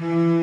Mm-hmm. 0.00 0.33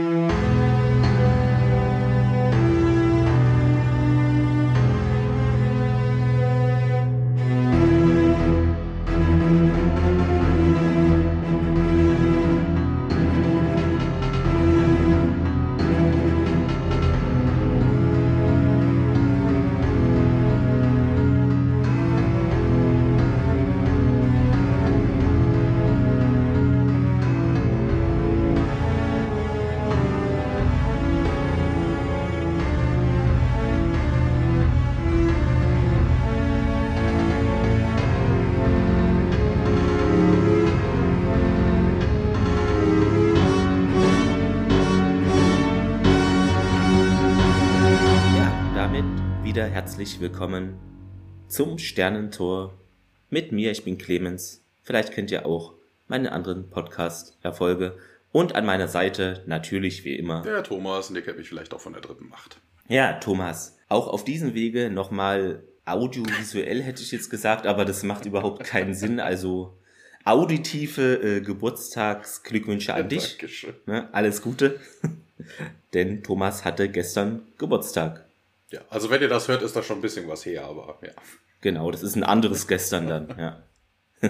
Herzlich 49.82 50.20
willkommen 50.20 50.76
zum 51.48 51.80
Sternentor 51.80 52.78
mit 53.32 53.52
mir. 53.52 53.72
Ich 53.72 53.84
bin 53.84 53.98
Clemens. 53.98 54.64
Vielleicht 54.84 55.12
kennt 55.12 55.32
ihr 55.32 55.48
auch 55.48 55.74
meine 56.08 56.34
anderen 56.34 56.70
Podcast-Erfolge. 56.70 57.98
Und 58.32 58.54
an 58.54 58.68
meiner 58.68 58.88
Seite 58.88 59.44
natürlich 59.48 60.06
wie 60.06 60.16
immer. 60.16 60.44
Der 60.44 60.62
Thomas, 60.62 61.08
und 61.08 61.16
der 61.16 61.24
kennt 61.24 61.40
mich 61.40 61.50
vielleicht 61.50 61.74
auch 61.74 61.82
von 61.82 61.94
der 61.94 62.04
dritten 62.04 62.30
Macht. 62.30 62.58
Ja, 62.90 63.14
Thomas. 63.14 63.80
Auch 63.90 64.08
auf 64.08 64.24
diesem 64.24 64.54
Wege 64.54 64.92
nochmal 64.92 65.64
audiovisuell 65.86 66.84
hätte 66.84 67.02
ich 67.02 67.12
jetzt 67.12 67.32
gesagt, 67.32 67.66
aber 67.66 67.84
das 67.84 68.04
macht 68.04 68.28
überhaupt 68.28 68.64
keinen 68.64 68.94
Sinn. 68.94 69.20
Also 69.20 69.76
auditive 70.26 71.16
äh, 71.16 71.42
Geburtstagsglückwünsche 71.42 72.94
an 72.94 73.10
dich. 73.10 73.30
Dankeschön. 73.30 73.74
Ne, 73.88 74.14
alles 74.14 74.44
Gute. 74.44 74.80
Denn 75.96 76.22
Thomas 76.22 76.66
hatte 76.66 76.88
gestern 76.88 77.48
Geburtstag. 77.58 78.28
Ja, 78.72 78.82
also 78.90 79.10
wenn 79.10 79.22
ihr 79.22 79.28
das 79.28 79.48
hört, 79.48 79.62
ist 79.62 79.76
da 79.76 79.84
schon 79.84 79.98
ein 79.98 80.02
bisschen 80.02 80.28
was 80.28 80.46
her, 80.46 80.66
aber 80.66 80.98
ja. 81.02 81.12
Genau, 81.62 81.92
das 81.92 82.04
ist 82.04 82.16
ein 82.16 82.24
anderes 82.24 82.68
gestern 82.68 83.08
dann, 83.08 83.36
ja. 83.38 83.64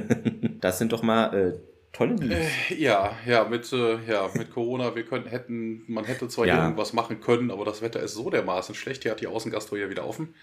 das 0.62 0.80
sind 0.80 0.92
doch 0.92 1.04
mal 1.04 1.34
äh, 1.34 1.60
tolle 1.94 2.16
News. 2.16 2.34
Äh, 2.70 2.76
ja, 2.76 3.16
ja, 3.26 3.44
mit, 3.46 3.72
äh, 3.72 4.00
ja, 4.08 4.30
mit 4.34 4.52
Corona, 4.52 4.96
wir 4.96 5.04
können, 5.04 5.28
hätten, 5.28 5.84
man 5.88 6.06
hätte 6.06 6.28
zwar 6.28 6.46
ja. 6.46 6.64
irgendwas 6.64 6.94
machen 6.94 7.22
können, 7.22 7.52
aber 7.52 7.66
das 7.66 7.82
Wetter 7.82 8.02
ist 8.02 8.14
so 8.14 8.30
dermaßen 8.30 8.76
schlecht. 8.76 9.04
Hier 9.04 9.12
hat 9.12 9.22
die 9.22 9.28
Außengastro 9.28 9.76
ja 9.76 9.90
wieder 9.90 10.08
offen. 10.08 10.34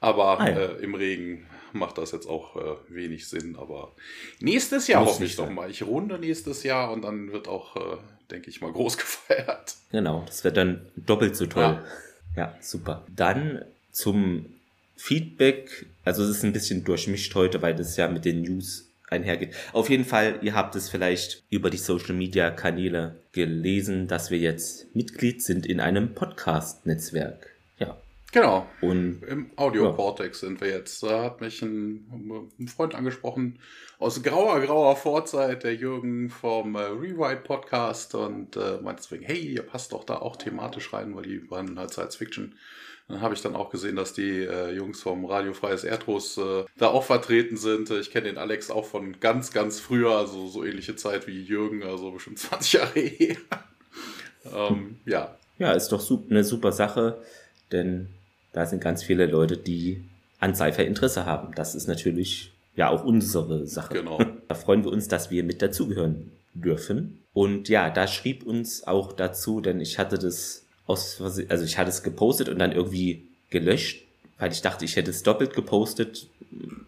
Aber 0.00 0.40
ah, 0.40 0.48
ja. 0.48 0.56
äh, 0.56 0.82
im 0.82 0.94
Regen 0.94 1.46
macht 1.72 1.98
das 1.98 2.12
jetzt 2.12 2.26
auch 2.26 2.56
äh, 2.56 2.76
wenig 2.88 3.28
Sinn. 3.28 3.56
Aber 3.56 3.92
nächstes 4.40 4.88
Jahr 4.88 5.04
hoffe 5.04 5.24
ich 5.24 5.36
doch 5.36 5.50
mal. 5.50 5.70
Ich 5.70 5.82
runde 5.82 6.18
nächstes 6.18 6.62
Jahr 6.62 6.90
und 6.90 7.02
dann 7.02 7.32
wird 7.32 7.48
auch, 7.48 7.76
äh, 7.76 7.96
denke 8.30 8.48
ich 8.48 8.60
mal, 8.60 8.72
groß 8.72 8.96
gefeiert. 8.96 9.76
Genau, 9.92 10.24
das 10.26 10.42
wird 10.42 10.56
dann 10.56 10.90
doppelt 10.96 11.36
so 11.36 11.46
toll. 11.46 11.62
Ja. 11.62 11.84
Ja, 12.36 12.54
super. 12.60 13.04
Dann 13.14 13.64
zum 13.92 14.46
Feedback. 14.96 15.86
Also 16.04 16.22
es 16.22 16.30
ist 16.30 16.44
ein 16.44 16.52
bisschen 16.52 16.84
durchmischt 16.84 17.34
heute, 17.34 17.62
weil 17.62 17.74
das 17.74 17.96
ja 17.96 18.08
mit 18.08 18.24
den 18.24 18.42
News 18.42 18.86
einhergeht. 19.08 19.54
Auf 19.72 19.90
jeden 19.90 20.04
Fall, 20.04 20.38
ihr 20.42 20.54
habt 20.54 20.76
es 20.76 20.88
vielleicht 20.88 21.42
über 21.50 21.70
die 21.70 21.78
Social 21.78 22.14
Media 22.14 22.50
Kanäle 22.50 23.16
gelesen, 23.32 24.06
dass 24.06 24.30
wir 24.30 24.38
jetzt 24.38 24.94
Mitglied 24.94 25.42
sind 25.42 25.66
in 25.66 25.80
einem 25.80 26.14
Podcast-Netzwerk. 26.14 27.49
Genau. 28.32 28.68
Und 28.80 29.22
im 29.24 29.50
Audio 29.56 29.92
Cortex 29.92 30.40
ja. 30.40 30.48
sind 30.48 30.60
wir 30.60 30.68
jetzt. 30.68 31.02
Da 31.02 31.24
hat 31.24 31.40
mich 31.40 31.62
ein, 31.62 32.48
ein, 32.58 32.68
Freund 32.68 32.94
angesprochen 32.94 33.58
aus 33.98 34.22
grauer, 34.22 34.60
grauer 34.60 34.94
Vorzeit, 34.96 35.64
der 35.64 35.74
Jürgen 35.74 36.30
vom 36.30 36.76
äh, 36.76 36.82
Rewrite 36.82 37.42
Podcast 37.42 38.14
und 38.14 38.56
äh, 38.56 38.78
meinte 38.80 39.02
deswegen, 39.02 39.24
hey, 39.24 39.38
ihr 39.38 39.62
passt 39.62 39.92
doch 39.92 40.04
da 40.04 40.16
auch 40.16 40.36
thematisch 40.36 40.92
rein, 40.92 41.14
weil 41.16 41.24
die 41.24 41.38
behandeln 41.38 41.78
halt 41.78 41.92
Science 41.92 42.16
Fiction. 42.16 42.54
Dann 43.08 43.20
habe 43.20 43.34
ich 43.34 43.42
dann 43.42 43.56
auch 43.56 43.70
gesehen, 43.70 43.96
dass 43.96 44.12
die 44.12 44.44
äh, 44.44 44.70
Jungs 44.70 45.02
vom 45.02 45.24
Radio 45.24 45.52
Freies 45.52 45.82
Erdros 45.82 46.38
äh, 46.38 46.64
da 46.78 46.88
auch 46.88 47.02
vertreten 47.02 47.56
sind. 47.56 47.90
Ich 47.90 48.12
kenne 48.12 48.28
den 48.28 48.38
Alex 48.38 48.70
auch 48.70 48.84
von 48.84 49.18
ganz, 49.18 49.52
ganz 49.52 49.80
früher, 49.80 50.12
also 50.12 50.46
so 50.46 50.64
ähnliche 50.64 50.94
Zeit 50.94 51.26
wie 51.26 51.42
Jürgen, 51.42 51.82
also 51.82 52.12
bestimmt 52.12 52.38
20 52.38 52.72
Jahre 52.74 53.00
her. 53.00 53.36
ähm, 54.54 55.00
ja. 55.04 55.36
Ja, 55.58 55.72
ist 55.72 55.88
doch 55.88 56.02
eine 56.30 56.44
super 56.44 56.70
Sache, 56.70 57.20
denn 57.72 58.08
da 58.52 58.66
sind 58.66 58.82
ganz 58.82 59.02
viele 59.02 59.26
Leute, 59.26 59.56
die 59.56 60.02
an 60.38 60.54
Cypher 60.54 60.84
Interesse 60.84 61.26
haben. 61.26 61.54
Das 61.54 61.74
ist 61.74 61.86
natürlich 61.86 62.52
ja 62.74 62.88
auch 62.88 63.04
unsere 63.04 63.66
Sache. 63.66 63.94
Genau. 63.94 64.18
Da 64.48 64.56
freuen 64.56 64.82
wir 64.82 64.90
uns, 64.90 65.06
dass 65.06 65.30
wir 65.30 65.44
mit 65.44 65.62
dazugehören 65.62 66.32
dürfen. 66.54 67.20
Und 67.32 67.68
ja, 67.68 67.88
da 67.88 68.08
schrieb 68.08 68.44
uns 68.44 68.84
auch 68.84 69.12
dazu, 69.12 69.60
denn 69.60 69.80
ich 69.80 69.96
hatte 69.96 70.18
das 70.18 70.64
aus, 70.88 71.20
also 71.20 71.64
ich 71.64 71.78
hatte 71.78 71.90
es 71.90 72.02
gepostet 72.02 72.48
und 72.48 72.58
dann 72.58 72.72
irgendwie 72.72 73.28
gelöscht, 73.50 74.04
weil 74.40 74.50
ich 74.50 74.60
dachte, 74.60 74.84
ich 74.84 74.96
hätte 74.96 75.10
es 75.10 75.22
doppelt 75.22 75.54
gepostet 75.54 76.26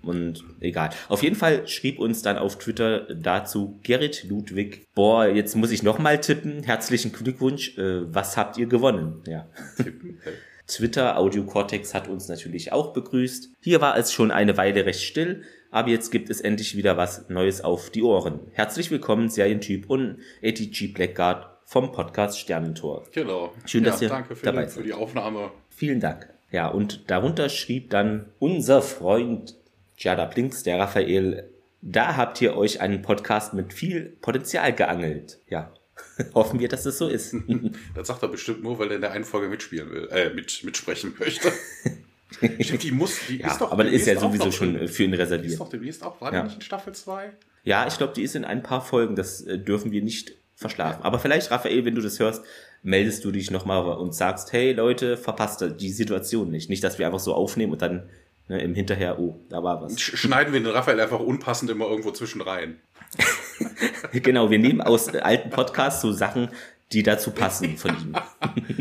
und 0.03 0.43
egal. 0.61 0.91
Auf 1.09 1.23
jeden 1.23 1.37
Fall 1.37 1.69
schrieb 1.69 2.01
uns 2.01 2.23
dann 2.23 2.37
auf 2.37 2.59
Twitter 2.59 3.15
dazu 3.15 3.79
Gerrit 3.85 4.25
Ludwig, 4.25 4.87
boah, 4.97 5.27
jetzt 5.27 5.55
muss 5.55 5.71
ich 5.71 5.85
nochmal 5.85 6.21
tippen, 6.21 6.65
herzlichen 6.65 7.13
Glückwunsch, 7.13 7.79
äh, 7.79 8.13
was 8.13 8.37
habt 8.37 8.59
ihr 8.59 8.67
gewonnen? 8.67 9.23
Ja. 9.27 9.47
Tippen. 9.77 10.19
Twitter, 10.67 11.19
Audio 11.19 11.45
Cortex 11.45 11.93
hat 11.95 12.09
uns 12.09 12.29
natürlich 12.29 12.73
auch 12.73 12.93
begrüßt. 12.93 13.51
Hier 13.61 13.81
war 13.81 13.97
es 13.97 14.13
schon 14.13 14.31
eine 14.31 14.57
Weile 14.57 14.87
recht 14.87 15.03
still, 15.03 15.43
aber 15.71 15.91
jetzt 15.91 16.11
gibt 16.11 16.31
es 16.31 16.41
endlich 16.41 16.77
wieder 16.77 16.97
was 16.97 17.29
Neues 17.29 17.63
auf 17.63 17.91
die 17.91 18.03
Ohren. 18.03 18.41
Herzlich 18.53 18.91
willkommen, 18.91 19.29
Serientyp 19.29 19.91
und 19.91 20.19
ATG 20.43 20.89
Blackguard 20.89 21.47
vom 21.65 21.93
Podcast 21.93 22.39
Sternentor. 22.39 23.05
Genau. 23.13 23.53
Schön, 23.65 23.85
dass 23.85 24.01
ja, 24.01 24.07
ihr 24.07 24.09
danke 24.11 24.37
für 24.37 24.45
dabei 24.45 24.65
die, 24.65 24.71
für 24.71 24.83
die 24.83 24.93
Aufnahme. 24.93 25.51
Vielen 25.71 26.01
Dank. 26.01 26.29
Ja, 26.51 26.69
und 26.69 27.11
darunter 27.11 27.49
schrieb 27.49 27.91
dann 27.91 28.27
unser 28.39 28.83
Freund 28.83 29.57
Jada 29.97 30.27
Blinks, 30.27 30.63
der 30.63 30.79
Raphael, 30.79 31.49
da 31.81 32.17
habt 32.17 32.41
ihr 32.41 32.57
euch 32.57 32.81
einen 32.81 33.03
Podcast 33.03 33.55
mit 33.55 33.73
viel 33.73 34.17
Potenzial 34.21 34.73
geangelt. 34.73 35.39
Ja, 35.49 35.73
Hoffen 36.35 36.61
wir, 36.61 36.69
dass 36.69 36.85
das 36.85 36.99
so 36.99 37.09
ist. 37.09 37.35
das 37.95 38.09
sagt 38.09 38.23
er 38.23 38.29
bestimmt 38.29 38.63
nur, 38.63 38.79
weil 38.79 38.89
er 38.89 38.97
in 38.97 39.01
der 39.01 39.13
einen 39.13 39.25
Folge 39.25 39.49
mitspielen 39.49 39.91
will, 39.91 40.09
äh, 40.11 40.31
mit, 40.31 40.63
mitsprechen 40.65 41.15
möchte. 41.19 41.53
Stimmt, 42.61 42.83
die 42.83 42.93
muss, 42.93 43.19
die 43.29 43.39
ja, 43.39 43.49
ist 43.49 43.61
doch, 43.61 43.71
aber 43.71 43.85
die 43.85 43.95
ist 43.95 44.07
ja 44.07 44.19
sowieso 44.19 44.51
schon 44.51 44.75
drin. 44.75 44.89
für 44.89 45.05
ihn 45.05 45.15
reserviert. 45.15 45.51
Die 45.51 45.53
ist 45.53 45.61
doch 45.61 45.69
demnächst 45.69 46.03
auch, 46.03 46.21
war 46.21 46.33
ja. 46.33 46.45
nicht 46.45 46.57
in 46.57 46.61
Staffel 46.63 46.95
2? 46.95 47.31
Ja, 47.65 47.87
ich 47.87 47.99
glaube, 47.99 48.15
die 48.15 48.23
ist 48.23 48.35
in 48.35 48.45
ein 48.45 48.63
paar 48.63 48.81
Folgen, 48.81 49.17
das 49.17 49.43
äh, 49.43 49.59
dürfen 49.59 49.93
wir 49.93 50.03
nicht 50.03 50.33
verschlafen. 50.57 51.03
Aber 51.03 51.19
vielleicht, 51.19 51.51
Raphael, 51.51 51.85
wenn 51.85 51.95
du 51.95 52.01
das 52.01 52.19
hörst, 52.19 52.43
meldest 52.83 53.25
du 53.25 53.31
dich 53.31 53.51
nochmal 53.51 53.85
und 53.99 54.15
sagst, 54.15 54.53
hey 54.53 54.73
Leute, 54.73 55.17
verpasst 55.17 55.65
die 55.79 55.91
Situation 55.91 56.51
nicht. 56.51 56.71
Nicht, 56.71 56.83
dass 56.83 56.99
wir 56.99 57.07
einfach 57.07 57.21
so 57.21 57.35
aufnehmen 57.35 57.73
und 57.73 57.83
dann 57.83 58.09
ne, 58.49 58.61
im 58.63 58.75
Hinterher, 58.75 59.19
oh, 59.19 59.39
da 59.49 59.63
war 59.63 59.83
was. 59.83 60.01
Schneiden 60.01 60.53
wir 60.53 60.61
den 60.61 60.71
Raphael 60.71 61.01
einfach 61.01 61.21
unpassend 61.21 61.71
immer 61.71 61.87
irgendwo 61.87 62.13
zwischen 62.13 62.41
rein. 62.41 62.81
genau, 64.13 64.51
wir 64.51 64.59
nehmen 64.59 64.81
aus 64.81 65.09
alten 65.15 65.51
Podcasts 65.51 66.03
so 66.03 66.13
Sachen, 66.13 66.49
die 66.93 67.03
dazu 67.03 67.31
passen 67.31 67.77
von 67.77 67.91
ihm. 67.91 68.15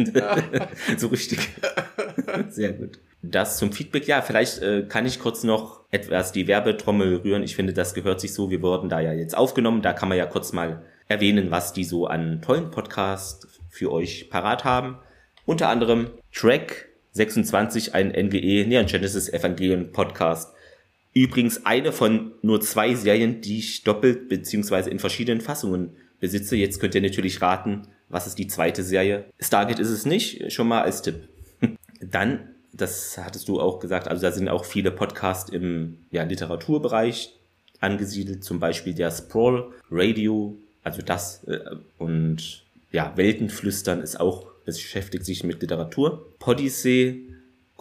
so 0.98 1.08
richtig. 1.08 1.50
Sehr 2.50 2.74
gut. 2.74 3.00
Das 3.22 3.58
zum 3.58 3.72
Feedback. 3.72 4.08
Ja, 4.08 4.22
vielleicht 4.22 4.62
äh, 4.62 4.84
kann 4.84 5.06
ich 5.06 5.20
kurz 5.20 5.44
noch 5.44 5.82
etwas 5.92 6.32
die 6.32 6.48
Werbetrommel 6.48 7.18
rühren. 7.18 7.44
Ich 7.44 7.56
finde, 7.56 7.74
das 7.74 7.94
gehört 7.94 8.20
sich 8.20 8.34
so. 8.34 8.50
Wir 8.50 8.62
wurden 8.62 8.90
da 8.90 9.00
ja 9.00 9.14
jetzt 9.14 9.38
aufgenommen. 9.38 9.82
Da 9.82 9.94
kann 9.94 10.10
man 10.10 10.18
ja 10.18 10.26
kurz 10.26 10.52
mal 10.52 10.82
erwähnen, 11.08 11.52
was 11.52 11.74
die 11.74 11.84
so 11.84 12.08
an 12.08 12.42
tollen 12.42 12.72
Podcasts 12.72 13.48
für 13.70 13.92
euch 13.92 14.30
parat 14.30 14.66
haben. 14.66 14.98
Unter 15.46 15.70
anderem 15.70 16.12
Track 16.34 16.90
26, 17.14 17.94
ein 17.94 18.10
NGE 18.10 18.66
Neon 18.68 18.86
Genesis 18.86 19.30
Evangelion 19.30 19.92
Podcast 19.92 20.54
Übrigens 21.14 21.66
eine 21.66 21.92
von 21.92 22.32
nur 22.42 22.62
zwei 22.62 22.96
Serien, 22.96 23.42
die 23.42 23.60
ich 23.60 23.84
doppelt 23.84 24.30
beziehungsweise 24.30 24.90
in 24.90 25.00
verschiedenen 25.00 25.42
Fassungen 25.42 25.90
besitze. 26.20 26.56
Jetzt 26.56 26.80
könnt 26.80 26.96
ihr 26.96 27.02
natürlich 27.02 27.42
raten, 27.42 27.82
was 28.08 28.28
ist 28.28 28.38
die 28.38 28.48
zweite 28.48 28.84
Serie. 28.84 29.26
Stargate 29.40 29.80
ist 29.80 29.90
es 29.90 30.06
nicht, 30.06 30.52
schon 30.54 30.68
mal 30.68 30.82
als 30.82 31.02
Tipp. 31.02 31.28
Dann, 32.00 32.40
das 32.72 33.18
hattest 33.18 33.50
du 33.50 33.60
auch 33.60 33.80
gesagt, 33.80 34.08
also 34.08 34.22
da 34.22 34.32
sind 34.32 34.48
auch 34.48 34.64
viele 34.64 34.92
Podcasts 34.92 35.50
im 35.50 35.98
ja, 36.12 36.24
Literaturbereich 36.24 37.34
angesiedelt, 37.82 38.44
zum 38.44 38.60
Beispiel 38.60 38.94
der 38.94 39.12
Sprawl 39.12 39.74
Radio, 39.90 40.56
also 40.84 41.02
das 41.02 41.44
äh, 41.46 41.60
und 41.98 42.64
ja, 42.92 43.14
Weltenflüstern 43.16 44.02
ist 44.02 44.20
auch, 44.20 44.48
beschäftigt 44.66 45.26
sich 45.26 45.44
mit 45.44 45.62
Literatur. 45.62 46.26
Podyssey 46.40 47.31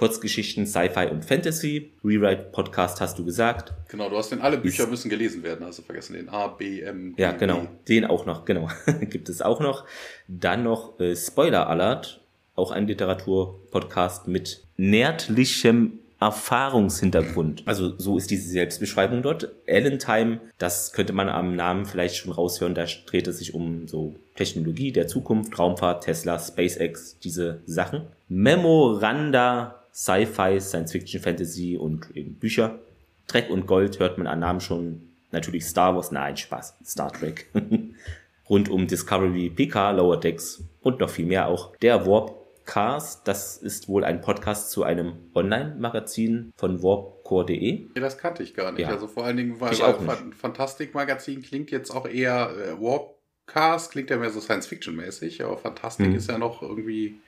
Kurzgeschichten, 0.00 0.66
Sci-Fi 0.66 1.08
und 1.10 1.26
Fantasy. 1.26 1.92
Rewrite 2.02 2.44
Podcast 2.52 3.02
hast 3.02 3.18
du 3.18 3.24
gesagt. 3.26 3.74
Genau, 3.90 4.08
du 4.08 4.16
hast 4.16 4.32
den 4.32 4.40
alle 4.40 4.56
Bücher 4.56 4.84
ist, 4.84 4.90
müssen 4.90 5.10
gelesen 5.10 5.42
werden, 5.42 5.66
hast 5.66 5.78
du 5.78 5.82
vergessen, 5.82 6.14
den 6.14 6.30
A, 6.30 6.46
B, 6.46 6.80
M. 6.80 7.14
G, 7.16 7.22
ja, 7.22 7.32
genau, 7.32 7.66
den 7.86 8.06
auch 8.06 8.24
noch, 8.24 8.46
genau, 8.46 8.70
gibt 9.02 9.28
es 9.28 9.42
auch 9.42 9.60
noch. 9.60 9.84
Dann 10.26 10.62
noch 10.62 10.98
äh, 11.00 11.14
Spoiler 11.14 11.68
Alert, 11.68 12.22
auch 12.54 12.70
ein 12.70 12.86
Literaturpodcast 12.86 14.26
mit 14.26 14.64
nährtlichem 14.78 15.98
Erfahrungshintergrund. 16.18 17.64
Also 17.66 17.98
so 17.98 18.16
ist 18.16 18.30
diese 18.30 18.48
Selbstbeschreibung 18.48 19.20
dort. 19.20 19.50
Time, 19.66 20.40
das 20.56 20.94
könnte 20.94 21.12
man 21.12 21.28
am 21.28 21.56
Namen 21.56 21.84
vielleicht 21.84 22.16
schon 22.16 22.32
raushören, 22.32 22.74
da 22.74 22.86
dreht 23.04 23.28
es 23.28 23.36
sich 23.36 23.52
um 23.52 23.86
so 23.86 24.14
Technologie 24.34 24.92
der 24.92 25.08
Zukunft, 25.08 25.58
Raumfahrt, 25.58 26.04
Tesla, 26.04 26.38
SpaceX, 26.38 27.18
diese 27.18 27.60
Sachen. 27.66 28.06
Memoranda, 28.28 29.79
Sci-Fi, 29.92 30.60
Science 30.60 30.92
Fiction, 30.92 31.20
Fantasy 31.20 31.76
und 31.76 32.10
eben 32.14 32.34
Bücher. 32.34 32.78
Dreck 33.26 33.50
und 33.50 33.66
Gold 33.66 33.98
hört 33.98 34.18
man 34.18 34.26
an 34.26 34.40
Namen 34.40 34.60
schon. 34.60 35.02
Natürlich 35.32 35.64
Star 35.64 35.94
Wars, 35.94 36.10
nein, 36.10 36.36
Spaß, 36.36 36.78
Star 36.84 37.12
Trek. 37.12 37.46
Rund 38.50 38.68
um 38.68 38.88
Discovery, 38.88 39.50
PK, 39.50 39.92
Lower 39.92 40.18
Decks 40.18 40.64
und 40.80 40.98
noch 40.98 41.10
viel 41.10 41.26
mehr 41.26 41.46
auch. 41.46 41.76
Der 41.76 42.04
Warp 42.06 42.40
Cast, 42.64 43.26
das 43.26 43.56
ist 43.56 43.88
wohl 43.88 44.04
ein 44.04 44.20
Podcast 44.20 44.70
zu 44.70 44.84
einem 44.84 45.14
Online-Magazin 45.34 46.52
von 46.56 46.82
warpcore.de. 46.82 47.88
Ja, 47.94 48.00
das 48.00 48.16
kannte 48.18 48.42
ich 48.42 48.54
gar 48.54 48.70
nicht. 48.70 48.82
Ja. 48.82 48.88
Also 48.88 49.08
vor 49.08 49.24
allen 49.24 49.36
Dingen, 49.36 49.60
weil, 49.60 49.76
weil 49.78 50.32
Fantastik-Magazin 50.32 51.42
klingt 51.42 51.72
jetzt 51.72 51.90
auch 51.90 52.06
eher 52.06 52.50
äh, 52.50 52.80
Warpcast, 52.80 53.90
klingt 53.90 54.10
ja 54.10 54.18
mehr 54.18 54.30
so 54.30 54.40
Science-Fiction-mäßig, 54.40 55.42
aber 55.42 55.58
Fantastik 55.58 56.06
hm. 56.06 56.14
ist 56.14 56.30
ja 56.30 56.38
noch 56.38 56.62
irgendwie 56.62 57.18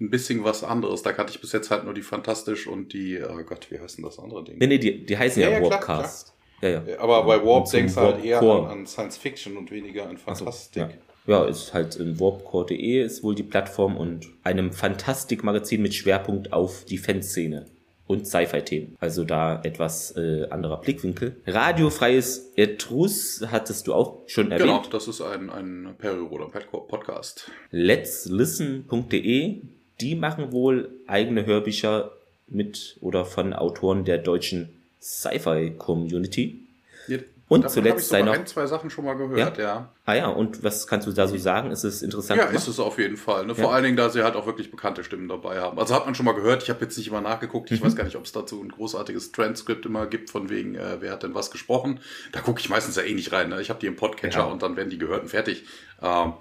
ein 0.00 0.10
bisschen 0.10 0.44
was 0.44 0.64
anderes. 0.64 1.02
Da 1.02 1.12
kannte 1.12 1.32
ich 1.32 1.40
bis 1.40 1.52
jetzt 1.52 1.70
halt 1.70 1.84
nur 1.84 1.94
die 1.94 2.02
Fantastisch 2.02 2.66
und 2.66 2.92
die, 2.92 3.20
oh 3.22 3.42
Gott, 3.44 3.70
wie 3.70 3.78
heißen 3.78 4.02
das 4.02 4.18
andere 4.18 4.44
Ding? 4.44 4.58
Nee, 4.58 4.66
nee, 4.66 4.78
die, 4.78 5.04
die 5.04 5.16
heißen 5.16 5.42
ja, 5.42 5.50
ja, 5.50 5.60
ja 5.60 5.70
Warpcast. 5.70 6.34
Ja, 6.60 6.68
ja. 6.68 6.82
Aber 6.98 7.24
bei 7.24 7.44
Warp 7.44 7.70
denkst 7.70 7.94
du 7.94 8.00
halt 8.00 8.24
eher 8.24 8.40
an, 8.40 8.66
an, 8.66 8.86
Science 8.86 9.16
Fiction 9.16 9.56
und 9.56 9.70
weniger 9.70 10.08
an 10.08 10.18
Fantastik. 10.18 10.82
So, 10.82 10.88
ja 10.88 10.90
ja, 11.26 11.44
ist 11.46 11.72
halt 11.72 11.96
in 11.96 12.20
warpcore.de 12.20 13.02
ist 13.02 13.22
wohl 13.22 13.34
die 13.34 13.42
Plattform 13.42 13.96
und 13.96 14.28
einem 14.42 14.72
Fantastik-Magazin 14.72 15.80
mit 15.82 15.94
Schwerpunkt 15.94 16.52
auf 16.52 16.84
die 16.84 16.98
Fanszene 16.98 17.64
und 18.06 18.26
Sci-Fi-Themen. 18.26 18.96
Also 19.00 19.24
da 19.24 19.62
etwas 19.62 20.14
äh, 20.16 20.46
anderer 20.50 20.82
Blickwinkel. 20.82 21.40
Radiofreies 21.46 22.52
Etrus 22.56 23.42
hattest 23.50 23.86
du 23.86 23.94
auch 23.94 24.20
schon 24.26 24.50
erwähnt. 24.50 24.68
Genau, 24.68 24.82
das 24.90 25.08
ist 25.08 25.22
ein, 25.22 25.48
ein 25.48 25.94
Periroder 25.96 26.48
Podcast. 26.48 27.50
Let'slisten.de, 27.72 29.62
die 30.00 30.14
machen 30.14 30.52
wohl 30.52 30.90
eigene 31.06 31.46
Hörbücher 31.46 32.12
mit 32.48 32.96
oder 33.00 33.24
von 33.24 33.52
Autoren 33.52 34.04
der 34.04 34.18
deutschen 34.18 34.68
Sci-Fi-Community. 35.00 36.60
Und 37.54 37.62
Davon 37.62 37.74
zuletzt 37.74 38.08
sei 38.08 38.22
noch 38.22 38.32
ein, 38.32 38.46
zwei 38.46 38.66
Sachen 38.66 38.90
schon 38.90 39.04
mal 39.04 39.14
gehört, 39.14 39.58
ja? 39.58 39.64
ja? 39.64 39.88
Ah 40.06 40.14
ja, 40.14 40.26
und 40.26 40.64
was 40.64 40.88
kannst 40.88 41.06
du 41.06 41.12
da 41.12 41.28
so 41.28 41.36
sagen? 41.36 41.70
Ist 41.70 41.84
es 41.84 42.02
interessant? 42.02 42.36
Ja, 42.36 42.46
gemacht? 42.46 42.60
ist 42.60 42.66
es 42.66 42.80
auf 42.80 42.98
jeden 42.98 43.16
Fall. 43.16 43.46
Ne? 43.46 43.54
Vor 43.54 43.72
allen 43.72 43.84
Dingen, 43.84 43.96
da 43.96 44.10
sie 44.10 44.24
halt 44.24 44.34
auch 44.34 44.46
wirklich 44.46 44.72
bekannte 44.72 45.04
Stimmen 45.04 45.28
dabei 45.28 45.60
haben. 45.60 45.78
Also 45.78 45.94
hat 45.94 46.04
man 46.04 46.16
schon 46.16 46.26
mal 46.26 46.32
gehört. 46.32 46.64
Ich 46.64 46.70
habe 46.70 46.80
jetzt 46.80 46.98
nicht 46.98 47.06
immer 47.06 47.20
nachgeguckt. 47.20 47.70
Ich 47.70 47.80
mhm. 47.80 47.86
weiß 47.86 47.94
gar 47.94 48.02
nicht, 48.02 48.16
ob 48.16 48.24
es 48.24 48.32
dazu 48.32 48.60
ein 48.60 48.70
großartiges 48.70 49.30
Transcript 49.30 49.86
immer 49.86 50.06
gibt, 50.06 50.30
von 50.30 50.50
wegen, 50.50 50.74
äh, 50.74 50.96
wer 51.00 51.12
hat 51.12 51.22
denn 51.22 51.34
was 51.34 51.52
gesprochen. 51.52 52.00
Da 52.32 52.40
gucke 52.40 52.58
ich 52.58 52.68
meistens 52.68 52.96
ja 52.96 53.04
eh 53.04 53.14
nicht 53.14 53.30
rein. 53.30 53.50
Ne? 53.50 53.60
Ich 53.60 53.70
habe 53.70 53.78
die 53.78 53.86
im 53.86 53.94
Podcatcher 53.94 54.40
ja. 54.40 54.44
und 54.46 54.62
dann 54.62 54.76
werden 54.76 54.90
die 54.90 54.98
gehört 54.98 55.22
und 55.22 55.28
fertig. 55.28 55.64
Ähm, 56.02 56.32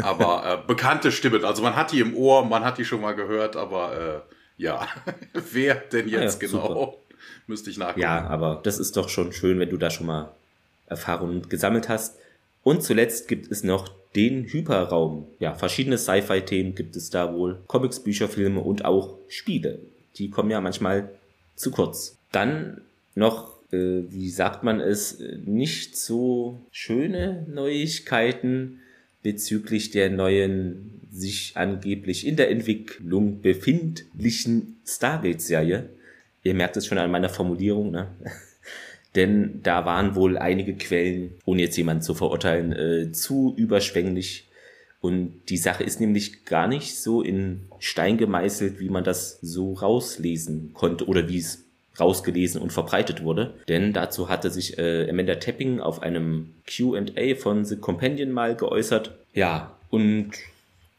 aber 0.00 0.62
äh, 0.62 0.66
bekannte 0.68 1.10
Stimmen. 1.10 1.44
Also 1.44 1.62
man 1.62 1.74
hat 1.74 1.90
die 1.90 1.98
im 1.98 2.14
Ohr, 2.14 2.44
man 2.44 2.64
hat 2.64 2.78
die 2.78 2.84
schon 2.84 3.00
mal 3.00 3.16
gehört, 3.16 3.56
aber 3.56 4.24
äh, 4.28 4.34
ja, 4.62 4.86
wer 5.52 5.74
denn 5.74 6.08
jetzt 6.08 6.40
ah 6.40 6.46
ja, 6.46 6.50
genau? 6.50 6.68
Super. 6.68 6.96
Müsste 7.46 7.70
ich 7.70 7.78
nachgucken. 7.78 8.00
Ja, 8.00 8.28
aber 8.28 8.60
das 8.62 8.78
ist 8.78 8.96
doch 8.96 9.08
schon 9.08 9.32
schön, 9.32 9.58
wenn 9.58 9.70
du 9.70 9.76
da 9.76 9.90
schon 9.90 10.06
mal 10.06 10.32
Erfahrungen 10.90 11.48
gesammelt 11.48 11.88
hast. 11.88 12.18
Und 12.62 12.82
zuletzt 12.82 13.28
gibt 13.28 13.50
es 13.50 13.64
noch 13.64 13.90
den 14.14 14.44
Hyperraum. 14.44 15.26
Ja, 15.38 15.54
verschiedene 15.54 15.96
Sci-Fi-Themen 15.96 16.74
gibt 16.74 16.96
es 16.96 17.10
da 17.10 17.32
wohl. 17.32 17.60
Comics, 17.66 18.00
Bücher, 18.00 18.28
Filme 18.28 18.60
und 18.60 18.84
auch 18.84 19.16
Spiele. 19.28 19.78
Die 20.16 20.30
kommen 20.30 20.50
ja 20.50 20.60
manchmal 20.60 21.08
zu 21.54 21.70
kurz. 21.70 22.18
Dann 22.32 22.82
noch, 23.14 23.56
äh, 23.72 24.02
wie 24.10 24.30
sagt 24.30 24.64
man 24.64 24.80
es, 24.80 25.20
nicht 25.44 25.96
so 25.96 26.60
schöne 26.70 27.46
Neuigkeiten 27.48 28.80
bezüglich 29.22 29.90
der 29.90 30.10
neuen, 30.10 31.00
sich 31.12 31.52
angeblich 31.56 32.26
in 32.26 32.36
der 32.36 32.50
Entwicklung 32.50 33.40
befindlichen 33.40 34.80
Stargate-Serie. 34.86 35.88
Ihr 36.42 36.54
merkt 36.54 36.76
es 36.76 36.86
schon 36.86 36.98
an 36.98 37.10
meiner 37.10 37.28
Formulierung, 37.28 37.90
ne? 37.90 38.08
Denn 39.14 39.60
da 39.62 39.84
waren 39.84 40.14
wohl 40.14 40.38
einige 40.38 40.74
Quellen, 40.74 41.32
ohne 41.44 41.62
jetzt 41.62 41.76
jemanden 41.76 42.02
zu 42.02 42.14
verurteilen, 42.14 42.72
äh, 42.72 43.12
zu 43.12 43.54
überschwänglich. 43.56 44.46
Und 45.00 45.40
die 45.48 45.56
Sache 45.56 45.82
ist 45.82 46.00
nämlich 46.00 46.44
gar 46.44 46.68
nicht 46.68 46.96
so 46.96 47.22
in 47.22 47.62
Stein 47.78 48.18
gemeißelt, 48.18 48.78
wie 48.80 48.90
man 48.90 49.02
das 49.02 49.38
so 49.40 49.72
rauslesen 49.72 50.72
konnte 50.74 51.06
oder 51.06 51.28
wie 51.28 51.38
es 51.38 51.64
rausgelesen 51.98 52.60
und 52.60 52.72
verbreitet 52.72 53.22
wurde. 53.24 53.54
Denn 53.68 53.92
dazu 53.92 54.28
hatte 54.28 54.50
sich 54.50 54.78
äh, 54.78 55.08
Amanda 55.08 55.36
Tapping 55.36 55.80
auf 55.80 56.02
einem 56.02 56.54
QA 56.66 57.34
von 57.36 57.64
The 57.64 57.76
Companion 57.76 58.30
mal 58.30 58.54
geäußert. 58.54 59.12
Ja, 59.34 59.76
und 59.88 60.30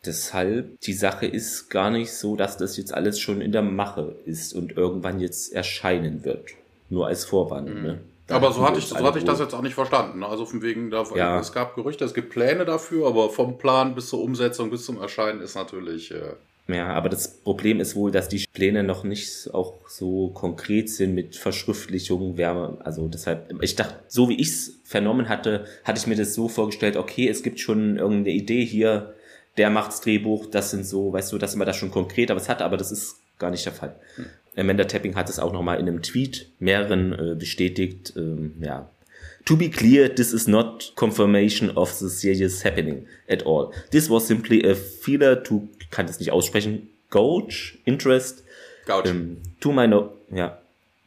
deshalb, 0.05 0.79
die 0.81 0.93
Sache 0.93 1.27
ist 1.27 1.69
gar 1.69 1.91
nicht 1.91 2.11
so, 2.11 2.35
dass 2.35 2.57
das 2.57 2.75
jetzt 2.77 2.93
alles 2.93 3.19
schon 3.19 3.39
in 3.39 3.51
der 3.51 3.61
Mache 3.61 4.15
ist 4.25 4.53
und 4.53 4.75
irgendwann 4.75 5.19
jetzt 5.19 5.53
erscheinen 5.53 6.25
wird 6.25 6.51
nur 6.91 7.07
als 7.07 7.25
Vorwand. 7.25 7.73
Mhm. 7.73 7.81
Ne? 7.81 7.99
aber 8.29 8.53
so 8.53 8.65
hatte 8.65 8.79
ich, 8.79 8.85
so 8.85 8.95
hatte 8.95 9.17
ich 9.17 9.25
das 9.25 9.39
jetzt 9.39 9.53
auch 9.53 9.61
nicht 9.61 9.73
verstanden. 9.73 10.19
Ne? 10.19 10.27
Also 10.27 10.45
von 10.45 10.61
wegen, 10.61 10.89
da, 10.89 11.03
ja. 11.15 11.39
es 11.39 11.51
gab 11.51 11.75
Gerüchte, 11.75 12.05
es 12.05 12.13
gibt 12.13 12.29
Pläne 12.29 12.65
dafür, 12.65 13.07
aber 13.07 13.29
vom 13.29 13.57
Plan 13.57 13.95
bis 13.95 14.09
zur 14.09 14.21
Umsetzung, 14.21 14.69
bis 14.69 14.85
zum 14.85 15.01
Erscheinen 15.01 15.41
ist 15.41 15.55
natürlich. 15.55 16.11
Äh 16.11 16.33
ja, 16.67 16.87
aber 16.93 17.09
das 17.09 17.39
Problem 17.39 17.79
ist 17.79 17.95
wohl, 17.95 18.11
dass 18.11 18.29
die 18.29 18.45
Pläne 18.53 18.83
noch 18.83 19.03
nicht 19.03 19.53
auch 19.53 19.89
so 19.89 20.29
konkret 20.29 20.89
sind 20.89 21.13
mit 21.13 21.35
Verschriftlichung, 21.35 22.37
Wärme. 22.37 22.77
Also 22.83 23.07
deshalb, 23.07 23.53
ich 23.61 23.75
dachte, 23.75 23.95
so 24.07 24.29
wie 24.29 24.39
ich 24.39 24.47
es 24.47 24.79
vernommen 24.85 25.27
hatte, 25.27 25.65
hatte 25.83 25.99
ich 25.99 26.07
mir 26.07 26.15
das 26.15 26.33
so 26.33 26.47
vorgestellt, 26.47 26.95
okay, 26.95 27.27
es 27.27 27.43
gibt 27.43 27.59
schon 27.59 27.97
irgendeine 27.97 28.35
Idee 28.35 28.63
hier, 28.63 29.13
der 29.57 29.69
macht's 29.69 29.99
Drehbuch, 29.99 30.45
das 30.45 30.71
sind 30.71 30.85
so, 30.85 31.11
weißt 31.11 31.33
du, 31.33 31.37
dass 31.37 31.55
man 31.55 31.67
das 31.67 31.75
schon 31.75 31.91
konkret, 31.91 32.31
aber 32.31 32.39
es 32.39 32.47
hat, 32.47 32.61
aber 32.61 32.77
das 32.77 32.91
ist 32.91 33.17
gar 33.37 33.51
nicht 33.51 33.65
der 33.65 33.73
Fall. 33.73 33.95
Hm. 34.15 34.25
Amanda 34.55 34.83
Tapping 34.83 35.15
hat 35.15 35.29
es 35.29 35.39
auch 35.39 35.53
nochmal 35.53 35.79
in 35.79 35.87
einem 35.87 36.01
Tweet 36.01 36.47
mehreren 36.59 37.13
äh, 37.13 37.35
bestätigt. 37.35 38.13
Ähm, 38.15 38.55
ja. 38.59 38.89
To 39.45 39.55
be 39.55 39.69
clear, 39.69 40.13
this 40.13 40.33
is 40.33 40.47
not 40.47 40.93
confirmation 40.95 41.71
of 41.75 41.91
the 41.91 42.09
serious 42.09 42.63
happening 42.63 43.07
at 43.29 43.45
all. 43.45 43.71
This 43.91 44.09
was 44.09 44.27
simply 44.27 44.63
a 44.69 44.75
feeler 44.75 45.41
to, 45.43 45.67
kann 45.89 46.05
das 46.05 46.19
nicht 46.19 46.31
aussprechen, 46.31 46.89
gauge 47.09 47.77
interest. 47.85 48.43
Gouge. 48.85 49.09
Um, 49.09 49.37
to 49.59 49.71
my 49.71 49.87
no, 49.87 50.13
ja. 50.31 50.57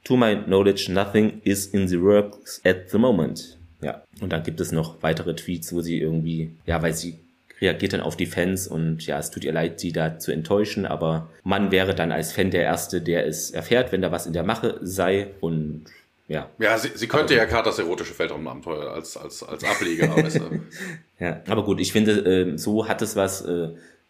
To 0.04 0.16
my 0.16 0.37
knowledge, 0.37 0.90
nothing 0.90 1.40
is 1.45 1.66
in 1.66 1.88
the 1.88 2.00
works 2.00 2.61
at 2.64 2.90
the 2.90 2.99
moment. 2.99 3.57
Ja. 3.80 4.02
Und 4.21 4.33
dann 4.33 4.42
gibt 4.42 4.61
es 4.61 4.73
noch 4.73 5.02
weitere 5.02 5.35
Tweets, 5.35 5.73
wo 5.73 5.80
sie 5.80 5.99
irgendwie, 5.99 6.50
ja, 6.66 6.83
weil 6.83 6.95
sie 6.95 7.19
reagiert 7.64 7.94
dann 7.94 8.00
auf 8.00 8.16
die 8.16 8.26
Fans 8.26 8.68
und 8.68 9.06
ja, 9.06 9.18
es 9.18 9.30
tut 9.30 9.44
ihr 9.44 9.52
leid, 9.52 9.80
sie 9.80 9.92
da 9.92 10.18
zu 10.18 10.33
enttäuschen, 10.33 10.85
aber 10.87 11.30
man 11.42 11.73
wäre 11.73 11.94
dann 11.94 12.12
als 12.12 12.33
Fan 12.33 12.50
der 12.50 12.62
Erste, 12.62 13.00
der 13.00 13.26
es 13.26 13.50
erfährt, 13.50 13.90
wenn 13.90 14.02
da 14.02 14.12
was 14.12 14.26
in 14.26 14.35
der 14.35 14.44
Mache 14.44 14.78
sei 14.83 15.28
und 15.40 15.87
ja. 16.28 16.50
Ja, 16.59 16.78
sie, 16.78 16.90
sie 16.94 17.06
könnte 17.06 17.35
ja 17.35 17.44
gerade 17.44 17.64
das 17.64 17.78
erotische 17.78 18.18
Weltraumabenteuer 18.18 18.92
als, 18.92 19.16
als, 19.16 19.42
als 19.42 19.64
Ableger. 19.64 20.09
du? 20.09 20.61
Ja, 21.21 21.40
aber 21.47 21.64
gut, 21.64 21.80
ich 21.80 21.92
finde, 21.92 22.12
äh, 22.12 22.59
so 22.59 22.88
hat 22.88 23.00
es 23.00 23.14
was, 23.14 23.42
äh, 23.42 23.68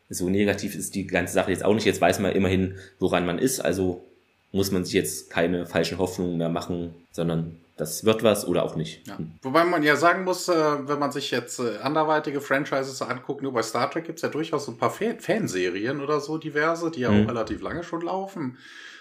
so 0.08 0.28
negativ 0.28 0.74
ist 0.74 0.94
die 0.94 1.06
ganze 1.06 1.34
Sache 1.34 1.50
jetzt 1.50 1.64
auch 1.64 1.74
nicht. 1.74 1.84
Jetzt 1.84 2.00
weiß 2.00 2.18
man 2.18 2.32
immerhin, 2.32 2.74
woran 2.98 3.26
man 3.26 3.38
ist, 3.38 3.60
also 3.60 4.04
muss 4.54 4.70
man 4.70 4.84
sich 4.84 4.94
jetzt 4.94 5.30
keine 5.30 5.66
falschen 5.66 5.98
Hoffnungen 5.98 6.38
mehr 6.38 6.48
machen, 6.48 6.94
sondern 7.10 7.58
das 7.76 8.04
wird 8.04 8.22
was 8.22 8.46
oder 8.46 8.62
auch 8.62 8.76
nicht. 8.76 9.06
Ja. 9.08 9.18
Wobei 9.42 9.64
man 9.64 9.82
ja 9.82 9.96
sagen 9.96 10.22
muss, 10.22 10.48
äh, 10.48 10.54
wenn 10.88 11.00
man 11.00 11.10
sich 11.10 11.32
jetzt 11.32 11.58
äh, 11.58 11.78
anderweitige 11.82 12.40
Franchises 12.40 13.02
anguckt, 13.02 13.42
nur 13.42 13.52
bei 13.52 13.62
Star 13.62 13.90
Trek 13.90 14.04
gibt 14.04 14.20
es 14.20 14.22
ja 14.22 14.28
durchaus 14.28 14.66
so 14.66 14.72
ein 14.72 14.78
paar 14.78 14.90
Fan 14.90 15.18
Fanserien 15.18 16.00
oder 16.00 16.20
so 16.20 16.38
diverse, 16.38 16.92
die 16.92 17.00
ja 17.00 17.10
mhm. 17.10 17.24
auch 17.24 17.30
relativ 17.30 17.62
lange 17.62 17.82
schon 17.82 18.02
laufen. 18.02 18.56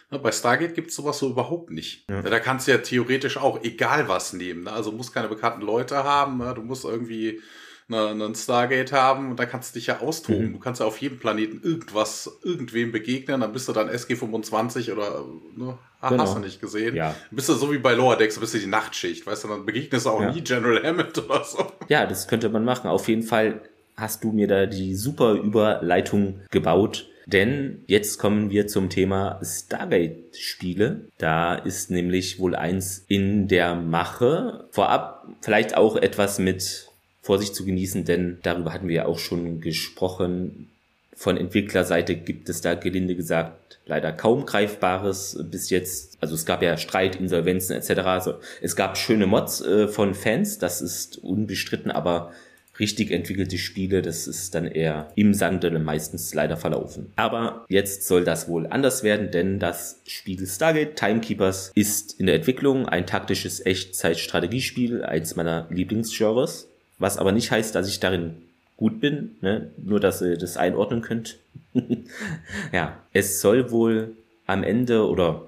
Ne, 0.10 0.18
bei 0.18 0.32
Stargate 0.32 0.74
gibt 0.74 0.90
es 0.90 0.96
sowas 0.96 1.20
so 1.20 1.30
überhaupt 1.30 1.70
nicht. 1.70 2.10
Ja. 2.10 2.24
Da 2.24 2.40
kannst 2.40 2.68
du 2.68 2.72
ja 2.72 2.80
theoretisch 2.80 3.38
auch 3.38 3.64
egal 3.64 4.08
was 4.08 4.34
nehmen. 4.34 4.64
Ne? 4.64 4.72
Also 4.72 4.92
musst 4.92 5.14
keine 5.14 5.28
bekannten 5.28 5.62
Leute 5.62 6.04
haben, 6.04 6.40
ne? 6.40 6.54
du 6.56 6.64
musst 6.64 6.84
irgendwie 6.84 7.42
einen 7.90 8.36
Stargate 8.36 8.92
haben 8.92 9.32
und 9.32 9.40
da 9.40 9.46
kannst 9.46 9.74
du 9.76 9.80
dich 9.80 9.88
ja 9.88 10.00
austoben. 10.00 10.50
Mhm. 10.50 10.54
Du 10.54 10.60
kannst 10.60 10.82
ja 10.82 10.88
auf 10.88 10.98
jedem 10.98 11.20
Planeten 11.20 11.62
irgendwas, 11.64 12.40
irgendwem 12.44 12.92
begegnen, 12.92 13.42
dann 13.42 13.52
bist 13.52 13.68
du 13.68 13.74
dann 13.74 13.90
SG25 13.90 14.92
oder 14.92 15.26
ne, 15.56 15.78
ah, 16.02 16.10
genau. 16.10 16.24
hast 16.24 16.36
du 16.36 16.40
nicht 16.40 16.62
gesehen. 16.62 16.96
Ja. 16.96 17.16
Bist 17.32 17.50
du 17.50 17.54
so 17.54 17.72
wie 17.72 17.78
bei 17.78 17.94
Lower 17.94 18.18
Decks, 18.18 18.40
bist 18.40 18.54
du 18.54 18.60
die 18.60 18.68
Nachtschicht, 18.68 19.28
weißt 19.28 19.44
du, 19.44 19.48
dann 19.50 19.66
begegnest 19.66 20.06
du 20.06 20.10
auch 20.10 20.22
ja. 20.22 20.32
nie 20.32 20.42
General 20.42 20.82
Hammond 20.84 21.18
oder 21.26 21.44
so. 21.44 21.66
Ja, 21.90 22.06
das 22.06 22.28
könnte 22.28 22.50
man 22.50 22.64
machen. 22.64 22.90
Auf 22.90 23.08
jeden 23.08 23.24
Fall 23.24 23.62
hast 23.96 24.24
du 24.24 24.32
mir 24.32 24.48
da 24.48 24.66
die 24.66 24.96
super 24.96 25.34
Überleitung 25.34 26.40
gebaut 26.50 27.10
Denn 27.26 27.84
jetzt 27.88 28.18
kommen 28.18 28.50
wir 28.50 28.68
zum 28.68 28.90
Thema 28.90 29.40
Stargate-Spiele. 29.42 31.08
Da 31.18 31.56
ist 31.56 31.90
nämlich 31.90 32.40
wohl 32.40 32.56
eins 32.56 33.06
in 33.08 33.48
der 33.48 33.76
Mache. 33.76 34.68
Vorab 34.72 35.28
vielleicht 35.42 35.78
auch 35.78 35.96
etwas 35.96 36.40
mit 36.40 36.90
Vorsicht 37.24 37.56
zu 37.56 37.66
genießen, 37.66 38.04
denn 38.04 38.38
darüber 38.44 38.74
hatten 38.74 38.90
wir 38.90 38.96
ja 38.96 39.06
auch 39.06 39.18
schon 39.18 39.62
gesprochen. 39.62 40.70
Von 41.16 41.38
Entwicklerseite 41.38 42.16
gibt 42.16 42.50
es 42.50 42.62
da 42.62 42.76
gelinde 42.76 43.16
gesagt 43.16 43.64
leider 43.86 44.12
kaum 44.12 44.46
Greifbares 44.46 45.40
bis 45.50 45.70
jetzt. 45.70 46.18
Also 46.22 46.36
es 46.36 46.46
gab 46.46 46.62
ja 46.62 46.78
Streit, 46.78 47.16
Insolvenzen 47.16 47.76
etc. 47.76 48.02
Also 48.02 48.36
es 48.62 48.76
gab 48.76 48.98
schöne 48.98 49.26
Mods 49.26 49.62
äh, 49.62 49.88
von 49.88 50.14
Fans, 50.14 50.58
das 50.58 50.82
ist 50.82 51.18
unbestritten, 51.24 51.92
aber 51.92 52.34
richtig 52.80 53.12
entwickelte 53.12 53.58
Spiele, 53.58 54.02
das 54.02 54.28
ist 54.28 54.56
dann 54.56 54.66
eher 54.66 55.12
im 55.16 55.34
Sande 55.34 55.70
meistens 55.80 56.34
leider 56.34 56.58
verlaufen. 56.58 57.14
Aber 57.16 57.66
jetzt 57.70 58.08
soll 58.08 58.26
das 58.26 58.48
wohl 58.48 58.68
anders 58.68 59.04
werden, 59.04 59.32
denn 59.32 59.60
das 59.60 60.02
Spiel 60.08 60.46
Stargate 60.48 60.96
Timekeepers 60.96 61.72
ist 61.76 62.20
in 62.20 62.26
der 62.26 62.36
Entwicklung 62.36 62.88
ein 62.88 63.06
taktisches 63.06 63.64
Echtzeit-Strategiespiel, 63.66 65.04
eins 65.04 65.36
meiner 65.36 65.68
Lieblingsgenres, 65.70 66.68
was 67.04 67.18
aber 67.18 67.34
nicht 67.34 67.52
heißt, 67.52 67.76
dass 67.76 67.88
ich 67.88 68.00
darin 68.00 68.38
gut 68.78 69.00
bin, 69.00 69.36
ne? 69.42 69.70
nur 69.78 70.00
dass 70.00 70.22
ihr 70.22 70.38
das 70.38 70.58
einordnen 70.58 71.02
könnt. 71.02 71.38
ja, 72.72 72.98
es 73.12 73.42
soll 73.42 73.72
wohl 73.72 74.16
am 74.48 74.64
Ende 74.64 75.08
oder 75.08 75.44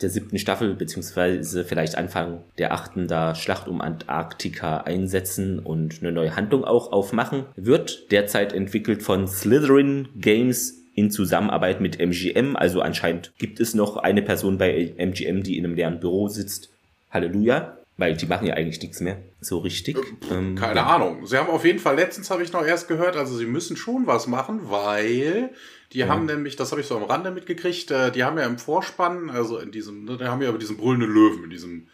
der 0.00 0.08
siebten 0.08 0.38
Staffel, 0.38 0.74
beziehungsweise 0.74 1.64
vielleicht 1.64 1.96
Anfang 1.96 2.40
der 2.58 2.72
achten 2.72 3.06
da 3.06 3.34
Schlacht 3.34 3.68
um 3.68 3.80
Antarktika 3.80 4.78
einsetzen 4.78 5.58
und 5.58 6.00
eine 6.00 6.12
neue 6.12 6.36
Handlung 6.36 6.64
auch 6.64 6.92
aufmachen. 6.92 7.44
Wird 7.56 8.10
derzeit 8.10 8.52
entwickelt 8.52 9.02
von 9.02 9.26
Slytherin 9.26 10.08
Games 10.16 10.78
in 10.94 11.10
Zusammenarbeit 11.10 11.80
mit 11.80 11.98
MGM. 11.98 12.56
Also 12.56 12.80
anscheinend 12.80 13.32
gibt 13.36 13.60
es 13.60 13.74
noch 13.74 13.96
eine 13.96 14.22
Person 14.22 14.58
bei 14.58 14.94
MGM, 14.96 15.42
die 15.42 15.58
in 15.58 15.64
einem 15.64 15.74
leeren 15.74 16.00
Büro 16.00 16.28
sitzt. 16.28 16.70
Halleluja. 17.10 17.79
Weil 18.00 18.16
die 18.16 18.24
machen 18.24 18.46
ja 18.46 18.54
eigentlich 18.54 18.80
nichts 18.80 19.00
mehr. 19.00 19.18
So 19.42 19.58
richtig. 19.58 19.98
Äh, 19.98 20.34
ähm, 20.34 20.54
Keine 20.54 20.76
ja. 20.80 20.86
Ahnung. 20.86 21.26
Sie 21.26 21.36
haben 21.36 21.50
auf 21.50 21.66
jeden 21.66 21.78
Fall, 21.78 21.96
letztens 21.96 22.30
habe 22.30 22.42
ich 22.42 22.50
noch 22.50 22.64
erst 22.64 22.88
gehört, 22.88 23.14
also 23.14 23.36
sie 23.36 23.44
müssen 23.44 23.76
schon 23.76 24.06
was 24.06 24.26
machen, 24.26 24.70
weil 24.70 25.50
die 25.92 25.98
ja. 25.98 26.08
haben 26.08 26.24
nämlich, 26.24 26.56
das 26.56 26.70
habe 26.70 26.80
ich 26.80 26.86
so 26.86 26.96
am 26.96 27.02
Rande 27.02 27.30
mitgekriegt, 27.30 27.90
äh, 27.90 28.10
die 28.10 28.24
haben 28.24 28.38
ja 28.38 28.46
im 28.46 28.56
Vorspann, 28.56 29.28
also 29.28 29.58
in 29.58 29.70
diesem, 29.70 30.06
ne, 30.06 30.16
die 30.16 30.24
haben 30.24 30.40
ja 30.40 30.48
über 30.48 30.58
diesen 30.58 30.78
brüllenden 30.78 31.12
Löwen, 31.12 31.44
in 31.44 31.50
diesem 31.50 31.88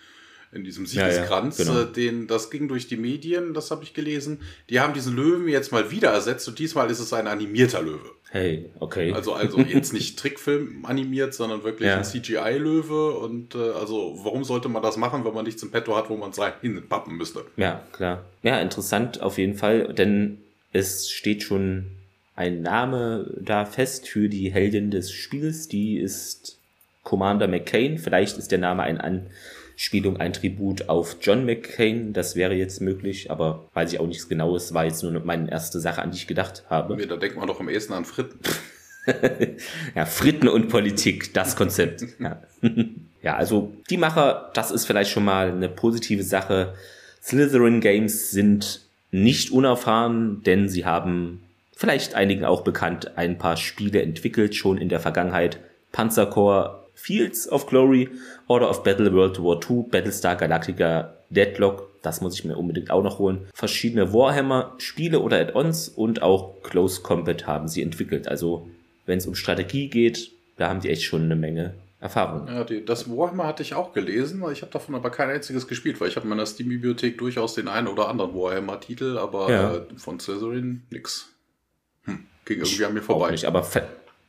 in 0.52 0.62
diesem 0.62 0.86
Siegeskranz, 0.86 1.58
ja, 1.58 1.64
ja, 1.64 1.72
genau. 1.72 1.90
Äh, 1.90 1.92
den, 1.92 2.26
das 2.28 2.50
ging 2.50 2.68
durch 2.68 2.86
die 2.86 2.96
Medien, 2.96 3.52
das 3.52 3.72
habe 3.72 3.82
ich 3.82 3.92
gelesen. 3.92 4.40
Die 4.70 4.78
haben 4.78 4.94
diesen 4.94 5.16
Löwen 5.16 5.48
jetzt 5.48 5.72
mal 5.72 5.90
wieder 5.90 6.10
ersetzt 6.12 6.46
und 6.46 6.60
diesmal 6.60 6.88
ist 6.88 7.00
es 7.00 7.12
ein 7.12 7.26
animierter 7.26 7.82
Löwe. 7.82 8.12
Hey, 8.30 8.68
okay. 8.80 9.12
Also, 9.12 9.34
also 9.34 9.60
jetzt 9.60 9.92
nicht 9.92 10.18
Trickfilm 10.18 10.84
animiert, 10.84 11.32
sondern 11.32 11.62
wirklich 11.62 11.88
ja. 11.88 11.98
ein 11.98 12.04
CGI-Löwe. 12.04 13.12
Und 13.12 13.54
äh, 13.54 13.70
also, 13.70 14.18
warum 14.22 14.44
sollte 14.44 14.68
man 14.68 14.82
das 14.82 14.96
machen, 14.96 15.24
wenn 15.24 15.32
man 15.32 15.44
nichts 15.44 15.62
im 15.62 15.70
Petto 15.70 15.96
hat, 15.96 16.10
wo 16.10 16.16
man 16.16 16.30
es 16.30 16.40
hinpappen 16.60 17.16
müsste? 17.16 17.44
Ja, 17.56 17.82
klar. 17.92 18.24
Ja, 18.42 18.60
interessant 18.60 19.22
auf 19.22 19.38
jeden 19.38 19.54
Fall, 19.54 19.94
denn 19.94 20.38
es 20.72 21.10
steht 21.10 21.42
schon 21.42 21.86
ein 22.34 22.62
Name 22.62 23.32
da 23.40 23.64
fest 23.64 24.08
für 24.08 24.28
die 24.28 24.52
Heldin 24.52 24.90
des 24.90 25.10
Spiels. 25.12 25.68
Die 25.68 25.96
ist 25.96 26.58
Commander 27.02 27.48
McCain. 27.48 27.98
Vielleicht 27.98 28.36
ist 28.36 28.50
der 28.50 28.58
Name 28.58 28.82
ein 28.82 29.30
Anspielung, 29.76 30.16
ein 30.16 30.32
Tribut 30.32 30.88
auf 30.88 31.18
John 31.20 31.44
McCain. 31.44 32.14
Das 32.14 32.34
wäre 32.34 32.54
jetzt 32.54 32.80
möglich, 32.80 33.30
aber 33.30 33.68
weiß 33.74 33.92
ich 33.92 34.00
auch 34.00 34.06
nichts 34.06 34.26
Genaues. 34.26 34.72
War 34.72 34.86
jetzt 34.86 35.02
nur 35.02 35.12
meine 35.20 35.50
erste 35.50 35.80
Sache, 35.80 36.00
an 36.00 36.10
die 36.10 36.16
ich 36.16 36.26
gedacht 36.26 36.64
habe. 36.70 36.96
da 37.06 37.16
denkt 37.18 37.36
man 37.36 37.46
doch 37.46 37.60
am 37.60 37.68
ehesten 37.68 37.92
an 37.92 38.06
Fritten. 38.06 38.38
ja, 39.94 40.06
Fritten 40.06 40.48
und 40.48 40.68
Politik, 40.70 41.34
das 41.34 41.56
Konzept. 41.56 42.06
ja. 42.18 42.42
ja, 43.22 43.36
also 43.36 43.74
die 43.90 43.98
Macher, 43.98 44.50
das 44.54 44.70
ist 44.70 44.86
vielleicht 44.86 45.10
schon 45.10 45.26
mal 45.26 45.50
eine 45.50 45.68
positive 45.68 46.22
Sache. 46.22 46.72
Slytherin 47.22 47.82
Games 47.82 48.30
sind 48.30 48.80
nicht 49.10 49.50
unerfahren, 49.50 50.42
denn 50.44 50.70
sie 50.70 50.86
haben 50.86 51.42
vielleicht 51.76 52.14
einigen 52.14 52.46
auch 52.46 52.64
bekannt, 52.64 53.18
ein 53.18 53.36
paar 53.36 53.58
Spiele 53.58 54.00
entwickelt, 54.00 54.54
schon 54.54 54.78
in 54.78 54.88
der 54.88 55.00
Vergangenheit. 55.00 55.60
Panzercore, 55.92 56.86
Fields 56.94 57.46
of 57.52 57.66
Glory, 57.66 58.08
Order 58.48 58.70
of 58.70 58.82
Battle 58.82 59.12
World 59.12 59.42
War 59.42 59.60
II, 59.68 59.84
Battlestar 59.90 60.36
Galactica, 60.36 61.14
Deadlock, 61.30 61.88
das 62.02 62.20
muss 62.20 62.38
ich 62.38 62.44
mir 62.44 62.56
unbedingt 62.56 62.90
auch 62.90 63.02
noch 63.02 63.18
holen. 63.18 63.48
Verschiedene 63.52 64.12
Warhammer-Spiele 64.12 65.20
oder 65.20 65.40
Add-ons 65.40 65.88
und 65.88 66.22
auch 66.22 66.62
Close 66.62 67.02
Combat 67.02 67.46
haben 67.46 67.66
sie 67.66 67.82
entwickelt. 67.82 68.28
Also, 68.28 68.68
wenn 69.06 69.18
es 69.18 69.26
um 69.26 69.34
Strategie 69.34 69.88
geht, 69.88 70.30
da 70.56 70.68
haben 70.68 70.80
die 70.80 70.88
echt 70.88 71.02
schon 71.02 71.22
eine 71.22 71.36
Menge 71.36 71.74
Erfahrung. 71.98 72.46
Ja, 72.46 72.62
die, 72.62 72.84
das 72.84 73.10
Warhammer 73.10 73.46
hatte 73.46 73.62
ich 73.62 73.74
auch 73.74 73.92
gelesen, 73.92 74.44
ich 74.52 74.62
habe 74.62 74.70
davon 74.70 74.94
aber 74.94 75.10
kein 75.10 75.30
einziges 75.30 75.66
gespielt, 75.66 76.00
weil 76.00 76.08
ich 76.08 76.16
habe 76.16 76.24
in 76.24 76.30
meiner 76.30 76.46
Steam-Bibliothek 76.46 77.18
durchaus 77.18 77.54
den 77.54 77.68
einen 77.68 77.88
oder 77.88 78.08
anderen 78.08 78.34
Warhammer-Titel, 78.34 79.18
aber 79.18 79.50
ja. 79.50 79.74
äh, 79.76 79.82
von 79.96 80.20
Slytherin 80.20 80.82
nix. 80.90 81.32
Ging 82.44 82.58
irgendwie 82.58 82.84
an 82.84 82.94
mir 82.94 83.02
vorbei. 83.02 83.32
Nicht, 83.32 83.46
aber 83.46 83.66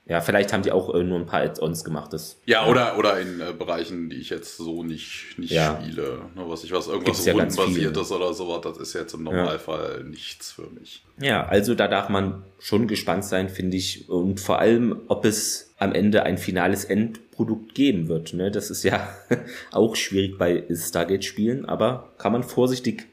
ja, 0.09 0.21
vielleicht 0.21 0.53
haben 0.53 0.63
die 0.63 0.71
auch 0.71 0.93
äh, 0.93 1.03
nur 1.03 1.19
ein 1.19 1.25
paar 1.25 1.41
Add-ons 1.41 1.83
gemacht. 1.83 2.13
Das, 2.13 2.39
ja, 2.45 2.63
ja, 2.63 2.71
oder, 2.71 2.97
oder 2.97 3.19
in 3.19 3.41
äh, 3.41 3.51
Bereichen, 3.57 4.09
die 4.09 4.15
ich 4.17 4.29
jetzt 4.29 4.55
so 4.55 4.83
nicht, 4.83 5.37
nicht 5.37 5.51
ja. 5.51 5.79
spiele. 5.81 6.21
Ne, 6.33 6.43
was 6.47 6.63
ich 6.63 6.71
was, 6.71 6.87
irgendwas 6.87 7.25
ja 7.25 7.33
rundenbasiertes 7.33 8.11
oder 8.11 8.33
sowas, 8.33 8.61
das 8.61 8.77
ist 8.77 8.93
jetzt 8.93 9.13
im 9.13 9.23
Normalfall 9.23 10.05
nichts 10.05 10.51
für 10.51 10.69
mich. 10.69 11.03
Ja, 11.19 11.45
also 11.45 11.75
da 11.75 11.89
darf 11.89 12.07
man 12.07 12.43
schon 12.59 12.87
gespannt 12.87 13.25
sein, 13.25 13.49
finde 13.49 13.75
ich. 13.75 14.09
Und 14.09 14.39
vor 14.39 14.59
allem, 14.59 15.01
ob 15.09 15.25
es 15.25 15.73
am 15.77 15.93
Ende 15.93 16.23
ein 16.23 16.37
finales 16.37 16.85
Endprodukt 16.85 17.75
geben 17.75 18.07
wird. 18.07 18.33
Ne? 18.33 18.49
Das 18.49 18.69
ist 18.69 18.83
ja 18.83 19.09
auch 19.71 19.95
schwierig 19.97 20.37
bei 20.37 20.63
Stargate-Spielen, 20.73 21.65
aber 21.65 22.13
kann 22.17 22.31
man 22.31 22.43
vorsichtig 22.43 23.07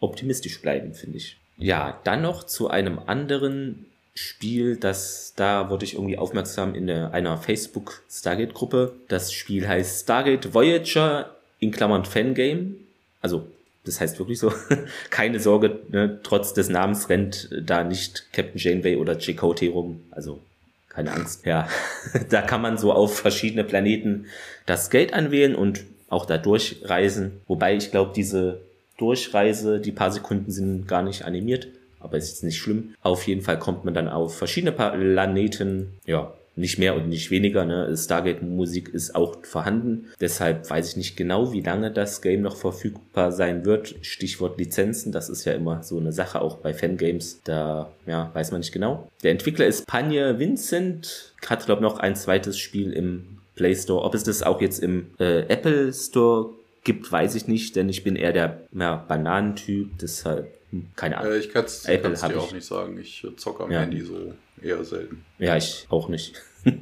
optimistisch 0.00 0.60
bleiben, 0.60 0.94
finde 0.94 1.18
ich. 1.18 1.38
Ja, 1.58 2.00
dann 2.04 2.22
noch 2.22 2.44
zu 2.44 2.68
einem 2.68 2.98
anderen 2.98 3.86
Spiel, 4.14 4.76
das 4.76 5.34
da 5.36 5.70
wurde 5.70 5.84
ich 5.84 5.94
irgendwie 5.94 6.18
aufmerksam 6.18 6.74
in 6.74 6.90
einer 6.90 7.38
Facebook 7.38 8.02
Stargate 8.10 8.54
Gruppe. 8.54 8.92
Das 9.08 9.32
Spiel 9.32 9.66
heißt 9.66 10.02
Stargate 10.02 10.52
Voyager 10.52 11.34
in 11.58 11.70
Klammern 11.70 12.04
Fangame. 12.04 12.74
Also 13.22 13.46
das 13.84 14.00
heißt 14.00 14.18
wirklich 14.18 14.38
so. 14.38 14.52
Keine 15.10 15.40
Sorge, 15.40 15.80
ne, 15.88 16.20
trotz 16.22 16.52
des 16.52 16.68
Namens 16.68 17.08
rennt 17.08 17.48
da 17.62 17.84
nicht 17.84 18.32
Captain 18.32 18.58
Janeway 18.58 18.96
oder 18.96 19.18
Chakotay 19.18 19.68
rum. 19.68 20.00
Also 20.10 20.40
keine 20.88 21.12
Angst. 21.12 21.46
Ja, 21.46 21.68
da 22.30 22.42
kann 22.42 22.60
man 22.60 22.76
so 22.76 22.92
auf 22.92 23.16
verschiedene 23.16 23.64
Planeten 23.64 24.26
das 24.66 24.90
Gate 24.90 25.14
anwählen 25.14 25.54
und 25.54 25.84
auch 26.08 26.26
da 26.26 26.36
durchreisen. 26.36 27.40
Wobei 27.46 27.76
ich 27.76 27.92
glaube, 27.92 28.12
diese 28.14 28.60
Durchreise, 28.98 29.80
die 29.80 29.92
paar 29.92 30.10
Sekunden 30.10 30.50
sind 30.50 30.88
gar 30.88 31.02
nicht 31.02 31.24
animiert 31.24 31.68
aber 32.00 32.16
ist 32.16 32.30
jetzt 32.30 32.44
nicht 32.44 32.58
schlimm. 32.58 32.94
Auf 33.02 33.26
jeden 33.26 33.42
Fall 33.42 33.58
kommt 33.58 33.84
man 33.84 33.94
dann 33.94 34.08
auf 34.08 34.36
verschiedene 34.36 34.72
Planeten, 34.72 35.98
ja, 36.06 36.32
nicht 36.56 36.78
mehr 36.78 36.94
und 36.94 37.08
nicht 37.08 37.30
weniger. 37.30 37.64
Ne? 37.64 37.96
Stargate-Musik 37.96 38.88
ist 38.88 39.14
auch 39.14 39.36
vorhanden. 39.42 40.08
Deshalb 40.20 40.68
weiß 40.68 40.90
ich 40.90 40.96
nicht 40.96 41.16
genau, 41.16 41.52
wie 41.52 41.60
lange 41.60 41.90
das 41.90 42.22
Game 42.22 42.42
noch 42.42 42.56
verfügbar 42.56 43.32
sein 43.32 43.64
wird. 43.64 43.94
Stichwort 44.02 44.58
Lizenzen, 44.58 45.12
das 45.12 45.28
ist 45.28 45.44
ja 45.44 45.52
immer 45.52 45.82
so 45.82 45.98
eine 45.98 46.12
Sache, 46.12 46.40
auch 46.40 46.56
bei 46.56 46.74
Fangames. 46.74 47.40
Da 47.44 47.90
ja, 48.06 48.30
weiß 48.34 48.50
man 48.52 48.60
nicht 48.60 48.72
genau. 48.72 49.08
Der 49.22 49.32
Entwickler 49.32 49.66
ist 49.66 49.86
Panja 49.86 50.38
Vincent. 50.38 51.32
Hat, 51.46 51.66
glaube 51.66 51.82
noch 51.82 51.98
ein 51.98 52.16
zweites 52.16 52.58
Spiel 52.58 52.92
im 52.92 53.38
Play 53.56 53.74
Store. 53.74 54.04
Ob 54.04 54.14
es 54.14 54.24
das 54.24 54.42
auch 54.42 54.60
jetzt 54.60 54.80
im 54.80 55.06
äh, 55.18 55.40
Apple 55.48 55.92
Store 55.92 56.50
gibt, 56.84 57.10
weiß 57.10 57.34
ich 57.34 57.46
nicht, 57.46 57.76
denn 57.76 57.88
ich 57.88 58.04
bin 58.04 58.16
eher 58.16 58.32
der 58.32 58.60
ja, 58.72 58.96
Bananentyp. 58.96 59.98
Deshalb 59.98 60.48
keine 60.96 61.18
Ahnung. 61.18 61.32
Äh, 61.32 61.38
ich 61.38 61.50
kann 61.50 61.64
es 61.64 61.82
dir 61.82 62.38
auch 62.38 62.52
nicht 62.52 62.66
sagen. 62.66 62.98
Ich 62.98 63.24
äh, 63.24 63.36
zocke 63.36 63.64
am 63.64 63.70
ja. 63.70 63.80
Handy 63.80 64.00
so 64.00 64.34
eher 64.62 64.84
selten. 64.84 65.24
Ja, 65.38 65.56
ich 65.56 65.86
auch 65.90 66.08
nicht. 66.08 66.34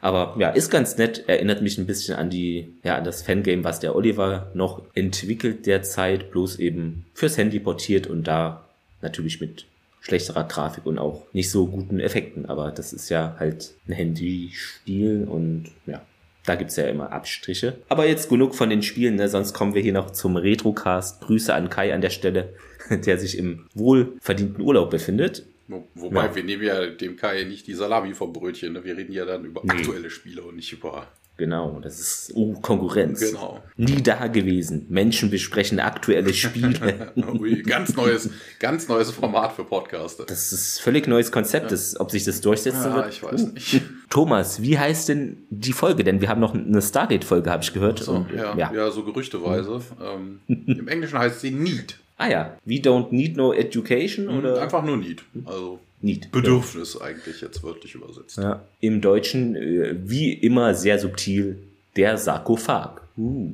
Aber 0.00 0.36
ja, 0.38 0.50
ist 0.50 0.70
ganz 0.70 0.96
nett. 0.96 1.24
Erinnert 1.28 1.62
mich 1.62 1.78
ein 1.78 1.86
bisschen 1.86 2.16
an 2.16 2.30
die, 2.30 2.72
ja, 2.82 2.96
an 2.96 3.04
das 3.04 3.22
Fangame, 3.22 3.64
was 3.64 3.80
der 3.80 3.94
Oliver 3.94 4.50
noch 4.54 4.82
entwickelt 4.94 5.66
derzeit, 5.66 6.30
bloß 6.30 6.58
eben 6.58 7.06
fürs 7.14 7.36
Handy 7.36 7.60
portiert 7.60 8.06
und 8.06 8.24
da 8.24 8.64
natürlich 9.02 9.40
mit 9.40 9.66
schlechterer 10.00 10.44
Grafik 10.44 10.86
und 10.86 10.98
auch 10.98 11.26
nicht 11.32 11.50
so 11.50 11.66
guten 11.66 12.00
Effekten. 12.00 12.46
Aber 12.46 12.70
das 12.70 12.92
ist 12.92 13.10
ja 13.10 13.36
halt 13.38 13.74
ein 13.86 13.92
Handyspiel 13.92 15.26
und 15.28 15.66
ja, 15.86 16.00
da 16.46 16.54
gibt's 16.54 16.76
ja 16.76 16.86
immer 16.86 17.12
Abstriche. 17.12 17.76
Aber 17.88 18.06
jetzt 18.06 18.28
genug 18.28 18.54
von 18.54 18.70
den 18.70 18.82
Spielen, 18.82 19.16
ne? 19.16 19.28
sonst 19.28 19.52
kommen 19.52 19.74
wir 19.74 19.82
hier 19.82 19.92
noch 19.92 20.10
zum 20.10 20.36
Retrocast. 20.36 21.20
Grüße 21.20 21.54
an 21.54 21.68
Kai 21.68 21.92
an 21.92 22.00
der 22.00 22.10
Stelle. 22.10 22.54
der 23.06 23.18
sich 23.18 23.38
im 23.38 23.66
wohlverdienten 23.74 24.62
Urlaub 24.62 24.90
befindet. 24.90 25.46
wobei, 25.94 26.26
ja. 26.26 26.34
wir 26.34 26.44
nehmen 26.44 26.62
ja 26.62 26.86
dem 26.86 27.16
Kai 27.16 27.44
nicht 27.44 27.66
die 27.66 27.74
Salami 27.74 28.14
vom 28.14 28.32
Brötchen. 28.32 28.72
Ne? 28.72 28.84
Wir 28.84 28.96
reden 28.96 29.12
ja 29.12 29.24
dann 29.24 29.44
über 29.44 29.62
nee. 29.64 29.72
aktuelle 29.72 30.10
Spiele 30.10 30.42
und 30.42 30.56
nicht 30.56 30.72
über 30.72 31.08
Genau, 31.40 31.80
das 31.80 31.98
ist 31.98 32.32
oh, 32.34 32.52
Konkurrenz. 32.52 33.18
Genau. 33.18 33.62
Nie 33.78 34.02
da 34.02 34.26
gewesen. 34.26 34.84
Menschen 34.90 35.30
besprechen 35.30 35.80
aktuelle 35.80 36.34
Spiele. 36.34 37.14
Ui, 37.40 37.62
ganz 37.62 37.96
neues, 37.96 38.28
ganz 38.58 38.88
neues 38.88 39.10
Format 39.10 39.54
für 39.54 39.64
Podcaster. 39.64 40.26
Das 40.26 40.52
ist 40.52 40.82
völlig 40.82 41.08
neues 41.08 41.32
Konzept. 41.32 41.64
Ja. 41.64 41.70
Das, 41.70 41.98
ob 41.98 42.10
sich 42.10 42.24
das 42.24 42.42
durchsetzen 42.42 42.90
ja, 42.90 42.94
wird. 42.94 43.08
ich 43.08 43.22
weiß 43.22 43.40
uh. 43.40 43.46
nicht. 43.54 43.80
Thomas, 44.10 44.60
wie 44.60 44.78
heißt 44.78 45.08
denn 45.08 45.38
die 45.48 45.72
Folge? 45.72 46.04
Denn 46.04 46.20
wir 46.20 46.28
haben 46.28 46.42
noch 46.42 46.52
eine 46.52 46.82
Stargate-Folge, 46.82 47.50
habe 47.50 47.62
ich 47.62 47.72
gehört. 47.72 48.00
So, 48.00 48.16
und, 48.16 48.30
ja, 48.34 48.54
ja. 48.54 48.70
ja, 48.74 48.90
so 48.90 49.02
gerüchteweise. 49.02 49.80
Ähm, 49.98 50.40
Im 50.46 50.88
Englischen 50.88 51.18
heißt 51.18 51.40
sie 51.40 51.52
Need. 51.52 51.99
Ah 52.20 52.28
ja, 52.28 52.56
we 52.66 52.74
don't 52.74 53.12
need 53.12 53.38
no 53.38 53.54
education 53.54 54.28
hm, 54.28 54.38
oder? 54.38 54.60
Einfach 54.60 54.84
nur 54.84 54.98
Need. 54.98 55.22
Also 55.46 55.78
Need. 56.02 56.30
Bedürfnis 56.30 56.98
ja. 57.00 57.06
eigentlich 57.06 57.40
jetzt 57.40 57.62
wörtlich 57.62 57.94
übersetzt. 57.94 58.36
Ja. 58.36 58.60
Im 58.80 59.00
Deutschen 59.00 59.56
äh, 59.56 59.94
wie 60.04 60.34
immer 60.34 60.74
sehr 60.74 60.98
subtil 60.98 61.56
der 61.96 62.18
Sarkophag. 62.18 63.00
Uh. 63.16 63.52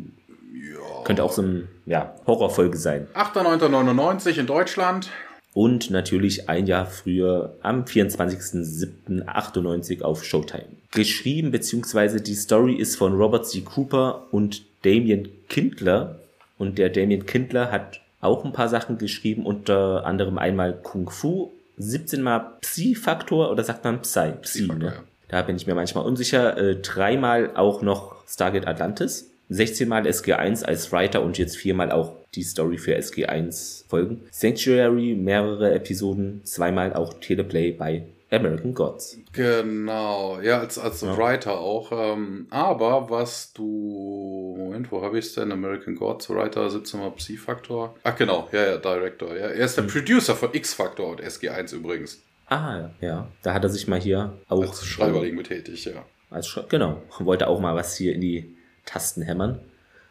Ja. 0.53 1.05
Könnte 1.05 1.23
auch 1.23 1.31
so 1.31 1.43
eine 1.43 1.69
ja, 1.87 2.17
Horrorfolge 2.27 2.77
sein. 2.77 3.07
8.9.99 3.15 4.41
in 4.41 4.49
Deutschland. 4.49 5.11
Und 5.55 5.91
natürlich 5.91 6.49
ein 6.49 6.67
Jahr 6.67 6.87
früher 6.87 7.55
am 7.63 7.85
24.07.98 7.85 10.03
auf 10.03 10.25
Showtime. 10.25 10.67
Geschrieben 10.91 11.53
bzw. 11.53 12.19
die 12.19 12.35
Story 12.35 12.75
ist 12.75 12.97
von 12.97 13.15
Robert 13.15 13.47
C. 13.47 13.61
Cooper 13.61 14.27
und 14.33 14.65
Damien 14.83 15.29
Kindler. 15.49 16.19
Und 16.59 16.79
der 16.79 16.91
Damien 16.91 17.27
Kindler 17.27 17.71
hat 17.71 18.01
auch 18.21 18.45
ein 18.45 18.53
paar 18.53 18.69
Sachen 18.69 18.99
geschrieben, 18.99 19.47
unter 19.47 20.05
anderem 20.05 20.39
einmal 20.39 20.75
Kung 20.75 21.11
Fu, 21.11 21.53
17 21.79 22.23
mal 22.23 22.53
Psi-Faktor 22.61 23.51
oder 23.51 23.63
sagt 23.63 23.85
man 23.85 24.01
Psy? 24.03 24.33
Psi, 24.43 24.67
ne? 24.67 24.95
Da 25.29 25.43
bin 25.43 25.57
ich 25.57 25.67
mir 25.67 25.75
manchmal 25.75 26.05
unsicher. 26.05 26.57
Äh, 26.57 26.77
dreimal 26.77 27.57
auch 27.57 27.83
noch 27.83 28.27
Stargate 28.29 28.67
Atlantis. 28.67 29.31
16 29.49 29.89
Mal 29.89 30.07
SG1 30.07 30.65
als 30.65 30.91
Writer 30.91 31.23
und 31.23 31.39
jetzt 31.39 31.57
viermal 31.57 31.93
auch 31.93 32.15
die 32.35 32.43
Story 32.43 32.79
für 32.79 32.97
SG1 32.97 33.85
Folgen. 33.89 34.23
Sanctuary, 34.33 35.15
mehrere 35.15 35.73
Episoden, 35.73 36.41
zweimal 36.45 36.95
auch 36.95 37.15
Teleplay 37.21 37.71
bei 37.71 38.03
American 38.31 38.75
Gods. 38.75 39.19
Genau, 39.33 40.41
ja, 40.41 40.59
als, 40.59 40.79
als 40.79 41.01
ja. 41.03 41.17
Writer 41.17 41.59
auch. 41.61 41.93
Ähm, 41.93 42.47
aber 42.51 43.09
was 43.09 43.53
du. 43.53 44.57
Moment, 44.59 44.91
wo 44.91 45.03
habe 45.03 45.19
ich 45.19 45.27
es 45.27 45.35
denn? 45.35 45.53
American 45.53 45.95
Gods, 45.95 46.29
Writer, 46.31 46.69
17 46.69 47.01
Mal 47.01 47.11
Psi-Faktor. 47.13 47.95
Ach 48.03 48.17
genau, 48.17 48.49
ja, 48.53 48.67
ja, 48.67 48.77
Director. 48.79 49.29
Ja. 49.29 49.47
Er 49.47 49.65
ist 49.65 49.77
der 49.77 49.85
hm. 49.85 49.91
Producer 49.91 50.35
von 50.35 50.51
X-Factor 50.53 51.09
und 51.09 51.23
SG1 51.23 51.75
übrigens. 51.75 52.23
Ah, 52.49 52.91
ja. 53.01 53.29
Da 53.43 53.55
hat 53.55 53.65
er 53.65 53.71
sich 53.71 53.87
mal 53.87 54.01
hier 54.01 54.39
auch. 54.49 54.63
Als 54.63 54.85
Schreiberling 54.85 55.37
betätigt, 55.37 55.85
ja. 55.87 56.05
Als 56.31 56.49
Sch 56.49 56.61
genau. 56.69 57.03
Wollte 57.19 57.47
auch 57.47 57.61
mal 57.61 57.77
was 57.77 57.97
hier 57.97 58.15
in 58.15 58.21
die 58.21 58.57
Tasten 58.85 59.23
hämmern. 59.23 59.61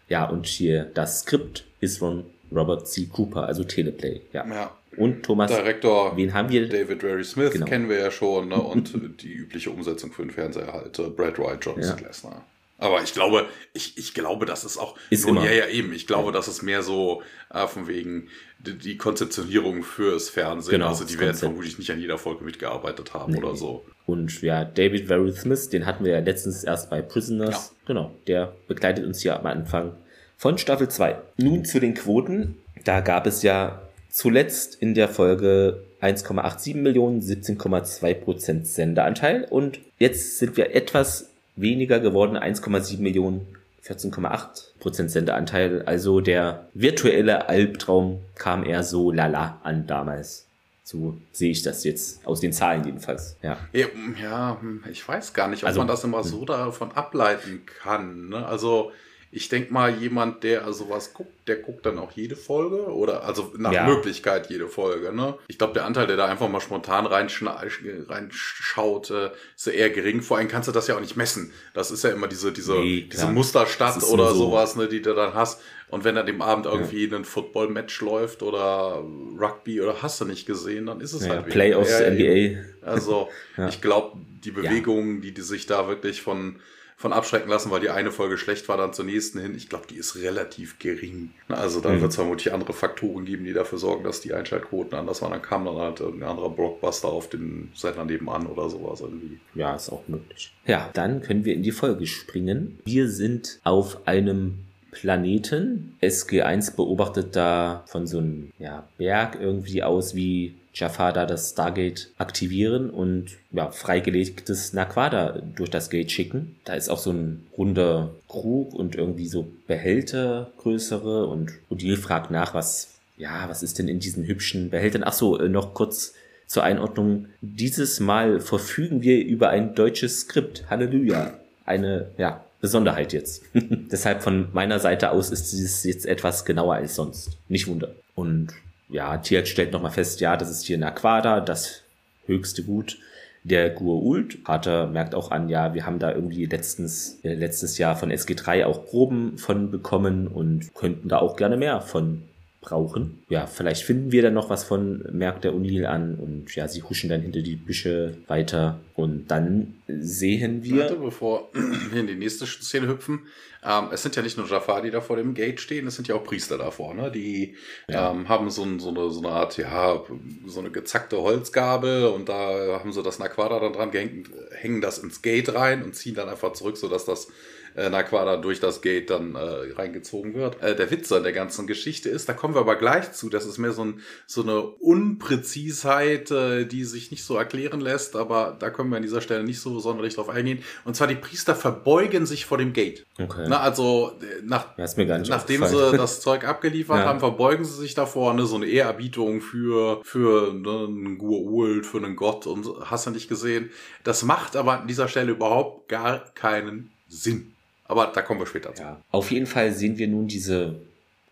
Ja, 0.07 0.25
und 0.29 0.45
hier 0.45 0.86
das 0.86 1.22
Skript 1.22 1.65
ist 1.79 1.98
von 1.98 2.25
Robert 2.56 2.88
C. 2.88 3.08
Cooper, 3.12 3.46
also 3.46 3.64
Teleplay. 3.64 4.22
Ja. 4.34 4.46
ja. 4.48 4.72
Und 4.98 5.24
Thomas, 5.24 5.52
Director 5.52 6.16
wen 6.16 6.34
haben 6.34 6.50
wir? 6.50 6.70
David 6.70 7.04
Ray 7.04 7.24
Smith 7.24 7.52
genau. 7.52 7.66
kennen 7.66 7.90
wir 7.90 8.00
ja 8.00 8.12
schon. 8.12 8.50
Ne? 8.50 8.56
Und 8.62 9.22
die 9.22 9.34
übliche 9.34 9.70
Umsetzung 9.70 10.12
für 10.12 10.22
den 10.22 10.32
Fernseher 10.32 10.72
halt. 10.72 10.98
Äh, 11.00 11.10
Brad 11.10 11.38
Wright, 11.38 11.64
John 11.64 11.82
ja. 11.82 11.94
Glasner. 11.94 12.44
Aber 12.78 13.02
ich 13.02 13.14
glaube, 13.14 13.46
ich, 13.74 13.98
ich 13.98 14.14
glaube, 14.14 14.46
das 14.46 14.66
ist 14.66 14.78
auch. 14.78 14.98
Ist 15.10 15.26
immer. 15.28 15.46
Ja, 15.46 15.52
ja, 15.52 15.68
eben. 15.68 15.94
Ich 15.94 16.08
glaube, 16.08 16.32
das 16.32 16.48
ist 16.48 16.62
mehr 16.62 16.82
so 16.82 17.24
äh, 17.54 17.68
von 17.68 17.88
wegen 17.88 18.28
die, 18.60 18.78
die 18.78 18.98
Konzeptionierung 18.98 19.84
fürs 19.84 20.30
Fernsehen. 20.30 20.72
Genau, 20.72 20.90
also 20.90 21.06
die 21.06 21.18
werden 21.20 21.36
vermutlich 21.36 21.78
nicht 21.78 21.92
an 21.92 22.00
jeder 22.00 22.18
Folge 22.18 22.44
mitgearbeitet 22.44 23.14
haben 23.14 23.34
nee. 23.34 23.40
oder 23.40 23.56
so. 23.56 23.86
Und 24.06 24.42
ja, 24.42 24.66
David 24.66 25.08
Very 25.08 25.32
Smith, 25.32 25.70
den 25.70 25.86
hatten 25.86 26.04
wir 26.04 26.12
ja 26.14 26.20
letztens 26.20 26.64
erst 26.64 26.90
bei 26.90 27.02
Prisoners. 27.02 27.72
Ja. 27.72 27.78
Genau, 27.88 28.12
der 28.28 28.54
begleitet 28.68 29.06
uns 29.06 29.22
hier 29.22 29.40
am 29.40 29.46
Anfang 29.46 29.96
von 30.38 30.58
Staffel 30.58 30.89
2. 30.89 31.15
Nun 31.38 31.65
zu 31.65 31.80
den 31.80 31.94
Quoten. 31.94 32.58
Da 32.84 33.01
gab 33.01 33.25
es 33.27 33.42
ja 33.42 33.82
zuletzt 34.10 34.75
in 34.75 34.94
der 34.94 35.10
Folge 35.10 35.84
1,87 36.01 36.75
Millionen, 36.77 37.22
17,2 37.22 38.13
Prozent 38.13 38.68
Senderanteil 38.68 39.46
und 39.50 39.80
jetzt 39.98 40.38
sind 40.38 40.56
wir 40.56 40.75
etwas 40.75 41.30
weniger 41.56 42.00
geworden, 42.00 42.38
1,7 42.38 43.01
Millionen, 43.01 43.48
14,8 43.86 44.80
Prozent 44.80 45.12
Sendeanteil. 45.12 45.84
Also 45.84 46.22
der 46.22 46.68
virtuelle 46.74 47.50
Albtraum 47.50 48.20
kam 48.36 48.65
eher 48.65 48.84
so 48.84 49.12
lala 49.12 49.60
an 49.63 49.88
damals. 49.88 50.46
So 50.84 51.18
sehe 51.32 51.51
ich 51.51 51.63
das 51.63 51.84
jetzt 51.84 52.25
aus 52.27 52.39
den 52.39 52.54
Zahlen 52.54 52.86
jedenfalls. 52.86 53.38
Ja, 53.42 53.58
ja, 53.74 54.62
ich 54.92 55.08
weiß 55.08 55.34
gar 55.34 55.48
nicht, 55.48 55.63
ob 55.63 55.68
also, 55.68 55.80
man 55.80 55.88
das 55.88 56.04
immer 56.04 56.21
hm. 56.21 56.30
so 56.30 56.45
davon 56.45 56.91
ableiten 56.91 57.63
kann. 57.65 58.30
Ne? 58.30 58.45
Also 58.45 58.91
ich 59.36 59.50
denke 59.50 59.74
mal, 59.74 59.93
jemand, 59.93 60.45
der 60.45 60.71
sowas 60.71 61.13
guckt, 61.13 61.34
der 61.48 61.58
guckt 61.58 61.86
dann 61.86 62.00
auch 62.00 62.13
jede 62.13 62.38
Folge 62.38 62.86
oder 62.86 63.26
also 63.26 63.52
nach 63.58 63.74
ja. 63.74 63.86
Möglichkeit 63.86 64.50
jede 64.50 64.69
Folge. 64.69 65.13
Ne? 65.13 65.38
Ich 65.50 65.58
glaube, 65.58 65.74
der 65.74 65.84
Anteil, 65.84 66.08
der 66.08 66.15
da 66.15 66.26
einfach 66.26 66.48
mal 66.48 66.62
spontan 66.62 67.06
reinschaut, 67.06 69.12
äh, 69.12 69.32
ist 69.54 69.67
eher 69.67 69.89
gering. 69.89 70.21
Vor 70.21 70.38
allem 70.38 70.48
kannst 70.48 70.69
du 70.69 70.71
das 70.71 70.88
ja 70.88 70.95
auch 70.95 71.02
nicht 71.02 71.17
messen. 71.17 71.52
Das 71.74 71.91
ist 71.91 72.06
ja 72.06 72.12
immer 72.12 72.30
diese, 72.30 72.54
diese, 72.54 72.76
nee, 72.76 73.10
diese 73.12 73.28
Musterstadt 73.28 74.02
oder 74.04 74.30
so. 74.30 74.45
sowas, 74.45 74.78
ne, 74.78 74.88
die 74.88 75.02
du 75.02 75.13
dann 75.13 75.34
hast. 75.34 75.62
Und 75.89 76.06
wenn 76.06 76.17
an 76.17 76.26
dem 76.26 76.41
Abend 76.41 76.65
irgendwie 76.65 77.06
ja. 77.06 77.17
ein 77.17 77.26
Football-Match 77.26 78.02
läuft 78.02 78.41
oder 78.41 79.04
Rugby 79.38 79.82
oder 79.82 80.02
hast 80.02 80.21
du 80.21 80.26
nicht 80.26 80.45
gesehen, 80.45 80.86
dann 80.86 81.02
ist 81.02 81.12
es 81.12 81.26
ja, 81.26 81.34
halt 81.34 81.48
Playoffs, 81.48 82.00
NBA. 82.00 82.89
Also 82.89 83.28
ja. 83.58 83.67
ich 83.67 83.82
glaube, 83.82 84.17
die 84.45 84.52
Bewegungen, 84.52 85.19
die, 85.19 85.34
die 85.34 85.41
sich 85.41 85.65
da 85.65 85.89
wirklich 85.89 86.21
von 86.21 86.62
von 86.97 87.12
abschrecken 87.12 87.49
lassen, 87.49 87.71
weil 87.71 87.81
die 87.81 87.89
eine 87.89 88.12
Folge 88.12 88.38
schlecht 88.38 88.69
war, 88.69 88.77
dann 88.77 88.93
zur 88.93 89.05
nächsten 89.05 89.39
hin. 89.39 89.53
Ich 89.55 89.67
glaube, 89.67 89.86
die 89.89 89.95
ist 89.95 90.15
relativ 90.15 90.79
gering. 90.79 91.31
Also 91.49 91.81
da 91.81 91.89
mhm. 91.89 92.01
wird 92.01 92.12
es 92.12 92.15
vermutlich 92.15 92.53
andere 92.53 92.73
Faktoren 92.73 93.25
geben, 93.25 93.43
die 93.43 93.53
dafür 93.53 93.77
sorgen, 93.77 94.03
dass 94.03 94.21
die 94.21 94.34
Einschaltquoten 94.34 94.97
anders 94.97 95.21
waren. 95.21 95.31
Dann 95.31 95.41
kam 95.41 95.65
dann 95.65 95.75
halt 95.75 95.99
irgendein 95.99 96.29
anderer 96.29 96.49
Blockbuster 96.49 97.10
auf 97.10 97.29
den 97.29 97.71
Sender 97.75 98.05
nebenan 98.05 98.47
oder 98.47 98.69
sowas 98.69 99.01
irgendwie. 99.01 99.39
Ja, 99.55 99.75
ist 99.75 99.89
auch 99.89 100.08
möglich. 100.08 100.53
Ja, 100.65 100.89
dann 100.93 101.21
können 101.21 101.43
wir 101.43 101.53
in 101.53 101.63
die 101.63 101.73
Folge 101.73 102.08
springen. 102.08 102.79
Wir 102.86 103.10
sind 103.10 103.60
auf 103.63 104.08
einem 104.08 104.60
Planeten. 104.91 105.97
SG1 106.01 106.77
beobachtet 106.77 107.36
da 107.36 107.84
von 107.88 108.08
so 108.08 108.19
einem 108.19 108.51
ja, 108.58 108.88
Berg 108.97 109.38
irgendwie 109.39 109.84
aus 109.84 110.15
wie 110.15 110.55
Jafar 110.76 111.14
da 111.14 111.26
das 111.26 111.52
Stargate 111.52 112.10
aktivieren 112.18 112.90
und 112.90 113.32
ja, 113.52 113.72
freigelegtes 113.72 114.74
Naquada 114.74 115.42
durch 115.56 115.70
das 115.70 115.90
Gate 115.90 116.12
schicken. 116.12 116.58
Da 116.66 116.74
ist 116.74 116.90
auch 116.90 117.00
so 117.00 117.12
ein 117.12 117.48
runder 117.58 118.12
Krug 118.28 118.74
und 118.74 118.96
irgendwie 118.96 119.28
so 119.28 119.48
Behälter 119.68 120.52
größere 120.58 121.26
und 121.26 121.54
Odile 121.70 121.98
fragt 121.98 122.30
nach, 122.30 122.54
was, 122.54 122.96
ja, 123.18 123.48
was 123.48 123.64
ist 123.64 123.80
denn 123.80 123.88
in 123.88 124.00
diesen 124.00 124.26
hübschen 124.26 124.70
Behältern? 124.70 125.04
Ach 125.06 125.14
so, 125.14 125.40
äh, 125.40 125.50
noch 125.50 125.74
kurz 125.74 126.14
zur 126.46 126.64
Einordnung. 126.64 127.28
Dieses 127.42 128.00
Mal 128.00 128.40
verfügen 128.40 129.02
wir 129.02 129.24
über 129.24 129.50
ein 129.50 129.76
deutsches 129.76 130.22
Skript. 130.22 130.66
Halleluja. 130.70 131.40
Eine, 131.66 132.10
ja, 132.18 132.46
Besonderheit 132.62 133.14
jetzt. 133.14 133.44
Deshalb 133.54 134.24
von 134.24 134.50
meiner 134.54 134.80
Seite 134.80 135.12
aus 135.12 135.30
ist 135.30 135.54
es 135.54 135.84
jetzt 135.84 136.06
etwas 136.06 136.46
genauer 136.46 136.76
als 136.76 136.96
sonst. 136.96 137.38
Nicht 137.48 137.68
wunder. 137.68 137.96
Und 138.16 138.54
ja, 138.89 139.17
Tiert 139.17 139.48
stellt 139.48 139.71
nochmal 139.71 139.91
fest, 139.91 140.21
ja, 140.21 140.38
das 140.38 140.50
ist 140.50 140.63
hier 140.63 140.78
ein 140.78 140.84
Aquada, 140.84 141.41
das 141.41 141.84
höchste 142.26 142.63
Gut 142.63 142.98
der 143.45 143.69
Gur-Ult. 143.69 144.43
Carter 144.43 144.88
merkt 144.88 145.13
auch 145.13 145.30
an, 145.30 145.50
ja, 145.50 145.74
wir 145.74 145.86
haben 145.86 146.00
da 146.00 146.12
irgendwie 146.12 146.45
letztens, 146.45 147.19
äh, 147.24 147.36
letztes 147.36 147.78
Jahr 147.78 147.95
von 147.95 148.12
SG3 148.12 148.65
auch 148.65 148.86
Proben 148.86 149.38
von 149.38 149.69
bekommen 149.69 150.28
und 150.28 150.74
könnten 150.74 151.10
da 151.10 151.19
auch 151.19 151.36
gerne 151.38 151.56
mehr 151.56 151.80
von 151.82 152.24
brauchen. 152.65 153.23
Ja, 153.30 153.47
vielleicht 153.47 153.84
finden 153.84 154.12
wir 154.12 154.21
dann 154.21 154.34
noch 154.34 154.49
was 154.49 154.63
von, 154.63 155.06
merkt 155.12 155.43
der 155.43 155.54
O'Neill 155.54 155.86
an 155.86 156.15
und 156.15 156.54
ja, 156.56 156.67
sie 156.67 156.82
huschen 156.82 157.10
dann 157.10 157.21
hinter 157.21 157.41
die 157.41 157.56
Büsche 157.56 158.17
weiter 158.28 158.80
und 158.95 159.28
dann 159.28 159.75
sehen 159.88 160.63
wir... 160.63 160.82
Warte, 160.82 160.95
bevor 160.95 161.49
wir 161.91 162.01
in 162.01 162.08
die 162.08 162.15
nächste 162.15 162.45
Szene 162.45 162.88
hüpfen, 162.88 163.21
ähm, 163.63 163.89
es 163.91 164.04
sind 164.04 164.15
ja 164.15 164.21
nicht 164.21 164.38
nur 164.38 164.47
Jafar, 164.47 164.82
die 164.82 164.91
da 164.91 165.01
vor 165.01 165.17
dem 165.17 165.34
Gate 165.34 165.60
stehen, 165.60 165.88
es 165.88 165.95
sind 165.95 166.08
ja 166.08 166.15
auch 166.15 166.23
Priester 166.23 166.58
davor, 166.58 166.93
ne? 166.93 167.12
Die 167.12 167.56
ja. 167.88 168.12
ähm, 168.12 168.30
haben 168.30 168.49
so, 168.49 168.63
so, 168.78 168.89
eine, 168.89 169.10
so 169.10 169.19
eine 169.19 169.30
Art, 169.30 169.58
ja, 169.58 170.01
so 170.45 170.60
eine 170.60 170.69
gezackte 170.69 171.21
Holzgabel 171.21 172.08
und 172.08 172.30
da 172.30 172.80
haben 172.80 172.93
sie 172.93 173.01
das 173.01 173.17
Naquada 173.19 173.60
dann 173.60 173.73
dran 173.73 173.91
gehängt, 173.91 174.30
hängen 174.51 174.82
das 174.82 174.99
ins 174.99 175.21
Gate 175.21 175.54
rein 175.54 175.84
und 175.84 175.95
ziehen 175.95 176.15
dann 176.15 176.30
einfach 176.30 176.54
zurück, 176.54 176.78
sodass 176.78 177.06
das 177.06 177.28
äh, 177.76 177.90
Naquada 177.90 178.38
durch 178.38 178.60
das 178.60 178.82
Gate 178.82 179.10
dann 179.10 179.36
äh, 179.36 179.74
reingezogen 179.74 180.34
wird. 180.34 180.62
Äh, 180.62 180.76
der 180.76 180.90
Witz 180.92 181.12
an 181.12 181.24
der 181.24 181.34
ganzen 181.34 181.68
Geschichte 181.68 182.10
ist, 182.10 182.30
da 182.30 182.34
kommen 182.34 182.56
wir 182.56 182.62
aber 182.62 182.76
gleich 182.76 183.12
zu, 183.12 183.30
das 183.30 183.46
ist 183.46 183.58
mehr 183.58 183.72
so, 183.72 183.84
ein, 183.84 184.02
so 184.26 184.44
eine 184.44 184.62
Unpräzisheit, 184.62 186.32
äh, 186.32 186.66
die 186.66 186.84
sich 186.84 187.12
nicht 187.12 187.24
so 187.24 187.36
erklären 187.36 187.82
lässt, 187.82 188.16
aber 188.16 188.56
da 188.60 188.70
können 188.70 188.90
wir 188.90 188.98
an 188.98 189.04
dieser 189.04 189.22
Stelle 189.22 189.44
nicht 189.44 189.60
so 189.60 189.80
sonderlich 189.80 190.16
drauf 190.16 190.30
eingehen. 190.30 190.64
Und 190.84 190.96
zwar 190.96 191.08
die 191.08 191.16
Priester 191.16 191.56
verbeugen 191.56 192.26
sich 192.26 192.46
vor 192.46 192.58
dem 192.58 192.74
Gate. 192.74 193.06
Okay. 193.20 193.46
Na, 193.48 193.60
also 193.60 194.14
äh, 194.22 194.42
nach, 194.44 194.78
nachdem 194.78 195.66
sie 195.66 195.98
das 195.98 196.22
Zeug 196.22 196.46
abgeliefert 196.46 196.98
ja. 197.00 197.06
haben, 197.06 197.20
verbeugen 197.20 197.66
sie 197.66 197.80
sich 197.80 197.94
davor, 197.94 198.34
ne, 198.34 198.46
so 198.46 198.56
eine 198.56 198.68
Ehrerbietung 198.68 199.42
für, 199.42 200.02
für 200.04 200.54
ne, 200.54 200.86
einen 200.88 201.18
Gua'uld, 201.18 201.84
für 201.84 201.98
einen 201.98 202.16
Gott 202.16 202.48
und 202.48 202.68
hast 202.86 203.08
du 203.08 203.12
nicht 203.12 203.28
gesehen. 203.28 203.70
Das 204.04 204.24
macht 204.24 204.56
aber 204.56 204.80
an 204.82 204.88
dieser 204.88 205.08
Stelle 205.08 205.32
überhaupt 205.32 205.90
gar 205.90 206.26
keinen 206.34 206.92
Sinn. 207.08 207.55
Aber 207.88 208.12
da 208.13 208.21
kommen 208.21 208.39
wir 208.39 208.48
später 208.48 208.74
zu. 208.74 208.84
Ja. 208.84 209.02
Auf 209.12 209.32
jeden 209.32 209.45
Fall 209.45 209.71
sehen 209.71 209.98
wir 209.98 210.08
nun 210.08 210.28
diese 210.28 210.76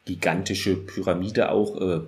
gigantische 0.06 0.76
Pyramide 0.76 1.52
auch 1.52 1.80
äh, 1.82 2.02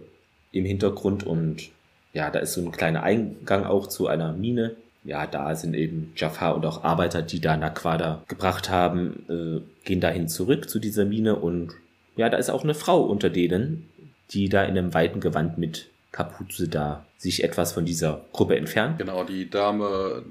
im 0.51 0.65
Hintergrund 0.65 1.25
und 1.25 1.69
ja, 2.13 2.29
da 2.29 2.39
ist 2.39 2.53
so 2.53 2.61
ein 2.61 2.71
kleiner 2.71 3.03
Eingang 3.03 3.65
auch 3.65 3.87
zu 3.87 4.07
einer 4.07 4.33
Mine 4.33 4.75
ja, 5.05 5.27
da 5.27 5.55
sind 5.55 5.75
eben 5.75 6.11
Jafar 6.15 6.55
und 6.55 6.65
auch 6.65 6.83
Arbeiter, 6.83 7.21
die 7.21 7.39
da 7.39 7.55
Naquada 7.55 8.23
gebracht 8.27 8.69
haben, 8.69 9.23
äh, 9.29 9.85
gehen 9.85 10.01
dahin 10.01 10.27
zurück 10.27 10.67
zu 10.69 10.79
dieser 10.79 11.05
Mine 11.05 11.35
und 11.35 11.73
ja, 12.17 12.29
da 12.29 12.37
ist 12.37 12.49
auch 12.49 12.63
eine 12.63 12.73
Frau 12.73 13.03
unter 13.03 13.29
denen, 13.29 13.87
die 14.31 14.49
da 14.49 14.63
in 14.63 14.77
einem 14.77 14.93
weiten 14.93 15.19
Gewand 15.19 15.57
mit 15.57 15.89
Kapuze 16.15 16.69
da 16.69 17.05
sich 17.17 17.43
etwas 17.43 17.73
von 17.73 17.83
dieser 17.83 18.23
Gruppe 18.31 18.55
entfernt. 18.55 18.99
Genau, 18.99 19.25
die 19.25 19.49
Dame, 19.49 20.23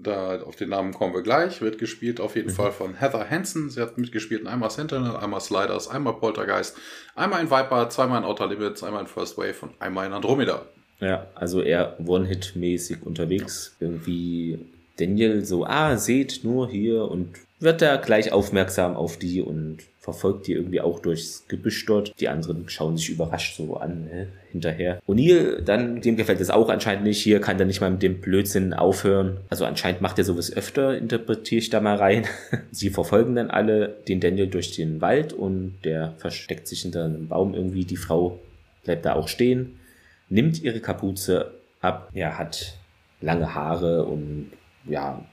da 0.00 0.40
auf 0.42 0.54
den 0.54 0.68
Namen 0.68 0.94
kommen 0.94 1.12
wir 1.12 1.22
gleich, 1.22 1.60
wird 1.60 1.78
gespielt 1.78 2.20
auf 2.20 2.36
jeden 2.36 2.50
mhm. 2.50 2.54
Fall 2.54 2.70
von 2.70 2.94
Heather 2.94 3.28
Hansen. 3.28 3.68
Sie 3.68 3.80
hat 3.80 3.98
mitgespielt 3.98 4.42
in 4.42 4.46
einmal 4.46 4.70
Sentinel, 4.70 5.16
einmal 5.16 5.40
Sliders, 5.40 5.88
einmal 5.88 6.14
Poltergeist, 6.14 6.76
einmal 7.16 7.42
in 7.42 7.50
Viper, 7.50 7.90
zweimal 7.90 8.18
in 8.18 8.24
Outer 8.24 8.46
Limits, 8.46 8.84
einmal 8.84 9.00
in 9.00 9.08
First 9.08 9.36
Wave 9.36 9.56
und 9.62 9.72
einmal 9.80 10.06
in 10.06 10.12
Andromeda. 10.12 10.66
Ja, 11.00 11.26
also 11.34 11.62
eher 11.62 11.98
One-Hit-mäßig 12.06 13.02
unterwegs. 13.02 13.74
Ja. 13.80 13.88
Irgendwie 13.88 14.60
Daniel 14.98 15.44
so, 15.44 15.66
ah, 15.66 15.96
seht 15.96 16.44
nur 16.44 16.70
hier 16.70 17.10
und 17.10 17.30
wird 17.58 17.82
da 17.82 17.96
gleich 17.96 18.30
aufmerksam 18.30 18.94
auf 18.94 19.16
die 19.16 19.42
und 19.42 19.78
verfolgt 20.04 20.46
die 20.46 20.52
irgendwie 20.52 20.82
auch 20.82 21.00
durchs 21.00 21.48
Gebüsch 21.48 21.86
dort. 21.86 22.12
Die 22.20 22.28
anderen 22.28 22.68
schauen 22.68 22.98
sich 22.98 23.08
überrascht 23.08 23.56
so 23.56 23.78
an, 23.78 24.04
ne, 24.04 24.28
hinterher. 24.52 25.00
O'Neill, 25.08 25.62
dann, 25.62 26.02
dem 26.02 26.16
gefällt 26.16 26.42
es 26.42 26.50
auch 26.50 26.68
anscheinend 26.68 27.04
nicht. 27.04 27.22
Hier 27.22 27.40
kann 27.40 27.58
er 27.58 27.64
nicht 27.64 27.80
mal 27.80 27.90
mit 27.90 28.02
dem 28.02 28.20
Blödsinn 28.20 28.74
aufhören. 28.74 29.38
Also 29.48 29.64
anscheinend 29.64 30.02
macht 30.02 30.18
er 30.18 30.24
sowas 30.24 30.52
öfter, 30.52 30.98
interpretiere 30.98 31.58
ich 31.58 31.70
da 31.70 31.80
mal 31.80 31.96
rein. 31.96 32.26
Sie 32.70 32.90
verfolgen 32.90 33.34
dann 33.34 33.50
alle 33.50 33.96
den 34.06 34.20
Daniel 34.20 34.48
durch 34.48 34.72
den 34.72 35.00
Wald 35.00 35.32
und 35.32 35.76
der 35.84 36.12
versteckt 36.18 36.68
sich 36.68 36.82
hinter 36.82 37.06
einem 37.06 37.28
Baum 37.28 37.54
irgendwie. 37.54 37.86
Die 37.86 37.96
Frau 37.96 38.38
bleibt 38.84 39.06
da 39.06 39.14
auch 39.14 39.28
stehen, 39.28 39.80
nimmt 40.28 40.62
ihre 40.62 40.80
Kapuze 40.80 41.52
ab. 41.80 42.10
Er 42.12 42.36
hat 42.36 42.76
lange 43.22 43.54
Haare 43.54 44.04
und 44.04 44.50
ja, 44.84 45.24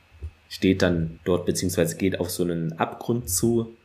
steht 0.47 0.81
dann 0.81 1.19
dort 1.25 1.45
beziehungsweise 1.45 1.97
geht 1.97 2.21
auf 2.21 2.31
so 2.31 2.43
einen 2.43 2.71
Abgrund 2.79 3.29
zu 3.29 3.75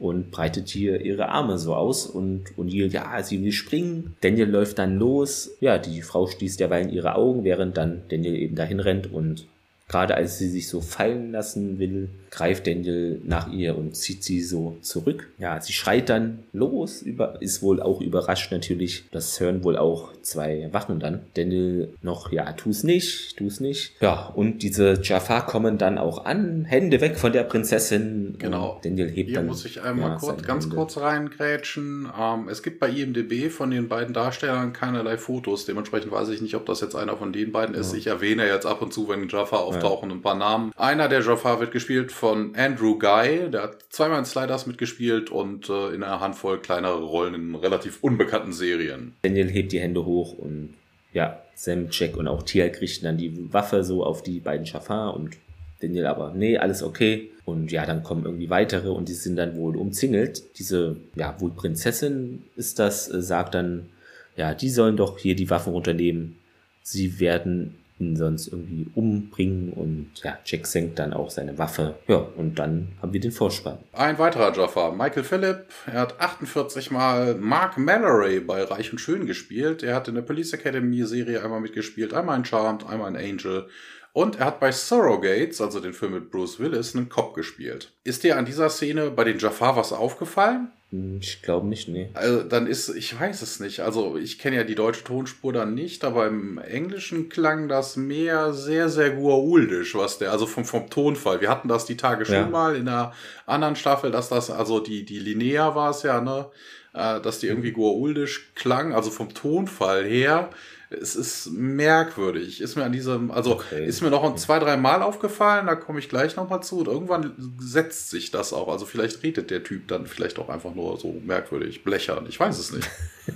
und 0.00 0.30
breitet 0.32 0.68
hier 0.68 1.00
ihre 1.02 1.28
Arme 1.28 1.58
so 1.58 1.74
aus 1.74 2.06
und 2.06 2.46
O'Neill, 2.56 2.90
ja, 2.90 3.22
sie 3.22 3.42
will 3.44 3.52
springen. 3.52 4.16
Daniel 4.22 4.48
läuft 4.48 4.78
dann 4.78 4.96
los. 4.96 5.50
Ja, 5.60 5.78
die 5.78 6.02
Frau 6.02 6.26
schließt 6.26 6.58
derweil 6.58 6.92
ihre 6.92 7.14
Augen, 7.14 7.44
während 7.44 7.76
dann 7.76 8.02
Daniel 8.08 8.34
eben 8.34 8.56
dahin 8.56 8.80
rennt 8.80 9.12
und 9.12 9.46
Gerade 9.90 10.14
als 10.14 10.38
sie 10.38 10.48
sich 10.48 10.68
so 10.68 10.80
fallen 10.80 11.32
lassen 11.32 11.80
will, 11.80 12.10
greift 12.30 12.66
Daniel 12.66 13.20
nach 13.24 13.50
ihr 13.52 13.76
und 13.76 13.96
zieht 13.96 14.22
sie 14.22 14.40
so 14.42 14.76
zurück. 14.82 15.28
Ja, 15.38 15.60
sie 15.60 15.72
schreit 15.72 16.08
dann 16.08 16.40
los, 16.52 17.02
über, 17.02 17.40
ist 17.42 17.62
wohl 17.62 17.82
auch 17.82 18.00
überrascht 18.00 18.52
natürlich. 18.52 19.04
Das 19.10 19.40
hören 19.40 19.64
wohl 19.64 19.76
auch 19.76 20.12
zwei 20.22 20.68
Wachen 20.72 21.00
dann. 21.00 21.22
Daniel 21.34 21.92
noch, 22.02 22.30
ja, 22.30 22.52
tu's 22.52 22.84
nicht, 22.84 23.36
tu's 23.36 23.58
nicht. 23.58 23.94
Ja, 24.00 24.26
und 24.34 24.62
diese 24.62 25.00
Jafar 25.02 25.46
kommen 25.46 25.78
dann 25.78 25.98
auch 25.98 26.24
an, 26.24 26.64
Hände 26.64 27.00
weg 27.00 27.18
von 27.18 27.32
der 27.32 27.44
Prinzessin. 27.44 28.36
Genau. 28.38 28.74
Und 28.74 28.84
Daniel 28.84 29.08
hebt 29.08 29.30
Hier 29.30 29.38
dann. 29.38 29.46
muss 29.46 29.64
ich 29.64 29.82
einmal 29.82 30.10
ja, 30.10 30.16
kurz, 30.16 30.42
ganz 30.42 30.64
Hände. 30.64 30.76
kurz 30.76 30.98
reingrätschen. 30.98 32.08
Ähm, 32.18 32.48
es 32.48 32.62
gibt 32.62 32.78
bei 32.78 32.88
IMDB 32.90 33.50
von 33.50 33.70
den 33.70 33.88
beiden 33.88 34.14
Darstellern 34.14 34.72
keinerlei 34.72 35.18
Fotos. 35.18 35.64
Dementsprechend 35.64 36.12
weiß 36.12 36.28
ich 36.28 36.40
nicht, 36.40 36.54
ob 36.54 36.66
das 36.66 36.80
jetzt 36.80 36.94
einer 36.94 37.16
von 37.16 37.32
den 37.32 37.50
beiden 37.50 37.74
ist. 37.74 37.92
Ja. 37.92 37.98
Ich 37.98 38.06
erwähne 38.06 38.46
jetzt 38.46 38.66
ab 38.66 38.82
und 38.82 38.92
zu, 38.92 39.08
wenn 39.08 39.28
Jafar 39.28 39.60
auf 39.60 39.70
auftauchen 39.80 40.10
ein 40.10 40.22
paar 40.22 40.34
Namen. 40.34 40.72
Einer 40.76 41.08
der 41.08 41.20
Jafar 41.20 41.60
wird 41.60 41.72
gespielt 41.72 42.12
von 42.20 42.54
Andrew 42.54 42.98
Guy, 42.98 43.50
der 43.50 43.62
hat 43.62 43.82
zweimal 43.88 44.18
in 44.18 44.26
Sliders 44.26 44.66
mitgespielt 44.66 45.30
und 45.30 45.70
äh, 45.70 45.88
in 45.94 46.02
einer 46.02 46.20
Handvoll 46.20 46.60
kleinere 46.60 47.02
Rollen 47.02 47.34
in 47.34 47.54
relativ 47.54 47.98
unbekannten 48.02 48.52
Serien. 48.52 49.14
Daniel 49.22 49.48
hebt 49.48 49.72
die 49.72 49.80
Hände 49.80 50.04
hoch 50.04 50.34
und 50.34 50.74
ja, 51.14 51.42
Sam, 51.54 51.88
Jack 51.90 52.18
und 52.18 52.28
auch 52.28 52.42
Tiag 52.42 52.80
richten 52.82 53.06
dann 53.06 53.16
die 53.16 53.52
Waffe 53.52 53.84
so 53.84 54.04
auf 54.04 54.22
die 54.22 54.40
beiden 54.40 54.66
Jafar 54.66 55.14
und 55.14 55.38
Daniel 55.80 56.06
aber, 56.06 56.34
nee, 56.34 56.58
alles 56.58 56.82
okay. 56.82 57.30
Und 57.46 57.72
ja, 57.72 57.86
dann 57.86 58.02
kommen 58.02 58.26
irgendwie 58.26 58.50
weitere 58.50 58.90
und 58.90 59.08
die 59.08 59.14
sind 59.14 59.36
dann 59.36 59.56
wohl 59.56 59.76
umzingelt. 59.76 60.58
Diese, 60.58 60.96
ja, 61.16 61.40
wohl 61.40 61.52
Prinzessin 61.52 62.44
ist 62.54 62.78
das, 62.78 63.10
äh, 63.10 63.22
sagt 63.22 63.54
dann, 63.54 63.88
ja, 64.36 64.52
die 64.52 64.68
sollen 64.68 64.98
doch 64.98 65.18
hier 65.18 65.34
die 65.34 65.48
Waffen 65.48 65.72
runternehmen. 65.72 66.36
Sie 66.82 67.18
werden 67.18 67.79
ihn 68.00 68.16
sonst 68.16 68.48
irgendwie 68.48 68.86
umbringen 68.94 69.72
und 69.72 70.10
ja, 70.22 70.38
Jack 70.44 70.66
senkt 70.66 70.98
dann 70.98 71.12
auch 71.12 71.30
seine 71.30 71.58
Waffe. 71.58 71.96
Ja, 72.08 72.26
und 72.36 72.58
dann 72.58 72.88
haben 73.00 73.12
wir 73.12 73.20
den 73.20 73.32
Vorspann. 73.32 73.78
Ein 73.92 74.18
weiterer 74.18 74.54
Jaffa, 74.54 74.90
Michael 74.90 75.24
Phillip. 75.24 75.66
Er 75.86 76.00
hat 76.00 76.20
48 76.20 76.90
Mal 76.90 77.34
Mark 77.34 77.78
Mallory 77.78 78.40
bei 78.40 78.62
Reich 78.62 78.92
und 78.92 78.98
Schön 78.98 79.26
gespielt. 79.26 79.82
Er 79.82 79.94
hat 79.94 80.08
in 80.08 80.14
der 80.14 80.22
Police 80.22 80.52
Academy 80.52 81.04
Serie 81.04 81.42
einmal 81.42 81.60
mitgespielt, 81.60 82.14
einmal 82.14 82.38
in 82.38 82.44
Charmed, 82.44 82.86
einmal 82.88 83.14
in 83.14 83.16
Angel. 83.16 83.68
Und 84.12 84.36
er 84.36 84.46
hat 84.46 84.60
bei 84.60 84.72
Surrogates, 84.72 85.60
also 85.60 85.80
den 85.80 85.92
Film 85.92 86.14
mit 86.14 86.30
Bruce 86.30 86.58
Willis, 86.58 86.96
einen 86.96 87.08
Cop 87.08 87.34
gespielt. 87.34 87.92
Ist 88.04 88.24
dir 88.24 88.36
an 88.36 88.44
dieser 88.44 88.68
Szene 88.68 89.10
bei 89.10 89.24
den 89.24 89.38
Jafar 89.38 89.76
was 89.76 89.92
aufgefallen? 89.92 90.72
Hm, 90.90 91.18
ich 91.20 91.42
glaube 91.42 91.68
nicht, 91.68 91.88
nee. 91.88 92.10
Also 92.14 92.42
dann 92.42 92.66
ist, 92.66 92.88
ich 92.88 93.18
weiß 93.18 93.42
es 93.42 93.60
nicht. 93.60 93.80
Also 93.80 94.16
ich 94.16 94.40
kenne 94.40 94.56
ja 94.56 94.64
die 94.64 94.74
deutsche 94.74 95.04
Tonspur 95.04 95.52
dann 95.52 95.74
nicht, 95.74 96.04
aber 96.04 96.26
im 96.26 96.58
Englischen 96.58 97.28
klang 97.28 97.68
das 97.68 97.96
mehr 97.96 98.52
sehr, 98.52 98.88
sehr 98.88 99.10
guauldisch, 99.10 99.94
was 99.94 100.18
der, 100.18 100.32
also 100.32 100.46
vom, 100.46 100.64
vom 100.64 100.90
Tonfall. 100.90 101.40
Wir 101.40 101.50
hatten 101.50 101.68
das 101.68 101.86
die 101.86 101.96
Tage 101.96 102.24
schon 102.24 102.34
ja. 102.34 102.46
mal 102.48 102.74
in 102.74 102.88
einer 102.88 103.12
anderen 103.46 103.76
Staffel, 103.76 104.10
dass 104.10 104.28
das, 104.28 104.50
also 104.50 104.80
die, 104.80 105.04
die 105.04 105.20
Linnea 105.20 105.76
war 105.76 105.90
es 105.90 106.02
ja, 106.02 106.20
ne? 106.20 106.46
Äh, 106.92 107.20
dass 107.20 107.38
die 107.38 107.46
irgendwie 107.46 107.70
guauldisch 107.70 108.52
klang, 108.56 108.92
also 108.92 109.10
vom 109.10 109.32
Tonfall 109.32 110.04
her 110.04 110.50
es 110.90 111.14
ist 111.14 111.52
merkwürdig. 111.52 112.60
Ist 112.60 112.76
mir 112.76 112.84
an 112.84 112.92
diesem, 112.92 113.30
also 113.30 113.54
okay. 113.54 113.86
ist 113.86 114.02
mir 114.02 114.10
noch 114.10 114.24
ein 114.24 114.36
zwei, 114.36 114.58
drei 114.58 114.76
Mal 114.76 115.02
aufgefallen, 115.02 115.66
da 115.66 115.76
komme 115.76 116.00
ich 116.00 116.08
gleich 116.08 116.34
nochmal 116.36 116.62
zu. 116.62 116.80
Und 116.80 116.88
irgendwann 116.88 117.34
setzt 117.60 118.10
sich 118.10 118.32
das 118.32 118.52
auch. 118.52 118.68
Also 118.68 118.86
vielleicht 118.86 119.22
redet 119.22 119.50
der 119.50 119.62
Typ 119.62 119.86
dann 119.88 120.06
vielleicht 120.06 120.38
auch 120.40 120.48
einfach 120.48 120.74
nur 120.74 120.98
so 120.98 121.20
merkwürdig, 121.24 121.84
blechern. 121.84 122.26
Ich 122.28 122.40
weiß 122.40 122.58
es 122.58 122.72
nicht. 122.72 122.88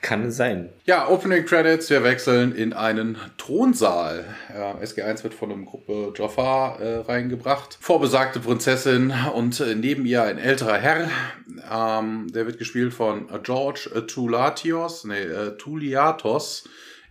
Kann 0.00 0.32
sein. 0.32 0.70
Ja, 0.86 1.06
Opening 1.08 1.44
Credits, 1.44 1.90
wir 1.90 2.02
wechseln 2.02 2.54
in 2.54 2.72
einen 2.72 3.18
Thronsaal. 3.36 4.24
Ja, 4.52 4.76
SG1 4.76 5.22
wird 5.22 5.34
von 5.34 5.52
einer 5.52 5.64
Gruppe 5.64 6.14
Jafar 6.16 6.80
äh, 6.80 7.00
reingebracht. 7.00 7.76
Vorbesagte 7.78 8.40
Prinzessin 8.40 9.12
und 9.34 9.60
äh, 9.60 9.74
neben 9.74 10.06
ihr 10.06 10.22
ein 10.22 10.38
älterer 10.38 10.78
Herr. 10.78 11.10
Ähm, 11.70 12.32
der 12.32 12.46
wird 12.46 12.58
gespielt 12.58 12.94
von 12.94 13.28
George 13.42 13.90
Tulatios, 14.06 15.04
nee, 15.04 15.20
äh, 15.20 15.56
Tuliatos. 15.58 16.64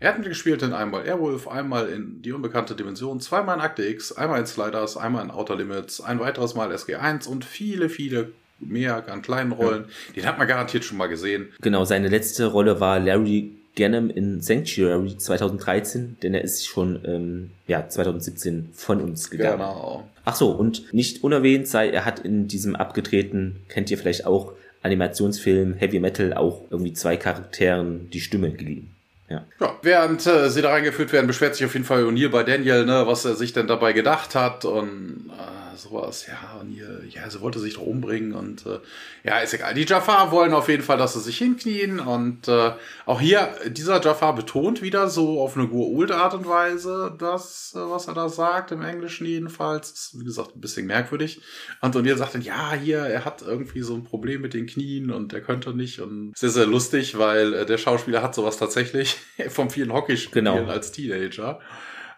Er 0.05 0.11
hat 0.11 0.19
mitgespielt 0.19 0.61
in 0.61 0.71
einmal 0.71 1.03
Airwolf, 1.07 1.47
einmal 1.47 1.89
in 1.89 2.21
Die 2.21 2.31
unbekannte 2.31 2.75
Dimension, 2.75 3.19
zweimal 3.19 3.55
in 3.55 3.61
Akte 3.61 3.83
X, 3.87 4.11
einmal 4.11 4.39
in 4.39 4.45
Sliders, 4.45 4.97
einmal 4.97 5.25
in 5.25 5.31
Outer 5.31 5.55
Limits, 5.55 5.99
ein 5.99 6.19
weiteres 6.19 6.53
Mal 6.53 6.71
SG1 6.71 7.27
und 7.27 7.43
viele, 7.43 7.89
viele 7.89 8.31
mehr 8.59 9.09
an 9.09 9.23
kleinen 9.23 9.51
Rollen. 9.51 9.85
Ja. 10.09 10.13
Den 10.13 10.25
hat 10.27 10.37
man 10.37 10.47
garantiert 10.47 10.83
schon 10.83 10.99
mal 10.99 11.07
gesehen. 11.07 11.47
Genau, 11.59 11.85
seine 11.85 12.07
letzte 12.07 12.45
Rolle 12.45 12.79
war 12.79 12.99
Larry 12.99 13.53
Gannam 13.75 14.11
in 14.11 14.41
Sanctuary 14.41 15.17
2013, 15.17 16.17
denn 16.21 16.35
er 16.35 16.43
ist 16.43 16.67
schon 16.67 16.99
ähm, 17.03 17.49
ja 17.65 17.89
2017 17.89 18.69
von 18.73 19.01
uns 19.01 19.31
gegangen. 19.31 19.57
Genau. 19.57 20.07
Ach 20.23 20.35
so, 20.35 20.51
und 20.51 20.93
nicht 20.93 21.23
unerwähnt 21.23 21.67
sei, 21.67 21.89
er 21.89 22.05
hat 22.05 22.19
in 22.19 22.47
diesem 22.47 22.75
abgetreten, 22.75 23.55
kennt 23.69 23.89
ihr 23.89 23.97
vielleicht 23.97 24.27
auch, 24.27 24.53
Animationsfilm 24.83 25.73
Heavy 25.73 25.99
Metal 25.99 26.35
auch 26.35 26.61
irgendwie 26.69 26.93
zwei 26.93 27.17
Charakteren 27.17 28.07
die 28.11 28.21
Stimme 28.21 28.51
geliehen. 28.51 28.94
Ja. 29.29 29.45
ja. 29.59 29.79
Während 29.81 30.25
äh, 30.27 30.49
sie 30.49 30.61
da 30.61 30.69
reingeführt 30.69 31.11
werden, 31.11 31.27
beschwert 31.27 31.55
sich 31.55 31.65
auf 31.65 31.73
jeden 31.73 31.85
Fall 31.85 32.03
O'Neill 32.03 32.29
bei 32.29 32.43
Daniel, 32.43 32.85
ne, 32.85 33.07
was 33.07 33.25
er 33.25 33.35
sich 33.35 33.53
denn 33.53 33.67
dabei 33.67 33.93
gedacht 33.93 34.35
hat 34.35 34.65
und 34.65 35.31
äh, 35.31 35.64
sowas. 35.77 36.27
Ja, 36.27 36.59
O'Neill, 36.61 37.03
ja, 37.09 37.29
sie 37.29 37.41
wollte 37.41 37.59
sich 37.59 37.75
doch 37.75 37.81
umbringen 37.81 38.33
und 38.33 38.65
äh, 38.65 38.79
ja, 39.23 39.39
ist 39.39 39.53
egal. 39.53 39.73
Die 39.73 39.85
Jafar 39.85 40.31
wollen 40.31 40.53
auf 40.53 40.69
jeden 40.69 40.83
Fall, 40.83 40.97
dass 40.97 41.13
sie 41.13 41.21
sich 41.21 41.37
hinknien 41.37 41.99
und 41.99 42.47
äh, 42.47 42.71
auch 43.05 43.19
hier, 43.21 43.49
dieser 43.67 44.01
Jafar 44.01 44.35
betont 44.35 44.81
wieder 44.81 45.09
so 45.09 45.41
auf 45.41 45.57
eine 45.57 45.67
gurulte 45.67 46.17
Art 46.17 46.33
und 46.33 46.47
Weise, 46.47 47.15
das, 47.17 47.73
äh, 47.75 47.79
was 47.79 48.07
er 48.07 48.13
da 48.13 48.29
sagt, 48.29 48.71
im 48.71 48.81
Englischen 48.81 49.25
jedenfalls, 49.25 49.91
ist, 49.91 50.19
wie 50.19 50.25
gesagt, 50.25 50.55
ein 50.55 50.61
bisschen 50.61 50.87
merkwürdig. 50.87 51.41
Und 51.81 51.95
O'Neill 51.95 52.17
sagt 52.17 52.35
dann, 52.35 52.41
ja, 52.41 52.73
hier, 52.73 52.99
er 52.99 53.25
hat 53.25 53.41
irgendwie 53.41 53.81
so 53.81 53.95
ein 53.95 54.03
Problem 54.03 54.41
mit 54.41 54.53
den 54.53 54.67
Knien 54.67 55.11
und 55.11 55.33
er 55.33 55.41
könnte 55.41 55.73
nicht 55.73 55.99
und 55.99 56.37
sehr, 56.37 56.49
sehr 56.49 56.65
lustig, 56.65 57.17
weil 57.17 57.53
äh, 57.53 57.65
der 57.65 57.77
Schauspieler 57.77 58.21
hat 58.21 58.35
sowas 58.35 58.57
tatsächlich 58.57 59.17
vom 59.49 59.69
vielen 59.69 59.93
Hockeyspielen 59.93 60.45
genau. 60.45 60.69
als 60.69 60.91
Teenager. 60.91 61.59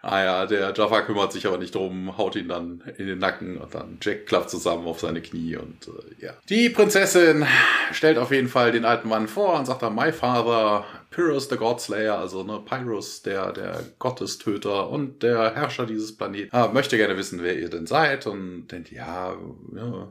Ah 0.02 0.22
ja, 0.22 0.46
der 0.46 0.72
Jaffa 0.74 1.02
kümmert 1.02 1.32
sich 1.32 1.46
aber 1.46 1.58
nicht 1.58 1.74
drum, 1.74 2.16
haut 2.16 2.36
ihn 2.36 2.48
dann 2.48 2.82
in 2.98 3.06
den 3.06 3.18
Nacken 3.18 3.56
und 3.58 3.74
dann 3.74 3.98
Jack 4.00 4.26
klappt 4.26 4.50
zusammen 4.50 4.86
auf 4.86 5.00
seine 5.00 5.20
Knie 5.20 5.56
und 5.56 5.88
äh, 5.88 6.26
ja. 6.26 6.32
Die 6.48 6.68
Prinzessin 6.68 7.46
stellt 7.92 8.18
auf 8.18 8.30
jeden 8.30 8.48
Fall 8.48 8.70
den 8.72 8.84
alten 8.84 9.08
Mann 9.08 9.26
vor 9.26 9.58
und 9.58 9.66
sagt 9.66 9.82
dann, 9.82 9.94
my 9.94 10.12
father, 10.12 10.84
Pyrrhus 11.10 11.48
the 11.48 11.56
Godslayer, 11.56 12.18
also 12.18 12.44
ne, 12.44 12.60
Pyrrhus, 12.64 13.22
der, 13.22 13.52
der 13.52 13.80
Gottestöter 13.98 14.88
und 14.88 15.22
der 15.22 15.54
Herrscher 15.54 15.86
dieses 15.86 16.16
Planeten, 16.16 16.54
ah, 16.54 16.68
möchte 16.68 16.96
gerne 16.96 17.16
wissen, 17.16 17.42
wer 17.42 17.58
ihr 17.58 17.68
denn 17.68 17.86
seid 17.86 18.26
und 18.26 18.68
denkt, 18.68 18.92
ja, 18.92 19.34
ja 19.74 20.08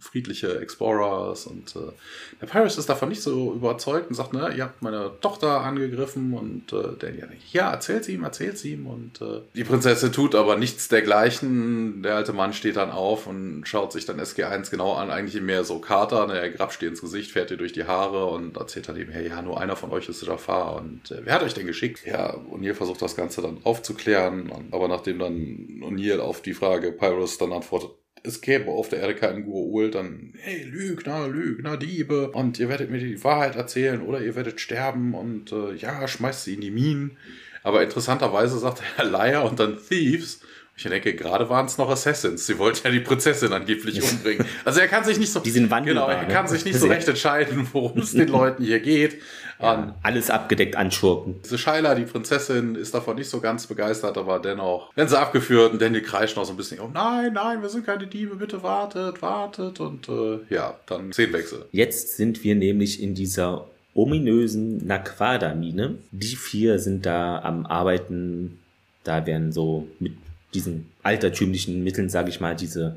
friedliche 0.00 0.60
Explorers 0.60 1.46
und 1.46 1.74
äh, 1.76 1.92
der 2.40 2.46
Pyrus 2.46 2.78
ist 2.78 2.88
davon 2.88 3.08
nicht 3.08 3.22
so 3.22 3.52
überzeugt 3.52 4.08
und 4.08 4.14
sagt, 4.14 4.32
ne, 4.32 4.52
ihr 4.56 4.64
habt 4.64 4.82
meine 4.82 5.12
Tochter 5.20 5.60
angegriffen 5.60 6.32
und 6.34 6.72
äh, 6.72 6.96
der 7.00 7.10
ja, 7.52 7.70
erzählt 7.70 8.04
sie 8.04 8.14
ihm, 8.14 8.24
erzählt 8.24 8.58
sie 8.58 8.72
ihm 8.72 8.86
und 8.86 9.20
äh, 9.20 9.40
die 9.54 9.64
Prinzessin 9.64 10.12
tut 10.12 10.34
aber 10.34 10.56
nichts 10.56 10.88
dergleichen. 10.88 12.02
Der 12.02 12.16
alte 12.16 12.32
Mann 12.32 12.52
steht 12.52 12.76
dann 12.76 12.90
auf 12.90 13.26
und 13.26 13.64
schaut 13.64 13.92
sich 13.92 14.06
dann 14.06 14.20
SG1 14.20 14.70
genau 14.70 14.94
an, 14.94 15.10
eigentlich 15.10 15.40
mehr 15.42 15.64
so 15.64 15.78
Kater, 15.78 16.26
ne, 16.26 16.38
er 16.38 16.50
grapscht 16.50 16.82
ihr 16.82 16.88
ins 16.88 17.00
Gesicht, 17.00 17.32
fährt 17.32 17.50
ihr 17.50 17.56
durch 17.56 17.72
die 17.72 17.84
Haare 17.84 18.26
und 18.26 18.56
erzählt 18.56 18.88
dann 18.88 18.96
eben, 18.96 19.12
hey, 19.12 19.28
ja, 19.28 19.42
nur 19.42 19.60
einer 19.60 19.76
von 19.76 19.90
euch 19.90 20.08
ist 20.08 20.22
Jafar 20.22 20.76
und 20.76 21.10
äh, 21.10 21.20
wer 21.24 21.34
hat 21.34 21.42
euch 21.42 21.54
denn 21.54 21.66
geschickt? 21.66 22.06
Ja, 22.06 22.34
O'Neill 22.50 22.74
versucht 22.74 23.02
das 23.02 23.16
Ganze 23.16 23.42
dann 23.42 23.58
aufzuklären, 23.64 24.50
aber 24.70 24.88
nachdem 24.88 25.18
dann 25.18 25.82
O'Neill 25.82 26.20
auf 26.20 26.42
die 26.42 26.54
Frage 26.54 26.92
Pyrus 26.92 27.38
dann 27.38 27.52
antwortet, 27.52 27.90
es 28.22 28.40
gäbe 28.40 28.70
auf 28.70 28.88
der 28.88 29.00
Erde 29.00 29.14
keinen 29.14 29.46
Gua'uld, 29.46 29.92
dann, 29.92 30.34
hey, 30.38 30.62
Lügner, 30.64 31.28
Lügner, 31.28 31.76
Diebe, 31.76 32.30
und 32.30 32.58
ihr 32.58 32.68
werdet 32.68 32.90
mir 32.90 32.98
die 32.98 33.22
Wahrheit 33.24 33.56
erzählen 33.56 34.02
oder 34.02 34.20
ihr 34.20 34.34
werdet 34.34 34.60
sterben 34.60 35.14
und 35.14 35.52
äh, 35.52 35.74
ja, 35.74 36.06
schmeißt 36.06 36.44
sie 36.44 36.54
in 36.54 36.60
die 36.60 36.70
Minen. 36.70 37.16
Aber 37.62 37.82
interessanterweise 37.82 38.58
sagt 38.58 38.82
er 38.96 39.04
Liar 39.10 39.44
und 39.44 39.60
dann 39.60 39.78
Thieves. 39.78 40.40
Ich 40.82 40.88
denke, 40.88 41.12
gerade 41.14 41.50
waren 41.50 41.66
es 41.66 41.76
noch 41.76 41.90
Assassins. 41.90 42.46
Sie 42.46 42.58
wollten 42.58 42.80
ja 42.86 42.90
die 42.90 43.00
Prinzessin 43.00 43.52
angeblich 43.52 44.02
umbringen. 44.02 44.46
Also 44.64 44.80
er 44.80 44.88
kann 44.88 45.04
sich 45.04 45.18
nicht 45.18 45.30
so, 45.30 45.40
die 45.40 45.50
sind 45.50 45.70
wandelbar, 45.70 46.08
genau, 46.08 46.20
er 46.20 46.26
kann 46.26 46.48
sich 46.48 46.64
nicht 46.64 46.78
so 46.78 46.86
recht 46.86 47.06
entscheiden, 47.06 47.68
worum 47.72 47.98
es 47.98 48.12
den 48.12 48.28
Leuten 48.32 48.64
hier 48.64 48.80
geht. 48.80 49.20
Ja, 49.60 49.94
alles 50.02 50.30
abgedeckt 50.30 50.76
anschurken. 50.76 51.34
Diese 51.44 51.58
Shaila, 51.58 51.94
die 51.94 52.04
Prinzessin, 52.04 52.76
ist 52.76 52.94
davon 52.94 53.16
nicht 53.16 53.28
so 53.28 53.40
ganz 53.40 53.66
begeistert, 53.66 54.16
aber 54.16 54.38
dennoch 54.38 54.96
werden 54.96 55.10
sie 55.10 55.18
abgeführt 55.18 55.74
und 55.74 55.82
Daniel 55.82 56.00
kreischt 56.00 56.36
noch 56.36 56.46
so 56.46 56.54
ein 56.54 56.56
bisschen, 56.56 56.80
oh 56.80 56.88
nein, 56.90 57.34
nein, 57.34 57.60
wir 57.60 57.68
sind 57.68 57.84
keine 57.84 58.06
Diebe, 58.06 58.36
bitte 58.36 58.62
wartet, 58.62 59.20
wartet 59.20 59.80
und 59.80 60.08
äh, 60.08 60.38
ja, 60.48 60.80
dann 60.86 61.12
Szenenwechsel. 61.12 61.66
Jetzt 61.72 62.16
sind 62.16 62.42
wir 62.42 62.54
nämlich 62.54 63.02
in 63.02 63.14
dieser 63.14 63.66
ominösen 63.92 64.86
Naquada-Mine. 64.86 65.96
Die 66.10 66.36
vier 66.36 66.78
sind 66.78 67.04
da 67.04 67.40
am 67.40 67.66
Arbeiten, 67.66 68.58
da 69.04 69.26
werden 69.26 69.52
so 69.52 69.86
mit 69.98 70.14
diesen 70.54 70.86
altertümlichen 71.02 71.82
Mitteln, 71.84 72.08
sage 72.08 72.30
ich 72.30 72.40
mal, 72.40 72.56
diese 72.56 72.96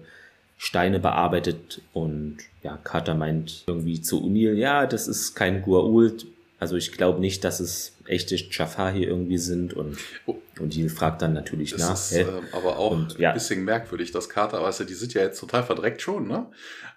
Steine 0.57 0.99
bearbeitet 0.99 1.81
und 1.93 2.37
ja, 2.63 2.77
Carter 2.83 3.15
meint 3.15 3.63
irgendwie 3.67 4.01
zu 4.01 4.23
O'Neill, 4.23 4.53
ja, 4.53 4.85
das 4.85 5.07
ist 5.07 5.35
kein 5.35 5.63
Gua'uld, 5.63 6.25
also 6.59 6.77
ich 6.77 6.91
glaube 6.91 7.19
nicht, 7.19 7.43
dass 7.43 7.59
es 7.59 7.92
echte 8.05 8.35
hier 8.35 9.07
irgendwie 9.07 9.37
sind 9.37 9.73
und, 9.73 9.97
oh. 10.25 10.35
und 10.59 10.73
die 10.73 10.89
fragt 10.89 11.21
dann 11.21 11.33
natürlich 11.33 11.71
das 11.71 11.79
nach. 11.81 11.93
Ist, 11.93 12.11
äh, 12.13 12.25
aber 12.51 12.77
auch 12.77 12.91
und, 12.91 13.17
ja. 13.17 13.29
ein 13.29 13.33
bisschen 13.33 13.63
merkwürdig, 13.63 14.11
dass 14.11 14.29
Carter, 14.29 14.61
weißt 14.61 14.81
du, 14.81 14.83
die 14.83 14.93
sind 14.93 15.13
ja 15.13 15.21
jetzt 15.21 15.39
total 15.39 15.63
verdreckt 15.63 16.01
schon, 16.01 16.27
ne? 16.27 16.47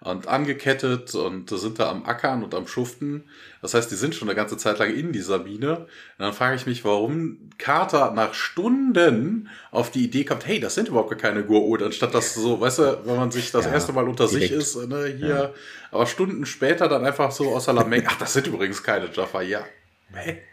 Und 0.01 0.27
angekettet 0.27 1.15
und 1.15 1.49
sind 1.49 1.79
da 1.79 1.89
am 1.89 2.05
Ackern 2.05 2.43
und 2.43 2.53
am 2.53 2.67
Schuften. 2.67 3.23
Das 3.63 3.73
heißt, 3.73 3.89
die 3.89 3.95
sind 3.95 4.13
schon 4.13 4.29
eine 4.29 4.35
ganze 4.35 4.55
Zeit 4.55 4.77
lang 4.77 4.93
in 4.93 5.11
dieser 5.11 5.39
Mine. 5.39 5.77
Und 5.79 5.87
dann 6.19 6.33
frage 6.33 6.55
ich 6.55 6.67
mich, 6.67 6.85
warum 6.85 7.49
Carter 7.57 8.11
nach 8.11 8.35
Stunden 8.35 9.49
auf 9.71 9.89
die 9.89 10.03
Idee 10.03 10.23
kommt, 10.23 10.45
hey, 10.45 10.59
das 10.59 10.75
sind 10.75 10.89
überhaupt 10.89 11.09
gar 11.09 11.17
keine 11.17 11.41
Gur'ud, 11.41 11.83
anstatt 11.83 12.13
dass 12.13 12.35
so, 12.35 12.61
weißt 12.61 12.79
du, 12.79 13.01
wenn 13.05 13.15
man 13.15 13.31
sich 13.31 13.51
das 13.51 13.65
ja, 13.65 13.71
erste 13.71 13.91
Mal 13.91 14.07
unter 14.07 14.27
direkt. 14.27 14.49
sich 14.49 14.51
ist, 14.51 14.87
ne, 14.87 15.07
hier, 15.17 15.27
ja. 15.27 15.53
aber 15.91 16.05
Stunden 16.05 16.45
später 16.45 16.87
dann 16.87 17.03
einfach 17.03 17.31
so 17.31 17.55
aus 17.55 17.65
der 17.65 17.73
Menge, 17.85 18.05
ach, 18.07 18.19
das 18.19 18.33
sind 18.33 18.45
übrigens 18.45 18.83
keine 18.83 19.09
Jaffa, 19.11 19.41
ja. 19.41 19.65
Hey. 20.13 20.43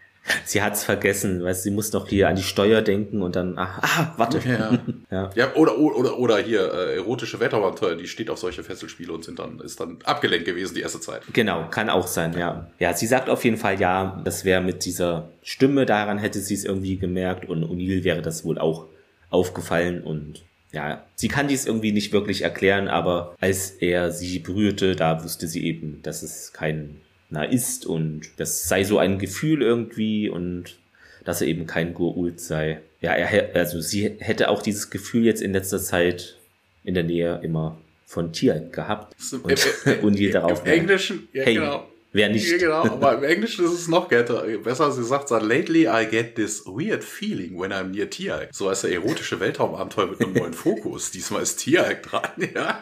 Sie 0.45 0.63
hat's 0.63 0.85
vergessen, 0.85 1.45
weil 1.45 1.55
sie 1.55 1.71
muss 1.71 1.93
noch 1.93 2.09
hier 2.09 2.29
an 2.29 2.37
die 2.37 2.43
Steuer 2.43 2.81
denken 2.81 3.23
und 3.23 3.37
dann, 3.37 3.59
ah, 3.59 3.79
ah 3.83 4.15
warte. 4.17 4.41
Ja. 4.49 4.79
ja. 5.11 5.31
ja. 5.35 5.55
oder, 5.55 5.79
oder, 5.79 6.19
oder 6.19 6.39
hier, 6.39 6.73
äh, 6.73 6.97
erotische 6.97 7.41
Wetterabenteuer, 7.41 7.97
die 7.97 8.09
steht 8.09 8.31
auf 8.31 8.39
solche 8.39 8.65
Fesselspiele 8.65 9.13
und 9.13 9.25
sind 9.25 9.39
dann, 9.39 9.61
ist 9.61 9.81
dann 9.81 9.99
abgelenkt 10.05 10.47
gewesen 10.47 10.75
die 10.75 10.81
erste 10.81 11.01
Zeit. 11.01 11.23
Genau, 11.33 11.69
kann 11.71 11.91
auch 11.91 12.07
sein, 12.07 12.37
ja. 12.39 12.69
Ja, 12.79 12.95
sie 12.95 13.07
sagt 13.07 13.29
auf 13.29 13.45
jeden 13.45 13.59
Fall 13.59 13.79
ja, 13.79 14.21
das 14.25 14.45
wäre 14.45 14.63
mit 14.63 14.85
dieser 14.85 15.29
Stimme, 15.43 15.85
daran 15.85 16.19
hätte 16.19 16.41
sie 16.41 16.55
es 16.55 16.65
irgendwie 16.65 16.97
gemerkt 16.97 17.49
und 17.49 17.65
O'Neill 17.65 18.05
wäre 18.05 18.23
das 18.23 18.45
wohl 18.45 18.59
auch 18.59 18.87
aufgefallen 19.31 20.03
und 20.03 20.43
ja, 20.73 21.05
sie 21.15 21.29
kann 21.29 21.49
dies 21.49 21.67
irgendwie 21.67 21.93
nicht 21.93 22.13
wirklich 22.13 22.43
erklären, 22.43 22.89
aber 22.89 23.37
als 23.41 23.71
er 23.71 24.11
sie 24.11 24.41
berührte, 24.41 24.97
da 24.97 25.23
wusste 25.23 25.47
sie 25.47 25.65
eben, 25.65 26.01
dass 26.03 26.23
es 26.23 26.53
kein 26.53 27.01
na 27.35 27.45
ist 27.45 27.85
und 27.85 28.23
das 28.37 28.69
sei 28.69 28.85
so 28.85 28.99
ein 28.99 29.19
Gefühl 29.19 29.63
irgendwie 29.63 30.29
und 30.29 30.77
dass 31.25 31.41
er 31.41 31.49
eben 31.49 31.67
kein 31.67 31.95
Gurult 31.95 32.41
sei. 32.41 32.81
Ja, 33.01 33.13
er, 33.13 33.55
also 33.55 33.81
sie 33.81 34.17
hätte 34.19 34.49
auch 34.49 34.63
dieses 34.63 34.91
Gefühl 34.91 35.25
jetzt 35.25 35.43
in 35.43 35.53
letzter 35.53 35.81
Zeit 35.81 36.39
in 36.85 36.95
der 36.95 37.03
Nähe 37.03 37.41
immer 37.43 37.79
von 38.07 38.33
Tier 38.33 38.61
gehabt 38.71 39.17
und, 39.33 39.51
äh, 39.51 39.91
äh, 39.91 39.99
und 40.03 40.35
darauf. 40.35 40.65
Im 40.65 40.73
Englischen, 40.73 41.29
ja, 41.33 41.45
hey, 41.45 41.55
genau. 41.55 41.87
Wer 42.15 42.29
nicht? 42.29 42.49
Ja, 42.49 42.59
genau, 42.59 42.85
aber 42.85 43.19
im 43.19 43.25
Englischen 43.35 43.65
ist 43.65 43.73
es 43.73 43.89
noch 43.89 44.09
besser. 44.09 44.93
Sie 44.93 45.03
sagt 45.03 45.33
dann, 45.33 45.49
lately 45.49 45.89
I 45.89 46.07
get 46.09 46.37
this 46.37 46.65
weird 46.65 47.03
feeling 47.03 47.59
when 47.59 47.73
I'm 47.73 47.89
near 47.89 48.09
Tiag. 48.09 48.51
So 48.53 48.69
als 48.69 48.83
der 48.83 48.93
erotische 48.93 49.41
Weltraumabenteuer 49.41 50.07
mit 50.07 50.21
einem 50.21 50.33
neuen 50.35 50.53
Fokus. 50.53 51.11
Diesmal 51.11 51.43
ist 51.43 51.57
Tiag 51.57 52.05
dran, 52.05 52.31
ja. 52.55 52.81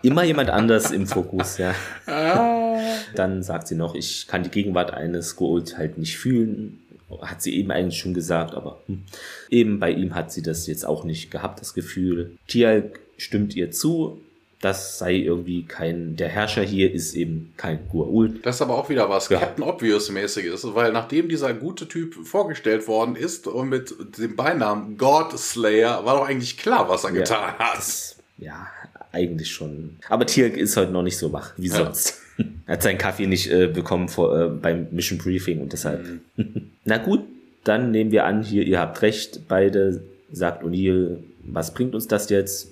Immer 0.00 0.24
jemand 0.24 0.48
anders 0.48 0.90
im 0.90 1.06
Fokus, 1.06 1.58
ja. 1.58 1.74
Ah. 2.06 2.78
Dann 3.14 3.42
sagt 3.42 3.68
sie 3.68 3.74
noch, 3.74 3.94
ich 3.94 4.26
kann 4.26 4.42
die 4.42 4.50
Gegenwart 4.50 4.94
eines 4.94 5.36
Gould 5.36 5.76
halt 5.76 5.98
nicht 5.98 6.16
fühlen. 6.16 6.80
Hat 7.20 7.42
sie 7.42 7.54
eben 7.54 7.70
eigentlich 7.70 8.00
schon 8.00 8.14
gesagt, 8.14 8.54
aber 8.54 8.80
hm. 8.86 9.02
eben 9.50 9.80
bei 9.80 9.90
ihm 9.90 10.14
hat 10.14 10.32
sie 10.32 10.40
das 10.40 10.66
jetzt 10.66 10.86
auch 10.86 11.04
nicht 11.04 11.30
gehabt, 11.30 11.60
das 11.60 11.74
Gefühl. 11.74 12.38
Tiag 12.48 13.00
stimmt 13.18 13.54
ihr 13.54 13.70
zu, 13.70 14.18
das 14.64 14.98
sei 14.98 15.16
irgendwie 15.16 15.64
kein, 15.64 16.16
der 16.16 16.28
Herrscher 16.28 16.62
hier 16.62 16.90
ist 16.90 17.14
eben 17.14 17.52
kein 17.58 17.86
Gua'uld. 17.90 18.40
Das 18.42 18.56
ist 18.56 18.62
aber 18.62 18.78
auch 18.78 18.88
wieder 18.88 19.10
was 19.10 19.28
ja. 19.28 19.38
Captain 19.38 19.62
Obvious-mäßiges, 19.62 20.74
weil 20.74 20.90
nachdem 20.92 21.28
dieser 21.28 21.52
gute 21.52 21.86
Typ 21.86 22.14
vorgestellt 22.26 22.88
worden 22.88 23.14
ist 23.14 23.46
und 23.46 23.68
mit 23.68 23.94
dem 24.18 24.36
Beinamen 24.36 24.96
God 24.96 25.38
Slayer, 25.38 26.06
war 26.06 26.16
doch 26.16 26.28
eigentlich 26.28 26.56
klar, 26.56 26.88
was 26.88 27.04
er 27.04 27.10
ja, 27.10 27.16
getan 27.16 27.58
hat. 27.58 27.76
Das, 27.76 28.16
ja, 28.38 28.66
eigentlich 29.12 29.50
schon. 29.50 29.96
Aber 30.08 30.24
Tirk 30.24 30.56
ist 30.56 30.78
heute 30.78 30.92
noch 30.92 31.02
nicht 31.02 31.18
so 31.18 31.30
wach 31.30 31.52
wie 31.58 31.68
sonst. 31.68 32.20
Ja. 32.38 32.44
er 32.66 32.72
hat 32.72 32.82
seinen 32.82 32.98
Kaffee 32.98 33.26
nicht 33.26 33.50
äh, 33.50 33.66
bekommen 33.66 34.08
vor, 34.08 34.40
äh, 34.40 34.48
beim 34.48 34.88
Mission 34.92 35.18
Briefing 35.18 35.60
und 35.60 35.74
deshalb. 35.74 36.06
Mhm. 36.36 36.70
Na 36.86 36.96
gut, 36.96 37.20
dann 37.64 37.90
nehmen 37.90 38.12
wir 38.12 38.24
an, 38.24 38.42
hier, 38.42 38.64
ihr 38.64 38.80
habt 38.80 39.02
recht, 39.02 39.42
beide, 39.46 40.02
sagt 40.32 40.64
O'Neill, 40.64 41.18
was 41.42 41.74
bringt 41.74 41.94
uns 41.94 42.08
das 42.08 42.30
jetzt? 42.30 42.70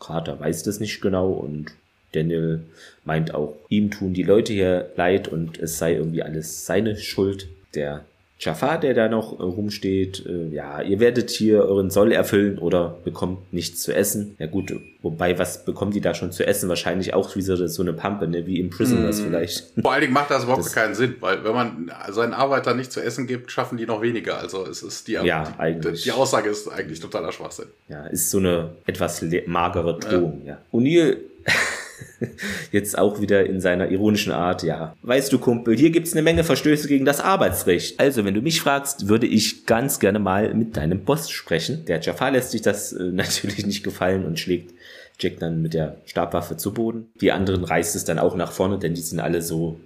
Carter 0.00 0.40
weiß 0.40 0.64
das 0.64 0.80
nicht 0.80 1.00
genau 1.00 1.30
und 1.30 1.72
Daniel 2.12 2.64
meint 3.04 3.34
auch, 3.34 3.56
ihm 3.68 3.90
tun 3.90 4.14
die 4.14 4.24
Leute 4.24 4.52
hier 4.52 4.90
leid 4.96 5.28
und 5.28 5.58
es 5.58 5.78
sei 5.78 5.94
irgendwie 5.94 6.22
alles 6.22 6.66
seine 6.66 6.96
Schuld. 6.96 7.48
Der 7.74 8.04
Jafar, 8.40 8.80
der 8.80 8.94
da 8.94 9.08
noch 9.08 9.38
äh, 9.38 9.42
rumsteht, 9.42 10.24
äh, 10.24 10.48
ja, 10.48 10.80
ihr 10.80 10.98
werdet 10.98 11.30
hier 11.30 11.62
euren 11.64 11.90
Soll 11.90 12.10
erfüllen 12.10 12.58
oder 12.58 12.96
bekommt 13.04 13.52
nichts 13.52 13.82
zu 13.82 13.94
essen. 13.94 14.34
Ja 14.38 14.46
gut, 14.46 14.72
wobei, 15.02 15.38
was 15.38 15.66
bekommen 15.66 15.92
die 15.92 16.00
da 16.00 16.14
schon 16.14 16.32
zu 16.32 16.46
essen? 16.46 16.70
Wahrscheinlich 16.70 17.12
auch 17.12 17.36
wie 17.36 17.42
so, 17.42 17.54
so 17.66 17.82
eine 17.82 17.92
Pampe, 17.92 18.26
ne? 18.28 18.46
wie 18.46 18.58
im 18.58 18.70
Prisoners 18.70 19.20
mm. 19.20 19.24
vielleicht. 19.24 19.72
Vor 19.82 19.92
allen 19.92 20.00
Dingen 20.00 20.14
macht 20.14 20.30
das 20.30 20.44
überhaupt 20.44 20.64
das, 20.64 20.72
keinen 20.72 20.94
Sinn, 20.94 21.16
weil 21.20 21.44
wenn 21.44 21.52
man 21.52 21.92
seinen 22.08 22.32
Arbeitern 22.32 22.78
nicht 22.78 22.92
zu 22.92 23.02
essen 23.02 23.26
gibt, 23.26 23.52
schaffen 23.52 23.76
die 23.76 23.84
noch 23.84 24.00
weniger. 24.00 24.38
Also 24.38 24.66
es 24.66 24.82
ist 24.82 25.06
die, 25.08 25.12
ja, 25.12 25.44
die, 25.44 25.60
eigentlich. 25.60 26.04
die 26.04 26.12
Aussage 26.12 26.48
ist 26.48 26.66
eigentlich 26.66 27.00
totaler 27.00 27.32
Schwachsinn. 27.32 27.66
Ja, 27.88 28.06
ist 28.06 28.30
so 28.30 28.38
eine 28.38 28.70
etwas 28.86 29.22
magere 29.46 29.98
Drohung, 29.98 30.42
ja. 30.46 30.52
ja. 30.54 30.58
O'Neill 30.72 31.18
Jetzt 32.72 32.98
auch 32.98 33.20
wieder 33.20 33.46
in 33.46 33.60
seiner 33.60 33.90
ironischen 33.90 34.32
Art, 34.32 34.62
ja. 34.62 34.96
Weißt 35.02 35.32
du, 35.32 35.38
Kumpel, 35.38 35.76
hier 35.76 35.90
gibt's 35.90 36.12
eine 36.12 36.22
Menge 36.22 36.44
Verstöße 36.44 36.88
gegen 36.88 37.04
das 37.04 37.20
Arbeitsrecht. 37.20 37.98
Also, 37.98 38.24
wenn 38.24 38.34
du 38.34 38.42
mich 38.42 38.60
fragst, 38.60 39.08
würde 39.08 39.26
ich 39.26 39.66
ganz 39.66 39.98
gerne 40.00 40.18
mal 40.18 40.54
mit 40.54 40.76
deinem 40.76 41.04
Boss 41.04 41.30
sprechen. 41.30 41.84
Der 41.86 42.00
Jafar 42.00 42.30
lässt 42.30 42.50
sich 42.52 42.62
das 42.62 42.92
äh, 42.92 43.02
natürlich 43.12 43.66
nicht 43.66 43.82
gefallen 43.82 44.24
und 44.24 44.38
schlägt 44.38 44.74
Jack 45.18 45.38
dann 45.38 45.60
mit 45.62 45.74
der 45.74 45.96
Stabwaffe 46.06 46.56
zu 46.56 46.72
Boden. 46.72 47.08
Die 47.20 47.32
anderen 47.32 47.64
reißt 47.64 47.96
es 47.96 48.04
dann 48.04 48.18
auch 48.18 48.36
nach 48.36 48.52
vorne, 48.52 48.78
denn 48.78 48.94
die 48.94 49.02
sind 49.02 49.20
alle 49.20 49.42
so 49.42 49.78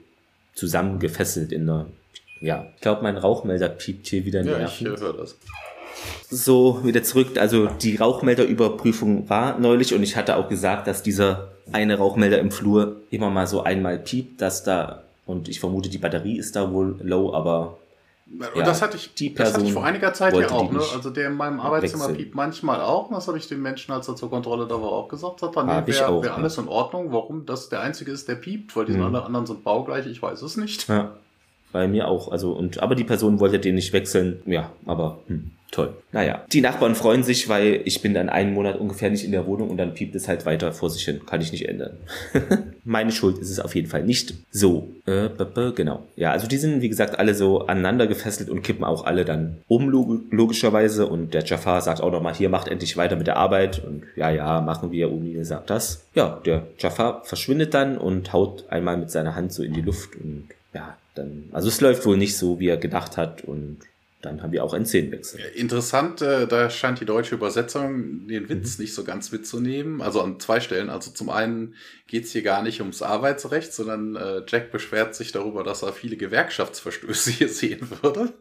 zusammengefesselt 0.55 1.53
in 1.53 1.63
einer, 1.63 1.87
ja. 2.41 2.67
Ich 2.77 2.83
glaube, 2.83 3.03
mein 3.03 3.17
Rauchmelder 3.17 3.69
piept 3.69 4.07
hier 4.07 4.25
wieder 4.25 4.43
Ja, 4.43 4.67
ich 4.67 4.81
höre 4.81 5.13
das 5.13 5.37
so 6.31 6.85
wieder 6.85 7.03
zurück. 7.03 7.39
Also 7.39 7.67
die 7.67 7.97
Rauchmelderüberprüfung 7.97 9.29
war 9.29 9.59
neulich 9.59 9.95
und 9.95 10.03
ich 10.03 10.17
hatte 10.17 10.37
auch 10.37 10.49
gesagt, 10.49 10.87
dass 10.87 11.03
dieser 11.03 11.54
eine 11.73 11.99
Rauchmelder 11.99 12.39
im 12.39 12.51
Flur 12.51 12.97
immer 13.11 13.31
mal 13.31 13.47
so 13.47 13.63
einmal 13.63 13.99
piept, 13.99 14.41
dass 14.41 14.65
da, 14.65 15.03
und 15.27 15.49
ich 15.49 15.61
vermute, 15.61 15.89
die 15.89 15.99
Batterie 15.99 16.39
ist 16.39 16.57
da 16.57 16.73
wohl 16.73 16.97
low, 17.03 17.33
aber. 17.33 17.79
Und 18.27 18.57
ja, 18.57 18.65
das 18.65 18.81
hatte 18.81 18.97
ich, 18.97 19.15
die 19.15 19.31
Person 19.31 19.45
das 19.45 19.55
hatte 19.55 19.67
ich 19.67 19.73
vor 19.75 19.85
einiger 19.85 20.13
Zeit 20.15 20.35
ja 20.35 20.51
auch, 20.51 20.73
ne? 20.73 20.81
Also 20.95 21.11
der 21.11 21.29
in 21.29 21.35
meinem 21.35 21.61
Arbeitszimmer 21.61 22.05
wechseln. 22.05 22.17
piept 22.17 22.35
manchmal 22.35 22.81
auch. 22.81 23.11
Das 23.11 23.29
habe 23.29 23.37
ich 23.37 23.49
den 23.49 23.61
Menschen, 23.61 23.93
als 23.93 24.09
er 24.09 24.17
zur 24.17 24.31
Kontrolle 24.31 24.67
da 24.67 24.75
war, 24.75 24.93
auch 24.93 25.09
gesagt. 25.09 25.43
Hat 25.43 25.57
dann 25.57 25.69
wäre 25.87 26.23
wär 26.23 26.35
alles 26.35 26.57
in 26.57 26.67
Ordnung. 26.67 27.13
Warum 27.13 27.45
das 27.45 27.69
der 27.69 27.81
einzige 27.81 28.11
ist, 28.11 28.27
der 28.27 28.37
piept, 28.37 28.75
weil 28.77 28.87
die 28.87 28.99
alle 28.99 29.23
anderen 29.23 29.47
sind 29.47 29.63
baugleich, 29.63 30.07
ich 30.07 30.23
weiß 30.23 30.41
es 30.43 30.57
nicht. 30.57 30.89
Ja. 30.89 31.13
Bei 31.75 31.89
mir 31.89 32.07
auch. 32.07 32.31
Also, 32.31 32.53
und, 32.53 32.79
aber 32.79 32.95
die 32.95 33.05
Person 33.05 33.41
wollte 33.41 33.59
den 33.59 33.75
nicht 33.75 33.93
wechseln. 33.93 34.41
Ja, 34.47 34.71
aber 34.87 35.19
hm, 35.27 35.51
toll. 35.73 35.93
Naja. 36.13 36.45
Die 36.53 36.61
Nachbarn 36.61 36.95
freuen 36.95 37.25
sich, 37.25 37.49
weil 37.49 37.81
ich 37.85 38.01
bin 38.01 38.15
dann 38.15 38.29
einen 38.29 38.55
Monat 38.55 38.79
ungefähr 38.79 39.11
nicht 39.11 39.25
in 39.25 39.33
der 39.33 39.45
Wohnung 39.45 39.71
und 39.71 39.77
dann 39.77 39.93
piept 39.93 40.15
es 40.15 40.29
halt 40.29 40.47
weiter 40.47 40.73
vor 40.73 40.89
sich 40.89 41.05
hin. 41.05 41.23
Kann 41.27 41.41
ich 41.41 41.51
nicht 41.51 41.69
ändern. 41.69 41.97
Meine 42.85 43.11
Schuld 43.11 43.39
ist 43.39 43.51
es 43.51 43.59
auf 43.59 43.75
jeden 43.75 43.89
Fall 43.89 44.05
nicht. 44.05 44.35
So. 44.53 44.89
Äh, 45.07 45.31
genau. 45.75 46.05
Ja, 46.15 46.31
also 46.31 46.47
die 46.47 46.59
sind, 46.59 46.81
wie 46.81 46.89
gesagt, 46.89 47.19
alle 47.19 47.35
so 47.35 47.67
aneinander 47.67 48.07
gefesselt 48.07 48.49
und 48.49 48.63
kippen 48.63 48.85
auch 48.85 49.05
alle 49.05 49.25
dann 49.25 49.57
um, 49.67 49.91
logischerweise. 49.91 51.09
Und 51.09 51.35
der 51.35 51.45
Jafar 51.45 51.81
sagt 51.81 52.01
auch 52.01 52.13
nochmal, 52.13 52.37
hier 52.37 52.51
macht 52.51 52.69
endlich 52.69 52.97
weiter 52.97 53.17
mit 53.17 53.27
der 53.27 53.37
Arbeit. 53.37 53.83
Und 53.85 54.05
ja, 54.15 54.31
ja, 54.31 54.61
machen 54.61 54.93
wir. 54.93 55.09
O'Neill 55.09 55.45
sagt 55.45 55.71
das. 55.71 56.05
Ja, 56.15 56.41
der 56.47 56.69
Jafar 56.79 57.25
verschwindet 57.25 57.75
dann 57.75 57.99
und 57.99 58.33
haut 58.33 58.65
einmal 58.69 58.97
mit 58.97 59.11
seiner 59.11 59.35
Hand 59.35 59.53
so 59.53 59.65
in 59.65 59.73
die 59.73 59.83
Luft 59.83 60.15
und 60.15 60.51
ja, 60.73 60.97
dann, 61.15 61.49
also 61.53 61.69
es 61.69 61.81
läuft 61.81 62.05
wohl 62.07 62.17
nicht 62.17 62.37
so, 62.37 62.59
wie 62.61 62.69
er 62.69 62.77
gedacht 62.77 63.17
hat 63.17 63.45
und 63.45 63.79
dann 64.25 64.43
haben 64.43 64.53
wir 64.53 64.65
auch 64.65 64.73
einen 64.73 64.87
Szenenwechsel. 64.87 65.41
Interessant, 65.55 66.23
äh, 66.23 66.47
da 66.47 66.71
scheint 66.71 67.01
die 67.01 67.05
deutsche 67.05 67.35
Übersetzung 67.35 68.27
den 68.27 68.49
Witz 68.49 68.79
mhm. 68.79 68.85
nicht 68.85 68.95
so 68.95 69.05
ganz 69.05 69.33
mitzunehmen. 69.33 70.01
Also 70.01 70.23
an 70.23 70.41
zwei 70.41 70.61
Stellen. 70.61 70.89
Also 70.89 71.11
zum 71.11 71.29
einen 71.29 71.75
geht 72.07 72.25
es 72.25 72.33
hier 72.33 72.43
gar 72.43 72.63
nicht 72.63 72.81
ums 72.81 73.03
Arbeitsrecht, 73.03 73.73
sondern 73.73 74.17
äh, 74.17 74.43
Jack 74.47 74.73
beschwert 74.73 75.15
sich 75.15 75.33
darüber, 75.33 75.63
dass 75.63 75.83
er 75.83 75.93
viele 75.93 76.17
Gewerkschaftsverstöße 76.17 77.31
hier 77.33 77.49
sehen 77.49 77.87
würde. 78.03 78.33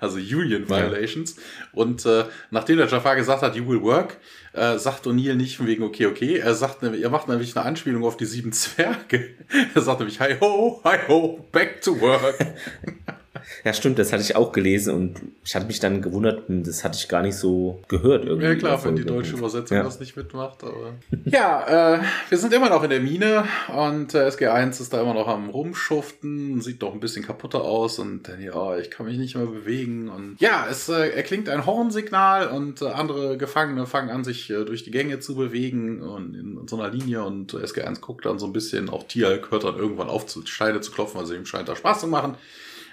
Also 0.00 0.18
Union 0.18 0.68
Violations. 0.68 1.36
Ja. 1.36 1.42
Und 1.72 2.04
äh, 2.06 2.24
nachdem 2.50 2.76
der 2.76 2.88
Jafar 2.88 3.16
gesagt 3.16 3.42
hat, 3.42 3.56
you 3.56 3.66
will 3.66 3.82
work, 3.82 4.18
äh, 4.52 4.78
sagt 4.78 5.06
O'Neill 5.06 5.34
nicht 5.34 5.56
von 5.56 5.66
wegen 5.66 5.82
okay, 5.82 6.06
okay. 6.06 6.36
Er 6.36 6.54
sagt 6.54 6.82
er 6.82 7.10
macht 7.10 7.28
nämlich 7.28 7.56
eine 7.56 7.64
Anspielung 7.64 8.04
auf 8.04 8.16
die 8.16 8.26
sieben 8.26 8.52
Zwerge. 8.52 9.34
Er 9.74 9.80
sagt 9.80 10.00
nämlich, 10.00 10.20
hi 10.20 10.36
ho, 10.40 10.80
hi 10.84 10.98
ho, 11.08 11.48
back 11.52 11.80
to 11.80 12.00
work. 12.00 12.34
Ja, 13.64 13.72
stimmt, 13.72 13.98
das 13.98 14.12
hatte 14.12 14.22
ich 14.22 14.34
auch 14.34 14.50
gelesen 14.52 14.94
und 14.94 15.20
ich 15.44 15.54
hatte 15.54 15.66
mich 15.66 15.78
dann 15.78 16.02
gewundert, 16.02 16.44
das 16.48 16.82
hatte 16.82 16.98
ich 16.98 17.08
gar 17.08 17.22
nicht 17.22 17.36
so 17.36 17.80
gehört 17.86 18.24
irgendwie. 18.24 18.46
Ja, 18.46 18.54
klar, 18.56 18.84
wenn 18.84 18.96
die 18.96 19.04
deutsche 19.04 19.36
Übersetzung 19.36 19.76
ja. 19.76 19.84
das 19.84 20.00
nicht 20.00 20.16
mitmacht, 20.16 20.64
aber. 20.64 20.94
ja, 21.24 21.96
äh, 21.96 22.00
wir 22.28 22.38
sind 22.38 22.52
immer 22.52 22.68
noch 22.70 22.82
in 22.82 22.90
der 22.90 23.00
Mine 23.00 23.44
und 23.68 24.14
äh, 24.14 24.26
SG1 24.26 24.80
ist 24.80 24.92
da 24.92 25.00
immer 25.00 25.14
noch 25.14 25.28
am 25.28 25.48
Rumschuften, 25.50 26.60
sieht 26.60 26.82
doch 26.82 26.92
ein 26.92 27.00
bisschen 27.00 27.24
kaputter 27.24 27.62
aus 27.62 28.00
und 28.00 28.28
dann, 28.28 28.42
ja, 28.42 28.76
ich 28.78 28.90
kann 28.90 29.06
mich 29.06 29.16
nicht 29.16 29.36
mehr 29.36 29.46
bewegen 29.46 30.08
und 30.08 30.36
ja, 30.40 30.66
es 30.68 30.88
äh, 30.88 31.10
erklingt 31.10 31.48
ein 31.48 31.64
Hornsignal 31.64 32.48
und 32.48 32.82
äh, 32.82 32.86
andere 32.86 33.36
Gefangene 33.38 33.86
fangen 33.86 34.10
an, 34.10 34.24
sich 34.24 34.50
äh, 34.50 34.64
durch 34.64 34.82
die 34.82 34.90
Gänge 34.90 35.20
zu 35.20 35.36
bewegen 35.36 36.02
und 36.02 36.34
in, 36.34 36.58
in 36.58 36.68
so 36.68 36.76
einer 36.80 36.92
Linie 36.92 37.22
und 37.22 37.54
SG1 37.54 38.00
guckt 38.00 38.26
dann 38.26 38.40
so 38.40 38.46
ein 38.46 38.52
bisschen, 38.52 38.90
auch 38.90 39.04
Tialk 39.04 39.52
hört 39.52 39.62
dann 39.64 39.76
irgendwann 39.76 40.08
auf, 40.08 40.26
zu 40.26 40.44
Steine 40.46 40.80
zu 40.80 40.90
klopfen, 40.90 41.20
also 41.20 41.34
ihm 41.34 41.46
scheint 41.46 41.68
da 41.68 41.76
Spaß 41.76 42.00
zu 42.00 42.08
machen. 42.08 42.36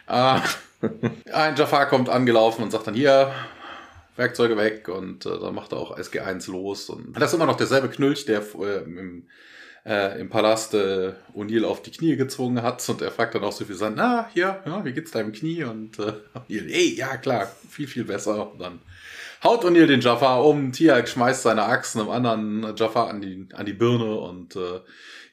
Äh, 0.09 0.39
ein 1.33 1.55
Jafar 1.55 1.87
kommt 1.87 2.09
angelaufen 2.09 2.63
und 2.63 2.71
sagt 2.71 2.87
dann 2.87 2.93
hier, 2.93 3.31
Werkzeuge 4.19 4.57
weg 4.57 4.89
und 4.89 5.25
äh, 5.25 5.39
dann 5.39 5.55
macht 5.55 5.71
er 5.71 5.79
auch 5.79 5.97
SG1 5.97 6.51
los. 6.51 6.89
Und 6.89 7.13
das 7.19 7.31
ist 7.31 7.35
immer 7.35 7.45
noch 7.45 7.57
derselbe 7.57 7.89
Knülch, 7.89 8.25
der 8.25 8.41
äh, 8.41 8.83
im, 8.83 9.27
äh, 9.85 10.19
im 10.19 10.29
Palast 10.29 10.73
äh, 10.73 11.13
O'Neill 11.33 11.63
auf 11.63 11.81
die 11.81 11.91
Knie 11.91 12.17
gezwungen 12.17 12.61
hat 12.61 12.87
und 12.89 13.01
er 13.01 13.11
fragt 13.11 13.35
dann 13.35 13.43
auch 13.43 13.53
so 13.53 13.63
viel 13.63 13.75
sein, 13.75 13.93
na, 13.95 14.29
hier, 14.33 14.61
ja, 14.65 14.83
wie 14.83 14.91
geht's 14.91 15.11
deinem 15.11 15.31
Knie? 15.31 15.63
Und 15.63 15.97
äh, 15.99 16.13
O'Neill, 16.35 16.69
ey, 16.69 16.95
ja 16.95 17.15
klar, 17.15 17.49
viel, 17.69 17.87
viel 17.87 18.03
besser. 18.03 18.51
Und 18.51 18.59
dann 18.59 18.79
haut 19.41 19.63
O'Neill 19.63 19.87
den 19.87 20.01
Jafar 20.01 20.45
um, 20.45 20.73
Tiag 20.73 21.07
schmeißt 21.07 21.43
seine 21.43 21.63
Axt 21.63 21.95
einem 21.95 22.09
anderen 22.09 22.75
Jafar 22.75 23.09
an 23.09 23.21
die, 23.21 23.47
an 23.53 23.65
die 23.65 23.73
Birne 23.73 24.19
und 24.19 24.57
äh, 24.57 24.81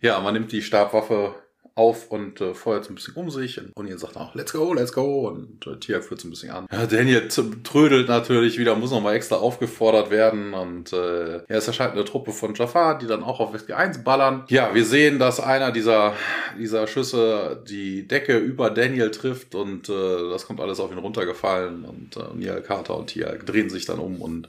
ja, 0.01 0.21
man 0.21 0.35
nimmt 0.35 0.53
die 0.53 0.63
Stabwaffe 0.63 1.35
auf 1.77 2.11
und 2.11 2.41
äh, 2.41 2.55
feuert 2.55 2.87
so 2.87 2.93
ein 2.93 2.95
bisschen 2.95 3.15
um 3.15 3.31
sich. 3.31 3.61
Und 3.61 3.75
O'Neill 3.77 3.99
sagt 3.99 4.17
auch, 4.17 4.35
let's 4.35 4.53
go, 4.53 4.73
let's 4.73 4.93
go. 4.93 5.29
Und 5.29 5.67
äh, 5.67 5.77
Tiak 5.77 6.03
führt 6.03 6.23
so 6.23 6.27
ein 6.27 6.31
bisschen 6.31 6.51
an. 6.51 6.67
Ja, 6.73 6.87
Daniel 6.87 7.29
trödelt 7.29 8.09
natürlich 8.09 8.59
wieder, 8.59 8.75
muss 8.75 8.91
nochmal 8.91 9.15
extra 9.15 9.37
aufgefordert 9.37 10.11
werden. 10.11 10.55
Und 10.55 10.95
äh, 10.95 11.37
ja, 11.37 11.45
es 11.49 11.67
erscheint 11.69 11.93
eine 11.93 12.07
Truppe 12.07 12.33
von 12.33 12.55
Jafar, 12.55 12.99
die 12.99 13.07
dann 13.07 13.23
auch 13.23 13.41
auf 13.41 13.55
SG1 13.55 14.03
ballern. 14.03 14.45
Ja, 14.49 14.75
wir 14.75 14.87
sehen, 14.87 15.19
dass 15.19 15.39
einer 15.39 15.71
dieser, 15.71 16.15
dieser 16.59 16.87
Schüsse 16.87 17.63
die 17.69 18.09
Decke 18.09 18.39
über 18.39 18.71
Daniel 18.71 19.11
trifft 19.11 19.55
und 19.55 19.91
äh, 19.91 20.31
das 20.31 20.47
kommt 20.47 20.61
alles 20.61 20.81
auf 20.81 20.91
ihn 20.91 20.99
runtergefallen. 20.99 21.85
Und 21.85 22.17
äh, 22.17 22.21
O'Neill, 22.21 22.63
Carter 22.63 22.97
und 22.97 23.09
Tiak 23.09 23.45
drehen 23.45 23.69
sich 23.69 23.85
dann 23.85 23.99
um 23.99 24.23
und 24.23 24.49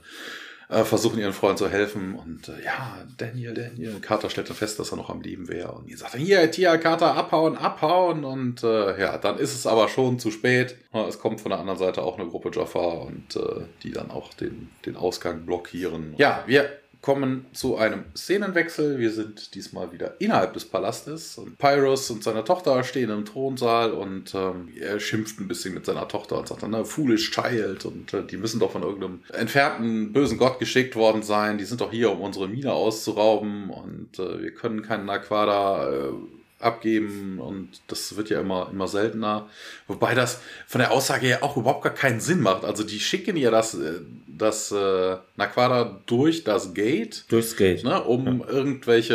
äh, 0.68 0.84
versuchen 0.84 1.18
ihren 1.18 1.32
Freunden 1.32 1.58
zu 1.58 1.68
helfen. 1.68 2.14
Und 2.14 2.48
äh, 2.48 2.64
ja, 2.64 2.98
Daniel, 3.16 3.54
Daniel. 3.54 4.00
Carter 4.00 4.30
stellt 4.30 4.48
dann 4.48 4.56
fest, 4.56 4.78
dass 4.78 4.92
er 4.92 4.96
noch 4.96 5.10
am 5.10 5.20
Leben 5.20 5.48
wäre. 5.48 5.72
Und 5.72 5.88
ihr 5.88 5.96
sagt 5.96 6.16
hier, 6.16 6.50
Tia, 6.50 6.76
Carter, 6.76 7.14
abhauen, 7.14 7.56
abhauen. 7.56 8.24
Und 8.24 8.62
äh, 8.62 9.00
ja, 9.00 9.18
dann 9.18 9.38
ist 9.38 9.54
es 9.54 9.66
aber 9.66 9.88
schon 9.88 10.18
zu 10.18 10.30
spät. 10.30 10.76
Es 11.08 11.18
kommt 11.18 11.40
von 11.40 11.50
der 11.50 11.60
anderen 11.60 11.78
Seite 11.78 12.02
auch 12.02 12.18
eine 12.18 12.28
Gruppe 12.28 12.50
Jafar 12.52 13.02
und 13.02 13.36
äh, 13.36 13.62
die 13.82 13.92
dann 13.92 14.10
auch 14.10 14.32
den, 14.34 14.70
den 14.84 14.96
Ausgang 14.96 15.46
blockieren. 15.46 16.14
Ja, 16.18 16.44
wir 16.46 16.70
kommen 17.00 17.46
zu 17.52 17.76
einem 17.76 18.04
Szenenwechsel. 18.16 18.98
Wir 18.98 19.10
sind 19.10 19.54
diesmal 19.54 19.92
wieder 19.92 20.20
innerhalb 20.20 20.52
des 20.54 20.64
Palastes 20.64 21.38
und 21.38 21.58
Pyrrhus 21.58 22.10
und 22.10 22.24
seine 22.24 22.44
Tochter 22.44 22.82
stehen 22.82 23.10
im 23.10 23.24
Thronsaal 23.24 23.92
und 23.92 24.34
ähm, 24.34 24.68
er 24.78 24.98
schimpft 24.98 25.38
ein 25.40 25.48
bisschen 25.48 25.74
mit 25.74 25.86
seiner 25.86 26.08
Tochter 26.08 26.38
und 26.38 26.48
sagt 26.48 26.62
dann, 26.62 26.72
ne, 26.72 26.84
foolish 26.84 27.30
child 27.30 27.84
und 27.84 28.12
äh, 28.14 28.24
die 28.24 28.36
müssen 28.36 28.60
doch 28.60 28.72
von 28.72 28.82
irgendeinem 28.82 29.20
entfernten 29.32 30.12
bösen 30.12 30.38
Gott 30.38 30.58
geschickt 30.58 30.96
worden 30.96 31.22
sein. 31.22 31.58
Die 31.58 31.64
sind 31.64 31.80
doch 31.80 31.90
hier, 31.90 32.10
um 32.10 32.20
unsere 32.20 32.48
Mine 32.48 32.72
auszurauben 32.72 33.70
und 33.70 34.18
äh, 34.18 34.42
wir 34.42 34.54
können 34.54 34.82
keinen 34.82 35.06
Naquada 35.06 35.90
äh, 35.90 36.12
abgeben 36.60 37.38
und 37.38 37.68
das 37.86 38.16
wird 38.16 38.30
ja 38.30 38.40
immer, 38.40 38.68
immer 38.72 38.88
seltener. 38.88 39.48
Wobei 39.86 40.14
das 40.14 40.40
von 40.66 40.80
der 40.80 40.90
Aussage 40.90 41.26
her 41.26 41.44
auch 41.44 41.56
überhaupt 41.56 41.84
gar 41.84 41.94
keinen 41.94 42.20
Sinn 42.20 42.40
macht. 42.40 42.64
Also 42.64 42.82
die 42.82 42.98
schicken 42.98 43.36
ja 43.36 43.52
das, 43.52 43.74
äh, 43.74 44.00
das 44.26 44.72
äh, 44.72 45.16
Naquada 45.36 46.00
durch 46.06 46.42
das 46.42 46.74
Gate. 46.74 47.24
Durchs 47.28 47.56
Gate. 47.56 47.84
Ne, 47.84 48.02
um 48.02 48.40
ja. 48.40 48.48
irgendwelche, 48.48 49.14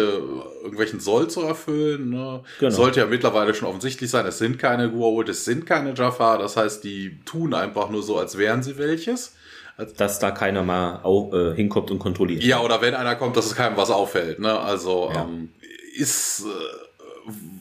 irgendwelchen 0.64 1.02
Soll 1.02 1.30
zu 1.30 1.42
erfüllen. 1.42 2.12
Ne. 2.12 2.44
Genau. 2.60 2.72
Sollte 2.72 3.02
ja 3.02 3.08
mittlerweile 3.08 3.54
schon 3.54 3.68
offensichtlich 3.68 4.10
sein, 4.10 4.26
es 4.26 4.38
sind 4.38 4.58
keine 4.58 4.90
Guault, 4.90 5.28
es 5.28 5.44
sind 5.44 5.66
keine 5.66 5.94
Jafar. 5.94 6.38
Das 6.38 6.56
heißt, 6.56 6.84
die 6.86 7.20
tun 7.26 7.54
einfach 7.54 7.90
nur 7.90 8.04
so, 8.04 8.18
als 8.18 8.38
wären 8.38 8.64
sie 8.64 8.78
welches. 8.78 9.36
Dass 9.98 10.20
da 10.20 10.32
keiner 10.32 10.64
mal 10.64 11.02
auch, 11.04 11.34
äh, 11.34 11.56
hinkommt 11.56 11.92
und 11.92 12.00
kontrolliert. 12.00 12.44
Ja, 12.44 12.62
oder 12.62 12.82
wenn 12.82 12.94
einer 12.94 13.16
kommt, 13.16 13.36
dass 13.36 13.48
es 13.48 13.56
keinem 13.56 13.76
was 13.76 13.90
auffällt. 13.90 14.40
Ne? 14.40 14.58
Also 14.58 15.12
ja. 15.14 15.24
ähm, 15.24 15.50
ist... 15.98 16.46
Äh, 16.46 16.84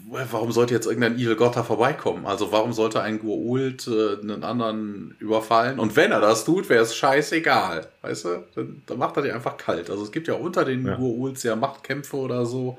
warum 0.09 0.53
sollte 0.53 0.75
jetzt 0.75 0.87
irgendein 0.87 1.17
Evil 1.17 1.37
Gott 1.37 1.57
da 1.57 1.63
vorbeikommen? 1.63 2.27
Also 2.27 2.53
warum 2.53 2.73
sollte 2.73 3.01
ein 3.03 3.21
Gua'uld 3.21 3.89
äh, 3.89 4.21
einen 4.21 4.45
anderen 4.45 5.17
überfallen? 5.19 5.79
Und 5.79 5.97
wenn 5.97 6.13
er 6.13 6.21
das 6.21 6.45
tut, 6.45 6.69
wäre 6.69 6.83
es 6.83 6.95
scheißegal. 6.95 7.87
Weißt 8.03 8.25
du? 8.25 8.45
Dann, 8.55 8.83
dann 8.87 8.99
macht 8.99 9.17
er 9.17 9.23
die 9.23 9.33
einfach 9.33 9.57
kalt. 9.57 9.91
Also 9.91 10.03
es 10.03 10.13
gibt 10.13 10.29
ja 10.29 10.35
unter 10.35 10.65
den 10.65 10.87
ja. 10.87 10.97
Gua'ulds 10.97 11.47
ja 11.47 11.57
Machtkämpfe 11.57 12.17
oder 12.17 12.47
so. 12.47 12.79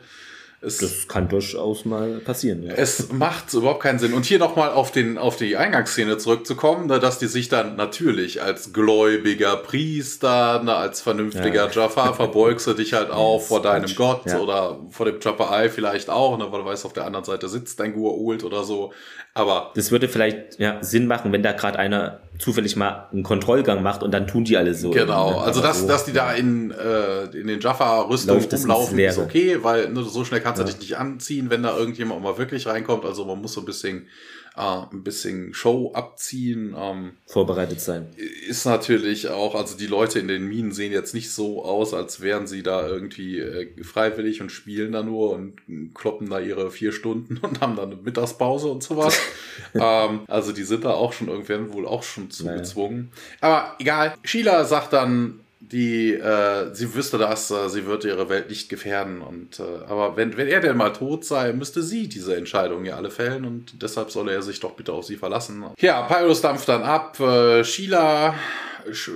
Es, 0.66 0.78
das 0.78 1.08
kann 1.08 1.28
durchaus 1.28 1.86
mal 1.86 2.20
passieren. 2.20 2.64
Ja. 2.64 2.74
Es 2.74 3.12
macht 3.12 3.54
überhaupt 3.54 3.84
keinen 3.84 4.00
Sinn. 4.00 4.14
Und 4.14 4.26
hier 4.26 4.40
nochmal 4.40 4.70
auf, 4.70 4.92
den, 4.92 5.18
auf 5.18 5.36
die 5.36 5.58
Eingangsszene 5.58 6.18
zurückzukommen, 6.18 6.88
ne, 6.88 7.00
dass 7.00 7.20
die 7.20 7.28
sich 7.28 7.50
dann 7.50 7.76
natürlich 7.76 8.42
als 8.42 8.72
gläubiger 8.72 9.58
Priester, 9.58 10.64
ne, 10.64 10.76
als 10.76 11.02
vernünftiger 11.02 11.68
ja. 11.68 11.72
Jafar 11.72 12.14
verbeugst 12.14 12.66
du 12.68 12.74
dich 12.74 12.94
halt 12.94 13.12
auch 13.12 13.42
vor 13.42 13.62
deinem 13.62 13.86
Quatsch. 13.86 13.96
Gott 13.96 14.26
ja. 14.26 14.40
oder 14.40 14.80
vor 14.90 15.06
dem 15.06 15.20
Jafar 15.20 15.70
vielleicht 15.70 16.10
auch, 16.10 16.38
ne, 16.38 16.52
weil 16.52 16.62
du 16.62 16.66
weißt, 16.66 16.86
auf 16.86 16.94
der 16.94 17.06
anderen 17.06 17.26
Seite 17.26 17.50
sitzt 17.50 17.80
dein 17.80 17.96
Gua'uld 17.96 18.44
oder 18.44 18.64
so. 18.64 18.94
Aber 19.34 19.72
das 19.76 19.92
würde 19.92 20.08
vielleicht 20.08 20.60
ja, 20.60 20.84
Sinn 20.84 21.08
machen, 21.08 21.32
wenn 21.32 21.42
da 21.42 21.54
gerade 21.54 21.80
einer 21.80 22.20
zufällig 22.40 22.76
mal 22.76 23.08
einen 23.12 23.24
Kontrollgang 23.24 23.84
macht 23.84 24.04
und 24.04 24.12
dann 24.12 24.28
tun 24.28 24.44
die 24.44 24.58
alle 24.58 24.74
so. 24.74 24.90
Genau, 24.90 25.40
also 25.40 25.62
dass, 25.62 25.82
so, 25.82 25.88
dass 25.88 26.06
die 26.06 26.14
da 26.14 26.34
in, 26.34 26.72
äh, 26.72 27.26
in 27.26 27.48
den 27.48 27.60
Jaffa-Rüstungen 27.60 28.44
rumlaufen, 28.44 29.00
ist 29.00 29.18
okay, 29.18 29.58
weil 29.62 29.90
ne, 29.90 30.04
so 30.04 30.26
schnell 30.26 30.42
kannst 30.42 30.62
du 30.62 30.66
dich 30.66 30.80
nicht 30.80 30.98
anziehen, 30.98 31.50
wenn 31.50 31.64
da 31.64 31.78
irgendjemand 31.78 32.22
mal 32.22 32.38
wirklich 32.38 32.66
reinkommt. 32.66 33.06
Also 33.06 33.26
man 33.26 33.40
muss 33.40 33.54
so 33.54 33.62
ein 33.62 33.66
bisschen 33.66 34.08
äh, 34.56 34.62
ein 34.62 35.04
bisschen 35.04 35.54
Show 35.54 35.92
abziehen. 35.94 36.76
Ähm, 36.78 37.14
Vorbereitet 37.26 37.82
sein. 37.82 38.08
Ist 38.48 38.66
natürlich 38.66 39.30
auch, 39.30 39.56
also 39.56 39.78
die 39.78 39.88
Leute 39.88 40.20
in 40.20 40.28
den 40.28 40.48
Minen 40.48 40.72
sehen 40.72 40.92
jetzt 40.92 41.14
nicht 41.14 41.32
so 41.32 41.66
aus, 41.66 41.94
als 41.94 42.22
wären 42.22 42.48
sie 42.48 42.64
da 42.64 42.88
irgendwie 42.88 43.40
äh, 43.40 43.84
freiwillig 43.84 44.42
und 44.42 44.52
spielen 44.52 44.92
da 44.92 45.04
nur 45.04 45.32
und 45.32 45.56
kloppen 45.94 46.30
da 46.30 46.40
ihre 46.40 46.72
vier 46.72 46.92
Stunden 46.92 47.38
und 47.42 47.62
haben 47.62 47.76
dann 47.76 47.92
eine 47.92 48.02
Mittagspause 48.02 48.68
und 48.68 48.84
sowas. 48.84 49.20
ähm, 49.74 50.22
also 50.28 50.52
die 50.52 50.64
sind 50.64 50.86
da 50.86 50.92
auch 50.92 51.14
schon 51.14 51.30
irgendwann 51.30 51.74
wohl 51.74 51.88
auch 51.88 52.04
schon 52.04 52.30
zugezwungen. 52.30 53.12
Naja. 53.42 53.56
Aber 53.56 53.76
egal. 53.80 54.14
Sheila 54.24 54.66
sagt 54.66 54.94
dann, 54.94 55.43
die, 55.74 56.14
äh, 56.14 56.74
sie 56.74 56.94
wüsste 56.94 57.18
das, 57.18 57.52
äh, 57.52 57.68
sie 57.68 57.86
würde 57.86 58.08
ihre 58.08 58.30
Welt 58.30 58.50
nicht 58.50 58.70
gefährden. 58.70 59.22
Und 59.22 59.60
äh, 59.60 59.64
aber 59.88 60.16
wenn, 60.16 60.38
wenn 60.38 60.48
er 60.48 60.62
denn 60.62 60.78
mal 60.78 60.94
tot 60.94 61.26
sei, 61.26 61.52
müsste 61.52 61.82
sie 61.84 62.08
diese 62.08 62.36
Entscheidung 62.36 62.86
ja 62.86 62.96
alle 62.96 63.12
fällen 63.12 63.44
und 63.44 63.82
deshalb 63.82 64.12
solle 64.12 64.32
er 64.32 64.42
sich 64.42 64.60
doch 64.60 64.74
bitte 64.74 64.94
auf 64.94 65.06
sie 65.06 65.18
verlassen. 65.18 65.66
Ja, 65.80 66.04
Pyrus 66.04 66.42
dampft 66.42 66.70
dann 66.70 66.84
ab, 66.84 67.20
äh, 67.20 67.64
Sheila 67.64 68.36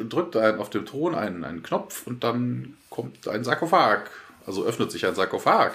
drückt 0.10 0.36
einen 0.36 0.60
auf 0.60 0.70
dem 0.70 0.86
Thron 0.86 1.14
einen, 1.14 1.44
einen 1.44 1.62
Knopf 1.62 2.08
und 2.08 2.24
dann 2.24 2.76
kommt 2.90 3.28
ein 3.28 3.44
Sarkophag 3.44 4.10
also 4.48 4.64
öffnet 4.64 4.92
sich 4.92 5.06
ein 5.06 5.14
Sarkophag. 5.14 5.74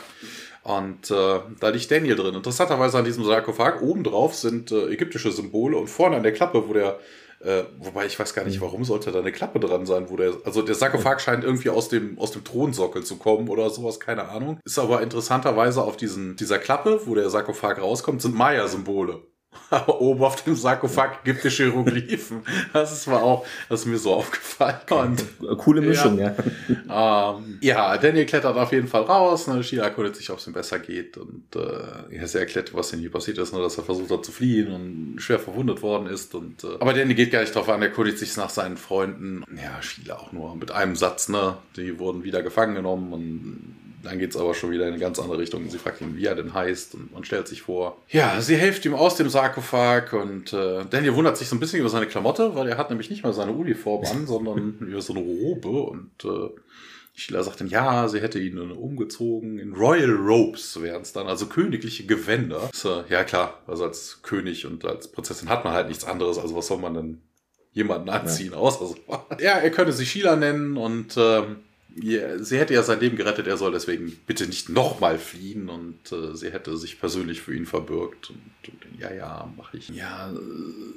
Und 0.64 1.10
äh, 1.10 1.40
da 1.60 1.68
liegt 1.70 1.90
Daniel 1.90 2.16
drin. 2.16 2.34
Interessanterweise 2.34 2.98
an 2.98 3.04
diesem 3.04 3.24
Sarkophag 3.24 3.82
obendrauf 3.82 4.34
sind 4.34 4.70
äh, 4.70 4.92
ägyptische 4.92 5.32
Symbole 5.32 5.76
und 5.76 5.88
vorne 5.88 6.16
an 6.16 6.22
der 6.22 6.32
Klappe, 6.32 6.68
wo 6.68 6.72
der, 6.72 7.00
äh, 7.40 7.64
wobei 7.78 8.06
ich 8.06 8.18
weiß 8.18 8.32
gar 8.32 8.44
nicht, 8.44 8.60
warum 8.60 8.84
sollte 8.84 9.10
da 9.10 9.18
eine 9.18 9.32
Klappe 9.32 9.58
dran 9.58 9.86
sein, 9.86 10.08
wo 10.08 10.16
der, 10.16 10.34
also 10.44 10.62
der 10.62 10.76
Sarkophag 10.76 11.20
scheint 11.20 11.42
irgendwie 11.42 11.70
aus 11.70 11.88
dem, 11.88 12.16
aus 12.18 12.30
dem 12.30 12.44
Thronsockel 12.44 13.02
zu 13.02 13.16
kommen 13.16 13.48
oder 13.48 13.70
sowas, 13.70 13.98
keine 13.98 14.28
Ahnung. 14.28 14.60
Ist 14.64 14.78
aber 14.78 15.02
interessanterweise 15.02 15.82
auf 15.82 15.96
diesen, 15.96 16.36
dieser 16.36 16.60
Klappe, 16.60 17.00
wo 17.06 17.16
der 17.16 17.28
Sarkophag 17.28 17.80
rauskommt, 17.80 18.22
sind 18.22 18.36
Maya-Symbole. 18.36 19.20
Aber 19.70 20.00
oben 20.00 20.22
auf 20.22 20.42
dem 20.42 20.54
Sarkophag 20.54 21.20
ägyptische 21.24 21.64
Hieroglyphen. 21.64 22.42
Das 22.72 22.92
ist 22.92 23.06
mal 23.06 23.20
auch, 23.20 23.46
das 23.68 23.80
ist 23.80 23.86
mir 23.86 23.98
so 23.98 24.14
aufgefallen. 24.14 24.76
Und, 24.90 25.58
Coole 25.58 25.80
Mischung, 25.80 26.18
ja. 26.18 26.28
Ja. 26.28 26.34
Ähm, 26.92 27.58
ja, 27.62 27.96
Daniel 27.96 28.26
klettert 28.26 28.56
auf 28.56 28.70
jeden 28.72 28.86
Fall 28.86 29.02
raus. 29.02 29.46
Ne? 29.46 29.64
Sheila 29.64 29.84
erkundet 29.84 30.14
sich, 30.14 30.28
ob 30.30 30.38
es 30.38 30.46
ihm 30.46 30.52
besser 30.52 30.78
geht. 30.78 31.16
Und 31.16 31.44
äh, 31.56 32.26
sie 32.26 32.38
erklärt, 32.38 32.74
was 32.74 32.90
denn 32.90 33.00
hier 33.00 33.10
passiert 33.10 33.38
ist, 33.38 33.54
ne? 33.54 33.60
dass 33.60 33.78
er 33.78 33.84
versucht 33.84 34.10
hat 34.10 34.24
zu 34.24 34.32
fliehen 34.32 34.70
und 34.72 35.20
schwer 35.20 35.38
verwundet 35.38 35.80
worden 35.80 36.06
ist. 36.06 36.34
Und, 36.34 36.64
äh, 36.64 36.74
aber 36.80 36.92
Daniel 36.92 37.14
geht 37.14 37.30
gar 37.30 37.40
nicht 37.40 37.54
drauf 37.54 37.68
an, 37.70 37.80
er 37.80 37.88
erkundigt 37.88 38.18
sich 38.18 38.36
nach 38.36 38.50
seinen 38.50 38.76
Freunden. 38.76 39.42
Ja, 39.56 39.80
Sheila 39.80 40.16
auch 40.16 40.32
nur 40.32 40.54
mit 40.56 40.70
einem 40.70 40.96
Satz, 40.96 41.28
ne? 41.28 41.56
Die 41.76 41.98
wurden 41.98 42.24
wieder 42.24 42.42
gefangen 42.42 42.74
genommen 42.74 43.12
und 43.12 43.76
dann 44.02 44.18
geht 44.18 44.30
es 44.30 44.36
aber 44.36 44.54
schon 44.54 44.70
wieder 44.70 44.86
in 44.86 44.92
eine 44.92 45.00
ganz 45.00 45.18
andere 45.18 45.38
Richtung. 45.38 45.68
Sie 45.70 45.78
fragt 45.78 46.00
ihn, 46.00 46.16
wie 46.16 46.26
er 46.26 46.34
denn 46.34 46.54
heißt 46.54 46.94
und 46.94 47.12
man 47.12 47.24
stellt 47.24 47.48
sich 47.48 47.62
vor. 47.62 47.98
Ja, 48.08 48.40
sie 48.40 48.56
hilft 48.56 48.84
ihm 48.84 48.94
aus 48.94 49.16
dem 49.16 49.28
Sarkophag 49.28 50.12
und 50.12 50.52
äh, 50.52 50.84
Daniel 50.90 51.14
wundert 51.14 51.36
sich 51.36 51.48
so 51.48 51.56
ein 51.56 51.60
bisschen 51.60 51.80
über 51.80 51.88
seine 51.88 52.06
Klamotte, 52.06 52.54
weil 52.54 52.68
er 52.68 52.78
hat 52.78 52.90
nämlich 52.90 53.10
nicht 53.10 53.22
mal 53.22 53.32
seine 53.32 53.52
Uniform 53.52 54.04
an, 54.04 54.26
sondern 54.26 54.78
über 54.80 55.00
so 55.00 55.14
eine 55.14 55.22
Robe 55.22 55.68
und 55.68 56.10
äh, 56.24 56.50
Sheila 57.14 57.42
sagt 57.42 57.60
dann, 57.60 57.68
ja, 57.68 58.08
sie 58.08 58.20
hätte 58.20 58.38
ihn 58.38 58.58
umgezogen. 58.58 59.58
In 59.58 59.74
Royal 59.74 60.12
Robes 60.12 60.80
wären 60.80 61.02
es 61.02 61.12
dann, 61.12 61.26
also 61.26 61.46
königliche 61.46 62.06
Gewänder. 62.06 62.70
So, 62.72 63.04
ja 63.08 63.22
klar, 63.22 63.60
also 63.66 63.84
als 63.84 64.22
König 64.22 64.66
und 64.66 64.84
als 64.86 65.08
Prinzessin 65.12 65.50
hat 65.50 65.64
man 65.64 65.74
halt 65.74 65.88
nichts 65.88 66.04
anderes. 66.04 66.38
Also 66.38 66.56
was 66.56 66.68
soll 66.68 66.78
man 66.78 66.94
denn 66.94 67.22
jemanden 67.72 68.08
anziehen, 68.08 68.52
ja. 68.52 68.58
außer 68.58 68.86
so. 68.86 68.96
Ja, 69.40 69.58
er 69.58 69.70
könnte 69.70 69.92
sie 69.92 70.06
Sheila 70.06 70.36
nennen 70.36 70.76
und 70.76 71.16
ähm, 71.18 71.56
sie 71.94 72.58
hätte 72.58 72.74
ja 72.74 72.82
sein 72.82 73.00
Leben 73.00 73.16
gerettet, 73.16 73.46
er 73.46 73.56
soll 73.56 73.72
deswegen 73.72 74.12
bitte 74.26 74.46
nicht 74.46 74.68
nochmal 74.68 75.18
fliehen 75.18 75.68
und 75.68 76.12
äh, 76.12 76.34
sie 76.34 76.50
hätte 76.50 76.76
sich 76.76 77.00
persönlich 77.00 77.42
für 77.42 77.54
ihn 77.54 77.66
verbürgt. 77.66 78.30
Und, 78.30 78.40
und 78.68 79.00
ja, 79.00 79.12
ja, 79.12 79.52
mache 79.56 79.76
ich. 79.76 79.88
Ja, 79.90 80.32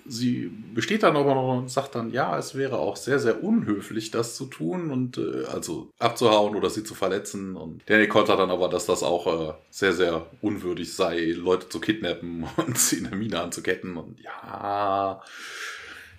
sie 0.08 0.52
besteht 0.74 1.04
dann 1.04 1.16
aber 1.16 1.36
noch 1.36 1.58
und 1.58 1.70
sagt 1.70 1.96
dann, 1.96 2.12
ja, 2.12 2.38
es 2.38 2.56
wäre 2.56 2.78
auch 2.78 2.96
sehr, 2.96 3.20
sehr 3.20 3.44
unhöflich, 3.44 4.12
das 4.12 4.36
zu 4.36 4.46
tun 4.46 4.92
und 4.92 5.18
äh, 5.18 5.46
also 5.52 5.90
abzuhauen 6.00 6.56
oder 6.56 6.70
sie 6.70 6.84
zu 6.84 6.96
verletzen. 6.96 7.56
Und 7.56 7.82
Danny 7.88 8.08
kontert 8.08 8.40
dann 8.40 8.52
aber, 8.52 8.70
dass 8.70 8.86
das 8.86 9.04
auch 9.04 9.50
äh, 9.50 9.54
sehr, 9.70 9.94
sehr 9.94 10.26
unwürdig 10.42 10.94
sei, 10.94 11.34
Leute 11.36 11.70
zu 11.70 11.80
kidnappen 11.80 12.46
und 12.58 12.78
sie 12.78 12.98
in 12.98 13.04
der 13.06 13.16
Mine 13.16 13.42
anzuketten. 13.42 13.98
Und 13.98 14.20
ja, 14.22 15.22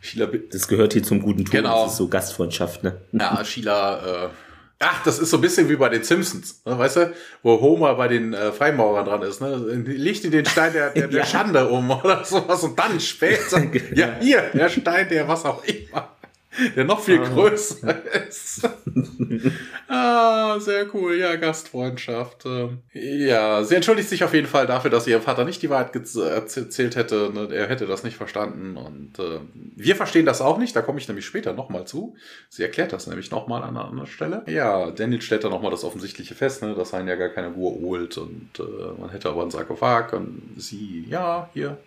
Sheila, 0.01 0.27
das 0.27 0.69
gehört 0.69 0.93
hier 0.93 1.03
zum 1.03 1.21
guten 1.21 1.45
Ton. 1.45 1.53
Genau. 1.53 1.85
Das 1.85 1.93
ist 1.93 1.99
so 1.99 2.09
Gastfreundschaft, 2.09 2.85
ne? 2.85 3.01
Ja, 3.13 3.45
Sheila 3.45 4.27
äh, 4.27 4.29
Ach, 4.79 5.03
das 5.05 5.19
ist 5.19 5.31
so 5.31 5.39
ein 5.39 5.41
bisschen 5.41 5.71
wie 5.71 5.77
bei 5.77 5.89
den 5.89 6.05
Simpsons, 6.05 6.61
ne, 6.67 6.79
weißt 6.79 6.97
du, 6.97 7.15
wo 7.43 7.59
Homer 7.61 7.95
bei 7.95 8.09
den 8.09 8.35
äh, 8.35 8.53
Freimaurern 8.53 9.07
dran 9.07 9.23
ist, 9.23 9.41
ne? 9.41 9.57
Legt 9.57 10.23
ihn 10.25 10.31
den 10.31 10.45
Stein 10.45 10.75
der, 10.75 10.91
der, 10.91 11.09
der 11.09 11.21
ja. 11.21 11.27
Schande 11.27 11.67
um 11.67 11.91
oder 11.91 12.23
sowas 12.25 12.63
und 12.63 12.79
dann 12.79 13.01
später, 13.01 13.61
genau. 13.61 13.85
ja, 13.95 14.17
hier, 14.21 14.43
der 14.53 14.69
Stein, 14.69 15.09
der 15.09 15.27
was 15.27 15.47
auch 15.47 15.65
immer 15.65 16.16
der 16.75 16.85
noch 16.85 17.01
viel 17.01 17.21
ah. 17.21 17.29
größer 17.29 18.05
ist. 18.29 18.69
ah, 19.89 20.59
sehr 20.59 20.93
cool. 20.95 21.17
Ja, 21.17 21.37
Gastfreundschaft. 21.37 22.45
Ähm, 22.47 22.79
ja, 22.93 23.63
sie 23.65 23.75
entschuldigt 23.75 24.09
sich 24.09 24.25
auf 24.25 24.35
jeden 24.35 24.47
Fall 24.47 24.67
dafür, 24.67 24.91
dass 24.91 25.07
ihr 25.07 25.21
Vater 25.21 25.45
nicht 25.45 25.63
die 25.63 25.71
Wahrheit 25.71 25.95
erzählt 25.95 26.97
hätte. 26.97 27.31
Ne, 27.33 27.49
er 27.53 27.69
hätte 27.69 27.87
das 27.87 28.05
nicht 28.05 28.17
verstanden. 28.17 28.77
Und 28.77 29.19
äh, 29.19 29.41
wir 29.55 29.97
verstehen 29.97 30.27
das 30.27 30.41
auch 30.41 30.59
nicht. 30.59 30.75
Da 30.75 30.83
komme 30.83 30.99
ich 30.99 31.09
nämlich 31.09 31.27
später 31.27 31.53
nochmal 31.53 31.87
zu. 31.87 32.17
Sie 32.49 32.63
erklärt 32.63 32.93
das 32.93 33.07
nämlich 33.07 33.31
nochmal 33.31 33.63
an 33.63 33.77
einer 33.77 33.87
anderen 33.87 34.07
Stelle. 34.07 34.45
Ja, 34.47 34.91
Daniel 34.91 35.23
stellt 35.23 35.45
da 35.45 35.49
nochmal 35.49 35.71
das 35.71 35.85
Offensichtliche 35.85 36.35
fest, 36.35 36.63
ne, 36.63 36.75
dass 36.75 36.95
einen 36.95 37.09
ja 37.09 37.17
gar 37.17 37.31
keine 37.31 37.49
Ruhe 37.49 37.81
holt. 37.81 38.19
Und 38.19 38.51
äh, 38.59 39.01
man 39.01 39.11
hätte 39.11 39.29
aber 39.29 39.43
einen 39.43 39.51
Sarkophag. 39.51 40.13
Und 40.13 40.55
sie, 40.57 41.07
ja, 41.09 41.51
hier, 41.53 41.79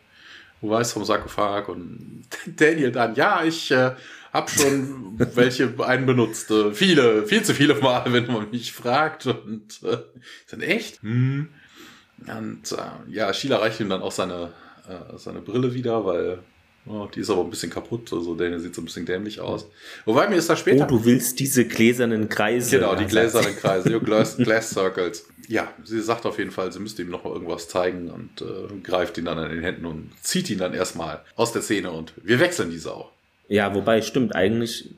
du 0.62 0.70
weißt 0.70 0.94
vom 0.94 1.06
Sarkophag. 1.06 1.70
Und 1.70 2.26
Daniel 2.46 2.92
dann, 2.92 3.16
ja, 3.16 3.44
ich... 3.44 3.72
Äh, 3.72 3.92
hab 4.32 4.50
schon 4.50 5.16
welche 5.36 5.74
einen 5.80 6.06
benutzt. 6.06 6.52
Äh, 6.52 6.72
viele, 6.74 7.26
viel 7.26 7.44
zu 7.44 7.54
viele 7.54 7.76
Male, 7.76 8.14
wenn 8.14 8.28
man 8.28 8.50
mich 8.52 8.74
fragt. 8.74 9.26
Und 9.26 9.82
äh, 9.84 9.98
dann 10.52 10.62
echt? 10.62 11.02
Hm. 11.02 11.50
Und 12.28 12.72
äh, 12.72 13.12
ja, 13.12 13.34
Sheila 13.34 13.58
reicht 13.58 13.80
ihm 13.80 13.90
dann 13.90 14.02
auch 14.02 14.12
seine, 14.12 14.52
äh, 14.88 15.18
seine 15.18 15.42
Brille 15.42 15.74
wieder, 15.74 16.06
weil 16.06 16.40
oh, 16.90 17.08
die 17.14 17.22
ist 17.22 17.30
aber 17.30 17.44
ein 17.44 17.50
bisschen 17.50 17.70
kaputt. 17.70 18.12
Also 18.12 18.36
der 18.36 18.60
sieht 18.60 18.76
so 18.76 18.82
ein 18.82 18.86
bisschen 18.86 19.06
dämlich 19.06 19.40
aus. 19.40 19.68
Wobei 20.06 20.28
mir 20.28 20.36
ist 20.36 20.50
da 20.50 20.56
später. 20.56 20.86
Oh, 20.86 20.88
du 20.88 21.06
willst 21.06 21.40
diese 21.40 21.66
gläsernen 21.66 22.28
Kreise. 22.28 22.78
Genau, 22.78 22.96
die 22.96 23.06
gläsernen 23.06 23.56
Kreise, 23.56 24.00
Glass, 24.00 24.38
Glass 24.40 24.72
Circles. 24.72 25.28
Ja, 25.48 25.74
sie 25.84 26.02
sagt 26.02 26.26
auf 26.26 26.38
jeden 26.38 26.52
Fall, 26.52 26.72
sie 26.72 26.80
müsste 26.80 27.02
ihm 27.02 27.10
noch 27.10 27.26
irgendwas 27.26 27.68
zeigen 27.68 28.12
und 28.12 28.42
äh, 28.42 28.76
greift 28.84 29.18
ihn 29.18 29.26
dann 29.26 29.40
an 29.40 29.50
den 29.50 29.62
Händen 29.62 29.86
und 29.86 30.12
zieht 30.22 30.50
ihn 30.50 30.60
dann 30.60 30.74
erstmal 30.74 31.22
aus 31.36 31.52
der 31.54 31.64
Szene 31.64 31.92
und 31.92 32.14
wir 32.22 32.40
wechseln 32.40 32.70
diese 32.70 32.94
auch. 32.94 33.12
Ja, 33.48 33.74
wobei, 33.74 34.04
stimmt, 34.04 34.36
eigentlich 34.36 34.92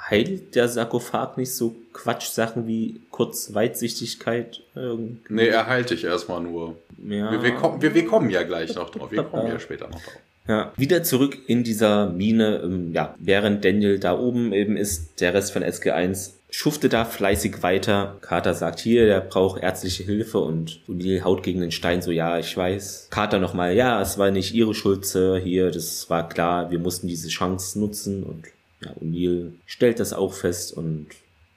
heilt 0.00 0.54
der 0.54 0.68
Sarkophag 0.68 1.36
nicht 1.36 1.52
so 1.52 1.74
Quatschsachen 1.92 2.66
wie 2.66 3.00
Kurzweitsichtigkeit. 3.10 4.62
Irgendwie. 4.74 5.18
Nee, 5.28 5.48
er 5.48 5.66
heilt 5.66 5.90
dich 5.90 6.04
erstmal 6.04 6.40
nur. 6.40 6.76
Ja. 7.04 7.32
Wir, 7.32 7.42
wir, 7.42 7.54
kommen, 7.54 7.82
wir, 7.82 7.94
wir 7.94 8.06
kommen 8.06 8.30
ja 8.30 8.42
gleich 8.44 8.74
noch 8.74 8.90
drauf. 8.90 9.10
Wir 9.10 9.24
kommen 9.24 9.48
ja 9.48 9.58
später 9.58 9.88
noch 9.88 10.00
drauf. 10.00 10.20
Ja, 10.48 10.72
wieder 10.76 11.02
zurück 11.02 11.38
in 11.46 11.62
dieser 11.62 12.08
Mine, 12.08 12.62
ähm, 12.64 12.92
ja, 12.94 13.14
während 13.18 13.64
Daniel 13.64 13.98
da 13.98 14.18
oben 14.18 14.52
eben 14.52 14.76
ist, 14.76 15.20
der 15.20 15.34
Rest 15.34 15.52
von 15.52 15.62
SG1 15.62 16.32
schufte 16.50 16.88
da 16.88 17.04
fleißig 17.04 17.62
weiter. 17.62 18.16
Carter 18.22 18.54
sagt 18.54 18.80
hier, 18.80 19.04
der 19.04 19.20
braucht 19.20 19.62
ärztliche 19.62 20.04
Hilfe 20.04 20.38
und 20.38 20.80
O'Neill 20.88 21.22
haut 21.22 21.42
gegen 21.42 21.60
den 21.60 21.70
Stein 21.70 22.00
so, 22.00 22.10
ja, 22.10 22.38
ich 22.38 22.56
weiß. 22.56 23.08
Carter 23.10 23.38
nochmal, 23.38 23.74
ja, 23.74 24.00
es 24.00 24.16
war 24.16 24.30
nicht 24.30 24.54
ihre 24.54 24.74
Schuld, 24.74 25.04
Sir, 25.04 25.38
hier, 25.38 25.70
das 25.70 26.08
war 26.08 26.26
klar, 26.28 26.70
wir 26.70 26.78
mussten 26.78 27.06
diese 27.06 27.28
Chance 27.28 27.78
nutzen 27.78 28.22
und 28.22 28.44
ja, 28.82 28.92
O'Neill 29.02 29.52
stellt 29.66 30.00
das 30.00 30.14
auch 30.14 30.32
fest 30.32 30.72
und 30.72 31.08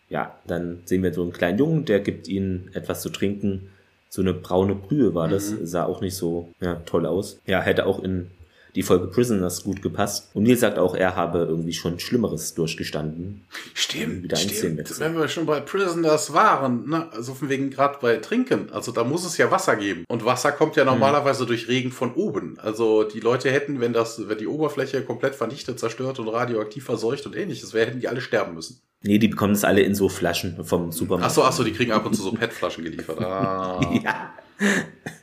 ja, 0.09 0.35
dann 0.45 0.81
sehen 0.83 1.03
wir 1.03 1.13
so 1.13 1.21
einen 1.21 1.31
kleinen 1.31 1.57
Jungen, 1.57 1.85
der 1.85 2.01
gibt 2.01 2.27
ihnen 2.27 2.69
etwas 2.73 3.01
zu 3.01 3.09
trinken. 3.09 3.69
So 4.09 4.21
eine 4.21 4.33
braune 4.33 4.75
Brühe 4.75 5.15
war 5.15 5.29
das, 5.29 5.51
mhm. 5.51 5.65
sah 5.65 5.85
auch 5.85 6.01
nicht 6.01 6.15
so 6.15 6.49
ja, 6.59 6.81
toll 6.85 7.05
aus. 7.05 7.39
Ja, 7.45 7.61
hätte 7.61 7.85
auch 7.85 8.03
in 8.03 8.27
die 8.75 8.83
Folge 8.83 9.07
Prisoners 9.07 9.63
gut 9.63 9.81
gepasst. 9.81 10.29
Und 10.33 10.43
Neil 10.43 10.57
sagt 10.57 10.77
auch, 10.77 10.95
er 10.95 11.15
habe 11.15 11.39
irgendwie 11.39 11.73
schon 11.73 11.99
Schlimmeres 11.99 12.53
durchgestanden. 12.53 13.45
Stimmt, 13.73 14.23
wieder 14.23 14.37
stimmt. 14.37 14.99
Wenn 14.99 15.17
wir 15.17 15.27
schon 15.27 15.45
bei 15.45 15.59
Prisoners 15.59 16.33
waren, 16.33 16.89
ne? 16.89 17.11
also 17.11 17.33
von 17.33 17.49
wegen 17.49 17.69
gerade 17.69 17.97
bei 18.01 18.17
Trinken, 18.17 18.71
also 18.71 18.91
da 18.91 19.03
muss 19.03 19.25
es 19.25 19.37
ja 19.37 19.51
Wasser 19.51 19.75
geben. 19.75 20.05
Und 20.07 20.25
Wasser 20.25 20.51
kommt 20.51 20.75
ja 20.75 20.85
normalerweise 20.85 21.41
hm. 21.41 21.47
durch 21.47 21.67
Regen 21.67 21.91
von 21.91 22.13
oben. 22.13 22.57
Also 22.59 23.03
die 23.03 23.19
Leute 23.19 23.51
hätten, 23.51 23.79
wenn 23.81 23.93
das, 23.93 24.27
wenn 24.29 24.37
die 24.37 24.47
Oberfläche 24.47 25.03
komplett 25.03 25.35
vernichtet, 25.35 25.79
zerstört 25.79 26.19
und 26.19 26.27
radioaktiv 26.27 26.85
verseucht 26.85 27.25
und 27.25 27.35
ähnliches 27.35 27.73
wäre, 27.73 27.87
hätten 27.87 27.99
die 27.99 28.07
alle 28.07 28.21
sterben 28.21 28.53
müssen. 28.53 28.81
Nee, 29.03 29.17
die 29.17 29.27
bekommen 29.27 29.53
es 29.53 29.63
alle 29.63 29.81
in 29.81 29.95
so 29.95 30.09
Flaschen 30.09 30.63
vom 30.63 30.91
Supermarkt. 30.91 31.31
Achso, 31.31 31.43
achso, 31.43 31.63
die 31.63 31.71
kriegen 31.71 31.91
ab 31.91 32.05
und 32.05 32.15
zu 32.15 32.21
so 32.21 32.31
PET-Flaschen 32.31 32.83
geliefert. 32.83 33.19
Ah. 33.31 33.79
ja. 34.03 34.33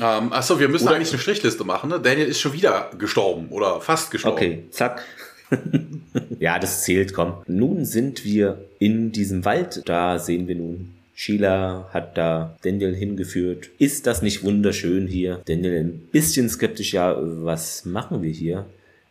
Ähm, 0.01 0.32
achso, 0.32 0.59
wir 0.59 0.68
müssen 0.68 0.86
oder 0.86 0.97
eigentlich 0.97 1.11
eine 1.11 1.20
Strichliste 1.20 1.64
machen. 1.64 1.91
Ne? 1.91 2.01
Daniel 2.01 2.26
ist 2.26 2.41
schon 2.41 2.53
wieder 2.53 2.91
gestorben 2.99 3.49
oder 3.51 3.80
fast 3.80 4.11
gestorben. 4.11 4.36
Okay, 4.36 4.64
zack. 4.70 5.05
ja, 6.39 6.59
das 6.59 6.82
zählt, 6.82 7.14
komm. 7.14 7.34
Nun 7.47 7.84
sind 7.84 8.24
wir 8.24 8.64
in 8.78 9.12
diesem 9.12 9.45
Wald. 9.45 9.82
Da 9.86 10.18
sehen 10.18 10.49
wir 10.49 10.57
nun 10.57 10.95
Sheila 11.20 11.89
hat 11.93 12.16
da 12.16 12.57
Daniel 12.62 12.95
hingeführt. 12.95 13.70
Ist 13.78 14.07
das 14.07 14.22
nicht 14.22 14.45
wunderschön 14.45 15.09
hier? 15.09 15.41
Daniel 15.47 15.80
ein 15.80 15.99
bisschen 16.12 16.49
skeptisch, 16.49 16.93
ja, 16.93 17.16
was 17.18 17.84
machen 17.84 18.22
wir 18.22 18.30
hier? 18.30 18.66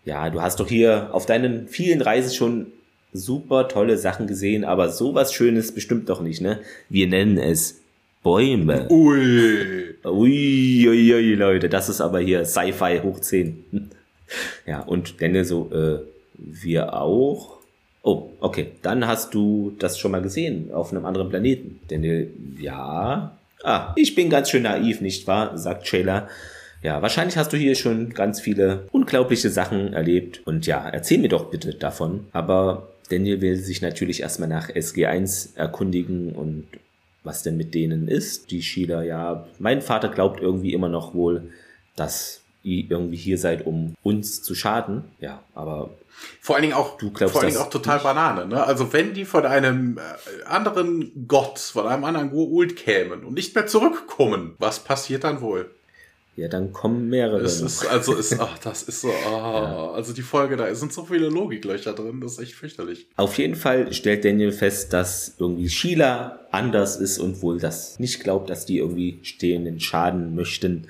Ja, 0.05 0.29
du 0.29 0.41
hast 0.41 0.61
doch 0.61 0.69
hier 0.69 1.09
auf 1.11 1.25
deinen 1.25 1.67
vielen 1.67 2.01
Reisen 2.01 2.33
schon 2.33 2.67
super 3.11 3.67
tolle 3.67 3.97
Sachen 3.97 4.25
gesehen, 4.25 4.63
aber 4.63 4.89
sowas 4.89 5.33
Schönes 5.33 5.73
bestimmt 5.73 6.07
doch 6.07 6.21
nicht, 6.21 6.39
ne? 6.39 6.61
Wir 6.87 7.07
nennen 7.07 7.37
es 7.37 7.81
Bäume. 8.27 8.89
Ui. 8.89 9.95
Ui, 10.03 10.85
ui, 10.85 11.13
ui, 11.13 11.35
Leute, 11.35 11.69
das 11.69 11.87
ist 11.87 12.01
aber 12.01 12.19
hier 12.19 12.43
Sci-Fi 12.43 12.99
hoch 13.01 13.21
10. 13.21 13.89
Ja, 14.65 14.81
und 14.81 15.21
Daniel 15.21 15.45
so, 15.45 15.71
äh, 15.71 15.99
wir 16.37 16.93
auch? 16.93 17.59
Oh, 18.03 18.31
okay, 18.41 18.71
dann 18.81 19.07
hast 19.07 19.33
du 19.33 19.73
das 19.79 19.97
schon 19.97 20.11
mal 20.11 20.21
gesehen 20.21 20.73
auf 20.73 20.91
einem 20.91 21.05
anderen 21.05 21.29
Planeten. 21.29 21.79
Daniel, 21.87 22.29
ja. 22.59 23.37
Ah, 23.63 23.93
ich 23.95 24.13
bin 24.13 24.29
ganz 24.29 24.49
schön 24.49 24.63
naiv, 24.63 24.99
nicht 24.99 25.25
wahr? 25.25 25.57
sagt 25.57 25.87
Shayla. 25.87 26.27
Ja, 26.83 27.01
wahrscheinlich 27.01 27.37
hast 27.37 27.53
du 27.53 27.57
hier 27.57 27.75
schon 27.75 28.09
ganz 28.09 28.41
viele 28.41 28.87
unglaubliche 28.91 29.49
Sachen 29.49 29.93
erlebt. 29.93 30.41
Und 30.45 30.67
ja, 30.67 30.85
erzähl 30.89 31.19
mir 31.19 31.29
doch 31.29 31.49
bitte 31.49 31.75
davon. 31.75 32.25
Aber 32.33 32.89
Daniel 33.09 33.39
will 33.39 33.55
sich 33.55 33.81
natürlich 33.81 34.19
erstmal 34.19 34.49
nach 34.49 34.69
SG1 34.69 35.55
erkundigen 35.55 36.33
und 36.33 36.65
was 37.23 37.43
denn 37.43 37.57
mit 37.57 37.73
denen 37.73 38.07
ist. 38.07 38.51
Die 38.51 38.61
Sheila, 38.61 39.03
ja, 39.03 39.47
mein 39.59 39.81
Vater 39.81 40.09
glaubt 40.09 40.41
irgendwie 40.41 40.73
immer 40.73 40.89
noch 40.89 41.13
wohl, 41.13 41.51
dass 41.95 42.41
ihr 42.63 42.89
irgendwie 42.89 43.17
hier 43.17 43.37
seid, 43.37 43.65
um 43.65 43.95
uns 44.03 44.43
zu 44.43 44.55
schaden. 44.55 45.05
Ja, 45.19 45.43
aber 45.55 45.91
vor 46.41 46.55
allen 46.55 46.63
Dingen 46.63 46.73
auch, 46.73 46.97
du 46.97 47.11
glaubst 47.11 47.33
vor 47.33 47.41
allen 47.41 47.51
Dingen 47.51 47.61
auch 47.61 47.69
total 47.69 47.95
nicht? 47.95 48.03
Banane. 48.03 48.47
Ne? 48.47 48.63
Also 48.63 48.91
wenn 48.93 49.13
die 49.13 49.25
von 49.25 49.45
einem 49.45 49.97
äh, 49.97 50.45
anderen 50.45 51.27
Gott, 51.27 51.59
von 51.59 51.87
einem 51.87 52.03
anderen 52.03 52.31
Goult 52.31 52.75
kämen 52.75 53.23
und 53.23 53.33
nicht 53.33 53.55
mehr 53.55 53.67
zurückkommen, 53.67 54.55
was 54.57 54.79
passiert 54.79 55.23
dann 55.23 55.41
wohl? 55.41 55.71
Ja, 56.37 56.47
dann 56.47 56.71
kommen 56.71 57.09
mehrere. 57.09 57.41
Es 57.41 57.61
ist, 57.61 57.87
also 57.87 58.13
ist, 58.13 58.33
ach, 58.39 58.59
das 58.59 58.83
ist 58.83 59.01
so, 59.01 59.07
oh, 59.07 59.31
ja. 59.31 59.91
also 59.91 60.13
die 60.13 60.21
Folge, 60.21 60.55
da 60.55 60.73
sind 60.75 60.93
so 60.93 61.03
viele 61.03 61.29
Logiklöcher 61.29 61.93
drin, 61.93 62.21
das 62.21 62.33
ist 62.33 62.39
echt 62.39 62.53
fürchterlich. 62.53 63.07
Auf 63.15 63.39
jeden 63.39 63.55
Fall 63.55 63.91
stellt 63.91 64.23
Daniel 64.23 64.51
fest, 64.51 64.93
dass 64.93 65.33
irgendwie 65.39 65.67
Sheila 65.67 66.41
anders 66.51 66.97
ist 66.97 67.17
und 67.17 67.41
wohl 67.41 67.59
das 67.59 67.97
nicht 67.97 68.19
glaubt, 68.19 68.51
dass 68.51 68.67
die 68.67 68.77
irgendwie 68.77 69.17
stehenden 69.23 69.79
schaden 69.79 70.35
möchten. 70.35 70.85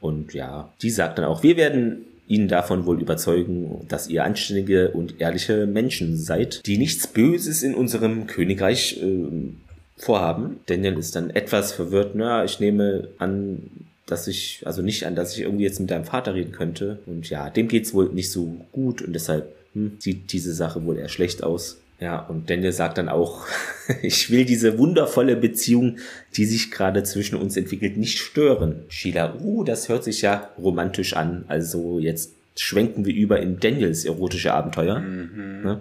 Und 0.00 0.32
ja, 0.32 0.72
die 0.80 0.90
sagt 0.90 1.18
dann 1.18 1.26
auch, 1.26 1.42
wir 1.42 1.58
werden 1.58 2.06
ihn 2.26 2.48
davon 2.48 2.86
wohl 2.86 3.00
überzeugen, 3.00 3.84
dass 3.88 4.08
ihr 4.08 4.24
anständige 4.24 4.92
und 4.92 5.20
ehrliche 5.20 5.66
Menschen 5.66 6.16
seid, 6.16 6.66
die 6.66 6.78
nichts 6.78 7.06
Böses 7.06 7.62
in 7.62 7.74
unserem 7.74 8.26
Königreich 8.26 8.98
äh, 9.02 9.52
vorhaben. 9.98 10.60
Daniel 10.64 10.96
ist 10.96 11.16
dann 11.16 11.28
etwas 11.28 11.72
verwirrt. 11.72 12.14
Na, 12.14 12.44
ich 12.44 12.60
nehme 12.60 13.08
an, 13.18 13.62
dass 14.06 14.28
ich, 14.28 14.62
also 14.64 14.82
nicht 14.82 15.04
an, 15.04 15.16
dass 15.16 15.34
ich 15.34 15.42
irgendwie 15.42 15.64
jetzt 15.64 15.80
mit 15.80 15.90
deinem 15.90 16.04
Vater 16.04 16.34
reden 16.34 16.52
könnte. 16.52 17.00
Und 17.06 17.28
ja, 17.28 17.50
dem 17.50 17.68
geht's 17.68 17.92
wohl 17.92 18.08
nicht 18.10 18.30
so 18.30 18.56
gut 18.72 19.02
und 19.02 19.12
deshalb 19.12 19.54
hm, 19.74 19.96
sieht 19.98 20.32
diese 20.32 20.54
Sache 20.54 20.84
wohl 20.84 20.96
eher 20.96 21.08
schlecht 21.08 21.42
aus. 21.42 21.80
Ja, 21.98 22.20
und 22.20 22.50
Daniel 22.50 22.72
sagt 22.72 22.98
dann 22.98 23.08
auch, 23.08 23.46
ich 24.02 24.30
will 24.30 24.44
diese 24.44 24.78
wundervolle 24.78 25.34
Beziehung, 25.34 25.98
die 26.36 26.44
sich 26.44 26.70
gerade 26.70 27.02
zwischen 27.02 27.36
uns 27.36 27.56
entwickelt, 27.56 27.96
nicht 27.96 28.18
stören. 28.18 28.84
Sheila, 28.88 29.34
uh, 29.40 29.64
das 29.64 29.88
hört 29.88 30.04
sich 30.04 30.22
ja 30.22 30.50
romantisch 30.58 31.14
an. 31.16 31.44
Also 31.48 31.98
jetzt 31.98 32.32
schwenken 32.56 33.04
wir 33.06 33.14
über 33.14 33.40
in 33.40 33.58
Daniels 33.58 34.04
erotische 34.04 34.52
Abenteuer. 34.54 35.00
Mhm. 35.00 35.62
Ne? 35.62 35.80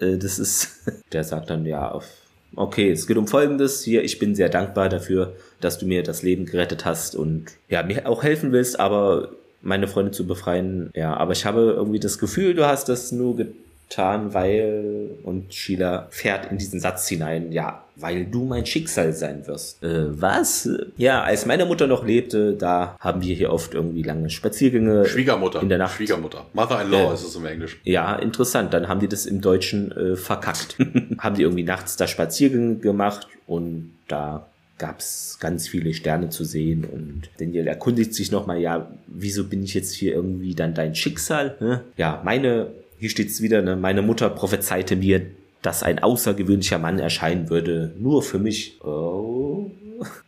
Äh, 0.00 0.18
das 0.18 0.38
ist, 0.38 0.82
der 1.12 1.24
sagt 1.24 1.50
dann, 1.50 1.66
ja, 1.66 1.90
auf 1.90 2.06
okay, 2.54 2.90
es 2.90 3.06
geht 3.06 3.16
um 3.16 3.26
Folgendes. 3.26 3.82
Hier, 3.82 4.04
ich 4.04 4.18
bin 4.18 4.34
sehr 4.34 4.48
dankbar 4.48 4.88
dafür, 4.88 5.34
dass 5.60 5.78
du 5.78 5.86
mir 5.86 6.02
das 6.02 6.22
Leben 6.22 6.46
gerettet 6.46 6.84
hast 6.84 7.14
und 7.14 7.46
ja, 7.68 7.82
mir 7.82 8.08
auch 8.08 8.22
helfen 8.22 8.52
willst, 8.52 8.78
aber 8.78 9.30
meine 9.62 9.88
Freunde 9.88 10.12
zu 10.12 10.26
befreien. 10.26 10.90
Ja, 10.94 11.16
aber 11.16 11.32
ich 11.32 11.44
habe 11.44 11.74
irgendwie 11.76 12.00
das 12.00 12.18
Gefühl, 12.18 12.54
du 12.54 12.66
hast 12.66 12.88
das 12.88 13.12
nur 13.12 13.36
getan, 13.36 14.32
weil 14.34 15.10
und 15.22 15.52
Sheila 15.52 16.06
fährt 16.10 16.50
in 16.50 16.58
diesen 16.58 16.80
Satz 16.80 17.08
hinein, 17.08 17.52
ja, 17.52 17.82
weil 17.96 18.26
du 18.26 18.44
mein 18.44 18.66
Schicksal 18.66 19.12
sein 19.12 19.46
wirst. 19.46 19.82
Äh, 19.82 20.20
was? 20.20 20.68
Ja, 20.96 21.22
als 21.22 21.46
meine 21.46 21.64
Mutter 21.64 21.86
noch 21.86 22.04
lebte, 22.04 22.52
da 22.52 22.96
haben 23.00 23.22
wir 23.22 23.34
hier 23.34 23.52
oft 23.52 23.74
irgendwie 23.74 24.02
lange 24.02 24.30
Spaziergänge. 24.30 25.06
Schwiegermutter. 25.06 25.62
In 25.62 25.68
der 25.68 25.78
Nacht. 25.78 25.96
Schwiegermutter. 25.96 26.46
Mother-in-law 26.52 27.10
äh, 27.10 27.14
ist 27.14 27.24
es 27.24 27.34
im 27.36 27.46
Englischen. 27.46 27.80
Ja, 27.84 28.16
interessant. 28.16 28.74
Dann 28.74 28.88
haben 28.88 29.00
die 29.00 29.08
das 29.08 29.24
im 29.26 29.40
Deutschen 29.40 29.92
äh, 29.92 30.16
verkackt. 30.16 30.76
haben 31.18 31.36
die 31.36 31.42
irgendwie 31.42 31.64
nachts 31.64 31.96
da 31.96 32.06
Spaziergänge 32.06 32.76
gemacht 32.76 33.26
und 33.46 33.92
da 34.08 34.46
gab's 34.78 35.38
ganz 35.40 35.68
viele 35.68 35.94
Sterne 35.94 36.28
zu 36.28 36.44
sehen 36.44 36.84
und 36.84 37.30
Daniel 37.38 37.66
erkundigt 37.66 38.14
sich 38.14 38.30
nochmal, 38.30 38.58
ja, 38.60 38.90
wieso 39.06 39.44
bin 39.44 39.62
ich 39.62 39.74
jetzt 39.74 39.94
hier 39.94 40.14
irgendwie 40.14 40.54
dann 40.54 40.74
dein 40.74 40.94
Schicksal? 40.94 41.56
Ne? 41.60 41.82
Ja, 41.96 42.20
meine, 42.24 42.68
hier 42.98 43.10
steht's 43.10 43.40
wieder, 43.40 43.62
ne, 43.62 43.76
meine 43.76 44.02
Mutter 44.02 44.28
prophezeite 44.28 44.96
mir, 44.96 45.22
dass 45.62 45.82
ein 45.82 45.98
außergewöhnlicher 45.98 46.78
Mann 46.78 46.98
erscheinen 46.98 47.50
würde, 47.50 47.92
nur 47.98 48.22
für 48.22 48.38
mich. 48.38 48.80
Oh, 48.84 49.70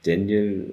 Daniel 0.04 0.64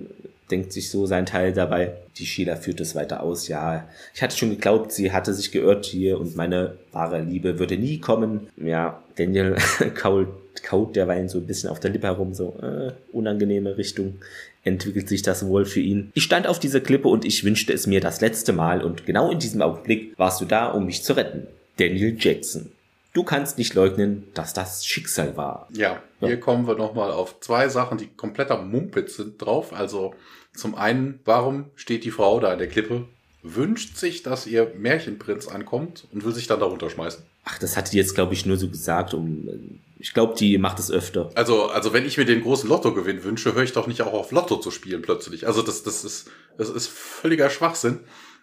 denkt 0.52 0.72
sich 0.74 0.90
so 0.90 1.06
sein 1.06 1.26
Teil 1.26 1.54
dabei. 1.54 1.94
Die 2.18 2.26
Sheila 2.26 2.56
führt 2.56 2.80
es 2.80 2.96
weiter 2.96 3.24
aus. 3.24 3.48
Ja, 3.48 3.88
ich 4.14 4.22
hatte 4.22 4.38
schon 4.38 4.52
geglaubt, 4.52 4.92
sie 4.92 5.12
hatte 5.12 5.34
sich 5.34 5.52
geirrt 5.52 5.86
hier 5.86 6.20
und 6.20 6.36
meine 6.36 6.78
wahre 6.92 7.22
Liebe 7.22 7.60
würde 7.60 7.78
nie 7.78 8.00
kommen. 8.00 8.48
Ja, 8.58 9.02
Daniel 9.16 9.56
kaut, 9.96 10.28
kaut 10.64 10.96
derweil 10.96 11.28
so 11.30 11.40
ein 11.40 11.48
bisschen 11.48 11.70
auf 11.70 11.80
der 11.80 11.92
Lippe 11.92 12.08
herum, 12.08 12.34
so 12.34 12.58
äh, 12.62 12.92
unangenehme 13.12 13.78
Richtung 13.78 14.20
entwickelt 14.64 15.08
sich 15.08 15.22
das 15.22 15.46
wohl 15.46 15.66
für 15.66 15.80
ihn. 15.80 16.12
Ich 16.16 16.24
stand 16.24 16.48
auf 16.48 16.60
dieser 16.60 16.82
Klippe 16.82 17.08
und 17.08 17.24
ich 17.24 17.44
wünschte 17.44 17.72
es 17.72 17.88
mir 17.88 18.02
das 18.02 18.22
letzte 18.22 18.52
Mal 18.52 18.82
und 18.84 19.06
genau 19.06 19.30
in 19.32 19.40
diesem 19.40 19.62
Augenblick 19.62 20.18
warst 20.18 20.42
du 20.42 20.46
da, 20.46 20.68
um 20.68 20.86
mich 20.86 21.04
zu 21.04 21.14
retten. 21.14 21.48
Daniel 21.78 22.16
Jackson. 22.20 22.72
Du 23.14 23.24
kannst 23.24 23.58
nicht 23.58 23.74
leugnen, 23.76 24.28
dass 24.34 24.54
das 24.54 24.86
Schicksal 24.86 25.38
war. 25.38 25.70
Ja, 25.72 26.02
ja. 26.20 26.28
hier 26.28 26.40
kommen 26.40 26.68
wir 26.68 26.76
nochmal 26.76 27.12
auf 27.12 27.40
zwei 27.40 27.70
Sachen, 27.70 27.98
die 27.98 28.08
kompletter 28.08 28.62
Mumpitz 28.62 29.16
sind 29.16 29.42
drauf. 29.42 29.72
Also 29.72 30.14
zum 30.56 30.76
einen, 30.76 31.20
warum 31.26 31.66
steht 31.76 32.04
die 32.04 32.12
Frau 32.12 32.40
da 32.40 32.52
an 32.52 32.60
der 32.60 32.68
Klippe, 32.68 33.06
wünscht 33.44 33.98
sich, 33.98 34.24
dass 34.24 34.48
ihr 34.48 34.74
Märchenprinz 34.78 35.48
ankommt 35.48 36.08
und 36.12 36.26
will 36.26 36.34
sich 36.34 36.48
dann 36.48 36.60
darunter 36.60 36.90
schmeißen? 36.90 37.24
Ach, 37.46 37.60
das 37.60 37.78
hat 37.78 37.94
die 37.94 37.98
jetzt, 37.98 38.16
glaube 38.16 38.34
ich, 38.34 38.46
nur 38.46 38.58
so 38.58 38.68
gesagt, 38.68 39.14
um. 39.14 39.80
Ich 39.98 40.14
glaube, 40.14 40.36
die 40.36 40.58
macht 40.58 40.80
es 40.80 40.92
öfter. 40.92 41.32
Also, 41.36 41.68
also 41.68 41.94
wenn 41.94 42.06
ich 42.06 42.18
mir 42.18 42.26
den 42.26 42.42
großen 42.42 42.68
Lottogewinn 42.68 43.24
wünsche, 43.24 43.54
höre 43.54 43.64
ich 43.64 43.72
doch 43.72 43.88
nicht 43.88 44.02
auch 44.02 44.14
auf 44.14 44.32
Lotto 44.32 44.58
zu 44.58 44.70
spielen 44.70 45.02
plötzlich. 45.02 45.48
Also 45.48 45.62
das, 45.62 45.84
das 45.84 46.04
ist, 46.04 46.30
das 46.58 46.70
ist 46.70 46.88
völliger 46.88 47.50
Schwachsinn. 47.50 48.00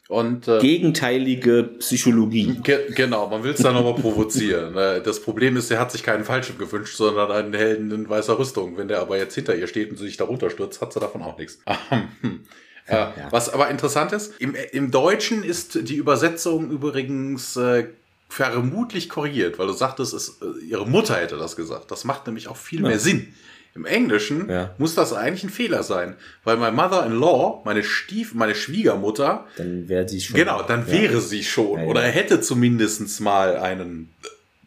Und, 0.09 0.49
äh, 0.49 0.59
Gegenteilige 0.59 1.63
Psychologie. 1.79 2.59
Ge 2.63 2.93
genau, 2.95 3.29
man 3.29 3.45
will 3.45 3.53
es 3.53 3.61
dann 3.61 3.75
nochmal 3.75 3.95
provozieren. 3.95 4.75
Ne? 4.75 5.01
Das 5.05 5.23
Problem 5.23 5.57
ist, 5.57 5.71
er 5.71 5.79
hat 5.79 5.93
sich 5.93 6.03
keinen 6.03 6.25
Fallschirm 6.25 6.59
gewünscht, 6.59 6.97
sondern 6.97 7.31
einen 7.31 7.55
Helden 7.55 7.91
in 7.93 8.09
weißer 8.09 8.39
Rüstung. 8.39 8.77
Wenn 8.77 8.89
der 8.89 9.01
aber 9.01 9.17
jetzt 9.17 9.35
hinter 9.35 9.55
ihr 9.55 9.69
steht 9.69 9.91
und 9.91 9.97
sich 9.97 10.17
darunter 10.17 10.51
stürzt, 10.51 10.81
hat 10.81 10.93
sie 10.93 11.01
davon 11.01 11.23
auch 11.23 11.39
nichts. 11.39 11.61
äh, 12.87 12.95
ja. 12.95 13.13
Was 13.31 13.49
aber 13.49 13.71
interessant 13.71 14.13
ist, 14.13 14.41
im, 14.41 14.55
im 14.73 14.91
Deutschen 14.91 15.45
ist 15.45 15.89
die 15.89 15.97
Übersetzung 15.97 16.71
übrigens 16.71 17.57
äh, 17.57 17.87
vermutlich 18.29 19.09
korrigiert, 19.09 19.59
weil 19.59 19.67
du 19.67 19.73
sagtest, 19.73 20.15
es, 20.15 20.41
äh, 20.41 20.65
ihre 20.65 20.87
Mutter 20.87 21.17
hätte 21.17 21.37
das 21.37 21.55
gesagt. 21.55 21.91
Das 21.91 22.05
macht 22.05 22.27
nämlich 22.27 22.49
auch 22.49 22.57
viel 22.57 22.83
ja. 22.83 22.89
mehr 22.89 22.99
Sinn. 22.99 23.33
Im 23.75 23.87
Englischen 23.87 24.51
ja. 24.51 24.75
muss 24.77 24.95
das 24.95 25.15
eigentlich 25.15 25.45
ein 25.45 25.51
Fehler 25.51 25.83
sein, 25.83 26.17
weil 26.45 26.59
mein 26.59 26.75
Mother-in-law, 26.75 27.63
meine 27.65 27.83
Stief, 27.83 28.35
meine 28.35 28.55
Schwiegermutter, 28.55 29.47
dann 29.57 29.89
wäre 29.89 30.07
sie 30.07 30.21
schon. 30.21 30.37
Genau, 30.37 30.63
dann 30.63 30.87
ja. 30.87 30.93
wäre 30.93 31.21
sie 31.23 31.43
schon 31.43 31.81
ja, 31.81 31.87
oder 31.87 32.03
hätte 32.03 32.43
zumindestens 32.43 33.21
mal 33.21 33.57
einen 33.57 34.13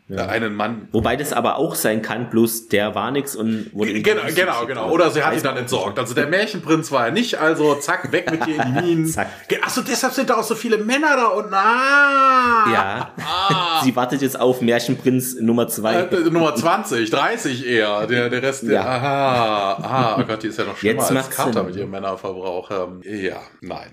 ja. 0.08 0.28
einen 0.28 0.54
Mann. 0.54 0.88
Wobei 0.92 1.16
das 1.16 1.34
aber 1.34 1.58
auch 1.58 1.74
sein 1.74 2.02
kann, 2.02 2.30
bloß 2.30 2.68
der 2.68 2.94
war 2.94 3.10
nix 3.12 3.36
und 3.36 3.72
wurde 3.74 4.02
Genau, 4.02 4.22
genau, 4.34 4.66
genau. 4.66 4.90
Oder 4.92 5.10
sie 5.10 5.24
hat 5.24 5.36
ihn 5.36 5.42
dann 5.42 5.58
entsorgt. 5.58 5.98
Also 5.98 6.14
der 6.14 6.28
Märchenprinz 6.28 6.92
war 6.92 7.08
er 7.08 7.12
nicht, 7.12 7.40
also 7.40 7.76
zack, 7.76 8.12
weg 8.12 8.30
mit 8.30 8.46
dir 8.46 8.64
in 8.64 8.76
die 8.76 8.82
Minen. 8.82 9.06
zack. 9.08 9.28
Achso, 9.62 9.82
deshalb 9.82 10.14
sind 10.14 10.30
da 10.30 10.36
auch 10.36 10.44
so 10.44 10.54
viele 10.54 10.78
Männer 10.78 11.16
da 11.16 11.28
unten. 11.28 11.54
Ah! 11.54 12.72
Ja. 12.72 13.14
Ah. 13.18 13.82
sie 13.84 13.96
wartet 13.96 14.22
jetzt 14.22 14.40
auf 14.40 14.62
Märchenprinz 14.62 15.38
Nummer 15.40 15.68
zwei. 15.68 15.96
Äh, 15.96 16.30
Nummer 16.30 16.56
20, 16.56 17.10
30 17.10 17.66
eher. 17.66 18.06
Der, 18.06 18.30
der 18.30 18.44
Rest, 18.44 18.64
ja. 18.64 18.82
aha, 18.82 19.74
aha, 19.82 20.18
oh 20.20 20.24
Gott, 20.26 20.44
die 20.44 20.48
ist 20.48 20.60
ja 20.60 20.66
noch 20.66 20.78
schlimmer 20.78 21.02
jetzt 21.02 21.12
als 21.12 21.30
Carter 21.32 21.64
mit 21.64 21.76
ihrem 21.76 21.90
Männerverbrauch. 21.90 22.70
Ähm, 22.70 23.02
ja, 23.04 23.42
nein. 23.62 23.90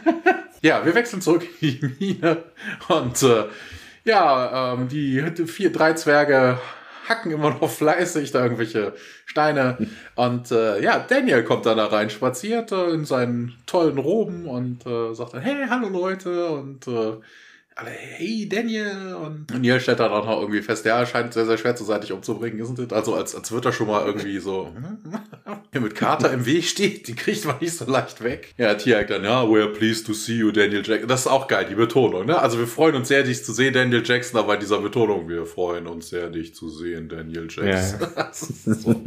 ja, 0.62 0.84
wir 0.84 0.94
wechseln 0.94 1.20
zurück 1.20 1.42
in 1.60 1.96
die 1.98 2.14
Mine 2.20 2.44
und 2.88 3.22
äh, 3.22 3.44
ja, 4.04 4.74
ähm, 4.74 4.88
die 4.88 5.20
vier, 5.46 5.72
drei 5.72 5.94
Zwerge 5.94 6.58
hacken 7.08 7.32
immer 7.32 7.50
noch 7.50 7.70
fleißig 7.70 8.30
da 8.30 8.42
irgendwelche 8.42 8.94
Steine. 9.26 9.76
Und 10.14 10.50
äh, 10.50 10.80
ja, 10.82 10.98
Daniel 10.98 11.44
kommt 11.44 11.66
dann 11.66 11.76
da 11.76 11.86
rein, 11.86 12.10
spaziert 12.10 12.72
äh, 12.72 12.90
in 12.90 13.04
seinen 13.04 13.56
tollen 13.66 13.98
Roben 13.98 14.46
und 14.46 14.86
äh, 14.86 15.14
sagt 15.14 15.34
dann, 15.34 15.42
hey, 15.42 15.66
hallo 15.68 15.88
Leute 15.88 16.50
und 16.50 16.86
äh, 16.86 17.14
alle, 17.80 17.90
hey 17.90 18.48
Daniel. 18.48 19.14
Und 19.14 19.50
Neil 19.60 19.80
stellt 19.80 20.00
dann 20.00 20.12
auch 20.12 20.24
noch 20.24 20.40
irgendwie 20.40 20.62
fest, 20.62 20.84
ja, 20.84 21.04
scheint 21.06 21.32
sehr, 21.32 21.46
sehr 21.46 21.58
schwer 21.58 21.76
zu 21.76 21.84
sein, 21.84 22.00
dich 22.00 22.12
umzubringen, 22.12 22.60
isn't 22.60 22.78
it? 22.80 22.92
Also 22.92 23.14
als, 23.14 23.34
als 23.34 23.50
wird 23.52 23.64
er 23.64 23.72
schon 23.72 23.86
mal 23.86 24.06
irgendwie 24.06 24.38
so 24.38 24.74
hier 25.72 25.80
mit 25.80 25.94
Carter 25.94 26.32
im 26.32 26.46
Weg 26.46 26.64
steht, 26.64 27.08
die 27.08 27.14
kriegt 27.14 27.44
man 27.44 27.56
nicht 27.60 27.74
so 27.74 27.90
leicht 27.90 28.22
weg. 28.22 28.54
Ja, 28.58 28.74
Tiag 28.74 29.08
dann, 29.08 29.24
ja, 29.24 29.42
we're 29.42 29.72
pleased 29.72 30.06
to 30.06 30.12
see 30.12 30.36
you, 30.36 30.52
Daniel 30.52 30.82
Jackson. 30.84 31.08
Das 31.08 31.20
ist 31.20 31.26
auch 31.26 31.48
geil, 31.48 31.66
die 31.68 31.74
Betonung, 31.74 32.26
ne? 32.26 32.38
Also 32.38 32.58
wir 32.58 32.66
freuen 32.66 32.94
uns 32.94 33.08
sehr, 33.08 33.22
dich 33.22 33.44
zu 33.44 33.52
sehen, 33.52 33.72
Daniel 33.72 34.02
Jackson, 34.04 34.38
aber 34.38 34.54
in 34.54 34.60
dieser 34.60 34.80
Betonung, 34.80 35.28
wir 35.28 35.46
freuen 35.46 35.86
uns 35.86 36.10
sehr, 36.10 36.28
dich 36.28 36.54
zu 36.54 36.68
sehen, 36.68 37.08
Daniel 37.08 37.48
Jackson. 37.50 38.08
Ja. 38.16 38.30
so. 38.32 39.02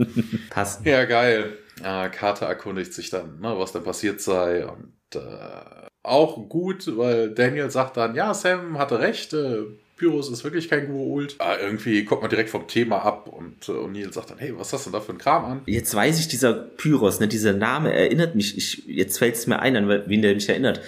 Passt. 0.50 0.86
Ja, 0.86 1.06
geil. 1.06 1.58
Ja, 1.82 2.10
Carter 2.10 2.46
erkundigt 2.46 2.94
sich 2.94 3.10
dann, 3.10 3.40
ne, 3.40 3.56
was 3.58 3.72
denn 3.72 3.84
passiert 3.84 4.22
sei 4.22 4.66
und 4.66 4.94
äh, 5.16 5.84
auch 6.04 6.50
gut, 6.50 6.98
weil 6.98 7.30
Daniel 7.30 7.70
sagt 7.72 7.98
dann, 7.98 8.16
ja, 8.16 8.34
Sam 8.34 8.78
hatte 8.78 9.00
recht, 9.00 9.34
äh, 9.34 9.64
Pyrrhus 9.96 10.30
ist 10.30 10.44
wirklich 10.44 10.70
kein 10.70 10.92
Gua'uld. 10.92 11.36
Ah, 11.40 11.56
irgendwie 11.62 12.04
kommt 12.04 12.22
man 12.22 12.30
direkt 12.30 12.50
vom 12.50 12.68
Thema 12.68 12.98
ab 13.06 13.28
und 13.28 13.70
äh, 13.70 13.72
O'Neill 13.72 14.12
sagt 14.12 14.32
dann, 14.32 14.38
hey, 14.38 14.54
was 14.58 14.74
hast 14.74 14.86
du 14.86 14.90
denn 14.90 15.00
da 15.00 15.06
für 15.06 15.14
ein 15.14 15.18
Kram 15.18 15.46
an? 15.46 15.62
Jetzt 15.66 15.96
weiß 15.96 16.20
ich, 16.20 16.28
dieser 16.28 16.54
Pyros, 16.54 17.20
ne, 17.20 17.28
dieser 17.28 17.54
Name 17.54 17.94
erinnert 17.94 18.36
mich, 18.36 18.58
ich, 18.58 18.84
jetzt 18.88 19.18
fällt 19.18 19.36
es 19.36 19.48
mir 19.48 19.60
ein, 19.60 19.78
an 19.78 19.88
wen 19.88 20.22
der 20.22 20.34
mich 20.34 20.50
erinnert. 20.50 20.82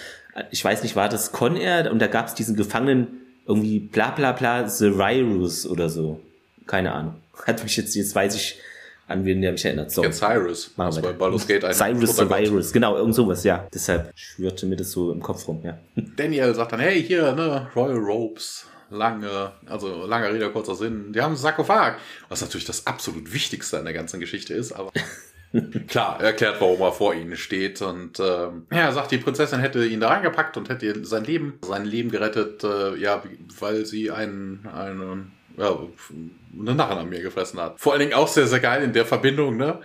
Ich 0.52 0.66
weiß 0.66 0.84
nicht, 0.84 0.98
war 0.98 1.08
das 1.08 1.32
Con 1.32 1.56
Air 1.56 1.92
und 1.92 2.00
da 2.00 2.08
gab 2.08 2.28
es 2.28 2.34
diesen 2.34 2.58
Gefangenen 2.58 3.22
irgendwie 3.48 3.80
bla 3.80 4.12
bla 4.12 4.34
bla 4.34 4.68
The 4.68 4.88
Ryrus 4.88 5.66
oder 5.66 5.88
so. 5.88 6.20
Keine 6.68 6.92
Ahnung. 6.92 7.16
Hat 7.46 7.64
mich 7.64 7.78
jetzt, 7.78 7.96
jetzt 7.96 8.16
weiß 8.16 8.36
ich, 8.36 8.60
an 9.08 9.26
wen 9.26 9.42
der 9.42 9.52
mich 9.52 9.66
erinnert. 9.66 9.92
So. 9.92 10.04
Cyrus. 10.10 10.72
Machen 10.78 10.96
wir 10.96 11.02
bei 11.04 11.14
Baldur's 11.14 11.48
Gate 11.48 11.62
Cyrus 11.74 12.16
the 12.16 12.30
Virus, 12.30 12.74
genau, 12.74 12.98
irgend 12.98 13.16
sowas, 13.16 13.44
ja. 13.44 13.68
Deshalb 13.74 14.12
schwirrte 14.16 14.66
mir 14.66 14.76
das 14.76 14.92
so 14.92 15.12
im 15.12 15.22
Kopf 15.22 15.48
rum, 15.48 15.62
ja. 15.64 15.78
Daniel 16.16 16.54
sagt 16.56 16.72
dann, 16.72 16.80
hey, 16.80 17.04
hier, 17.04 17.34
ne, 17.34 17.68
Royal 17.76 17.98
Robes 17.98 18.66
lange, 18.90 19.52
also 19.68 20.06
langer 20.06 20.34
Rede, 20.34 20.50
kurzer 20.52 20.76
Sinn, 20.76 21.12
die 21.14 21.22
haben 21.22 21.32
einen 21.32 21.38
Sarkophag, 21.38 21.98
was 22.30 22.42
natürlich 22.42 22.66
das 22.66 22.86
absolut 22.88 23.34
Wichtigste 23.34 23.78
an 23.78 23.86
der 23.86 23.94
ganzen 23.94 24.20
Geschichte 24.20 24.54
ist, 24.54 24.74
aber 24.74 24.92
klar, 25.88 26.18
er 26.20 26.28
erklärt, 26.28 26.62
warum 26.62 26.82
er 26.82 26.92
vor 26.92 27.14
ihnen 27.14 27.36
steht 27.36 27.82
und 27.82 28.20
äh, 28.20 28.48
er 28.70 28.92
sagt, 28.92 29.12
die 29.12 29.18
Prinzessin 29.18 29.60
hätte 29.60 29.86
ihn 29.86 30.00
da 30.00 30.10
reingepackt 30.10 30.58
und 30.58 30.70
hätte 30.70 31.06
sein 31.06 31.24
Leben, 31.24 31.60
sein 31.62 31.86
Leben 31.86 32.12
gerettet, 32.12 32.64
äh, 32.64 32.96
ja, 32.96 33.24
weil 33.60 33.86
sie 33.86 34.12
einen, 34.12 34.68
einen 34.68 35.32
ja, 35.58 35.78
eine 36.60 36.76
Narren 36.76 36.98
an 36.98 37.10
mir 37.10 37.22
gefressen 37.22 37.60
hat. 37.60 37.80
Vor 37.80 37.94
allen 37.94 38.02
Dingen 38.02 38.14
auch 38.14 38.28
sehr, 38.28 38.48
sehr 38.48 38.60
geil 38.60 38.84
in 38.84 38.94
der 38.94 39.06
Verbindung, 39.06 39.58
ne? 39.58 39.80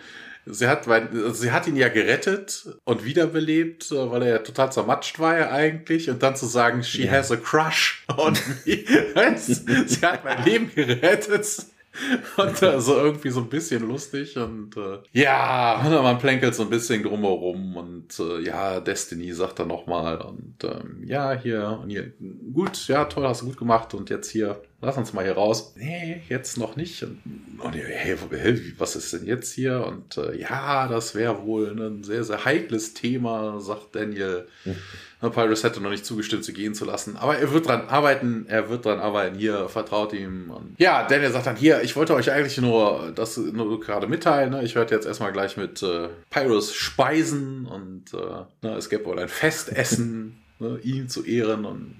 Sie 0.46 0.66
hat, 0.66 0.88
weil, 0.88 1.08
also 1.12 1.32
sie 1.32 1.52
hat 1.52 1.66
ihn 1.66 1.76
ja 1.76 1.88
gerettet 1.88 2.66
und 2.84 3.04
wiederbelebt, 3.04 3.92
äh, 3.92 4.10
weil 4.10 4.22
er 4.22 4.28
ja 4.28 4.38
total 4.38 4.72
zermatscht 4.72 5.18
war 5.18 5.38
ja 5.38 5.50
eigentlich. 5.50 6.08
Und 6.08 6.22
dann 6.22 6.34
zu 6.34 6.46
sagen, 6.46 6.82
she 6.82 7.04
ja. 7.04 7.12
has 7.12 7.30
a 7.30 7.36
crush 7.36 8.04
on 8.16 8.32
me. 8.64 8.78
sie 9.36 10.06
hat 10.06 10.24
mein 10.24 10.44
Leben 10.44 10.70
gerettet. 10.74 11.66
Und 12.36 12.62
also 12.62 12.96
irgendwie 12.96 13.30
so 13.30 13.40
ein 13.40 13.48
bisschen 13.48 13.86
lustig 13.86 14.38
und 14.38 14.76
äh, 14.76 14.98
ja, 15.12 15.82
man 15.84 16.18
plänkelt 16.18 16.54
so 16.54 16.62
ein 16.62 16.70
bisschen 16.70 17.02
drumherum 17.02 17.76
und 17.76 18.18
äh, 18.20 18.40
ja, 18.42 18.80
Destiny 18.80 19.32
sagt 19.32 19.58
er 19.58 19.66
nochmal 19.66 20.20
und 20.20 20.54
ähm, 20.62 21.02
ja, 21.04 21.32
hier 21.32 21.80
und 21.82 21.90
hier, 21.90 22.12
gut, 22.54 22.86
ja, 22.86 23.06
toll, 23.06 23.26
hast 23.26 23.42
du 23.42 23.46
gut 23.46 23.56
gemacht 23.56 23.92
und 23.92 24.08
jetzt 24.08 24.30
hier, 24.30 24.62
lass 24.80 24.96
uns 24.96 25.12
mal 25.12 25.24
hier 25.24 25.34
raus. 25.34 25.74
Nee, 25.76 26.22
jetzt 26.28 26.56
noch 26.58 26.76
nicht. 26.76 27.02
Und, 27.02 27.20
und 27.58 27.74
hey, 27.74 28.16
was 28.78 28.96
ist 28.96 29.12
denn 29.12 29.26
jetzt 29.26 29.52
hier? 29.52 29.84
Und 29.86 30.16
äh, 30.16 30.36
ja, 30.36 30.88
das 30.88 31.14
wäre 31.14 31.44
wohl 31.44 31.78
ein 31.78 32.02
sehr, 32.02 32.24
sehr 32.24 32.44
heikles 32.44 32.94
Thema, 32.94 33.60
sagt 33.60 33.94
Daniel. 33.94 34.46
Mhm. 34.64 34.76
Pyrus 35.28 35.64
hätte 35.64 35.82
noch 35.82 35.90
nicht 35.90 36.06
zugestimmt, 36.06 36.44
sie 36.44 36.54
gehen 36.54 36.74
zu 36.74 36.86
lassen. 36.86 37.18
Aber 37.18 37.36
er 37.36 37.52
wird 37.52 37.68
dran 37.68 37.88
arbeiten, 37.88 38.46
er 38.48 38.70
wird 38.70 38.86
dran 38.86 39.00
arbeiten. 39.00 39.36
Hier, 39.36 39.68
vertraut 39.68 40.14
ihm. 40.14 40.50
Und 40.50 40.76
ja, 40.78 41.06
Daniel 41.06 41.30
sagt 41.30 41.46
dann, 41.46 41.56
hier, 41.56 41.82
ich 41.82 41.94
wollte 41.94 42.14
euch 42.14 42.32
eigentlich 42.32 42.56
nur 42.56 43.12
das 43.14 43.36
nur 43.36 43.80
gerade 43.80 44.06
mitteilen. 44.06 44.50
Ne? 44.50 44.64
Ich 44.64 44.74
werde 44.74 44.94
jetzt 44.94 45.06
erstmal 45.06 45.32
gleich 45.32 45.58
mit 45.58 45.82
äh, 45.82 46.08
Pyrus 46.30 46.74
speisen 46.74 47.66
und 47.66 48.14
äh, 48.14 48.66
ne, 48.66 48.76
es 48.76 48.88
gäbe 48.88 49.04
wohl 49.04 49.18
ein 49.18 49.28
Festessen, 49.28 50.40
ne, 50.58 50.78
ihn 50.82 51.10
zu 51.10 51.22
ehren 51.26 51.66
und 51.66 51.94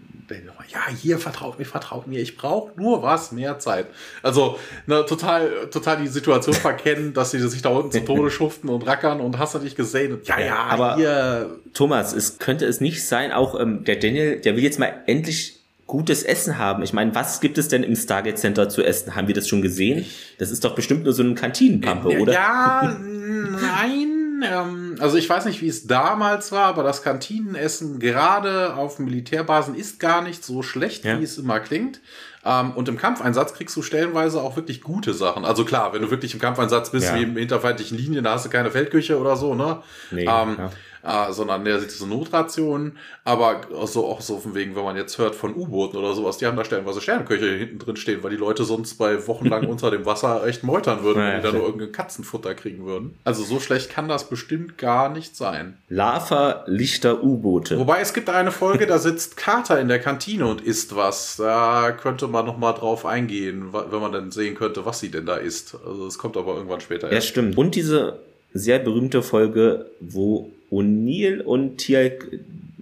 ja, 0.69 0.81
hier 0.95 1.19
vertraut 1.19 1.59
mir, 1.59 1.65
vertraut 1.65 2.07
mir, 2.07 2.21
ich 2.21 2.37
brauche 2.37 2.73
nur 2.81 3.03
was 3.03 3.33
mehr 3.33 3.59
Zeit. 3.59 3.87
Also 4.23 4.59
ne, 4.87 5.05
total, 5.07 5.69
total 5.71 5.99
die 5.99 6.09
Situation 6.09 6.55
verkennen, 6.69 7.13
dass 7.13 7.33
sie 7.33 7.41
sich 7.49 7.63
da 7.63 7.71
unten 7.71 7.93
zu 7.93 8.05
Tode 8.05 8.31
schuften 8.31 8.69
und 8.69 8.87
rackern 8.87 9.21
und 9.21 9.39
hast 9.39 9.55
du 9.55 9.59
dich 9.59 9.77
gesehen. 9.77 10.21
ja, 10.25 10.39
ja, 10.39 10.57
aber 10.57 10.97
hier. 10.97 11.59
Thomas, 11.75 12.13
es 12.13 12.39
könnte 12.39 12.67
es 12.67 12.81
nicht 12.81 13.07
sein, 13.07 13.33
auch 13.33 13.59
ähm, 13.59 13.85
der 13.85 13.97
Daniel, 13.97 14.41
der 14.41 14.57
will 14.57 14.63
jetzt 14.63 14.79
mal 14.79 14.93
endlich 15.07 15.61
gutes 15.87 16.23
Essen 16.23 16.57
haben. 16.57 16.85
Ich 16.85 16.93
meine, 16.93 17.15
was 17.17 17.41
gibt 17.41 17.59
es 17.59 17.67
denn 17.67 17.83
im 17.83 17.97
Stargate 17.97 18.39
Center 18.39 18.69
zu 18.69 18.83
essen? 18.83 19.17
Haben 19.17 19.27
wir 19.27 19.35
das 19.35 19.49
schon 19.49 19.61
gesehen? 19.61 20.07
Das 20.39 20.53
ist 20.53 20.65
doch 20.65 20.77
bestimmt 20.77 21.03
nur 21.03 21.13
so 21.13 21.23
ein 21.23 21.35
Kantinenpampe, 21.35 22.21
oder? 22.21 22.33
Ja, 22.33 22.97
nein. 23.01 24.20
Ähm, 24.43 24.97
also 25.01 25.17
ich 25.17 25.29
weiß 25.29 25.45
nicht, 25.45 25.63
wie 25.63 25.69
es 25.69 25.87
damals 25.87 26.53
war, 26.53 26.67
aber 26.67 26.83
das 26.83 27.03
Kantinenessen 27.03 27.99
gerade 27.99 28.75
auf 28.75 28.99
Militärbasen 28.99 29.75
ist 29.75 30.01
gar 30.01 30.23
nicht 30.23 30.45
so 30.45 30.63
schlecht, 30.63 31.05
ja. 31.05 31.19
wie 31.19 31.25
es 31.25 31.39
immer 31.39 31.61
klingt. 31.61 32.01
Ähm, 32.45 32.73
und 32.73 32.89
im 32.89 32.97
Kampfeinsatz 32.97 33.55
kriegst 33.55 33.77
du 33.77 33.83
stellenweise 33.83 34.41
auch 34.41 34.57
wirklich 34.57 34.81
gute 34.81 35.13
Sachen. 35.15 35.45
Also 35.45 35.65
klar, 35.65 35.93
wenn 35.93 36.03
du 36.03 36.11
wirklich 36.11 36.35
im 36.35 36.41
Kampfeinsatz 36.41 36.91
bist, 36.91 37.09
ja. 37.09 37.17
wie 37.17 37.23
im 37.23 37.37
hinterfeindlichen 37.37 37.99
Linien, 37.99 38.25
da 38.25 38.33
hast 38.33 38.47
du 38.47 38.51
keine 38.51 38.71
Feldküche 38.71 39.19
oder 39.19 39.37
so, 39.37 39.55
ne? 39.55 39.83
Nee, 40.11 40.23
ähm, 40.23 40.57
ja 40.59 40.71
äh, 41.03 41.33
sondern 41.33 41.65
der 41.65 41.81
sieht 41.81 41.91
so 41.91 42.07
Notrationen, 42.07 42.99
aber 43.25 43.63
so 43.87 44.07
auch 44.07 44.21
so 44.21 44.39
von 44.39 44.55
wegen, 44.55 44.77
wenn 44.77 44.85
man 44.85 44.97
jetzt 44.97 45.19
hört 45.19 45.35
von 45.35 45.55
U-Booten 45.55 45.97
oder 45.97 46.15
sowas, 46.15 46.39
die 46.39 46.47
haben 46.47 46.57
da 46.57 46.65
stellenweise 46.65 47.01
Sternköche 47.01 47.47
hinten 47.47 47.79
drin 47.79 47.97
stehen, 47.97 48.23
weil 48.23 48.31
die 48.31 48.37
Leute 48.37 48.65
sonst 48.65 48.95
bei 48.95 49.27
wochenlang 49.27 49.67
unter 49.69 49.91
dem 49.91 50.07
Wasser 50.07 50.47
echt 50.47 50.63
meutern 50.63 51.03
würden, 51.03 51.23
wenn 51.23 51.37
die 51.37 51.43
da 51.43 51.53
nur 51.53 51.65
irgendein 51.65 51.93
Katzenfutter 51.93 52.55
kriegen 52.55 52.85
würden. 52.85 53.19
Also 53.25 53.43
so 53.45 53.61
schlecht 53.61 53.91
kann 53.91 54.09
das 54.09 54.29
bestimmt 54.29 54.79
gar 54.79 55.09
nicht 55.09 55.37
sein. 55.37 55.79
Lava 55.89 56.65
Lichter 56.67 57.23
U-Boote. 57.23 57.79
Wobei 57.79 58.01
es 58.01 58.13
gibt 58.13 58.29
eine 58.29 58.53
Folge, 58.53 58.87
da 58.87 58.99
sitzt 58.99 59.37
Carter 59.37 59.81
in 59.81 59.89
der 59.89 60.01
Kantine 60.01 60.47
und 60.47 60.61
isst 60.61 60.97
was. 60.97 61.37
Da 61.37 61.93
könnte 61.93 62.29
man 62.29 62.47
noch 62.47 62.59
mal 62.59 62.73
drauf 62.73 63.07
eingehen, 63.07 63.73
wenn 63.73 64.01
man 64.01 64.13
dann 64.13 64.31
sehen 64.31 64.55
könnte, 64.55 64.85
was 64.85 65.01
sie 65.01 65.11
denn 65.11 65.27
da 65.27 65.37
isst. 65.37 65.77
Also 65.87 66.07
es 66.07 66.19
kommt 66.19 66.37
aber 66.37 66.55
irgendwann 66.55 66.81
später. 66.81 67.13
Ja, 67.13 67.21
stimmt. 67.21 67.57
Und 67.57 67.75
diese 67.75 68.21
sehr 68.53 68.79
berühmte 68.79 69.23
Folge, 69.23 69.87
wo 70.01 70.51
O'Neill 70.71 71.41
und 71.41 71.79
Tialk 71.79 72.29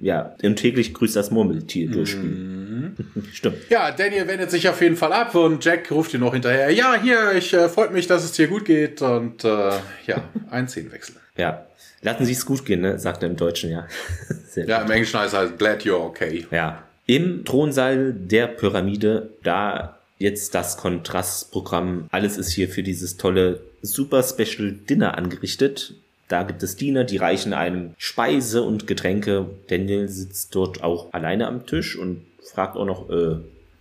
ja, 0.00 0.34
im 0.42 0.56
täglich 0.56 0.94
grüßt 0.94 1.16
das 1.16 1.30
Murmeltier 1.30 1.90
durchspielen. 1.90 2.94
Mhm. 2.96 3.24
Stimmt. 3.32 3.56
Ja, 3.68 3.90
Daniel 3.90 4.26
wendet 4.28 4.50
sich 4.50 4.68
auf 4.68 4.80
jeden 4.80 4.96
Fall 4.96 5.12
ab 5.12 5.34
und 5.34 5.64
Jack 5.64 5.90
ruft 5.90 6.14
ihn 6.14 6.20
noch 6.20 6.32
hinterher. 6.32 6.70
Ja, 6.70 7.00
hier, 7.00 7.32
ich 7.36 7.52
äh, 7.52 7.68
freut 7.68 7.92
mich, 7.92 8.06
dass 8.06 8.24
es 8.24 8.32
dir 8.32 8.48
gut 8.48 8.64
geht 8.64 9.02
und 9.02 9.44
äh, 9.44 9.72
ja, 10.06 10.24
ein 10.50 10.68
Szenenwechsel. 10.68 11.16
ja. 11.36 11.64
Lassen 12.00 12.26
Sie 12.26 12.32
es 12.32 12.46
gut 12.46 12.64
gehen, 12.64 12.82
ne? 12.82 12.96
sagt 13.00 13.24
er 13.24 13.28
im 13.28 13.36
Deutschen, 13.36 13.72
ja. 13.72 13.88
ja, 14.54 14.82
im 14.82 14.90
Englischen 14.92 15.18
heißt 15.18 15.32
es 15.32 15.38
halt 15.38 15.58
glad 15.58 15.82
you're 15.82 15.94
okay. 15.94 16.46
Ja. 16.52 16.84
Im 17.06 17.44
Thronsaal 17.44 18.12
der 18.12 18.46
Pyramide, 18.46 19.30
da 19.42 19.98
jetzt 20.18 20.54
das 20.54 20.76
Kontrastprogramm, 20.76 22.06
alles 22.12 22.38
ist 22.38 22.52
hier 22.52 22.68
für 22.68 22.84
dieses 22.84 23.16
tolle 23.16 23.58
Super 23.82 24.22
Special 24.22 24.70
Dinner 24.88 25.18
angerichtet. 25.18 25.94
Da 26.28 26.42
gibt 26.42 26.62
es 26.62 26.76
Diener, 26.76 27.04
die 27.04 27.16
reichen 27.16 27.54
einem 27.54 27.94
Speise 27.96 28.62
und 28.62 28.86
Getränke. 28.86 29.46
Daniel 29.68 30.08
sitzt 30.08 30.54
dort 30.54 30.84
auch 30.84 31.12
alleine 31.12 31.46
am 31.46 31.66
Tisch 31.66 31.96
und 31.96 32.22
fragt 32.42 32.76
auch 32.76 32.84
noch, 32.84 33.08
äh, 33.08 33.36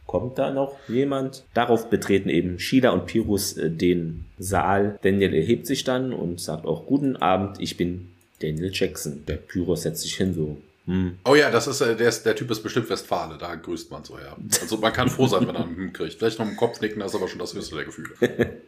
kommt 0.06 0.38
da 0.38 0.52
noch 0.52 0.78
jemand? 0.88 1.44
Darauf 1.54 1.90
betreten 1.90 2.30
eben 2.30 2.58
Sheila 2.58 2.92
und 2.92 3.06
Pyrrhus 3.06 3.58
äh, 3.58 3.70
den 3.70 4.26
Saal. 4.40 4.98
Daniel 5.02 5.34
erhebt 5.34 5.68
sich 5.68 5.84
dann 5.84 6.14
und 6.14 6.40
sagt 6.40 6.66
auch, 6.66 6.86
guten 6.86 7.18
Abend, 7.18 7.58
ich 7.60 7.76
bin 7.76 8.08
Daniel 8.42 8.72
Jackson. 8.74 9.24
Der 9.28 9.36
Pyrrhus 9.36 9.82
setzt 9.84 10.02
sich 10.04 10.16
hin, 10.16 10.34
so, 10.34 10.58
hm. 10.88 11.20
Oh 11.26 11.36
ja, 11.36 11.52
das 11.52 11.68
ist, 11.68 11.82
äh, 11.82 11.98
der, 11.98 12.08
ist, 12.08 12.24
der 12.24 12.34
Typ 12.34 12.50
ist 12.50 12.64
bestimmt 12.64 12.90
Westfale, 12.90 13.38
da 13.38 13.56
grüßt 13.56 13.92
man 13.92 14.06
so, 14.06 14.18
ja. 14.18 14.38
Also 14.62 14.78
man 14.78 14.94
kann 14.94 15.10
froh 15.10 15.28
sein, 15.28 15.46
wenn 15.46 15.56
er 15.56 15.66
einen 15.66 15.92
kriegt. 15.92 16.14
Vielleicht 16.14 16.40
noch 16.40 16.48
einen 16.48 16.56
Kopf 16.56 16.80
nicken, 16.80 17.02
das 17.02 17.12
ist 17.12 17.16
aber 17.16 17.28
schon 17.28 17.40
das 17.40 17.54
höchste 17.54 17.76
der 17.76 17.84
Gefühle. 17.84 18.10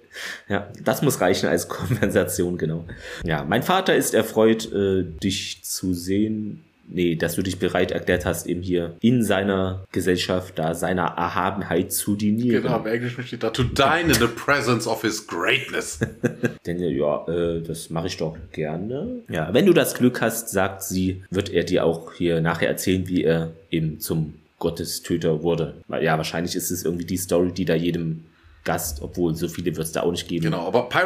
ja, 0.50 0.68
das 0.84 1.02
muss 1.02 1.22
reichen 1.22 1.48
als 1.48 1.68
Kompensation, 1.70 2.58
genau. 2.58 2.86
Ja, 3.24 3.46
mein 3.46 3.64
Vater 3.64 3.96
ist 3.96 4.14
erfreut, 4.14 4.70
äh, 4.74 5.04
dich 5.04 5.64
zu 5.64 5.94
sehen 5.94 6.66
nee, 6.92 7.16
dass 7.16 7.36
du 7.36 7.42
dich 7.42 7.60
bereit 7.60 7.92
erklärt 7.92 8.26
hast, 8.26 8.48
eben 8.48 8.62
hier 8.62 8.96
in 9.02 9.24
seiner 9.24 9.86
Gesellschaft, 9.92 10.58
da 10.58 10.74
seiner 10.74 11.06
Erhabenheit 11.06 11.92
zu 11.92 12.16
dienieren. 12.16 12.64
Genau, 12.64 12.80
im 12.80 12.86
Englischen 12.86 13.24
steht 13.24 13.44
da, 13.44 13.50
to 13.50 13.64
dine 13.64 14.08
in 14.08 14.14
the 14.14 14.28
presence 14.28 14.88
of 14.88 15.02
his 15.02 15.26
greatness. 15.26 16.00
Denn 16.66 16.80
ja, 16.80 17.28
äh, 17.28 17.62
das 17.62 17.90
mache 17.90 18.08
ich 18.08 18.18
doch 18.18 18.36
gerne. 18.52 19.22
Ja, 19.30 19.54
wenn 19.54 19.66
du 19.66 19.74
das 19.74 19.94
Glück 19.94 20.22
hast, 20.22 20.50
sagt 20.50 20.84
sie, 20.84 21.24
wird 21.30 21.50
er 21.50 21.64
dir 21.64 21.86
auch 21.86 22.14
hier 22.14 22.42
nachher 22.42 22.68
erzählen, 22.68 23.08
wie 23.08 23.24
er 23.24 23.52
eben 23.72 24.00
zum 24.00 24.34
Gottestöter 24.60 25.42
wurde. 25.42 25.76
Ja, 26.02 26.18
wahrscheinlich 26.18 26.56
ist 26.56 26.70
es 26.70 26.84
irgendwie 26.84 27.06
die 27.06 27.18
Story, 27.18 27.52
die 27.52 27.66
da 27.66 27.76
jedem 27.76 28.26
Gast, 28.70 29.02
obwohl 29.02 29.34
so 29.34 29.48
viele 29.48 29.76
wird 29.76 29.88
es 29.88 29.94
da 29.94 30.02
auch 30.02 30.12
nicht 30.12 30.28
geben. 30.28 30.46
Genau, 30.46 30.68
aber 30.68 30.90
Py 30.90 31.00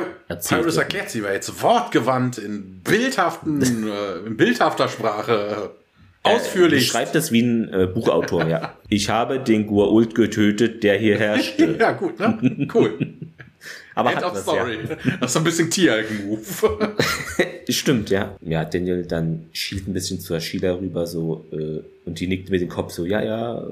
Pyrus 0.49 0.76
erklärt 0.76 1.09
sie 1.09 1.24
war 1.24 1.32
jetzt 1.32 1.64
wortgewandt 1.64 2.38
in 2.38 2.82
bildhaften, 2.84 3.61
äh, 3.88 4.28
in 4.28 4.36
bildhafter 4.36 4.89
Sprache. 4.89 5.72
Äh, 6.24 6.28
ausführlich. 6.30 6.84
Äh, 6.84 6.91
schreibt 6.91 7.16
das 7.16 7.32
wie 7.32 7.41
ein 7.41 7.74
äh, 7.74 7.88
Buchautor, 7.88 8.45
ja. 8.47 8.74
Ich 8.89 9.09
habe 9.09 9.39
den 9.39 9.66
Gua'uld 9.66 10.14
getötet, 10.14 10.84
der 10.84 10.97
hier 10.97 11.18
herrschte. 11.20 11.78
ja, 11.80 11.93
gut, 11.93 12.20
ne? 12.20 12.68
Cool. 12.74 12.99
Aber 13.95 14.13
End 14.13 14.23
of 14.23 14.37
Story. 14.37 14.79
Ja. 14.87 15.17
Das 15.19 15.31
ist 15.31 15.37
ein 15.37 15.43
bisschen 15.43 15.69
Tieralgen-Move. 15.69 16.95
Stimmt, 17.69 18.09
ja. 18.09 18.35
Ja, 18.41 18.65
Daniel 18.65 19.05
dann 19.05 19.45
schielt 19.53 19.87
ein 19.87 19.93
bisschen 19.93 20.19
zur 20.19 20.39
Sheila 20.39 20.73
rüber 20.73 21.05
so 21.07 21.45
äh, 21.51 21.81
und 22.05 22.19
die 22.19 22.27
nickt 22.27 22.49
mit 22.49 22.59
dem 22.59 22.67
Kopf 22.67 22.91
so, 22.91 23.05
ja, 23.05 23.21
ja. 23.21 23.65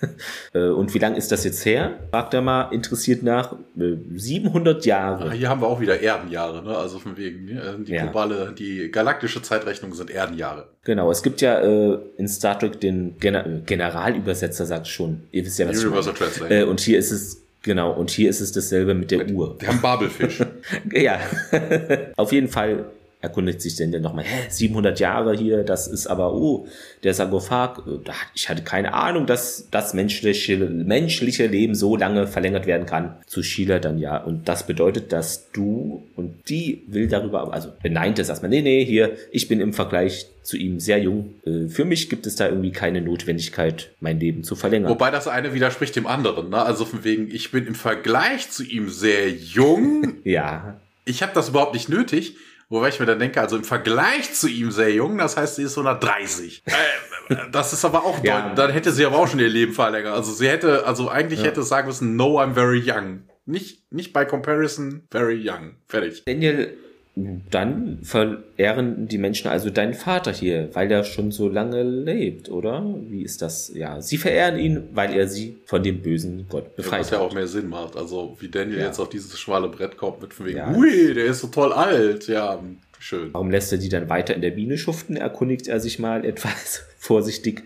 äh, 0.54 0.68
und 0.68 0.92
wie 0.94 0.98
lang 0.98 1.14
ist 1.14 1.30
das 1.30 1.44
jetzt 1.44 1.64
her? 1.64 2.00
Fragt 2.10 2.34
er 2.34 2.42
mal 2.42 2.72
interessiert 2.72 3.22
nach. 3.22 3.52
Äh, 3.78 3.96
700 4.14 4.84
Jahre. 4.84 5.30
Ah, 5.30 5.32
hier 5.32 5.48
haben 5.48 5.60
wir 5.60 5.68
auch 5.68 5.80
wieder 5.80 6.00
Erdenjahre, 6.00 6.64
ne? 6.64 6.76
Also 6.76 6.98
von 6.98 7.16
wegen, 7.16 7.48
äh, 7.48 7.78
die 7.78 7.92
ja. 7.92 8.04
globale, 8.04 8.54
die 8.58 8.90
galaktische 8.90 9.40
Zeitrechnung 9.40 9.94
sind 9.94 10.10
Erdenjahre. 10.10 10.66
Genau, 10.84 11.10
es 11.10 11.22
gibt 11.22 11.40
ja 11.40 11.60
äh, 11.60 11.98
in 12.16 12.26
Star 12.26 12.58
Trek 12.58 12.80
den 12.80 13.18
Gener 13.18 13.44
Generalübersetzer, 13.64 14.66
sagt 14.66 14.88
schon. 14.88 15.22
Ihr 15.30 15.44
wisst 15.44 15.58
ja, 15.58 15.68
was 15.68 15.82
Universal 15.84 16.14
ich 16.14 16.20
meine. 16.20 16.30
Translate. 16.30 16.54
Äh, 16.54 16.64
und 16.64 16.80
hier 16.80 16.98
ist 16.98 17.12
es 17.12 17.45
Genau, 17.62 17.92
und 17.92 18.10
hier 18.10 18.30
ist 18.30 18.40
es 18.40 18.52
dasselbe 18.52 18.94
mit 18.94 19.10
der 19.10 19.28
Uhr. 19.28 19.56
Wir 19.58 19.68
haben 19.68 19.80
Babelfisch. 19.80 20.42
ja. 20.92 21.20
Auf 22.16 22.32
jeden 22.32 22.48
Fall 22.48 22.86
erkundigt 23.26 23.60
sich 23.60 23.76
denn 23.76 23.90
nochmal, 24.00 24.24
hä, 24.24 24.46
700 24.48 25.00
Jahre 25.00 25.36
hier, 25.36 25.64
das 25.64 25.88
ist 25.88 26.06
aber, 26.06 26.32
oh, 26.32 26.66
der 27.02 27.12
Sarkophag, 27.12 27.78
äh, 27.86 28.12
ich 28.34 28.48
hatte 28.48 28.62
keine 28.62 28.94
Ahnung, 28.94 29.26
dass 29.26 29.68
das 29.70 29.94
menschliche, 29.94 30.56
menschliche 30.56 31.46
Leben 31.46 31.74
so 31.74 31.96
lange 31.96 32.26
verlängert 32.26 32.66
werden 32.66 32.86
kann. 32.86 33.16
Zu 33.26 33.42
Sheila 33.42 33.78
dann 33.78 33.98
ja. 33.98 34.16
Und 34.16 34.48
das 34.48 34.66
bedeutet, 34.66 35.12
dass 35.12 35.50
du 35.50 36.04
und 36.14 36.48
die 36.48 36.82
will 36.86 37.08
darüber, 37.08 37.52
also 37.52 37.70
beneint 37.82 38.18
es 38.18 38.28
erstmal, 38.28 38.50
nee, 38.50 38.62
nee, 38.62 38.84
hier, 38.84 39.16
ich 39.32 39.48
bin 39.48 39.60
im 39.60 39.72
Vergleich 39.72 40.26
zu 40.42 40.56
ihm 40.56 40.78
sehr 40.78 41.00
jung. 41.00 41.34
Äh, 41.44 41.68
für 41.68 41.84
mich 41.84 42.08
gibt 42.08 42.26
es 42.26 42.36
da 42.36 42.48
irgendwie 42.48 42.70
keine 42.70 43.00
Notwendigkeit, 43.00 43.90
mein 44.00 44.20
Leben 44.20 44.44
zu 44.44 44.54
verlängern. 44.54 44.90
Wobei 44.90 45.10
das 45.10 45.26
eine 45.26 45.52
widerspricht 45.52 45.96
dem 45.96 46.06
anderen, 46.06 46.50
ne? 46.50 46.62
Also 46.62 46.84
von 46.84 47.02
wegen, 47.02 47.28
ich 47.34 47.50
bin 47.50 47.66
im 47.66 47.74
Vergleich 47.74 48.50
zu 48.50 48.62
ihm 48.62 48.88
sehr 48.88 49.28
jung. 49.28 50.14
ja. 50.24 50.80
Ich 51.04 51.22
habe 51.22 51.32
das 51.34 51.48
überhaupt 51.48 51.74
nicht 51.74 51.88
nötig. 51.88 52.36
Wobei 52.68 52.88
ich 52.88 52.98
mir 52.98 53.06
dann 53.06 53.18
denke, 53.18 53.40
also 53.40 53.56
im 53.56 53.64
Vergleich 53.64 54.34
zu 54.34 54.48
ihm 54.48 54.72
sehr 54.72 54.92
jung, 54.92 55.18
das 55.18 55.36
heißt, 55.36 55.56
sie 55.56 55.62
ist 55.62 55.78
130. 55.78 56.64
äh, 57.28 57.36
das 57.52 57.72
ist 57.72 57.84
aber 57.84 58.04
auch, 58.04 58.22
ja. 58.24 58.54
dann 58.54 58.72
hätte 58.72 58.90
sie 58.90 59.04
aber 59.06 59.18
auch 59.18 59.28
schon 59.28 59.38
ihr 59.38 59.48
Leben 59.48 59.72
verlängert. 59.72 60.14
Also 60.14 60.32
sie 60.32 60.48
hätte, 60.48 60.84
also 60.84 61.08
eigentlich 61.08 61.40
ja. 61.40 61.46
hätte 61.46 61.60
es 61.60 61.68
sagen 61.68 61.86
müssen, 61.86 62.16
no, 62.16 62.40
I'm 62.40 62.54
very 62.54 62.82
young. 62.84 63.22
Nicht, 63.44 63.92
nicht 63.92 64.12
by 64.12 64.26
comparison, 64.26 65.06
very 65.12 65.40
young. 65.48 65.76
Fertig. 65.86 66.24
Daniel 66.24 66.76
dann 67.16 68.00
verehren 68.02 69.08
die 69.08 69.16
Menschen 69.16 69.48
also 69.48 69.70
deinen 69.70 69.94
Vater 69.94 70.32
hier, 70.32 70.68
weil 70.74 70.92
er 70.92 71.02
schon 71.02 71.32
so 71.32 71.48
lange 71.48 71.82
lebt, 71.82 72.50
oder? 72.50 72.84
Wie 73.08 73.22
ist 73.22 73.40
das? 73.40 73.72
Ja, 73.74 74.02
sie 74.02 74.18
verehren 74.18 74.58
ihn, 74.58 74.82
weil 74.92 75.14
er 75.14 75.26
sie 75.26 75.56
von 75.64 75.82
dem 75.82 76.02
bösen 76.02 76.44
Gott 76.50 76.76
befreit 76.76 76.92
ja, 76.92 77.00
was 77.00 77.10
ja 77.12 77.18
auch 77.20 77.32
mehr 77.32 77.46
Sinn 77.46 77.70
macht. 77.70 77.96
Also 77.96 78.36
wie 78.40 78.48
Daniel 78.48 78.80
ja. 78.80 78.86
jetzt 78.86 79.00
auf 79.00 79.08
dieses 79.08 79.38
schmale 79.38 79.68
Brett 79.68 79.96
kommt 79.96 80.20
mit 80.20 80.34
von 80.34 80.44
wegen, 80.44 80.58
ja. 80.58 80.76
ui, 80.76 81.14
der 81.14 81.24
ist 81.24 81.40
so 81.40 81.46
toll 81.46 81.72
alt. 81.72 82.28
Ja, 82.28 82.62
schön. 82.98 83.32
Warum 83.32 83.50
lässt 83.50 83.72
er 83.72 83.78
die 83.78 83.88
dann 83.88 84.10
weiter 84.10 84.34
in 84.34 84.42
der 84.42 84.50
Biene 84.50 84.76
schuften? 84.76 85.16
Erkundigt 85.16 85.68
er 85.68 85.80
sich 85.80 85.98
mal 85.98 86.22
etwas 86.22 86.82
vorsichtig. 86.98 87.62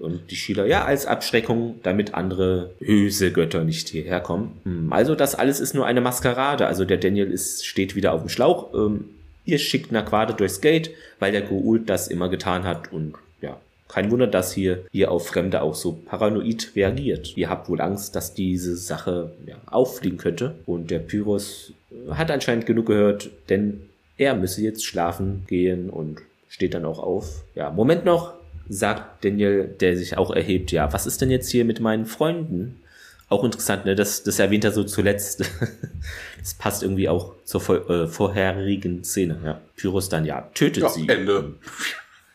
Und 0.00 0.30
die 0.30 0.36
Schüler, 0.36 0.64
ja, 0.64 0.86
als 0.86 1.04
Abschreckung, 1.04 1.78
damit 1.82 2.14
andere 2.14 2.70
böse 2.80 3.32
Götter 3.32 3.64
nicht 3.64 3.90
hierher 3.90 4.20
kommen. 4.20 4.58
Hm, 4.64 4.92
also 4.92 5.14
das 5.14 5.34
alles 5.34 5.60
ist 5.60 5.74
nur 5.74 5.84
eine 5.84 6.00
Maskerade. 6.00 6.66
Also 6.66 6.86
der 6.86 6.96
Daniel 6.96 7.30
ist, 7.30 7.66
steht 7.66 7.94
wieder 7.94 8.14
auf 8.14 8.22
dem 8.22 8.30
Schlauch. 8.30 8.72
Ähm, 8.72 9.04
ihr 9.44 9.58
schickt 9.58 9.92
Naquade 9.92 10.32
durchs 10.32 10.62
Gate, 10.62 10.90
weil 11.18 11.32
der 11.32 11.42
Goult 11.42 11.90
das 11.90 12.08
immer 12.08 12.30
getan 12.30 12.64
hat. 12.64 12.90
Und 12.90 13.14
ja, 13.42 13.60
kein 13.88 14.10
Wunder, 14.10 14.26
dass 14.26 14.54
hier 14.54 14.86
ihr 14.90 15.10
auf 15.10 15.28
Fremde 15.28 15.60
auch 15.60 15.74
so 15.74 15.92
paranoid 15.92 16.72
reagiert. 16.74 17.36
Ihr 17.36 17.50
habt 17.50 17.68
wohl 17.68 17.82
Angst, 17.82 18.16
dass 18.16 18.32
diese 18.32 18.76
Sache 18.76 19.32
ja, 19.46 19.56
auffliegen 19.66 20.16
könnte. 20.16 20.54
Und 20.64 20.90
der 20.90 21.00
Pyrrhus 21.00 21.74
hat 22.10 22.30
anscheinend 22.30 22.64
genug 22.64 22.86
gehört, 22.86 23.28
denn 23.50 23.82
er 24.16 24.34
müsse 24.34 24.62
jetzt 24.62 24.86
schlafen 24.86 25.44
gehen 25.46 25.90
und 25.90 26.22
steht 26.48 26.72
dann 26.72 26.86
auch 26.86 26.98
auf. 27.00 27.42
Ja, 27.54 27.70
Moment 27.70 28.06
noch, 28.06 28.39
sagt 28.70 29.24
Daniel, 29.24 29.64
der 29.80 29.96
sich 29.96 30.16
auch 30.16 30.30
erhebt, 30.30 30.70
ja, 30.70 30.92
was 30.92 31.06
ist 31.06 31.20
denn 31.20 31.30
jetzt 31.30 31.50
hier 31.50 31.64
mit 31.64 31.80
meinen 31.80 32.06
Freunden? 32.06 32.80
Auch 33.28 33.44
interessant, 33.44 33.84
ne? 33.84 33.94
Das, 33.94 34.22
das 34.22 34.38
erwähnt 34.38 34.64
er 34.64 34.72
so 34.72 34.84
zuletzt. 34.84 35.40
das 36.40 36.54
passt 36.54 36.82
irgendwie 36.82 37.08
auch 37.08 37.34
zur 37.44 37.60
vor, 37.60 37.90
äh, 37.90 38.06
vorherigen 38.06 39.04
Szene. 39.04 39.38
Ja. 39.44 39.60
Pyrrhus 39.76 40.08
dann, 40.08 40.24
ja, 40.24 40.48
tötet 40.54 40.84
ja, 40.84 40.88
sie. 40.88 41.08
Ende. 41.08 41.54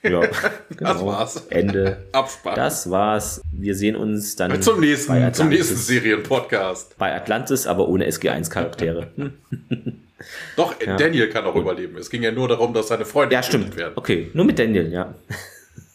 Ja, 0.03 0.21
genau. 0.69 0.93
Das 0.93 1.05
war's. 1.05 1.45
Ende. 1.49 2.05
Abspann. 2.11 2.55
Das 2.55 2.89
war's. 2.89 3.41
Wir 3.51 3.75
sehen 3.75 3.95
uns 3.95 4.35
dann 4.35 4.61
zum 4.61 4.79
nächsten, 4.79 5.33
zum 5.33 5.49
nächsten 5.49 5.75
Serienpodcast. 5.75 6.97
Bei 6.97 7.15
Atlantis, 7.15 7.65
aber 7.65 7.87
ohne 7.87 8.07
SG1-Charaktere. 8.07 9.07
Doch, 10.55 10.75
ja. 10.81 10.95
Daniel 10.97 11.29
kann 11.29 11.45
auch 11.45 11.55
Und, 11.55 11.61
überleben. 11.61 11.97
Es 11.97 12.09
ging 12.09 12.23
ja 12.23 12.31
nur 12.31 12.47
darum, 12.47 12.73
dass 12.73 12.87
seine 12.87 13.05
Freunde 13.05 13.35
ja, 13.35 13.43
stimmt. 13.43 13.75
werden. 13.75 13.93
Okay, 13.95 14.29
nur 14.33 14.45
mit 14.45 14.57
Daniel, 14.59 14.91
ja. 14.91 15.13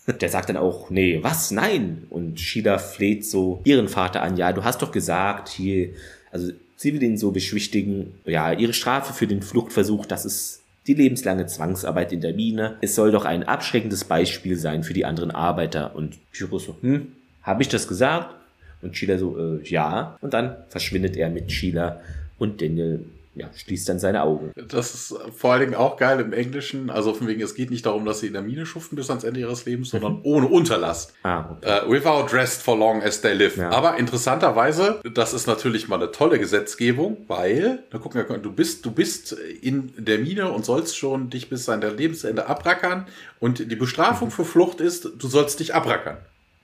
Der 0.07 0.29
sagt 0.29 0.49
dann 0.49 0.57
auch, 0.57 0.91
nee, 0.91 1.19
was? 1.23 1.51
Nein. 1.51 2.07
Und 2.11 2.41
Sheila 2.41 2.79
fleht 2.79 3.25
so 3.25 3.61
ihren 3.65 3.89
Vater 3.89 4.23
an, 4.23 4.37
ja, 4.37 4.53
du 4.53 4.65
hast 4.65 4.83
doch 4.83 4.93
gesagt, 4.93 5.49
hier, 5.49 5.91
also 6.33 6.51
sie 6.77 6.95
will 6.95 7.03
ihn 7.03 7.19
so 7.19 7.31
beschwichtigen, 7.31 8.15
ja, 8.25 8.53
ihre 8.53 8.73
Strafe 8.73 9.13
für 9.13 9.27
den 9.27 9.43
Fluchtversuch, 9.43 10.07
das 10.07 10.25
ist 10.25 10.63
die 10.87 10.95
lebenslange 10.95 11.47
Zwangsarbeit 11.47 12.13
in 12.13 12.21
der 12.21 12.35
Mine. 12.35 12.77
Es 12.81 12.95
soll 12.95 13.13
doch 13.13 13.25
ein 13.25 13.45
abschreckendes 13.45 14.05
Beispiel 14.05 14.57
sein 14.57 14.83
für 14.83 14.95
die 14.95 15.05
anderen 15.05 15.31
Arbeiter. 15.31 15.95
Und 15.95 16.19
Pyrrhus 16.33 16.65
so, 16.65 16.77
hm, 16.81 17.13
habe 17.43 17.63
ich 17.63 17.69
das 17.69 17.87
gesagt? 17.87 18.35
Und 18.83 18.97
Sheila 18.97 19.19
so, 19.19 19.39
äh, 19.39 19.63
ja. 19.69 20.17
Und 20.21 20.35
dann 20.35 20.57
verschwindet 20.69 21.17
er 21.17 21.29
mit 21.29 21.53
Sheila 21.53 22.01
und 22.39 22.63
Daniel 22.63 23.05
ja, 23.35 23.49
schließt 23.55 23.89
dann 23.89 24.01
seine 24.01 24.23
Augen. 24.23 24.51
Das 24.57 24.93
ist 24.93 25.15
vor 25.37 25.53
allen 25.53 25.61
Dingen 25.61 25.75
auch 25.75 25.97
geil 25.97 26.19
im 26.19 26.33
Englischen. 26.33 26.91
Also 26.91 27.15
von 27.15 27.29
wegen, 27.29 27.41
es 27.41 27.55
geht 27.55 27.71
nicht 27.71 27.87
darum, 27.87 28.05
dass 28.05 28.21
sie 28.21 28.27
in 28.27 28.33
der 28.33 28.43
Mine 28.43 28.67
schuften 28.67 28.97
bis 28.97 29.09
ans 29.09 29.23
Ende 29.23 29.39
ihres 29.39 29.65
Lebens, 29.67 29.91
sondern 29.91 30.15
mhm. 30.15 30.21
ohne 30.25 30.47
Unterlast. 30.49 31.15
Ah, 31.23 31.51
okay. 31.53 31.87
uh, 31.87 31.91
without 31.91 32.35
rest 32.35 32.63
for 32.63 32.77
long 32.77 33.03
as 33.03 33.21
they 33.21 33.33
live. 33.33 33.57
Ja. 33.57 33.71
Aber 33.71 33.97
interessanterweise, 33.99 35.01
das 35.15 35.33
ist 35.33 35.47
natürlich 35.47 35.87
mal 35.87 36.03
eine 36.03 36.11
tolle 36.11 36.41
Gesetzgebung, 36.41 37.19
weil, 37.29 37.85
da 37.91 37.99
gucken 37.99 38.25
wir, 38.29 38.39
du 38.39 38.53
bist, 38.53 38.85
du 38.85 38.91
bist 38.91 39.33
in 39.33 39.93
der 39.97 40.19
Mine 40.19 40.51
und 40.51 40.65
sollst 40.65 40.97
schon 40.97 41.31
dich 41.31 41.49
bis 41.49 41.69
an 41.69 41.81
dein 41.81 41.97
Lebensende 41.97 42.47
abrackern. 42.47 43.07
Und 43.39 43.71
die 43.71 43.77
Bestrafung 43.77 44.29
mhm. 44.29 44.33
für 44.33 44.45
Flucht 44.45 44.81
ist, 44.81 45.09
du 45.19 45.29
sollst 45.29 45.61
dich 45.61 45.75
abrackern. 45.75 46.19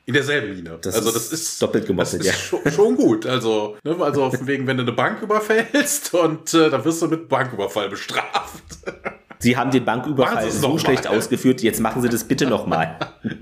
In 0.07 0.14
derselben 0.14 0.54
Mine. 0.54 0.78
Das 0.80 0.94
also 0.94 1.11
das 1.11 1.32
ist 1.32 1.61
doppelt 1.61 1.84
gemoppelt, 1.84 2.24
ja. 2.24 2.32
Schon, 2.32 2.61
schon, 2.70 2.96
gut. 2.96 3.26
Also, 3.26 3.76
ne, 3.82 3.96
also 4.00 4.32
wegen, 4.42 4.66
wenn 4.68 4.76
du 4.76 4.84
eine 4.84 4.92
Bank 4.92 5.20
überfällst 5.20 6.14
und 6.14 6.54
äh, 6.54 6.70
dann 6.70 6.84
wirst 6.84 7.02
du 7.02 7.09
mit 7.09 7.28
Banküberfall 7.28 7.88
bestraft. 7.88 8.62
Sie 9.40 9.57
haben 9.57 9.72
den 9.72 9.84
Banküberfall 9.84 10.50
so 10.50 10.78
schlecht 10.78 11.09
ausgeführt, 11.09 11.61
jetzt 11.61 11.80
machen 11.80 12.02
Sie 12.02 12.09
das 12.09 12.24
bitte 12.24 12.46
nochmal. 12.46 12.98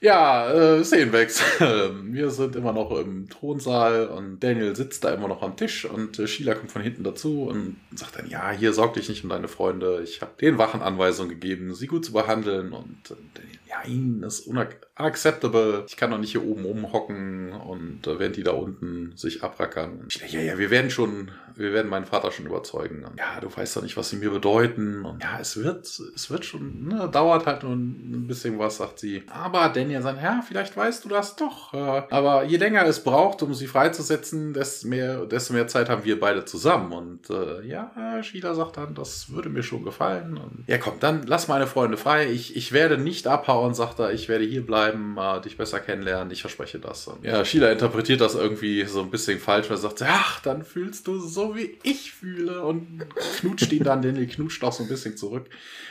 Ja, 0.00 0.48
äh, 0.52 0.84
Szenenwechsel. 0.84 1.92
Wir 2.04 2.30
sind 2.30 2.54
immer 2.54 2.72
noch 2.72 2.92
im 2.92 3.28
Thronsaal 3.28 4.06
und 4.06 4.38
Daniel 4.38 4.76
sitzt 4.76 5.02
da 5.02 5.12
immer 5.12 5.26
noch 5.26 5.42
am 5.42 5.56
Tisch 5.56 5.86
und 5.86 6.20
äh, 6.20 6.28
Sheila 6.28 6.54
kommt 6.54 6.70
von 6.70 6.82
hinten 6.82 7.02
dazu 7.02 7.48
und 7.48 7.78
sagt 7.96 8.16
dann, 8.16 8.30
ja, 8.30 8.52
hier 8.52 8.72
sorg 8.72 8.94
dich 8.94 9.08
nicht 9.08 9.24
um 9.24 9.30
deine 9.30 9.48
Freunde. 9.48 10.00
Ich 10.04 10.20
habe 10.20 10.30
den 10.40 10.56
Wachen 10.56 10.82
Anweisungen 10.82 11.30
gegeben, 11.30 11.74
sie 11.74 11.88
gut 11.88 12.04
zu 12.04 12.12
behandeln 12.12 12.72
und 12.72 13.10
äh, 13.10 13.14
Daniel, 13.34 13.57
ja, 13.68 13.82
ihnen 13.86 14.22
ist 14.22 14.46
unacceptable. 14.46 15.84
Ich 15.88 15.96
kann 15.96 16.10
doch 16.10 16.18
nicht 16.18 16.32
hier 16.32 16.44
oben 16.44 16.64
rumhocken 16.64 17.52
und 17.52 18.06
äh, 18.06 18.18
während 18.18 18.36
die 18.36 18.42
da 18.42 18.52
unten 18.52 19.16
sich 19.16 19.42
abrackern. 19.42 20.06
Ich, 20.08 20.32
ja, 20.32 20.40
ja, 20.40 20.58
wir 20.58 20.70
werden 20.70 20.90
schon, 20.90 21.30
wir 21.58 21.72
werden 21.72 21.88
meinen 21.88 22.04
Vater 22.04 22.30
schon 22.30 22.46
überzeugen. 22.46 23.04
Und, 23.04 23.18
ja, 23.18 23.40
du 23.40 23.54
weißt 23.54 23.76
doch 23.76 23.82
nicht, 23.82 23.96
was 23.96 24.10
sie 24.10 24.16
mir 24.16 24.30
bedeuten. 24.30 25.04
Und 25.04 25.22
ja, 25.22 25.38
es 25.40 25.56
wird, 25.56 25.86
es 25.86 26.30
wird 26.30 26.44
schon, 26.44 26.88
ne, 26.88 27.08
dauert 27.10 27.46
halt 27.46 27.62
nur 27.62 27.72
ein 27.72 28.26
bisschen 28.26 28.58
was, 28.58 28.78
sagt 28.78 28.98
sie. 28.98 29.22
Aber 29.28 29.68
Daniel 29.68 30.02
sagt, 30.02 30.22
ja, 30.22 30.42
vielleicht 30.46 30.76
weißt 30.76 31.04
du 31.04 31.08
das 31.08 31.36
doch. 31.36 31.72
Äh, 31.72 32.02
aber 32.10 32.44
je 32.44 32.56
länger 32.56 32.84
es 32.86 33.02
braucht, 33.02 33.42
um 33.42 33.54
sie 33.54 33.66
freizusetzen, 33.66 34.52
desto 34.52 34.88
mehr, 34.88 35.26
desto 35.26 35.54
mehr 35.54 35.66
Zeit 35.66 35.88
haben 35.88 36.04
wir 36.04 36.20
beide 36.20 36.44
zusammen. 36.44 36.92
Und 36.92 37.30
äh, 37.30 37.66
ja, 37.66 38.22
Sheila 38.22 38.54
sagt 38.54 38.76
dann, 38.76 38.94
das 38.94 39.30
würde 39.30 39.48
mir 39.48 39.62
schon 39.62 39.84
gefallen. 39.84 40.36
Und, 40.36 40.64
ja, 40.66 40.78
komm, 40.78 41.00
dann 41.00 41.22
lass 41.26 41.48
meine 41.48 41.66
Freunde 41.66 41.96
frei. 41.96 42.30
Ich, 42.30 42.56
ich 42.56 42.72
werde 42.72 42.98
nicht 42.98 43.26
abhauen 43.26 43.74
sagt 43.78 43.98
er, 43.98 44.12
ich 44.12 44.28
werde 44.28 44.44
hier 44.44 44.64
bleiben, 44.66 45.16
äh, 45.18 45.40
dich 45.40 45.56
besser 45.56 45.80
kennenlernen, 45.80 46.30
ich 46.30 46.42
verspreche 46.42 46.78
das. 46.78 47.08
Und 47.08 47.24
ja, 47.24 47.44
Sheila 47.44 47.70
interpretiert 47.70 48.20
das 48.20 48.34
irgendwie 48.34 48.84
so 48.84 49.00
ein 49.00 49.10
bisschen 49.10 49.38
falsch, 49.38 49.70
er 49.70 49.76
sagt, 49.76 50.02
ach, 50.02 50.40
dann 50.40 50.64
fühlst 50.64 51.06
du 51.06 51.18
so, 51.18 51.47
wie 51.56 51.78
ich 51.82 52.12
fühle 52.12 52.62
und 52.62 53.06
knutscht 53.38 53.72
ihn 53.72 53.84
dann, 53.84 54.02
den 54.02 54.28
knutscht 54.28 54.62
auch 54.64 54.72
so 54.72 54.82
ein 54.82 54.88
bisschen 54.88 55.16
zurück. 55.16 55.48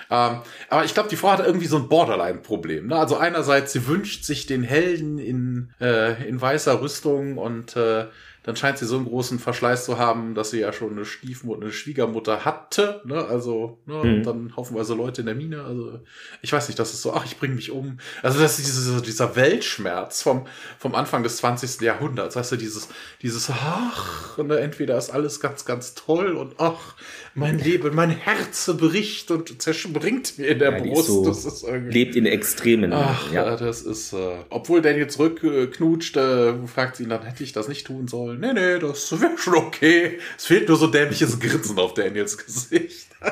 Ähm, 0.10 0.42
aber 0.70 0.86
ich 0.86 0.94
glaube, 0.94 1.10
die 1.10 1.16
Frau 1.16 1.32
hat 1.32 1.46
irgendwie 1.46 1.68
so 1.68 1.78
ein 1.78 1.90
Borderline-Problem. 1.90 2.88
Ne? 2.88 2.96
Also 2.96 3.18
einerseits, 3.18 3.74
sie 3.74 3.88
wünscht 3.88 4.24
sich 4.24 4.46
den 4.46 4.64
Helden 4.64 5.18
in, 5.18 5.74
äh, 5.82 6.28
in 6.28 6.40
weißer 6.40 6.82
Rüstung 6.82 7.38
und 7.38 7.76
äh, 7.76 8.06
dann 8.44 8.56
scheint 8.56 8.78
sie 8.78 8.86
so 8.86 8.96
einen 8.96 9.06
großen 9.06 9.40
Verschleiß 9.40 9.84
zu 9.86 9.98
haben, 9.98 10.34
dass 10.34 10.52
sie 10.52 10.60
ja 10.60 10.72
schon 10.72 10.92
eine 10.92 11.04
Stiefmutter, 11.04 11.62
eine 11.62 11.72
Schwiegermutter 11.72 12.46
hatte. 12.46 13.02
Ne? 13.06 13.26
Also, 13.26 13.78
ne? 13.86 14.04
Mhm. 14.04 14.24
dann 14.24 14.56
haufenweise 14.56 14.94
Leute 14.94 15.22
in 15.22 15.28
der 15.28 15.36
Mine. 15.36 15.64
Also, 15.64 16.00
ich 16.42 16.54
weiß 16.54 16.68
nicht, 16.70 16.80
das 16.80 16.94
ist 16.94 17.02
so, 17.02 17.14
ach, 17.14 17.26
ich 17.26 17.38
bringe 17.38 17.56
mich 17.56 17.72
um. 17.72 17.98
Also, 18.24 18.40
das 18.40 18.58
ist 18.58 18.68
diese, 18.68 19.02
dieser 19.02 19.36
Weltschmerz 19.36 20.22
vom, 20.22 20.46
vom 20.80 20.96
Anfang 20.96 21.24
des 21.24 21.38
20. 21.38 21.82
Jahrhunderts. 21.82 22.38
Weißt 22.38 22.54
du, 22.54 22.56
dieses, 22.56 22.88
dieses, 23.22 23.50
ach, 23.50 24.38
ne? 24.38 24.60
entweder 24.60 24.98
ist 24.98 25.10
alles 25.10 25.40
ganz, 25.42 25.66
ganz 25.66 25.94
toll 25.96 26.34
und 26.34 26.56
ach, 26.58 26.96
mein 27.38 27.60
Leben, 27.60 27.94
mein 27.94 28.10
Herz 28.10 28.72
bricht 28.78 29.30
und 29.30 29.62
zerspringt 29.62 30.40
mir 30.40 30.48
in 30.48 30.60
der 30.60 30.72
ja, 30.72 30.84
Brust. 30.84 31.08
So 31.08 31.26
das 31.26 31.46
ist 31.46 31.64
irgendwie, 31.64 31.92
lebt 31.92 32.16
in 32.16 32.26
Extremen. 32.26 32.92
Ach, 32.94 33.32
ja, 33.32 33.56
das 33.56 33.84
ist, 33.84 34.14
äh, 34.14 34.38
obwohl 34.50 34.82
Daniel 34.82 35.08
zurückknutscht, 35.08 36.18
äh, 36.18 36.54
fragt 36.66 36.96
sie 36.96 37.04
ihn 37.04 37.10
dann, 37.10 37.24
hätte 37.24 37.44
ich 37.44 37.54
das 37.54 37.68
nicht 37.68 37.86
tun 37.86 38.08
sollen? 38.08 38.37
Nee, 38.40 38.54
nee, 38.54 38.80
das 38.80 39.20
wäre 39.20 39.38
schon 39.38 39.56
okay. 39.56 40.20
Es 40.38 40.46
fehlt 40.46 40.68
nur 40.68 40.78
so 40.78 40.88
dämliches 40.88 41.40
Grinsen 41.40 41.78
auf 41.80 41.94
Daniels 41.94 42.38
Gesicht. 42.38 43.08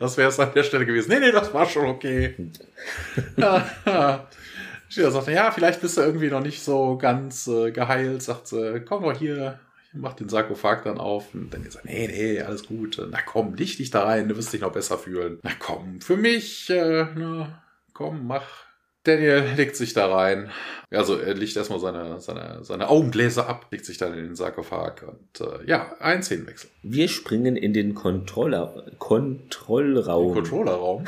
Das 0.00 0.16
wäre 0.16 0.30
es 0.30 0.40
an 0.40 0.54
der 0.54 0.62
Stelle 0.62 0.86
gewesen. 0.86 1.10
Nee, 1.10 1.20
nee, 1.20 1.32
das 1.32 1.52
war 1.52 1.66
schon 1.68 1.84
okay. 1.84 2.34
Sheila 4.88 5.10
sagt, 5.10 5.28
ja, 5.28 5.50
vielleicht 5.50 5.82
bist 5.82 5.98
du 5.98 6.00
irgendwie 6.00 6.30
noch 6.30 6.40
nicht 6.42 6.62
so 6.62 6.96
ganz 6.96 7.46
äh, 7.46 7.72
geheilt. 7.72 8.22
Sagt 8.22 8.48
sie, 8.48 8.80
komm 8.80 9.02
doch 9.02 9.18
hier, 9.18 9.58
macht 9.92 10.20
den 10.20 10.28
Sarkophag 10.28 10.84
dann 10.84 10.98
auf 10.98 11.34
und 11.34 11.52
dann 11.52 11.68
sagt, 11.70 11.84
nee, 11.84 12.08
nee, 12.08 12.40
alles 12.40 12.66
gut. 12.66 13.00
Na 13.10 13.18
komm, 13.20 13.54
licht 13.54 13.78
dich 13.78 13.90
da 13.90 14.04
rein, 14.04 14.28
du 14.28 14.36
wirst 14.36 14.52
dich 14.52 14.60
noch 14.60 14.72
besser 14.72 14.98
fühlen. 14.98 15.38
Na 15.42 15.50
komm, 15.58 16.00
für 16.00 16.16
mich, 16.16 16.70
äh, 16.70 17.06
na, 17.14 17.62
komm, 17.92 18.26
mach. 18.26 18.65
Daniel 19.06 19.44
legt 19.56 19.76
sich 19.76 19.92
da 19.94 20.12
rein. 20.14 20.50
Also 20.90 21.16
er 21.18 21.34
legt 21.34 21.56
erstmal 21.56 21.80
seine, 21.80 22.20
seine, 22.20 22.58
seine 22.62 22.88
Augengläser 22.88 23.48
ab, 23.48 23.66
legt 23.70 23.84
sich 23.84 23.98
dann 23.98 24.14
in 24.14 24.24
den 24.24 24.36
Sarkophag 24.36 25.02
und 25.06 25.40
äh, 25.40 25.68
ja, 25.68 25.94
ein 25.98 26.22
Szenenwechsel. 26.22 26.70
Wir 26.82 27.08
springen 27.08 27.56
in 27.56 27.72
den 27.72 27.94
Controller, 27.94 28.84
Kontrollraum. 28.98 30.34
Den 30.34 30.34
Controllerraum. 30.34 31.04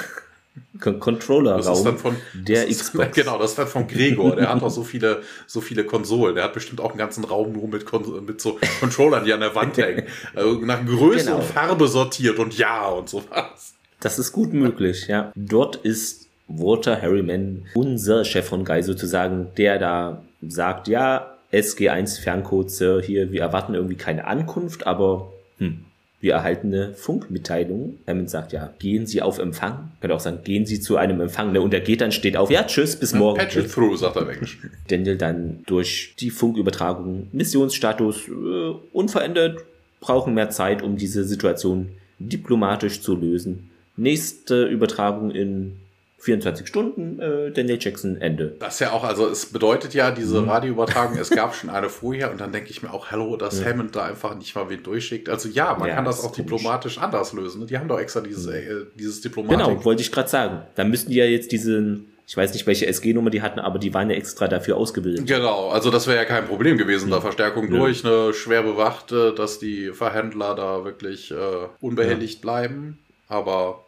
Controller-Raum 0.81 1.65
das 1.65 1.79
ist 1.79 1.85
dann 1.85 1.99
von, 1.99 2.17
der 2.35 2.67
Xbox. 2.67 3.09
Genau, 3.15 3.39
das 3.39 3.51
ist 3.51 3.59
dann 3.59 3.69
von 3.69 3.87
Gregor. 3.87 4.37
Der 4.37 4.49
hat 4.49 4.63
auch 4.63 4.71
so 4.71 4.83
viele, 4.83 5.23
so 5.47 5.61
viele 5.61 5.85
Konsolen. 5.85 6.35
Der 6.35 6.45
hat 6.45 6.53
bestimmt 6.53 6.81
auch 6.81 6.91
einen 6.91 6.99
ganzen 6.99 7.25
Raum 7.25 7.53
nur 7.53 7.69
mit, 7.69 7.85
Kon 7.87 8.25
mit 8.25 8.41
so 8.41 8.59
Controllern, 8.81 9.25
die 9.25 9.33
an 9.33 9.41
der 9.41 9.55
Wand 9.55 9.77
hängen. 9.77 10.05
Also 10.35 10.55
nach 10.61 10.85
Größe 10.85 11.27
Genau. 11.27 11.37
und 11.39 11.45
Farbe 11.45 11.89
sortiert 11.89 12.39
und 12.39 12.57
ja 12.57 12.89
und 12.89 13.09
sowas. 13.09 13.75
Das 14.01 14.19
ist 14.19 14.33
gut 14.33 14.53
möglich, 14.53 15.07
ja. 15.09 15.33
Dort 15.35 15.77
ist 15.77 16.28
Walter 16.49 17.01
Harriman, 17.01 17.67
unser 17.75 18.25
Chef 18.25 18.47
von 18.47 18.65
Guy 18.65 18.83
sozusagen, 18.83 19.49
der 19.57 19.79
da 19.79 20.23
sagt, 20.43 20.89
ja, 20.89 21.35
SG1 21.53 22.21
Ferncode, 22.21 22.71
Sir, 22.71 23.03
hier, 23.03 23.33
wir 23.33 23.43
erwarten 23.43 23.75
irgendwie 23.75 23.97
keine 23.97 24.27
Ankunft, 24.27 24.87
aber 24.87 25.33
hm, 25.59 25.85
wir 26.21 26.33
erhalten 26.33 26.75
eine 26.75 26.95
Funkmitteilung. 26.95 27.99
Hammond 28.07 28.29
sagt, 28.29 28.53
ja, 28.53 28.73
gehen 28.81 29.07
Sie 29.07 29.23
auf 29.23 29.39
Empfang. 29.39 29.93
Könnte 30.01 30.17
auch 30.17 30.21
sagen, 30.21 30.41
gehen 30.43 30.67
Sie 30.67 30.81
zu 30.81 30.97
einem 30.97 31.21
Empfang. 31.21 31.53
Ne? 31.53 31.61
Und 31.61 31.73
er 31.73 31.81
geht 31.81 32.01
dann, 32.01 32.11
steht 32.11 32.37
auf, 32.37 32.51
ja, 32.51 32.65
tschüss, 32.65 32.97
bis 32.97 33.15
morgen. 33.15 33.39
Patch 33.39 33.57
it 33.57 33.71
through, 33.71 33.97
sagt 33.97 34.17
er 34.17 34.27
im. 34.27 34.47
Daniel 34.89 35.17
dann 35.17 35.63
durch 35.67 36.15
die 36.19 36.31
Funkübertragung 36.31 37.29
Missionsstatus 37.33 38.29
äh, 38.29 38.75
unverändert, 38.93 39.65
brauchen 40.01 40.35
mehr 40.35 40.51
Zeit, 40.51 40.83
um 40.83 40.97
diese 40.97 41.25
Situation 41.25 41.91
diplomatisch 42.19 43.01
zu 43.01 43.15
lösen. 43.15 43.71
Nächste 43.97 44.65
Übertragung 44.65 45.31
in 45.31 45.77
24 46.21 46.67
Stunden, 46.67 47.21
äh, 47.21 47.51
Daniel 47.53 47.79
Jackson, 47.81 48.17
Ende. 48.21 48.57
Das 48.59 48.75
ist 48.75 48.81
ja 48.81 48.91
auch, 48.93 49.05
also 49.05 49.29
es 49.29 49.47
bedeutet 49.47 49.95
ja, 49.95 50.11
diese 50.11 50.45
Radioübertragung, 50.47 51.17
es 51.17 51.31
gab 51.31 51.55
schon 51.57 51.71
eine 51.71 51.89
vorher 51.89 52.31
und 52.33 52.41
dann 52.41 52.51
denke 52.53 52.71
ich 52.71 52.83
mir 52.83 52.93
auch, 52.93 53.11
hallo, 53.13 53.37
dass 53.37 53.65
Hammond 53.65 53.95
da 53.95 54.05
einfach 54.05 54.35
nicht 54.37 54.55
mal 54.57 54.69
wen 54.69 54.83
durchschickt. 54.83 55.29
Also 55.29 55.49
ja, 55.49 55.77
man 55.79 55.89
Ja, 55.89 55.95
kann 55.95 56.05
das 56.05 56.19
ist 56.19 56.25
auch 56.25 56.33
komisch. 56.33 56.51
diplomatisch 56.51 56.99
anders 56.99 57.33
lösen. 57.33 57.61
ne? 57.61 57.67
Die 57.67 57.79
haben 57.79 57.87
doch 57.89 58.01
extra 58.01 58.21
dieses, 58.21 58.47
äh, 58.47 58.87
dieses 58.97 59.21
Diplomatik. 59.21 59.59
Genau, 59.67 59.85
wollte 59.85 60.03
ich 60.03 60.11
gerade 60.11 60.29
sagen. 60.29 60.63
Da 60.75 60.85
müssten 60.85 61.11
die 61.13 61.19
ja 61.19 61.25
jetzt 61.25 61.53
diesen, 61.53 62.07
ich 62.27 62.37
weiß 62.37 62.53
nicht, 62.53 62.67
welche 62.67 62.87
SG-Nummer 62.87 63.31
die 63.31 63.41
hatten, 63.41 63.61
aber 63.61 63.79
die 63.79 63.95
waren 63.95 64.11
ja 64.11 64.17
extra 64.17 64.49
dafür 64.49 64.77
ausgebildet. 64.77 65.25
Genau, 65.27 65.69
also 65.69 65.91
das 65.91 66.09
wäre 66.09 66.17
ja 66.19 66.25
kein 66.25 66.47
Problem 66.47 66.77
gewesen, 66.79 67.11
da 67.11 67.21
Verstärkung 67.21 67.71
durch, 67.71 68.03
ne, 68.03 68.33
schwer 68.35 68.63
bewacht, 68.65 69.13
äh, 69.13 69.33
dass 69.35 69.61
die 69.61 69.93
Verhändler 69.93 70.55
da 70.57 70.85
wirklich 70.85 71.31
äh, 71.31 71.35
unbehelligt 71.81 72.41
bleiben. 72.41 72.99
Aber 73.29 73.85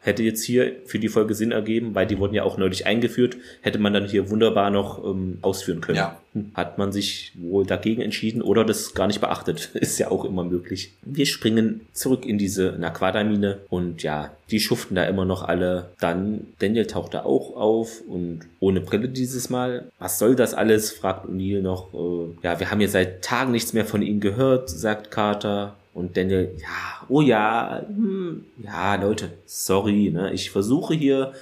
Hätte 0.00 0.22
jetzt 0.22 0.44
hier 0.44 0.76
für 0.84 0.98
die 0.98 1.08
Folge 1.08 1.34
Sinn 1.34 1.50
ergeben, 1.50 1.94
weil 1.94 2.06
die 2.06 2.18
wurden 2.18 2.34
ja 2.34 2.42
auch 2.42 2.58
neulich 2.58 2.86
eingeführt, 2.86 3.38
hätte 3.62 3.78
man 3.78 3.94
dann 3.94 4.06
hier 4.06 4.28
wunderbar 4.28 4.70
noch 4.70 5.02
ähm, 5.02 5.38
ausführen 5.40 5.80
können. 5.80 5.96
Ja. 5.96 6.20
Hm, 6.34 6.50
Hat 6.52 6.76
man 6.76 6.92
sich 6.92 7.32
wohl 7.36 7.64
dagegen 7.64 8.02
entschieden 8.02 8.42
oder 8.42 8.66
das 8.66 8.92
gar 8.92 9.06
nicht 9.06 9.22
beachtet. 9.22 9.70
Ist 9.74 9.98
ja 9.98 10.10
auch 10.10 10.26
immer 10.26 10.44
möglich. 10.44 10.92
Wir 11.02 11.24
springen 11.24 11.80
zurück 11.94 12.26
in 12.26 12.36
diese 12.36 12.72
Naquada-Mine 12.78 13.60
und 13.70 14.02
ja, 14.02 14.34
die 14.50 14.60
schuften 14.60 14.94
da 14.94 15.04
immer 15.04 15.24
noch 15.24 15.42
alle. 15.42 15.88
Dann 16.00 16.48
Daniel 16.58 16.86
taucht 16.86 17.14
da 17.14 17.24
auch 17.24 17.56
auf 17.56 18.02
und 18.06 18.40
ohne 18.60 18.82
Brille 18.82 19.08
dieses 19.08 19.48
Mal. 19.48 19.90
Was 19.98 20.18
soll 20.18 20.36
das 20.36 20.52
alles? 20.52 20.92
fragt 20.92 21.26
O'Neill 21.26 21.62
noch. 21.62 21.94
Äh, 21.94 22.44
ja, 22.46 22.60
wir 22.60 22.70
haben 22.70 22.82
ja 22.82 22.88
seit 22.88 23.22
Tagen 23.24 23.52
nichts 23.52 23.72
mehr 23.72 23.86
von 23.86 24.02
ihm 24.02 24.20
gehört, 24.20 24.68
sagt 24.68 25.10
Carter. 25.10 25.76
Und 25.94 26.16
Daniel, 26.16 26.54
ja, 26.58 27.06
oh 27.08 27.20
ja, 27.20 27.84
hm, 27.86 28.44
ja, 28.62 28.94
Leute, 28.96 29.30
sorry, 29.46 30.10
ne, 30.10 30.32
ich 30.32 30.50
versuche 30.50 30.94
hier, 30.94 31.32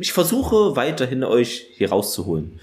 ich 0.00 0.12
versuche 0.12 0.76
weiterhin 0.76 1.24
euch 1.24 1.66
hier 1.72 1.90
rauszuholen. 1.90 2.58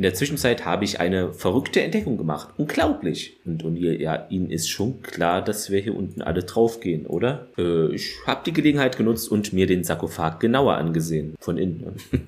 In 0.00 0.04
der 0.04 0.14
Zwischenzeit 0.14 0.64
habe 0.64 0.84
ich 0.84 0.98
eine 0.98 1.34
verrückte 1.34 1.82
Entdeckung 1.82 2.16
gemacht. 2.16 2.54
Unglaublich. 2.56 3.36
Und 3.44 3.62
O'Neill, 3.64 4.00
ja, 4.00 4.26
Ihnen 4.30 4.50
ist 4.50 4.70
schon 4.70 5.02
klar, 5.02 5.44
dass 5.44 5.70
wir 5.70 5.78
hier 5.78 5.94
unten 5.94 6.22
alle 6.22 6.42
draufgehen, 6.42 7.04
oder? 7.04 7.48
Äh, 7.58 7.94
ich 7.94 8.14
habe 8.26 8.40
die 8.46 8.54
Gelegenheit 8.54 8.96
genutzt 8.96 9.30
und 9.30 9.52
mir 9.52 9.66
den 9.66 9.84
Sarkophag 9.84 10.40
genauer 10.40 10.76
angesehen. 10.76 11.34
Von 11.38 11.58
innen. 11.58 11.96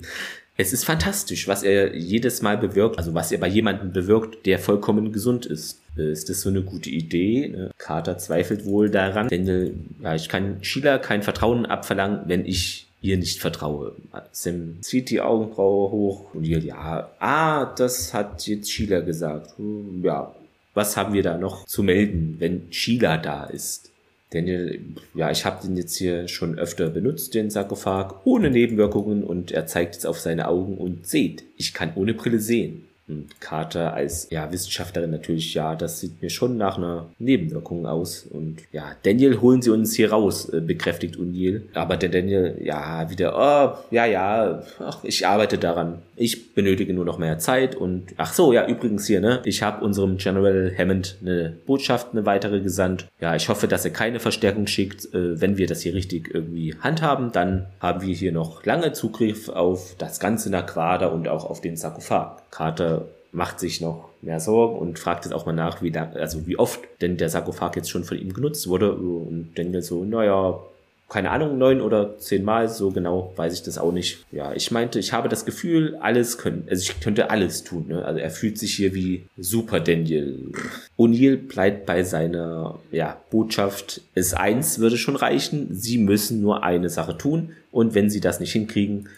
Es 0.54 0.74
ist 0.74 0.84
fantastisch, 0.84 1.48
was 1.48 1.62
er 1.62 1.96
jedes 1.96 2.42
Mal 2.42 2.58
bewirkt, 2.58 2.98
also 2.98 3.14
was 3.14 3.32
er 3.32 3.38
bei 3.38 3.48
jemandem 3.48 3.90
bewirkt, 3.90 4.44
der 4.44 4.58
vollkommen 4.58 5.10
gesund 5.10 5.46
ist. 5.46 5.80
Äh, 5.96 6.12
Ist 6.12 6.28
das 6.28 6.40
so 6.42 6.48
eine 6.48 6.62
gute 6.62 6.90
Idee? 6.90 7.48
Ne? 7.48 7.70
Carter 7.78 8.18
zweifelt 8.18 8.64
wohl 8.64 8.90
daran. 8.90 9.28
Denn 9.28 9.94
ja, 10.02 10.14
ich 10.14 10.28
kann 10.28 10.62
Sheila 10.62 10.98
kein 10.98 11.22
Vertrauen 11.22 11.66
abverlangen, 11.66 12.20
wenn 12.26 12.46
ich 12.46 12.86
ihr 13.00 13.16
nicht 13.16 13.40
vertraue. 13.40 13.94
Sam 14.30 14.78
zieht 14.80 15.10
die 15.10 15.20
Augenbraue 15.20 15.90
hoch 15.90 16.34
und 16.34 16.44
ihr, 16.44 16.60
ja, 16.60 17.10
ah, 17.18 17.66
das 17.76 18.14
hat 18.14 18.46
jetzt 18.46 18.70
Sheila 18.70 19.00
gesagt. 19.00 19.58
Hm, 19.58 20.02
Ja, 20.04 20.34
was 20.74 20.96
haben 20.96 21.12
wir 21.12 21.22
da 21.22 21.36
noch 21.36 21.66
zu 21.66 21.82
melden, 21.82 22.36
wenn 22.38 22.62
Sheila 22.70 23.18
da 23.18 23.44
ist? 23.44 23.90
Daniel, 24.30 24.80
ja, 25.14 25.30
ich 25.30 25.44
habe 25.44 25.66
den 25.66 25.76
jetzt 25.76 25.96
hier 25.96 26.26
schon 26.26 26.58
öfter 26.58 26.88
benutzt, 26.88 27.34
den 27.34 27.50
Sarkophag, 27.50 28.24
ohne 28.24 28.50
Nebenwirkungen 28.50 29.24
und 29.24 29.52
er 29.52 29.66
zeigt 29.66 29.94
jetzt 29.96 30.06
auf 30.06 30.18
seine 30.20 30.48
Augen 30.48 30.78
und 30.78 31.06
seht, 31.06 31.44
ich 31.58 31.74
kann 31.74 31.92
ohne 31.96 32.14
Brille 32.14 32.38
sehen. 32.38 32.86
Und 33.08 33.40
Carter 33.40 33.94
als 33.94 34.28
ja, 34.30 34.50
Wissenschaftlerin 34.52 35.10
natürlich, 35.10 35.54
ja, 35.54 35.74
das 35.74 36.00
sieht 36.00 36.22
mir 36.22 36.30
schon 36.30 36.56
nach 36.56 36.78
einer 36.78 37.06
Nebenwirkung 37.18 37.86
aus. 37.86 38.26
Und 38.30 38.58
ja, 38.72 38.92
Daniel, 39.02 39.40
holen 39.40 39.60
Sie 39.60 39.70
uns 39.70 39.94
hier 39.94 40.12
raus, 40.12 40.48
äh, 40.48 40.60
bekräftigt 40.60 41.16
O'Neill. 41.16 41.62
Aber 41.74 41.96
der 41.96 42.08
Daniel, 42.08 42.58
ja, 42.62 43.10
wieder, 43.10 43.34
oh, 43.34 43.94
ja, 43.94 44.06
ja, 44.06 44.62
ach, 44.78 45.02
ich 45.02 45.26
arbeite 45.26 45.58
daran. 45.58 45.98
Ich 46.14 46.54
benötige 46.54 46.94
nur 46.94 47.04
noch 47.04 47.18
mehr 47.18 47.38
Zeit 47.38 47.74
und 47.74 48.14
ach 48.16 48.32
so, 48.32 48.52
ja, 48.52 48.66
übrigens 48.68 49.06
hier, 49.06 49.20
ne, 49.20 49.40
ich 49.44 49.62
habe 49.62 49.84
unserem 49.84 50.18
General 50.18 50.72
Hammond 50.76 51.16
eine 51.22 51.56
Botschaft, 51.66 52.08
eine 52.12 52.24
weitere 52.26 52.60
gesandt. 52.60 53.08
Ja, 53.20 53.34
ich 53.34 53.48
hoffe, 53.48 53.66
dass 53.66 53.84
er 53.84 53.90
keine 53.90 54.20
Verstärkung 54.20 54.66
schickt. 54.68 55.12
Äh, 55.12 55.40
wenn 55.40 55.58
wir 55.58 55.66
das 55.66 55.80
hier 55.80 55.94
richtig 55.94 56.32
irgendwie 56.32 56.76
handhaben, 56.80 57.32
dann 57.32 57.66
haben 57.80 58.02
wir 58.02 58.14
hier 58.14 58.32
noch 58.32 58.64
lange 58.64 58.92
Zugriff 58.92 59.48
auf 59.48 59.96
das 59.98 60.20
ganze 60.20 60.50
Naquada 60.50 61.08
und 61.08 61.26
auch 61.28 61.44
auf 61.44 61.60
den 61.60 61.76
Sarkophag. 61.76 62.42
Carter 62.50 63.01
macht 63.32 63.58
sich 63.58 63.80
noch 63.80 64.10
mehr 64.20 64.40
Sorgen 64.40 64.78
und 64.78 64.98
fragt 64.98 65.24
jetzt 65.24 65.34
auch 65.34 65.46
mal 65.46 65.52
nach, 65.52 65.82
wie 65.82 65.90
lang, 65.90 66.14
also 66.14 66.46
wie 66.46 66.58
oft 66.58 66.80
denn 67.00 67.16
der 67.16 67.30
Sarkophag 67.30 67.74
jetzt 67.76 67.90
schon 67.90 68.04
von 68.04 68.18
ihm 68.18 68.34
genutzt 68.34 68.68
wurde. 68.68 68.92
Und 68.92 69.52
Daniel 69.54 69.82
so, 69.82 70.04
naja, 70.04 70.60
keine 71.08 71.30
Ahnung, 71.30 71.58
neun 71.58 71.82
oder 71.82 72.18
zehnmal, 72.18 72.68
so 72.68 72.90
genau 72.90 73.32
weiß 73.36 73.52
ich 73.52 73.62
das 73.62 73.76
auch 73.76 73.92
nicht. 73.92 74.24
Ja, 74.32 74.54
ich 74.54 74.70
meinte, 74.70 74.98
ich 74.98 75.12
habe 75.12 75.28
das 75.28 75.44
Gefühl, 75.44 75.96
alles 76.00 76.38
können, 76.38 76.66
also 76.70 76.82
ich 76.82 77.00
könnte 77.00 77.28
alles 77.28 77.64
tun. 77.64 77.86
Ne? 77.88 78.04
Also 78.04 78.18
er 78.18 78.30
fühlt 78.30 78.58
sich 78.58 78.74
hier 78.74 78.94
wie 78.94 79.24
Super 79.36 79.80
Daniel. 79.80 80.52
O'Neill 80.98 81.36
bleibt 81.36 81.84
bei 81.84 82.02
seiner 82.02 82.78
ja, 82.92 83.20
Botschaft. 83.30 84.00
Es 84.14 84.32
eins 84.32 84.78
würde 84.78 84.96
schon 84.96 85.16
reichen. 85.16 85.68
Sie 85.74 85.98
müssen 85.98 86.40
nur 86.40 86.62
eine 86.64 86.88
Sache 86.88 87.18
tun 87.18 87.52
und 87.70 87.94
wenn 87.94 88.08
sie 88.08 88.20
das 88.20 88.40
nicht 88.40 88.52
hinkriegen, 88.52 89.08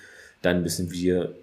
dann 0.42 0.62
müssen 0.62 0.90
wir 0.90 1.34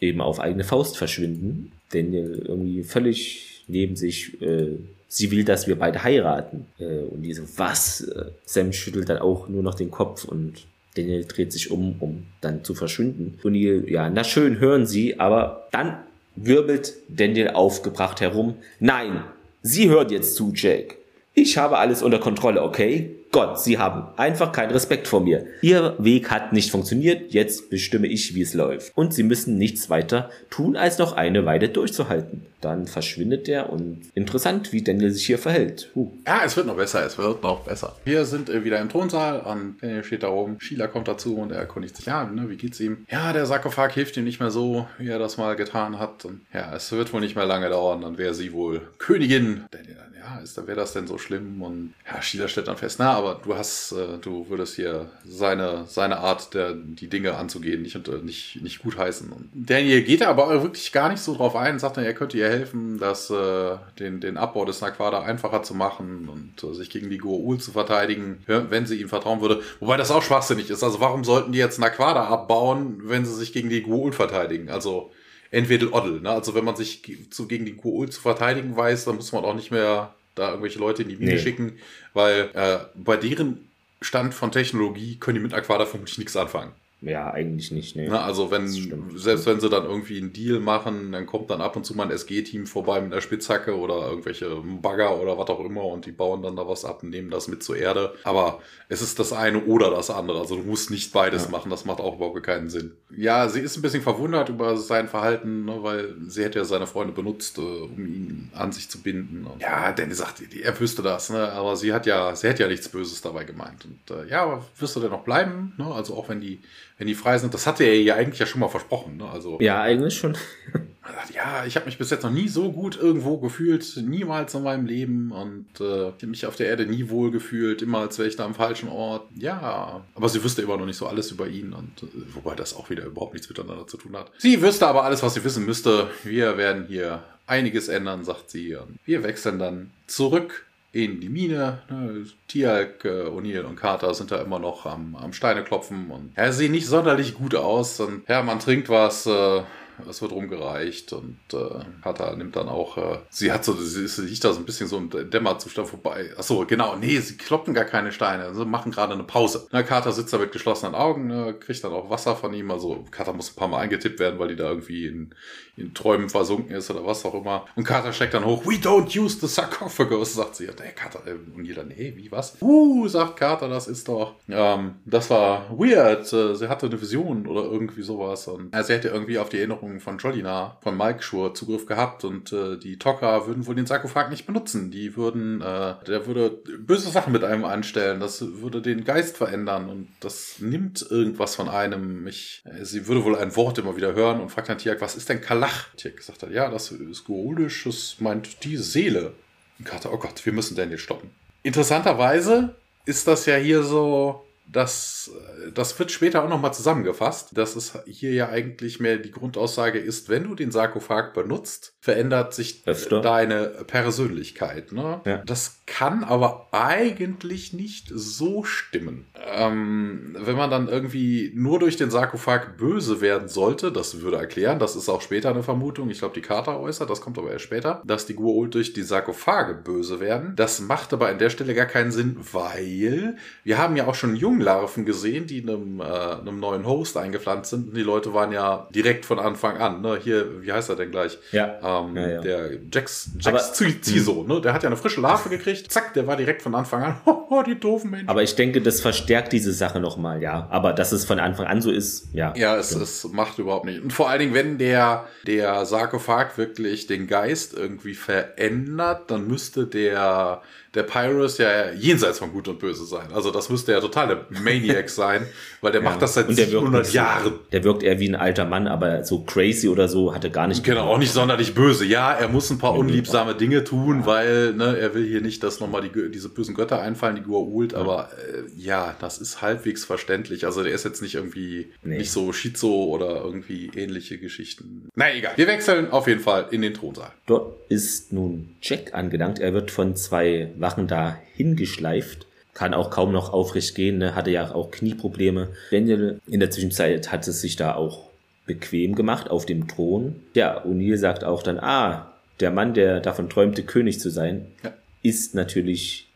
eben 0.00 0.22
auf 0.22 0.40
eigene 0.40 0.64
Faust 0.64 0.96
verschwinden. 0.96 1.72
Daniel 1.92 2.44
irgendwie 2.46 2.82
völlig 2.82 3.64
neben 3.68 3.96
sich. 3.96 4.40
Äh, 4.42 4.76
sie 5.08 5.30
will, 5.30 5.44
dass 5.44 5.66
wir 5.66 5.76
beide 5.76 6.02
heiraten. 6.02 6.66
Äh, 6.78 7.00
und 7.00 7.22
die 7.22 7.34
so, 7.34 7.42
was? 7.56 8.02
Äh, 8.02 8.26
Sam 8.44 8.72
schüttelt 8.72 9.08
dann 9.08 9.18
auch 9.18 9.48
nur 9.48 9.62
noch 9.62 9.74
den 9.74 9.90
Kopf 9.90 10.24
und 10.24 10.66
Daniel 10.96 11.24
dreht 11.24 11.52
sich 11.52 11.70
um, 11.70 11.96
um 12.00 12.26
dann 12.40 12.64
zu 12.64 12.74
verschwinden. 12.74 13.38
O'Neill, 13.42 13.88
ja, 13.88 14.10
na 14.10 14.24
schön, 14.24 14.58
hören 14.58 14.86
Sie, 14.86 15.18
aber 15.20 15.68
dann 15.70 15.98
wirbelt 16.36 16.94
Daniel 17.08 17.50
aufgebracht 17.50 18.20
herum. 18.20 18.54
Nein, 18.80 19.22
Sie 19.62 19.88
hören 19.88 20.08
jetzt 20.10 20.34
zu, 20.34 20.52
Jake. 20.54 20.96
Ich 21.34 21.56
habe 21.56 21.78
alles 21.78 22.02
unter 22.02 22.18
Kontrolle, 22.18 22.62
okay? 22.62 23.10
Gott, 23.30 23.60
Sie 23.60 23.78
haben 23.78 24.08
einfach 24.16 24.52
keinen 24.52 24.70
Respekt 24.70 25.06
vor 25.06 25.20
mir. 25.20 25.44
Ihr 25.60 25.94
Weg 25.98 26.30
hat 26.30 26.54
nicht 26.54 26.70
funktioniert, 26.70 27.32
jetzt 27.32 27.68
bestimme 27.68 28.06
ich, 28.06 28.34
wie 28.34 28.40
es 28.40 28.54
läuft. 28.54 28.96
Und 28.96 29.12
Sie 29.12 29.22
müssen 29.22 29.58
nichts 29.58 29.90
weiter 29.90 30.30
tun, 30.48 30.76
als 30.76 30.98
noch 30.98 31.12
eine 31.12 31.44
Weile 31.44 31.68
durchzuhalten. 31.68 32.46
Dann 32.60 32.86
verschwindet 32.86 33.48
er 33.48 33.70
und 33.70 34.00
interessant, 34.14 34.72
wie 34.72 34.82
Daniel 34.82 35.12
sich 35.12 35.26
hier 35.26 35.38
verhält. 35.38 35.90
Huh. 35.94 36.10
Ja, 36.26 36.40
es 36.44 36.56
wird 36.56 36.66
noch 36.66 36.76
besser, 36.76 37.04
es 37.04 37.16
wird 37.18 37.42
noch 37.42 37.60
besser. 37.60 37.94
Wir 38.04 38.24
sind 38.24 38.48
äh, 38.48 38.64
wieder 38.64 38.80
im 38.80 38.88
Thronsaal 38.88 39.40
und 39.40 39.76
Daniel 39.80 40.02
steht 40.02 40.22
da 40.22 40.28
oben. 40.28 40.58
Sheila 40.58 40.88
kommt 40.88 41.06
dazu 41.06 41.36
und 41.36 41.52
er 41.52 41.58
erkundigt 41.58 41.96
sich, 41.96 42.06
ja, 42.06 42.24
ne, 42.24 42.48
wie 42.48 42.56
geht's 42.56 42.80
ihm? 42.80 43.06
Ja, 43.10 43.32
der 43.32 43.46
Sarkophag 43.46 43.92
hilft 43.92 44.16
ihm 44.16 44.24
nicht 44.24 44.40
mehr 44.40 44.50
so, 44.50 44.88
wie 44.98 45.08
er 45.08 45.18
das 45.18 45.36
mal 45.36 45.54
getan 45.54 45.98
hat. 45.98 46.24
Und 46.24 46.40
ja, 46.52 46.74
es 46.74 46.90
wird 46.90 47.12
wohl 47.12 47.20
nicht 47.20 47.36
mehr 47.36 47.46
lange 47.46 47.68
dauern, 47.68 48.00
dann 48.00 48.18
wäre 48.18 48.34
sie 48.34 48.52
wohl 48.52 48.80
Königin. 48.98 49.64
Daniel 49.70 49.98
ja, 50.28 50.66
wäre 50.66 50.76
das 50.76 50.92
denn 50.92 51.06
so 51.06 51.18
schlimm? 51.18 51.62
Und 51.62 51.94
ja, 52.06 52.20
Sheila 52.20 52.48
stellt 52.48 52.68
dann 52.68 52.76
fest, 52.76 52.96
na, 52.98 53.14
aber 53.18 53.40
du 53.42 53.56
hast, 53.56 53.92
äh, 53.92 54.18
du 54.20 54.48
würdest 54.48 54.76
hier 54.76 55.10
seine, 55.24 55.84
seine 55.86 56.18
Art, 56.18 56.54
der, 56.54 56.72
die 56.72 57.08
Dinge 57.08 57.36
anzugehen, 57.36 57.82
nicht, 57.82 57.96
und, 57.96 58.24
nicht, 58.24 58.62
nicht 58.62 58.80
gut 58.80 58.96
heißen. 58.96 59.50
Daniel 59.52 60.02
geht 60.02 60.22
aber 60.22 60.62
wirklich 60.62 60.92
gar 60.92 61.10
nicht 61.10 61.20
so 61.20 61.34
drauf 61.34 61.56
ein, 61.56 61.78
sagt 61.78 61.96
dann, 61.96 62.04
er 62.04 62.14
könnte 62.14 62.38
ihr 62.38 62.48
helfen, 62.48 62.98
das, 62.98 63.30
äh, 63.30 63.76
den, 63.98 64.20
den 64.20 64.36
Abbau 64.36 64.64
des 64.64 64.80
Naquada 64.80 65.22
einfacher 65.22 65.62
zu 65.62 65.74
machen 65.74 66.28
und 66.28 66.62
äh, 66.62 66.74
sich 66.74 66.90
gegen 66.90 67.10
die 67.10 67.20
Goa'uld 67.20 67.60
zu 67.60 67.72
verteidigen, 67.72 68.42
wenn 68.46 68.86
sie 68.86 69.00
ihm 69.00 69.08
vertrauen 69.08 69.40
würde. 69.40 69.62
Wobei 69.80 69.96
das 69.96 70.10
auch 70.10 70.22
schwachsinnig 70.22 70.70
ist. 70.70 70.82
Also 70.82 71.00
warum 71.00 71.24
sollten 71.24 71.52
die 71.52 71.58
jetzt 71.58 71.78
Naquada 71.78 72.24
abbauen, 72.28 73.02
wenn 73.04 73.24
sie 73.24 73.34
sich 73.34 73.52
gegen 73.52 73.68
die 73.68 73.84
Goa'uld 73.84 74.12
verteidigen? 74.12 74.70
Also 74.70 75.10
entweder 75.50 75.92
Oddel. 75.92 76.20
Ne? 76.20 76.30
Also 76.30 76.54
wenn 76.54 76.64
man 76.64 76.76
sich 76.76 77.02
zu, 77.30 77.46
gegen 77.46 77.64
die 77.64 77.76
Goa'uld 77.76 78.10
zu 78.10 78.20
verteidigen 78.20 78.76
weiß, 78.76 79.04
dann 79.06 79.16
muss 79.16 79.32
man 79.32 79.44
auch 79.44 79.54
nicht 79.54 79.70
mehr 79.70 80.14
da 80.38 80.48
irgendwelche 80.48 80.78
Leute 80.78 81.02
in 81.02 81.08
die 81.08 81.16
Mine 81.16 81.32
nee. 81.32 81.38
schicken, 81.38 81.78
weil 82.14 82.50
äh, 82.54 82.78
bei 82.94 83.16
deren 83.16 83.68
Stand 84.00 84.34
von 84.34 84.52
Technologie 84.52 85.16
können 85.16 85.36
die 85.36 85.42
mit 85.42 85.54
Aquada 85.54 85.86
vermutlich 85.86 86.18
nichts 86.18 86.36
anfangen. 86.36 86.72
Ja, 87.00 87.30
eigentlich 87.30 87.70
nicht. 87.70 87.94
Nee. 87.94 88.08
Na, 88.10 88.24
also 88.24 88.50
wenn, 88.50 88.66
selbst 88.66 89.46
wenn 89.46 89.60
sie 89.60 89.68
dann 89.68 89.84
irgendwie 89.84 90.18
einen 90.18 90.32
Deal 90.32 90.58
machen, 90.58 91.12
dann 91.12 91.26
kommt 91.26 91.48
dann 91.48 91.60
ab 91.60 91.76
und 91.76 91.84
zu 91.84 91.94
mal 91.94 92.04
ein 92.04 92.10
SG-Team 92.10 92.66
vorbei 92.66 93.00
mit 93.00 93.12
einer 93.12 93.22
Spitzhacke 93.22 93.78
oder 93.78 94.08
irgendwelche 94.08 94.48
Bagger 94.82 95.20
oder 95.20 95.38
was 95.38 95.48
auch 95.48 95.64
immer 95.64 95.84
und 95.84 96.06
die 96.06 96.12
bauen 96.12 96.42
dann 96.42 96.56
da 96.56 96.66
was 96.66 96.84
ab 96.84 97.04
und 97.04 97.10
nehmen 97.10 97.30
das 97.30 97.46
mit 97.46 97.62
zur 97.62 97.76
Erde. 97.76 98.14
Aber 98.24 98.60
es 98.88 99.00
ist 99.00 99.20
das 99.20 99.32
eine 99.32 99.64
oder 99.64 99.90
das 99.92 100.10
andere. 100.10 100.40
Also 100.40 100.56
du 100.56 100.62
musst 100.62 100.90
nicht 100.90 101.12
beides 101.12 101.44
ja. 101.44 101.50
machen, 101.50 101.70
das 101.70 101.84
macht 101.84 102.00
auch 102.00 102.16
überhaupt 102.16 102.42
keinen 102.42 102.68
Sinn. 102.68 102.96
Ja, 103.16 103.48
sie 103.48 103.60
ist 103.60 103.76
ein 103.76 103.82
bisschen 103.82 104.02
verwundert 104.02 104.48
über 104.48 104.76
sein 104.76 105.06
Verhalten, 105.06 105.66
ne, 105.66 105.78
weil 105.82 106.16
sie 106.26 106.42
hätte 106.42 106.58
ja 106.58 106.64
seine 106.64 106.88
Freunde 106.88 107.12
benutzt, 107.12 107.58
äh, 107.58 107.60
um 107.60 108.06
ihn 108.06 108.50
an 108.54 108.72
sich 108.72 108.88
zu 108.90 109.00
binden. 109.00 109.46
Und 109.46 109.62
ja, 109.62 109.92
Danny 109.92 110.14
sagt, 110.14 110.42
er 110.52 110.80
wüsste 110.80 111.02
das, 111.02 111.30
ne? 111.30 111.52
aber 111.52 111.76
sie 111.76 111.92
hat 111.92 112.06
ja, 112.06 112.34
sie 112.34 112.48
hat 112.48 112.58
ja 112.58 112.66
nichts 112.66 112.88
Böses 112.88 113.20
dabei 113.20 113.44
gemeint. 113.44 113.84
Und 113.84 114.16
äh, 114.16 114.28
ja, 114.28 114.42
aber 114.42 114.64
wirst 114.78 114.96
du 114.96 115.00
denn 115.00 115.10
noch 115.10 115.22
bleiben? 115.22 115.74
Ne? 115.78 115.86
Also 115.86 116.16
auch 116.16 116.28
wenn 116.28 116.40
die 116.40 116.58
wenn 116.98 117.06
die 117.06 117.14
frei 117.14 117.38
sind. 117.38 117.54
Das 117.54 117.66
hatte 117.66 117.84
er 117.84 118.00
ja 118.00 118.16
eigentlich 118.16 118.40
ja 118.40 118.46
schon 118.46 118.60
mal 118.60 118.68
versprochen. 118.68 119.16
Ne? 119.16 119.28
Also, 119.28 119.58
ja, 119.60 119.80
eigentlich 119.80 120.18
schon. 120.18 120.36
ja, 121.34 121.64
ich 121.64 121.76
habe 121.76 121.86
mich 121.86 121.96
bis 121.96 122.10
jetzt 122.10 122.24
noch 122.24 122.30
nie 122.30 122.48
so 122.48 122.72
gut 122.72 122.98
irgendwo 123.00 123.38
gefühlt, 123.38 123.96
niemals 123.96 124.54
in 124.54 124.62
meinem 124.64 124.86
Leben 124.86 125.30
und 125.30 125.66
äh, 125.80 126.08
ich 126.08 126.14
habe 126.14 126.26
mich 126.26 126.46
auf 126.46 126.56
der 126.56 126.66
Erde 126.66 126.86
nie 126.86 127.08
wohl 127.08 127.30
gefühlt, 127.30 127.82
immer 127.82 127.98
als 128.00 128.18
wäre 128.18 128.28
ich 128.28 128.36
da 128.36 128.44
am 128.44 128.54
falschen 128.54 128.88
Ort. 128.88 129.28
Ja, 129.36 130.04
aber 130.14 130.28
sie 130.28 130.42
wüsste 130.42 130.62
immer 130.62 130.76
noch 130.76 130.86
nicht 130.86 130.96
so 130.96 131.06
alles 131.06 131.30
über 131.30 131.48
ihn 131.48 131.72
und 131.72 132.02
äh, 132.02 132.34
wobei 132.34 132.54
das 132.54 132.74
auch 132.74 132.90
wieder 132.90 133.04
überhaupt 133.04 133.32
nichts 133.32 133.48
miteinander 133.48 133.86
zu 133.86 133.96
tun 133.96 134.16
hat. 134.16 134.30
Sie 134.38 134.60
wüsste 134.60 134.86
aber 134.86 135.04
alles, 135.04 135.22
was 135.22 135.34
sie 135.34 135.44
wissen 135.44 135.64
müsste. 135.64 136.10
Wir 136.24 136.56
werden 136.56 136.86
hier 136.88 137.22
einiges 137.46 137.88
ändern, 137.88 138.24
sagt 138.24 138.50
sie. 138.50 138.74
Und 138.74 138.98
wir 139.04 139.22
wechseln 139.22 139.58
dann 139.58 139.90
zurück 140.06 140.66
in 141.04 141.20
die 141.20 141.28
Mine. 141.28 141.82
Ne? 141.90 142.26
Tialk, 142.46 143.04
äh, 143.04 143.26
O'Neill 143.26 143.64
und 143.64 143.76
Carter 143.76 144.12
sind 144.14 144.30
da 144.30 144.40
immer 144.40 144.58
noch 144.58 144.86
am, 144.86 145.16
am 145.16 145.32
Steine 145.32 145.64
klopfen 145.64 146.10
und 146.10 146.32
er 146.34 146.46
ja, 146.46 146.52
sieht 146.52 146.70
nicht 146.70 146.86
sonderlich 146.86 147.34
gut 147.34 147.54
aus. 147.54 148.00
Und 148.00 148.28
ja, 148.28 148.42
man 148.42 148.58
trinkt 148.58 148.88
was, 148.88 149.26
äh, 149.26 149.62
es 150.08 150.22
wird 150.22 150.32
rumgereicht 150.32 151.12
und 151.12 151.38
äh, 151.52 151.84
Kata 152.02 152.36
nimmt 152.36 152.56
dann 152.56 152.68
auch, 152.68 152.96
äh, 152.98 153.18
sie 153.30 153.50
hat 153.50 153.64
so, 153.64 153.74
sie, 153.74 154.06
sie 154.06 154.22
liegt 154.22 154.44
da 154.44 154.52
so 154.52 154.60
ein 154.60 154.64
bisschen 154.64 154.86
so 154.86 154.96
im 154.96 155.10
Dämmerzustand 155.10 155.88
vorbei. 155.88 156.30
Achso, 156.36 156.64
genau, 156.66 156.96
nee, 156.96 157.18
sie 157.18 157.36
kloppen 157.36 157.74
gar 157.74 157.84
keine 157.84 158.12
Steine, 158.12 158.54
sie 158.54 158.64
machen 158.64 158.92
gerade 158.92 159.14
eine 159.14 159.24
Pause. 159.24 159.66
Na, 159.72 159.82
Kata 159.82 160.12
sitzt 160.12 160.32
da 160.32 160.38
mit 160.38 160.52
geschlossenen 160.52 160.94
Augen, 160.94 161.26
ne, 161.26 161.54
kriegt 161.58 161.82
dann 161.82 161.92
auch 161.92 162.10
Wasser 162.10 162.36
von 162.36 162.52
ihm, 162.54 162.70
also 162.70 163.04
Kata 163.10 163.32
muss 163.32 163.50
ein 163.50 163.56
paar 163.56 163.68
Mal 163.68 163.78
eingetippt 163.78 164.20
werden, 164.20 164.38
weil 164.38 164.48
die 164.48 164.56
da 164.56 164.68
irgendwie 164.68 165.06
in, 165.06 165.34
in 165.78 165.94
Träumen 165.94 166.28
versunken 166.28 166.76
ist 166.76 166.90
oder 166.90 167.04
was 167.06 167.24
auch 167.24 167.34
immer. 167.34 167.64
Und 167.76 167.84
Kata 167.84 168.12
schreckt 168.12 168.34
dann 168.34 168.44
hoch, 168.44 168.66
we 168.66 168.74
don't 168.74 169.18
use 169.18 169.38
the 169.40 169.46
sarcophagus, 169.46 170.34
sagt 170.34 170.56
sie. 170.56 170.68
Und 170.68 170.80
hey, 170.80 170.92
äh, 171.26 171.56
und 171.56 171.64
jeder, 171.64 171.84
nee, 171.84 172.12
wie, 172.16 172.30
was? 172.30 172.56
Uh, 172.60 173.08
sagt 173.08 173.36
Kata, 173.36 173.68
das 173.68 173.88
ist 173.88 174.08
doch, 174.08 174.34
ähm, 174.48 174.96
das 175.04 175.30
war 175.30 175.66
weird, 175.70 176.32
äh, 176.32 176.54
sie 176.54 176.68
hatte 176.68 176.86
eine 176.86 177.00
Vision 177.00 177.46
oder 177.46 177.62
irgendwie 177.62 178.02
sowas 178.02 178.48
und 178.48 178.74
äh, 178.74 178.82
sie 178.82 178.92
hätte 178.92 179.08
irgendwie 179.08 179.38
auf 179.38 179.48
die 179.48 179.58
Erinnerung 179.58 179.78
Erinnerung 179.78 180.00
von 180.00 180.18
Jolina, 180.18 180.76
von 180.80 180.96
Mike 180.96 181.22
Schur 181.22 181.54
Zugriff 181.54 181.86
gehabt 181.86 182.24
und 182.24 182.52
äh, 182.52 182.76
die 182.78 182.98
Tocker 182.98 183.46
würden 183.46 183.66
wohl 183.66 183.74
den 183.74 183.86
Sarkophag 183.86 184.30
nicht 184.30 184.46
benutzen. 184.46 184.90
Die 184.90 185.16
würden, 185.16 185.60
äh, 185.60 185.94
der 186.06 186.26
würde 186.26 186.50
böse 186.50 187.10
Sachen 187.10 187.32
mit 187.32 187.44
einem 187.44 187.64
anstellen. 187.64 188.20
Das 188.20 188.40
würde 188.60 188.82
den 188.82 189.04
Geist 189.04 189.36
verändern 189.36 189.88
und 189.88 190.08
das 190.20 190.56
nimmt 190.60 191.06
irgendwas 191.10 191.54
von 191.54 191.68
einem. 191.68 192.26
Ich, 192.26 192.62
äh, 192.64 192.84
sie 192.84 193.06
würde 193.06 193.24
wohl 193.24 193.36
ein 193.36 193.54
Wort 193.56 193.78
immer 193.78 193.96
wieder 193.96 194.14
hören 194.14 194.40
und 194.40 194.50
fragt 194.50 194.68
dann 194.68 194.78
Tiak, 194.78 195.00
was 195.00 195.16
ist 195.16 195.28
denn 195.28 195.40
Kalach? 195.40 195.67
Tiak 195.96 196.16
gesagt 196.16 196.42
hat, 196.42 196.50
ja, 196.50 196.70
das 196.70 196.90
ist 196.90 197.24
goolisch, 197.24 197.84
das 197.84 198.16
meint 198.18 198.64
die 198.64 198.76
Seele. 198.76 199.32
Und 199.78 199.84
Carter, 199.84 200.12
oh 200.12 200.18
Gott, 200.18 200.44
wir 200.44 200.52
müssen 200.52 200.76
Daniel 200.76 200.98
stoppen. 200.98 201.30
Interessanterweise 201.62 202.74
ist 203.04 203.26
das 203.26 203.46
ja 203.46 203.56
hier 203.56 203.82
so, 203.82 204.46
das, 204.70 205.30
das 205.74 205.98
wird 205.98 206.10
später 206.10 206.44
auch 206.44 206.48
nochmal 206.48 206.74
zusammengefasst, 206.74 207.56
dass 207.56 207.74
es 207.74 207.98
hier 208.06 208.32
ja 208.32 208.48
eigentlich 208.48 209.00
mehr 209.00 209.16
die 209.16 209.30
Grundaussage 209.30 209.98
ist, 209.98 210.28
wenn 210.28 210.44
du 210.44 210.54
den 210.54 210.70
Sarkophag 210.70 211.32
benutzt, 211.32 211.94
verändert 212.00 212.54
sich 212.54 212.82
Öfter. 212.86 213.20
deine 213.20 213.68
Persönlichkeit. 213.86 214.92
Ne? 214.92 215.20
Ja. 215.24 215.38
Das 215.46 215.80
kann 215.86 216.22
aber 216.22 216.68
eigentlich 216.72 217.72
nicht 217.72 218.10
so 218.12 218.62
stimmen. 218.62 219.26
Ähm, 219.54 220.36
wenn 220.38 220.56
man 220.56 220.70
dann 220.70 220.88
irgendwie 220.88 221.52
nur 221.54 221.78
durch 221.78 221.96
den 221.96 222.10
Sarkophag 222.10 222.76
böse 222.76 223.22
werden 223.22 223.48
sollte, 223.48 223.90
das 223.90 224.20
würde 224.20 224.36
erklären, 224.36 224.78
das 224.78 224.96
ist 224.96 225.08
auch 225.08 225.22
später 225.22 225.48
eine 225.48 225.62
Vermutung, 225.62 226.10
ich 226.10 226.18
glaube 226.18 226.34
die 226.34 226.42
Karte 226.42 226.78
äußert, 226.78 227.08
das 227.08 227.22
kommt 227.22 227.38
aber 227.38 227.50
erst 227.52 227.64
später, 227.64 228.02
dass 228.04 228.26
die 228.26 228.34
Gua'uld 228.34 228.70
durch 228.70 228.92
die 228.92 229.02
Sarkophage 229.02 229.74
böse 229.74 230.20
werden. 230.20 230.54
Das 230.56 230.80
macht 230.80 231.12
aber 231.14 231.28
an 231.28 231.38
der 231.38 231.50
Stelle 231.50 231.74
gar 231.74 231.86
keinen 231.86 232.12
Sinn, 232.12 232.36
weil 232.52 233.36
wir 233.64 233.78
haben 233.78 233.96
ja 233.96 234.06
auch 234.06 234.14
schon 234.14 234.36
Junglarven 234.58 235.04
gesehen, 235.04 235.46
die 235.46 235.62
einem, 235.62 236.00
äh, 236.00 236.04
einem 236.04 236.60
neuen 236.60 236.86
Host 236.86 237.16
eingepflanzt 237.16 237.70
sind. 237.70 237.88
Und 237.88 237.96
die 237.96 238.02
Leute 238.02 238.34
waren 238.34 238.52
ja 238.52 238.88
direkt 238.94 239.24
von 239.24 239.38
Anfang 239.38 239.78
an. 239.78 240.00
Ne? 240.02 240.18
Hier, 240.22 240.62
wie 240.62 240.72
heißt 240.72 240.90
er 240.90 240.96
denn 240.96 241.10
gleich? 241.10 241.38
Ja. 241.52 241.78
Ähm, 241.82 242.16
ja, 242.16 242.28
ja. 242.28 242.40
Der 242.40 242.70
Jax, 242.92 243.30
Jax 243.38 243.72
Ziso, 243.74 244.44
ne? 244.44 244.60
Der 244.60 244.72
hat 244.72 244.82
ja 244.82 244.88
eine 244.88 244.96
frische 244.96 245.20
Larve 245.20 245.48
gekriegt. 245.48 245.90
Zack, 245.90 246.14
der 246.14 246.26
war 246.26 246.36
direkt 246.36 246.62
von 246.62 246.74
Anfang 246.74 247.02
an. 247.02 247.20
Oh, 247.50 247.62
die 247.62 247.80
doofen 247.80 248.10
Menschen. 248.10 248.28
Aber 248.28 248.42
ich 248.42 248.56
denke, 248.56 248.82
das 248.82 249.00
verstärkt 249.00 249.54
diese 249.54 249.72
Sache 249.72 250.00
nochmal, 250.00 250.42
ja. 250.42 250.68
Aber 250.70 250.92
dass 250.92 251.12
es 251.12 251.24
von 251.24 251.40
Anfang 251.40 251.66
an 251.66 251.80
so 251.80 251.90
ist, 251.90 252.28
ja. 252.34 252.52
Ja, 252.56 252.76
es, 252.76 252.94
es 252.94 253.24
macht 253.32 253.58
überhaupt 253.58 253.86
nicht. 253.86 254.02
Und 254.02 254.12
vor 254.12 254.28
allen 254.28 254.40
Dingen, 254.40 254.54
wenn 254.54 254.76
der, 254.76 255.24
der 255.46 255.86
Sarkophag 255.86 256.58
wirklich 256.58 257.06
den 257.06 257.26
Geist 257.26 257.72
irgendwie 257.72 258.12
verändert, 258.12 259.30
dann 259.30 259.48
müsste 259.48 259.86
der 259.86 260.60
der 260.98 261.04
Pyrus 261.04 261.58
ja 261.58 261.92
jenseits 261.92 262.40
von 262.40 262.52
Gut 262.52 262.66
und 262.66 262.80
Böse 262.80 263.06
sein. 263.06 263.28
Also 263.32 263.52
das 263.52 263.68
müsste 263.68 263.92
ja 263.92 264.00
total 264.00 264.46
Maniac 264.50 265.08
sein, 265.08 265.46
weil 265.80 265.92
der 265.92 266.02
ja. 266.02 266.10
macht 266.10 266.20
das 266.20 266.34
seit 266.34 266.52
700 266.52 267.12
Jahren. 267.12 267.52
Der 267.70 267.84
wirkt 267.84 268.02
eher 268.02 268.18
wie 268.18 268.28
ein 268.28 268.34
alter 268.34 268.64
Mann, 268.64 268.88
aber 268.88 269.24
so 269.24 269.44
crazy 269.44 269.88
oder 269.88 270.08
so 270.08 270.34
hatte 270.34 270.50
gar 270.50 270.66
nicht. 270.66 270.82
Genau, 270.82 271.06
auch 271.06 271.18
nicht 271.18 271.32
sonderlich 271.32 271.72
böse. 271.74 272.04
Ja, 272.04 272.32
er 272.32 272.48
muss 272.48 272.68
ein 272.70 272.78
paar 272.78 272.94
unliebsame 272.94 273.54
Dinge 273.54 273.84
tun, 273.84 274.26
weil 274.26 274.74
ne, 274.74 274.98
er 274.98 275.14
will 275.14 275.24
hier 275.24 275.40
nicht, 275.40 275.62
dass 275.62 275.78
nochmal 275.78 276.02
die, 276.02 276.30
diese 276.32 276.48
bösen 276.48 276.74
Götter 276.74 277.00
einfallen, 277.00 277.36
die 277.36 277.42
Gua'uld, 277.42 277.94
aber 277.94 278.30
äh, 278.32 278.62
ja, 278.76 279.14
das 279.20 279.38
ist 279.38 279.62
halbwegs 279.62 280.04
verständlich. 280.04 280.64
Also 280.66 280.82
der 280.82 280.92
ist 280.92 281.04
jetzt 281.04 281.22
nicht 281.22 281.36
irgendwie 281.36 281.92
nee. 282.02 282.18
nicht 282.18 282.32
so 282.32 282.52
Schizo 282.52 283.04
oder 283.04 283.44
irgendwie 283.44 283.92
ähnliche 283.94 284.38
Geschichten. 284.38 285.08
Na 285.14 285.32
egal. 285.32 285.52
Wir 285.54 285.68
wechseln 285.68 286.10
auf 286.10 286.26
jeden 286.26 286.40
Fall 286.40 286.66
in 286.72 286.82
den 286.82 286.94
Thronsaal. 286.94 287.30
Dort 287.46 287.88
ist 287.88 288.32
nun 288.32 288.74
Jack 288.82 289.14
angelangt. 289.14 289.60
Er 289.60 289.72
wird 289.72 289.92
von 289.92 290.16
zwei 290.16 290.72
Wachen 290.76 290.87
da 290.96 291.38
hingeschleift. 291.54 292.46
Kann 292.74 292.94
auch 292.94 293.10
kaum 293.10 293.32
noch 293.32 293.52
aufrecht 293.52 293.94
gehen, 293.94 294.18
ne? 294.18 294.34
hatte 294.34 294.50
ja 294.50 294.72
auch 294.72 294.90
Knieprobleme. 294.90 295.70
Daniel 295.90 296.40
in 296.46 296.60
der 296.60 296.70
Zwischenzeit 296.70 297.32
hat 297.32 297.46
es 297.48 297.60
sich 297.60 297.76
da 297.76 297.94
auch 297.94 298.28
bequem 298.66 299.14
gemacht 299.14 299.50
auf 299.50 299.66
dem 299.66 299.88
Thron. 299.88 300.36
Ja, 300.54 300.84
O'Neill 300.84 301.16
sagt 301.16 301.42
auch 301.42 301.62
dann, 301.62 301.80
ah, 301.80 302.32
der 302.60 302.70
Mann, 302.70 302.94
der 302.94 303.20
davon 303.20 303.50
träumte, 303.50 303.82
König 303.82 304.20
zu 304.20 304.30
sein, 304.30 304.66
ja. 304.84 304.92
ist 305.22 305.54
natürlich 305.54 306.28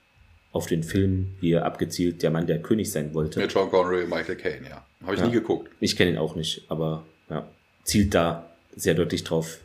auf 0.50 0.66
den 0.66 0.82
Film 0.82 1.28
hier 1.40 1.64
abgezielt, 1.64 2.22
der 2.22 2.30
Mann, 2.30 2.46
der 2.46 2.60
König 2.60 2.90
sein 2.90 3.14
wollte. 3.14 3.40
Mit 3.40 3.52
John 3.52 3.70
Connery 3.70 4.04
und 4.04 4.10
Michael 4.10 4.36
Caine, 4.36 4.68
ja. 4.68 4.84
Habe 5.04 5.14
ich 5.14 5.20
ja. 5.20 5.26
nie 5.26 5.32
geguckt. 5.32 5.70
Ich 5.80 5.96
kenne 5.96 6.10
ihn 6.10 6.18
auch 6.18 6.34
nicht, 6.34 6.64
aber 6.68 7.04
ja, 7.30 7.46
zielt 7.84 8.14
da 8.14 8.50
sehr 8.76 8.94
deutlich 8.94 9.24
drauf 9.24 9.58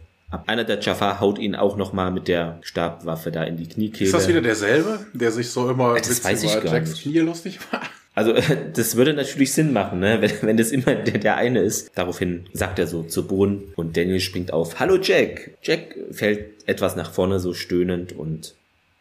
einer 0.45 0.65
der 0.65 0.79
Jafar 0.79 1.19
haut 1.21 1.39
ihn 1.39 1.55
auch 1.55 1.77
noch 1.77 1.93
mal 1.93 2.11
mit 2.11 2.27
der 2.27 2.59
Stabwaffe 2.61 3.31
da 3.31 3.43
in 3.43 3.57
die 3.57 3.67
Kniekehle. 3.67 4.07
Ist 4.07 4.13
das 4.13 4.27
wieder 4.27 4.41
derselbe, 4.41 5.05
der 5.13 5.31
sich 5.31 5.49
so 5.49 5.69
immer 5.69 5.95
das 5.95 6.09
mit 6.09 6.25
weiß 6.25 6.43
ich 6.43 6.53
gar 6.53 6.65
Jacks 6.65 6.89
nicht. 6.89 7.03
Knie 7.03 7.19
lustig 7.19 7.59
war? 7.71 7.81
Also 8.13 8.33
das 8.73 8.95
würde 8.97 9.13
natürlich 9.13 9.53
Sinn 9.53 9.71
machen, 9.71 9.99
ne? 9.99 10.21
wenn, 10.21 10.31
wenn 10.41 10.57
das 10.57 10.71
immer 10.71 10.95
der, 10.95 11.19
der 11.19 11.37
eine 11.37 11.61
ist. 11.61 11.91
Daraufhin 11.95 12.45
sagt 12.51 12.77
er 12.79 12.87
so 12.87 13.03
zu 13.03 13.25
Boden 13.25 13.71
und 13.75 13.95
Daniel 13.95 14.19
springt 14.19 14.51
auf. 14.51 14.79
Hallo 14.79 14.97
Jack! 15.01 15.51
Jack 15.61 15.95
fällt 16.11 16.67
etwas 16.67 16.95
nach 16.97 17.11
vorne 17.11 17.39
so 17.39 17.53
stöhnend 17.53 18.11
und 18.11 18.53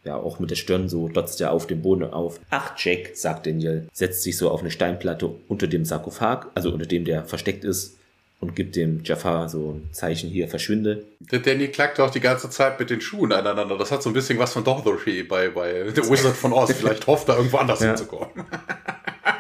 ja, 0.05 0.15
auch 0.15 0.39
mit 0.39 0.51
der 0.51 0.57
Stirn 0.57 0.89
so 0.89 1.09
dotzt 1.09 1.41
er 1.41 1.51
auf 1.51 1.67
dem 1.67 1.83
Boden 1.83 2.05
auf. 2.05 2.39
Ach 2.51 2.75
Jack, 2.77 3.17
sagt 3.17 3.47
Daniel, 3.47 3.89
setzt 3.93 4.23
sich 4.23 4.37
so 4.37 4.51
auf 4.51 4.61
eine 4.61 4.71
Steinplatte 4.71 5.29
unter 5.49 5.67
dem 5.67 5.85
Sarkophag, 5.85 6.47
also 6.55 6.71
unter 6.71 6.87
dem 6.87 7.05
der 7.05 7.25
versteckt 7.25 7.65
ist 7.65 7.96
und 8.41 8.55
gibt 8.55 8.77
dem 8.77 9.01
Jafar 9.03 9.49
so 9.49 9.73
ein 9.73 9.93
Zeichen 9.93 10.29
hier, 10.29 10.49
verschwinde. 10.49 11.05
Der 11.33 11.39
Danny 11.39 11.69
klackt 11.69 11.99
auch 12.01 12.11
die 12.11 12.21
ganze 12.21 12.51
Zeit 12.51 12.79
mit 12.79 12.91
den 12.91 13.01
Schuhen 13.01 13.33
aneinander. 13.33 13.79
Das 13.79 13.91
hat 13.91 14.03
so 14.03 14.11
ein 14.11 14.13
bisschen 14.13 14.39
was 14.39 14.53
von 14.53 14.63
Dorothy 14.63 15.23
bei, 15.23 15.49
bei 15.49 15.91
The 15.91 16.03
Wizard 16.03 16.37
von 16.37 16.53
Oz. 16.53 16.73
Vielleicht 16.73 17.07
hofft 17.07 17.29
er 17.29 17.37
irgendwo 17.37 17.57
anders 17.57 17.81
ja. 17.81 17.89
hinzukommen. 17.89 18.45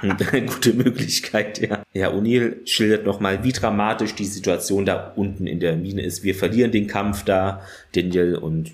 Eine 0.01 0.47
gute 0.47 0.72
Möglichkeit, 0.72 1.61
ja. 1.61 1.82
Ja, 1.92 2.11
O'Neill 2.11 2.66
schildert 2.66 3.05
nochmal, 3.05 3.44
wie 3.44 3.53
dramatisch 3.53 4.14
die 4.14 4.24
Situation 4.24 4.86
da 4.86 5.12
unten 5.14 5.47
in 5.47 5.61
der 5.61 5.76
Mine 5.76 6.03
ist. 6.03 6.22
Wir 6.22 6.34
verlieren 6.34 6.72
den 6.72 6.86
Kampf 6.86 7.24
da, 7.24 7.62
Daniel, 7.94 8.36
und 8.36 8.72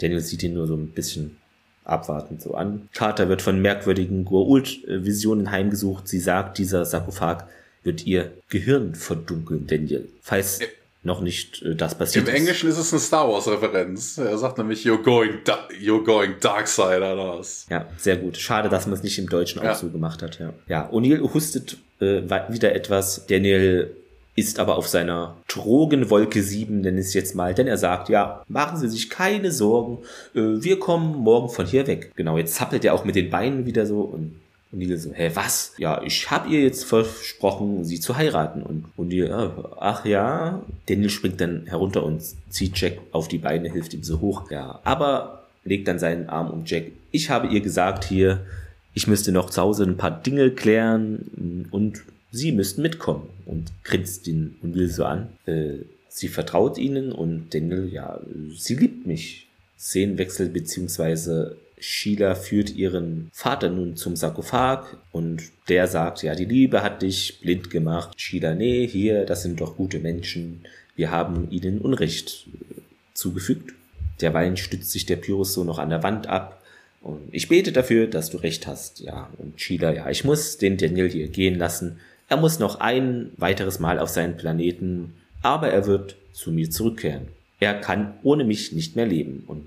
Daniel 0.00 0.20
sieht 0.20 0.42
ihn 0.42 0.54
nur 0.54 0.66
so 0.66 0.74
ein 0.74 0.88
bisschen 0.88 1.36
abwartend 1.84 2.42
so 2.42 2.54
an. 2.54 2.88
Carter 2.94 3.28
wird 3.28 3.42
von 3.42 3.60
merkwürdigen 3.60 4.24
Goa'uld-Visionen 4.24 5.50
heimgesucht. 5.50 6.08
Sie 6.08 6.20
sagt, 6.20 6.58
dieser 6.58 6.84
Sarkophag 6.84 7.44
wird 7.82 8.06
ihr 8.06 8.32
Gehirn 8.48 8.94
verdunkeln, 8.94 9.66
Daniel. 9.66 10.08
Falls 10.22 10.60
noch 11.02 11.20
nicht 11.20 11.62
äh, 11.62 11.74
das 11.74 11.94
passiert 11.96 12.28
Im 12.28 12.34
ist. 12.34 12.40
Englischen 12.40 12.68
ist 12.68 12.78
es 12.78 12.92
eine 12.92 13.00
Star 13.00 13.28
Wars-Referenz. 13.28 14.18
Er 14.18 14.36
sagt 14.36 14.58
nämlich, 14.58 14.84
you're 14.84 15.02
going, 15.02 15.38
you're 15.82 16.04
going 16.04 16.34
dark 16.40 16.68
side 16.68 16.98
oder 16.98 17.38
was. 17.38 17.66
Ja, 17.70 17.86
sehr 17.96 18.16
gut. 18.16 18.36
Schade, 18.36 18.68
dass 18.68 18.86
man 18.86 18.94
es 18.94 19.02
nicht 19.02 19.18
im 19.18 19.28
Deutschen 19.28 19.62
ja. 19.62 19.72
auch 19.72 19.76
so 19.76 19.88
gemacht 19.88 20.22
hat. 20.22 20.38
Ja, 20.38 20.52
ja 20.68 20.90
O'Neill 20.90 21.22
hustet 21.32 21.78
äh, 22.00 22.22
wieder 22.48 22.74
etwas. 22.74 23.26
Daniel 23.26 23.96
ist 24.36 24.58
aber 24.58 24.76
auf 24.76 24.88
seiner 24.88 25.36
Drogenwolke 25.48 26.42
7, 26.42 26.80
nenne 26.80 27.00
ich 27.00 27.06
es 27.06 27.14
jetzt 27.14 27.34
mal, 27.34 27.52
denn 27.52 27.66
er 27.66 27.76
sagt, 27.76 28.08
ja, 28.08 28.42
machen 28.48 28.78
Sie 28.78 28.88
sich 28.88 29.10
keine 29.10 29.52
Sorgen, 29.52 29.98
äh, 30.34 30.40
wir 30.40 30.78
kommen 30.78 31.16
morgen 31.16 31.48
von 31.48 31.66
hier 31.66 31.86
weg. 31.86 32.12
Genau, 32.14 32.38
jetzt 32.38 32.54
zappelt 32.54 32.84
er 32.84 32.94
auch 32.94 33.04
mit 33.04 33.16
den 33.16 33.28
Beinen 33.28 33.66
wieder 33.66 33.86
so 33.86 34.00
und 34.00 34.40
und 34.72 34.78
Neil 34.78 34.96
so, 34.96 35.12
hä, 35.12 35.30
was? 35.34 35.74
Ja, 35.78 36.02
ich 36.02 36.30
hab 36.30 36.48
ihr 36.48 36.62
jetzt 36.62 36.84
versprochen, 36.84 37.84
sie 37.84 37.98
zu 37.98 38.16
heiraten. 38.16 38.62
Und, 38.62 38.84
und 38.96 39.10
die, 39.10 39.28
ach 39.28 40.04
ja. 40.04 40.62
Daniel 40.86 41.10
springt 41.10 41.40
dann 41.40 41.66
herunter 41.66 42.04
und 42.04 42.22
zieht 42.50 42.80
Jack 42.80 42.98
auf 43.10 43.26
die 43.26 43.38
Beine, 43.38 43.70
hilft 43.70 43.94
ihm 43.94 44.04
so 44.04 44.20
hoch. 44.20 44.50
Ja, 44.50 44.80
aber 44.84 45.44
legt 45.64 45.88
dann 45.88 45.98
seinen 45.98 46.28
Arm 46.28 46.50
um 46.50 46.62
Jack. 46.64 46.84
Ich 47.10 47.30
habe 47.30 47.48
ihr 47.48 47.60
gesagt 47.60 48.04
hier, 48.04 48.46
ich 48.94 49.08
müsste 49.08 49.32
noch 49.32 49.50
zu 49.50 49.60
Hause 49.60 49.84
ein 49.84 49.96
paar 49.96 50.22
Dinge 50.22 50.50
klären 50.50 51.66
und 51.70 52.02
sie 52.30 52.52
müssten 52.52 52.82
mitkommen. 52.82 53.28
Und 53.46 53.72
grinst 53.82 54.28
ihn 54.28 54.56
und 54.62 54.76
will 54.76 54.88
so 54.88 55.04
an. 55.04 55.30
Äh, 55.46 55.78
sie 56.08 56.28
vertraut 56.28 56.78
ihnen 56.78 57.10
und 57.10 57.52
Daniel, 57.52 57.88
ja, 57.92 58.20
sie 58.56 58.76
liebt 58.76 59.04
mich. 59.04 59.48
Szenenwechsel 59.76 60.50
beziehungsweise 60.50 61.56
Sheila 61.80 62.34
führt 62.34 62.74
ihren 62.74 63.30
Vater 63.32 63.70
nun 63.70 63.96
zum 63.96 64.16
Sarkophag 64.16 64.96
und 65.12 65.42
der 65.68 65.86
sagt, 65.86 66.22
ja, 66.22 66.34
die 66.34 66.44
Liebe 66.44 66.82
hat 66.82 67.02
dich 67.02 67.40
blind 67.40 67.70
gemacht. 67.70 68.20
Sheila, 68.20 68.54
nee, 68.54 68.86
hier, 68.86 69.24
das 69.24 69.42
sind 69.42 69.60
doch 69.60 69.76
gute 69.76 69.98
Menschen. 69.98 70.62
Wir 70.94 71.10
haben 71.10 71.50
ihnen 71.50 71.80
Unrecht 71.80 72.46
äh, 72.48 72.74
zugefügt. 73.14 73.74
Derweil 74.20 74.56
stützt 74.56 74.90
sich 74.90 75.06
der 75.06 75.16
Pyrrhus 75.16 75.54
so 75.54 75.64
noch 75.64 75.78
an 75.78 75.90
der 75.90 76.02
Wand 76.02 76.26
ab. 76.26 76.62
Und 77.00 77.28
ich 77.32 77.48
bete 77.48 77.72
dafür, 77.72 78.06
dass 78.06 78.30
du 78.30 78.36
recht 78.36 78.66
hast. 78.66 79.00
Ja, 79.00 79.30
und 79.38 79.58
Sheila, 79.60 79.92
ja, 79.92 80.10
ich 80.10 80.24
muss 80.24 80.58
den 80.58 80.76
Daniel 80.76 81.08
hier 81.08 81.28
gehen 81.28 81.56
lassen. 81.56 81.98
Er 82.28 82.36
muss 82.36 82.58
noch 82.58 82.80
ein 82.80 83.30
weiteres 83.38 83.80
Mal 83.80 83.98
auf 83.98 84.10
seinen 84.10 84.36
Planeten, 84.36 85.14
aber 85.42 85.70
er 85.70 85.86
wird 85.86 86.16
zu 86.32 86.52
mir 86.52 86.70
zurückkehren. 86.70 87.28
Er 87.58 87.74
kann 87.74 88.14
ohne 88.22 88.44
mich 88.44 88.72
nicht 88.72 88.96
mehr 88.96 89.06
leben. 89.06 89.44
Und 89.46 89.64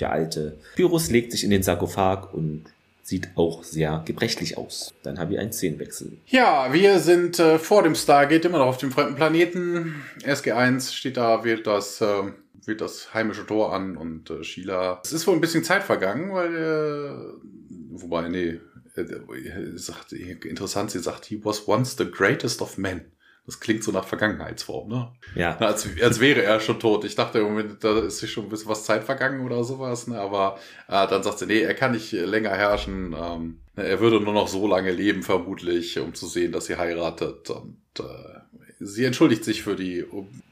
der 0.00 0.12
alte 0.12 0.58
Pyrrhus 0.76 1.10
legt 1.10 1.32
sich 1.32 1.44
in 1.44 1.50
den 1.50 1.62
Sarkophag 1.62 2.32
und 2.32 2.64
sieht 3.06 3.28
auch 3.36 3.62
sehr 3.62 4.02
gebrechlich 4.04 4.58
aus. 4.58 4.92
Dann 5.04 5.18
haben 5.18 5.30
wir 5.30 5.40
einen 5.40 5.52
Szenenwechsel. 5.52 6.18
Ja, 6.26 6.72
wir 6.72 6.98
sind 6.98 7.38
äh, 7.38 7.58
vor 7.58 7.84
dem 7.84 7.94
Stargate 7.94 8.44
immer 8.44 8.58
noch 8.58 8.66
auf 8.66 8.78
dem 8.78 8.90
fremden 8.90 9.14
Planeten. 9.14 10.02
SG1 10.22 10.92
steht 10.92 11.16
da, 11.16 11.44
wählt 11.44 11.68
das, 11.68 12.00
äh, 12.00 12.22
wählt 12.64 12.80
das 12.80 13.14
heimische 13.14 13.46
Tor 13.46 13.72
an 13.72 13.96
und 13.96 14.30
äh, 14.30 14.42
Sheila. 14.42 15.00
Es 15.04 15.12
ist 15.12 15.26
wohl 15.28 15.34
ein 15.34 15.40
bisschen 15.40 15.62
Zeit 15.62 15.84
vergangen, 15.84 16.32
weil, 16.32 16.56
äh, 16.56 18.00
wobei, 18.00 18.28
nee, 18.28 18.58
äh, 18.96 19.76
sagt, 19.76 20.12
interessant, 20.12 20.90
sie 20.90 20.98
sagt, 20.98 21.26
he 21.26 21.40
was 21.44 21.68
once 21.68 21.96
the 21.96 22.10
greatest 22.10 22.60
of 22.60 22.76
men. 22.76 23.04
Das 23.46 23.60
klingt 23.60 23.84
so 23.84 23.92
nach 23.92 24.04
Vergangenheitsform, 24.04 24.88
ne? 24.88 25.12
Ja. 25.36 25.56
Als, 25.58 25.88
als 26.02 26.18
wäre 26.18 26.42
er 26.42 26.58
schon 26.58 26.80
tot. 26.80 27.04
Ich 27.04 27.14
dachte 27.14 27.38
im 27.38 27.44
Moment, 27.44 27.84
da 27.84 28.00
ist 28.00 28.18
sich 28.18 28.32
schon 28.32 28.44
ein 28.44 28.48
bisschen 28.48 28.68
was 28.68 28.84
Zeit 28.84 29.04
vergangen 29.04 29.46
oder 29.46 29.62
sowas, 29.62 30.08
ne? 30.08 30.18
Aber 30.20 30.58
äh, 30.88 31.06
dann 31.06 31.22
sagt 31.22 31.38
sie, 31.38 31.46
nee, 31.46 31.60
er 31.60 31.74
kann 31.74 31.92
nicht 31.92 32.10
länger 32.10 32.50
herrschen. 32.50 33.14
Ähm, 33.16 33.60
er 33.76 34.00
würde 34.00 34.20
nur 34.20 34.34
noch 34.34 34.48
so 34.48 34.66
lange 34.66 34.90
leben, 34.90 35.22
vermutlich, 35.22 35.98
um 36.00 36.12
zu 36.12 36.26
sehen, 36.26 36.50
dass 36.50 36.66
sie 36.66 36.76
heiratet. 36.76 37.48
Und 37.50 37.78
äh, 38.00 38.40
sie 38.80 39.04
entschuldigt 39.04 39.44
sich 39.44 39.62
für 39.62 39.76
die 39.76 40.04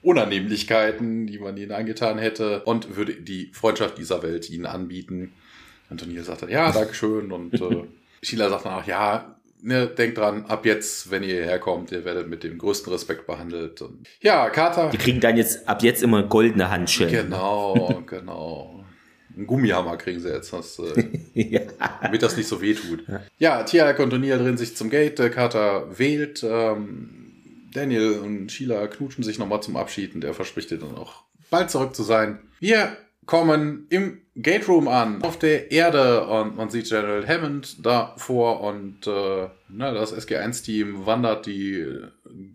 Unannehmlichkeiten, 0.02 1.26
die 1.26 1.40
man 1.40 1.56
ihnen 1.56 1.72
angetan 1.72 2.18
hätte 2.18 2.62
und 2.62 2.96
würde 2.96 3.14
die 3.14 3.50
Freundschaft 3.52 3.98
dieser 3.98 4.22
Welt 4.22 4.48
ihnen 4.50 4.66
anbieten. 4.66 5.32
Antonia 5.90 6.22
sagt 6.22 6.42
dann, 6.42 6.48
ja, 6.48 6.70
Dankeschön. 6.70 7.32
Und 7.32 7.54
äh, 7.54 7.84
Sheila 8.22 8.50
sagt 8.50 8.66
dann 8.66 8.74
auch, 8.74 8.86
ja, 8.86 9.34
ne, 9.64 9.86
denkt 9.86 10.18
dran, 10.18 10.44
ab 10.46 10.66
jetzt, 10.66 11.10
wenn 11.10 11.22
ihr 11.22 11.34
hierher 11.34 11.58
kommt, 11.58 11.90
ihr 11.90 12.04
werdet 12.04 12.28
mit 12.28 12.44
dem 12.44 12.58
größten 12.58 12.92
Respekt 12.92 13.26
behandelt. 13.26 13.82
Und 13.82 14.06
ja, 14.20 14.50
Kater. 14.50 14.90
Die 14.90 14.98
kriegen 14.98 15.20
dann 15.20 15.36
jetzt 15.36 15.66
ab 15.66 15.82
jetzt 15.82 16.02
immer 16.02 16.22
goldene 16.22 16.70
Handschellen. 16.70 17.24
Genau, 17.24 18.02
genau. 18.06 18.84
Einen 19.34 19.46
Gummihammer 19.48 19.96
kriegen 19.96 20.20
sie 20.20 20.28
jetzt, 20.28 20.52
das, 20.52 20.78
äh, 20.78 21.08
ja. 21.34 21.62
damit 22.02 22.22
das 22.22 22.36
nicht 22.36 22.46
so 22.46 22.60
weh 22.60 22.74
tut. 22.74 23.04
Ja, 23.38 23.64
Tialk 23.64 23.98
und 23.98 24.14
O'Neill 24.14 24.38
drehen 24.38 24.56
sich 24.56 24.76
zum 24.76 24.90
Gate, 24.90 25.18
der 25.18 25.30
Kater 25.30 25.98
wählt, 25.98 26.44
ähm, 26.48 27.24
Daniel 27.72 28.20
und 28.20 28.52
Sheila 28.52 28.86
knutschen 28.86 29.24
sich 29.24 29.40
nochmal 29.40 29.60
zum 29.60 29.76
Abschied 29.76 30.14
und 30.14 30.22
er 30.22 30.34
verspricht 30.34 30.70
dir 30.70 30.78
dann 30.78 30.94
auch 30.94 31.24
bald 31.50 31.70
zurück 31.70 31.96
zu 31.96 32.04
sein. 32.04 32.38
Wir 32.60 32.96
kommen 33.26 33.86
im 33.90 34.20
Gate 34.36 34.68
Room 34.68 34.88
an, 34.88 35.22
auf 35.22 35.38
der 35.38 35.70
Erde 35.70 36.26
und 36.26 36.56
man 36.56 36.68
sieht 36.68 36.88
General 36.88 37.26
Hammond 37.26 37.84
davor 37.86 38.60
und 38.62 39.06
äh, 39.06 39.48
na, 39.68 39.92
das 39.92 40.12
SG1-Team 40.12 41.06
wandert 41.06 41.46
die 41.46 41.86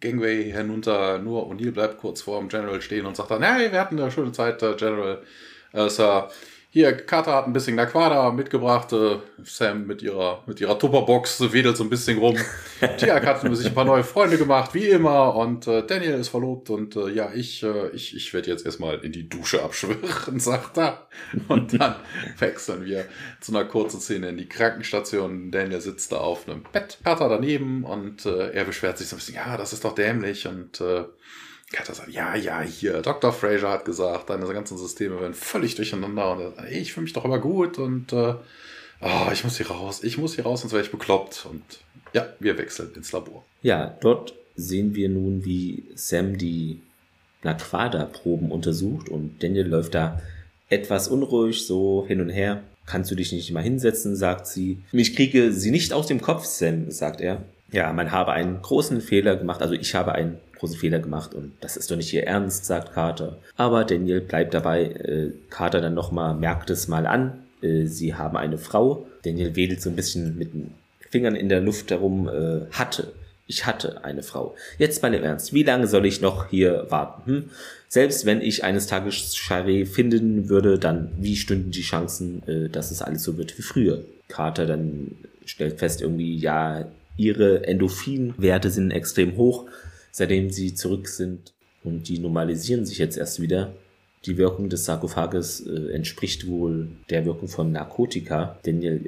Gangway 0.01 0.51
hinunter, 0.51 1.19
nur 1.19 1.49
O'Neill 1.49 1.71
bleibt 1.71 1.97
kurz 1.97 2.21
vor 2.21 2.39
dem 2.39 2.49
General 2.49 2.81
stehen 2.81 3.05
und 3.05 3.15
sagt 3.15 3.31
dann, 3.31 3.43
hey, 3.43 3.71
wir 3.71 3.79
hatten 3.79 3.99
eine 3.99 4.11
schöne 4.11 4.33
Zeit, 4.33 4.61
äh, 4.61 4.75
General, 4.75 5.21
äh, 5.71 5.89
Sir. 5.89 6.29
Hier, 6.71 6.95
Carter 6.95 7.33
hat 7.33 7.47
ein 7.47 7.53
bisschen 7.53 7.75
Naquada 7.75 8.29
mitgebracht. 8.31 8.93
Äh, 8.93 9.17
Sam 9.43 9.87
mit 9.87 10.03
ihrer, 10.03 10.43
mit 10.45 10.61
ihrer 10.61 10.77
Tupperbox 10.77 11.51
wedelt 11.51 11.75
so 11.75 11.83
ein 11.83 11.89
bisschen 11.89 12.19
rum. 12.19 12.37
Tiak 12.97 13.25
hat 13.25 13.41
sich 13.41 13.65
ein 13.65 13.73
paar 13.73 13.85
neue 13.85 14.03
Freunde 14.03 14.37
gemacht, 14.37 14.75
wie 14.75 14.89
immer. 14.89 15.35
Und 15.35 15.65
äh, 15.65 15.83
Daniel 15.83 16.19
ist 16.19 16.29
verlobt. 16.29 16.69
Und 16.69 16.95
äh, 16.95 17.09
ja, 17.09 17.31
ich, 17.33 17.63
äh, 17.63 17.89
ich, 17.89 18.15
ich 18.15 18.31
werde 18.35 18.51
jetzt 18.51 18.67
erstmal 18.67 18.99
in 18.99 19.11
die 19.11 19.27
Dusche 19.27 19.63
abschwirren, 19.63 20.39
sagt 20.39 20.77
er. 20.77 21.07
Und 21.47 21.81
dann 21.81 21.95
wechseln 22.37 22.85
wir 22.85 23.05
zu 23.41 23.51
einer 23.51 23.65
kurzen 23.65 23.99
Szene 23.99 24.29
in 24.29 24.37
die 24.37 24.47
Krankenstation. 24.47 25.49
Daniel 25.49 25.81
sitzt 25.81 26.11
da 26.11 26.17
auf 26.17 26.47
einem 26.47 26.61
Bett, 26.71 26.99
Carter 27.03 27.29
daneben. 27.29 27.83
Und 27.83 28.27
äh, 28.27 28.51
er 28.51 28.65
beschwert 28.65 28.99
sich 28.99 29.07
so 29.07 29.15
ein 29.15 29.17
bisschen, 29.19 29.35
ja, 29.37 29.57
das 29.57 29.73
ist 29.73 29.85
doch 29.85 29.95
dämlich. 29.95 30.45
Und 30.45 30.79
äh, 30.81 31.05
Ja, 32.09 32.35
ja, 32.35 32.61
hier, 32.61 33.01
Dr. 33.01 33.31
Fraser 33.31 33.69
hat 33.69 33.85
gesagt, 33.85 34.29
deine 34.29 34.47
ganzen 34.47 34.77
Systeme 34.77 35.19
werden 35.19 35.35
völlig 35.35 35.75
durcheinander 35.75 36.31
und 36.31 36.53
ich 36.71 36.93
fühle 36.93 37.03
mich 37.03 37.13
doch 37.13 37.25
immer 37.25 37.39
gut 37.39 37.77
und 37.77 38.11
äh, 38.11 38.33
oh, 39.01 39.31
ich 39.31 39.43
muss 39.43 39.57
hier 39.57 39.69
raus, 39.69 40.03
ich 40.03 40.17
muss 40.17 40.35
hier 40.35 40.45
raus, 40.45 40.61
sonst 40.61 40.73
werde 40.73 40.85
ich 40.85 40.91
bekloppt. 40.91 41.45
Und 41.49 41.63
ja, 42.13 42.27
wir 42.39 42.57
wechseln 42.57 42.91
ins 42.95 43.11
Labor. 43.11 43.45
Ja, 43.61 43.97
dort 44.01 44.33
sehen 44.55 44.95
wir 44.95 45.09
nun, 45.09 45.45
wie 45.45 45.85
Sam 45.93 46.37
die 46.37 46.81
Naquada-Proben 47.43 48.51
untersucht 48.51 49.07
und 49.09 49.41
Daniel 49.41 49.67
läuft 49.67 49.95
da 49.95 50.21
etwas 50.69 51.07
unruhig 51.07 51.65
so 51.65 52.05
hin 52.07 52.21
und 52.21 52.29
her. 52.29 52.63
Kannst 52.85 53.11
du 53.11 53.15
dich 53.15 53.31
nicht 53.31 53.51
mal 53.51 53.63
hinsetzen, 53.63 54.15
sagt 54.15 54.47
sie. 54.47 54.81
Ich 54.91 55.15
kriege 55.15 55.53
sie 55.53 55.69
nicht 55.69 55.93
aus 55.93 56.07
dem 56.07 56.21
Kopf, 56.21 56.45
Sam, 56.45 56.89
sagt 56.89 57.21
er. 57.21 57.43
Ja, 57.71 57.93
man 57.93 58.11
habe 58.11 58.31
einen 58.31 58.61
großen 58.61 59.01
Fehler 59.01 59.35
gemacht, 59.35 59.61
also 59.61 59.73
ich 59.73 59.93
habe 59.95 60.13
einen 60.13 60.37
großen 60.57 60.77
Fehler 60.77 60.99
gemacht 60.99 61.33
und 61.33 61.53
das 61.61 61.77
ist 61.77 61.89
doch 61.89 61.95
nicht 61.95 62.13
ihr 62.13 62.25
Ernst, 62.25 62.65
sagt 62.65 62.93
Carter. 62.93 63.37
Aber 63.55 63.85
Daniel 63.85 64.21
bleibt 64.21 64.53
dabei. 64.53 64.85
Äh, 64.85 65.31
Carter 65.49 65.81
dann 65.81 65.93
nochmal 65.93 66.35
merkt 66.35 66.69
es 66.69 66.87
mal 66.87 67.07
an. 67.07 67.43
Äh, 67.61 67.85
sie 67.85 68.15
haben 68.15 68.37
eine 68.37 68.57
Frau. 68.57 69.07
Daniel 69.23 69.55
wedelt 69.55 69.81
so 69.81 69.89
ein 69.89 69.95
bisschen 69.95 70.37
mit 70.37 70.53
den 70.53 70.73
Fingern 71.09 71.35
in 71.35 71.49
der 71.49 71.61
Luft 71.61 71.91
herum. 71.91 72.27
Äh, 72.27 72.65
hatte. 72.71 73.13
Ich 73.47 73.65
hatte 73.65 74.03
eine 74.03 74.21
Frau. 74.21 74.55
Jetzt 74.77 75.01
mal 75.01 75.11
im 75.13 75.23
Ernst. 75.23 75.53
Wie 75.53 75.63
lange 75.63 75.87
soll 75.87 76.05
ich 76.05 76.21
noch 76.21 76.49
hier 76.49 76.85
warten? 76.89 77.25
Hm? 77.25 77.49
Selbst 77.87 78.27
wenn 78.27 78.41
ich 78.41 78.63
eines 78.63 78.85
Tages 78.85 79.35
Charé 79.35 79.87
finden 79.87 80.49
würde, 80.49 80.77
dann 80.77 81.11
wie 81.17 81.35
stünden 81.35 81.71
die 81.71 81.81
Chancen, 81.81 82.43
äh, 82.47 82.69
dass 82.69 82.91
es 82.91 83.01
alles 83.01 83.23
so 83.23 83.37
wird 83.37 83.57
wie 83.57 83.63
früher? 83.63 84.03
Carter 84.27 84.67
dann 84.67 85.15
stellt 85.45 85.79
fest 85.79 86.01
irgendwie, 86.01 86.37
ja, 86.37 86.85
ihre 87.19 87.67
Endorphinwerte 87.67 88.69
sind 88.69 88.91
extrem 88.91 89.37
hoch 89.37 89.65
seitdem 90.11 90.49
sie 90.49 90.73
zurück 90.73 91.07
sind 91.07 91.53
und 91.83 92.07
die 92.09 92.19
normalisieren 92.19 92.85
sich 92.85 92.97
jetzt 92.97 93.17
erst 93.17 93.41
wieder. 93.41 93.73
Die 94.25 94.37
Wirkung 94.37 94.67
des 94.67 94.83
Sarkophages 94.83 95.65
äh, 95.65 95.93
entspricht 95.93 96.45
wohl 96.45 96.89
der 97.09 97.25
Wirkung 97.25 97.47
von 97.47 97.71
Narkotika. 97.71 98.59
Daniel 98.63 99.05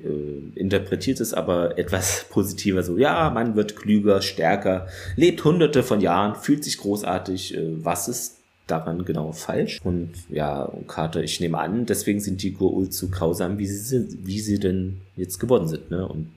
äh, 0.55 0.57
interpretiert 0.57 1.19
es 1.19 1.33
aber 1.33 1.77
etwas 1.77 2.27
positiver 2.29 2.81
so, 2.81 2.97
ja, 2.97 3.29
man 3.29 3.57
wird 3.57 3.75
klüger, 3.75 4.21
stärker, 4.21 4.87
lebt 5.17 5.43
hunderte 5.43 5.83
von 5.83 5.99
Jahren, 5.99 6.35
fühlt 6.35 6.63
sich 6.63 6.77
großartig. 6.77 7.57
Äh, 7.57 7.83
was 7.83 8.07
ist 8.07 8.37
daran 8.67 9.03
genau 9.03 9.33
falsch? 9.33 9.81
Und 9.83 10.11
ja, 10.29 10.71
Carter, 10.87 11.21
ich 11.21 11.41
nehme 11.41 11.57
an, 11.57 11.85
deswegen 11.85 12.21
sind 12.21 12.41
die 12.41 12.53
Gurul 12.53 12.89
zu 12.89 13.09
grausam, 13.09 13.57
wie 13.59 13.67
sie 13.67 13.79
sind, 13.79 14.25
wie 14.25 14.39
sie 14.39 14.59
denn 14.59 15.01
jetzt 15.17 15.39
geworden 15.39 15.67
sind. 15.67 15.91
Ne? 15.91 16.07
Und 16.07 16.29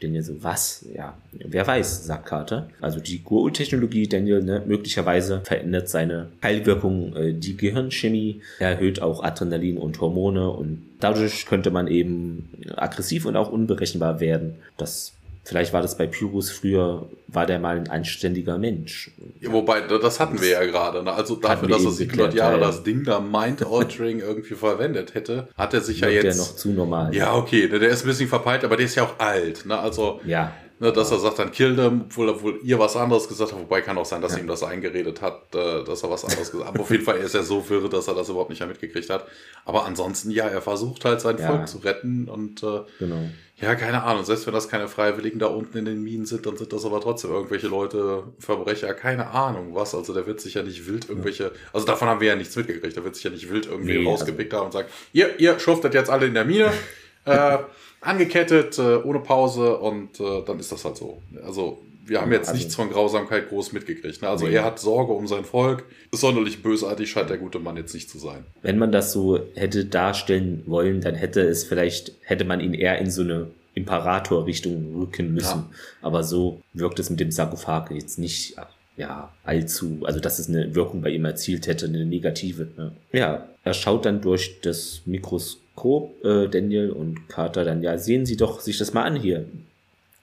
Daniel 0.00 0.22
so, 0.22 0.42
was? 0.42 0.86
Ja, 0.94 1.16
wer 1.32 1.66
weiß, 1.66 2.06
sagt 2.06 2.26
Carter. 2.26 2.68
Also 2.80 3.00
die 3.00 3.22
Gurul-Technologie, 3.22 4.06
Daniel, 4.06 4.42
ne, 4.42 4.62
möglicherweise 4.64 5.40
verändert 5.44 5.88
seine 5.88 6.28
Heilwirkung 6.42 7.16
äh, 7.16 7.32
die 7.34 7.56
Gehirnchemie, 7.56 8.42
erhöht 8.60 9.02
auch 9.02 9.24
Adrenalin 9.24 9.76
und 9.76 10.00
Hormone 10.00 10.50
und 10.50 10.84
dadurch 11.00 11.46
könnte 11.46 11.70
man 11.70 11.88
eben 11.88 12.48
aggressiv 12.76 13.26
und 13.26 13.36
auch 13.36 13.50
unberechenbar 13.50 14.20
werden. 14.20 14.54
Das 14.76 15.14
Vielleicht 15.48 15.72
war 15.72 15.80
das 15.80 15.96
bei 15.96 16.06
Pyrus 16.06 16.50
früher, 16.50 17.08
war 17.26 17.46
der 17.46 17.58
mal 17.58 17.76
ein 17.76 17.88
anständiger 17.88 18.58
Mensch. 18.58 19.10
Ja, 19.40 19.50
wobei, 19.50 19.80
das 19.80 20.20
hatten 20.20 20.42
wir 20.42 20.48
ja 20.50 20.64
gerade. 20.66 21.02
Ne? 21.02 21.10
Also 21.10 21.36
dafür, 21.36 21.68
dass 21.68 21.86
er 21.86 21.90
700 21.90 22.34
Jahre 22.34 22.60
ja. 22.60 22.66
das 22.66 22.82
Ding 22.82 23.02
da 23.02 23.18
Mind-Altering 23.18 24.20
irgendwie 24.20 24.54
verwendet 24.54 25.14
hätte, 25.14 25.48
hat 25.56 25.72
er 25.72 25.80
sich 25.80 26.00
ja 26.00 26.08
jetzt... 26.10 26.24
Der 26.24 26.34
noch 26.34 26.54
zu 26.54 26.68
normal. 26.68 27.14
Ja, 27.14 27.34
okay, 27.34 27.66
der 27.66 27.80
ist 27.88 28.04
ein 28.04 28.08
bisschen 28.08 28.28
verpeilt, 28.28 28.62
aber 28.62 28.76
der 28.76 28.84
ist 28.84 28.94
ja 28.94 29.04
auch 29.04 29.18
alt. 29.18 29.64
Ne? 29.64 29.78
Also 29.78 30.20
ja. 30.26 30.52
Ne, 30.80 30.92
dass 30.92 31.10
er 31.10 31.18
sagt, 31.18 31.40
dann 31.40 31.50
kill 31.50 31.74
them, 31.74 32.02
obwohl, 32.04 32.28
obwohl 32.28 32.60
ihr 32.62 32.78
was 32.78 32.94
anderes 32.94 33.26
gesagt 33.26 33.50
habt. 33.50 33.62
Wobei 33.62 33.80
kann 33.80 33.98
auch 33.98 34.04
sein, 34.04 34.22
dass 34.22 34.34
ja. 34.34 34.38
ihm 34.38 34.46
das 34.46 34.62
eingeredet 34.62 35.20
hat, 35.22 35.52
äh, 35.52 35.82
dass 35.82 36.04
er 36.04 36.10
was 36.10 36.24
anderes 36.24 36.52
gesagt 36.52 36.68
hat. 36.68 36.74
Aber 36.74 36.82
auf 36.82 36.90
jeden 36.92 37.02
Fall 37.02 37.16
ist 37.16 37.34
er 37.34 37.42
so 37.42 37.68
wirre, 37.68 37.88
dass 37.88 38.06
er 38.06 38.14
das 38.14 38.28
überhaupt 38.28 38.50
nicht 38.50 38.60
mehr 38.60 38.68
mitgekriegt 38.68 39.10
hat. 39.10 39.26
Aber 39.64 39.86
ansonsten, 39.86 40.30
ja, 40.30 40.46
er 40.46 40.62
versucht 40.62 41.04
halt 41.04 41.20
sein 41.20 41.36
ja. 41.38 41.48
Volk 41.48 41.66
zu 41.66 41.78
retten 41.78 42.28
und 42.28 42.62
äh, 42.62 42.82
genau. 43.00 43.28
Ja, 43.60 43.74
keine 43.74 44.04
Ahnung. 44.04 44.24
Selbst 44.24 44.46
wenn 44.46 44.54
das 44.54 44.68
keine 44.68 44.88
Freiwilligen 44.88 45.38
da 45.38 45.46
unten 45.46 45.78
in 45.78 45.84
den 45.84 46.02
Minen 46.02 46.26
sind, 46.26 46.46
dann 46.46 46.56
sind 46.56 46.72
das 46.72 46.84
aber 46.84 47.00
trotzdem 47.00 47.32
irgendwelche 47.32 47.66
Leute, 47.66 48.24
Verbrecher, 48.38 48.94
keine 48.94 49.28
Ahnung 49.28 49.74
was. 49.74 49.94
Also 49.94 50.14
der 50.14 50.26
wird 50.26 50.40
sich 50.40 50.54
ja 50.54 50.62
nicht 50.62 50.86
wild 50.86 51.08
irgendwelche, 51.08 51.52
also 51.72 51.86
davon 51.86 52.08
haben 52.08 52.20
wir 52.20 52.28
ja 52.28 52.36
nichts 52.36 52.54
mitgekriegt. 52.54 52.96
Der 52.96 53.04
wird 53.04 53.16
sich 53.16 53.24
ja 53.24 53.30
nicht 53.30 53.50
wild 53.50 53.66
irgendwie 53.66 53.98
nee, 53.98 54.04
rausgepickt 54.04 54.52
also. 54.52 54.60
haben 54.60 54.66
und 54.66 54.72
sagen, 54.72 54.88
ihr, 55.12 55.40
ihr 55.40 55.58
schuftet 55.58 55.94
jetzt 55.94 56.08
alle 56.08 56.26
in 56.26 56.34
der 56.34 56.44
Mine. 56.44 56.72
äh, 57.24 57.58
angekettet, 58.00 58.78
äh, 58.78 58.96
ohne 58.96 59.20
Pause 59.20 59.76
und 59.78 60.20
äh, 60.20 60.42
dann 60.44 60.60
ist 60.60 60.70
das 60.70 60.84
halt 60.84 60.96
so. 60.96 61.20
Also 61.44 61.82
wir 62.08 62.20
haben 62.20 62.32
jetzt 62.32 62.48
also, 62.48 62.58
nichts 62.58 62.74
von 62.74 62.90
Grausamkeit 62.90 63.48
groß 63.50 63.72
mitgekriegt. 63.72 64.22
Ne? 64.22 64.28
Also 64.28 64.46
nee. 64.46 64.54
er 64.54 64.64
hat 64.64 64.78
Sorge 64.78 65.12
um 65.12 65.26
sein 65.26 65.44
Volk. 65.44 65.84
Sonderlich 66.12 66.62
bösartig 66.62 67.10
scheint 67.10 67.30
der 67.30 67.38
gute 67.38 67.58
Mann 67.58 67.76
jetzt 67.76 67.94
nicht 67.94 68.08
zu 68.08 68.18
sein. 68.18 68.44
Wenn 68.62 68.78
man 68.78 68.92
das 68.92 69.12
so 69.12 69.40
hätte 69.54 69.84
darstellen 69.84 70.62
wollen, 70.66 71.00
dann 71.00 71.14
hätte 71.14 71.42
es 71.42 71.64
vielleicht, 71.64 72.12
hätte 72.22 72.44
man 72.44 72.60
ihn 72.60 72.74
eher 72.74 72.98
in 72.98 73.10
so 73.10 73.22
eine 73.22 73.48
Imperator-Richtung 73.74 74.96
rücken 74.98 75.34
müssen. 75.34 75.66
Ja. 75.70 75.70
Aber 76.02 76.24
so 76.24 76.62
wirkt 76.72 76.98
es 76.98 77.10
mit 77.10 77.20
dem 77.20 77.30
Sarkophag 77.30 77.90
jetzt 77.90 78.18
nicht 78.18 78.56
ja, 78.96 79.32
allzu, 79.44 80.00
also 80.02 80.18
dass 80.18 80.40
es 80.40 80.48
eine 80.48 80.74
Wirkung 80.74 81.02
bei 81.02 81.10
ihm 81.10 81.24
erzielt 81.24 81.68
hätte, 81.68 81.86
eine 81.86 82.04
negative. 82.04 82.68
Ne? 82.76 82.92
Ja, 83.12 83.46
er 83.62 83.74
schaut 83.74 84.04
dann 84.04 84.20
durch 84.20 84.60
das 84.60 85.02
Mikroskop 85.06 86.24
äh, 86.24 86.48
Daniel 86.48 86.90
und 86.90 87.28
Carter 87.28 87.64
dann, 87.64 87.82
ja, 87.82 87.96
sehen 87.96 88.26
Sie 88.26 88.36
doch 88.36 88.60
sich 88.60 88.76
das 88.78 88.92
mal 88.94 89.04
an 89.04 89.14
hier. 89.14 89.44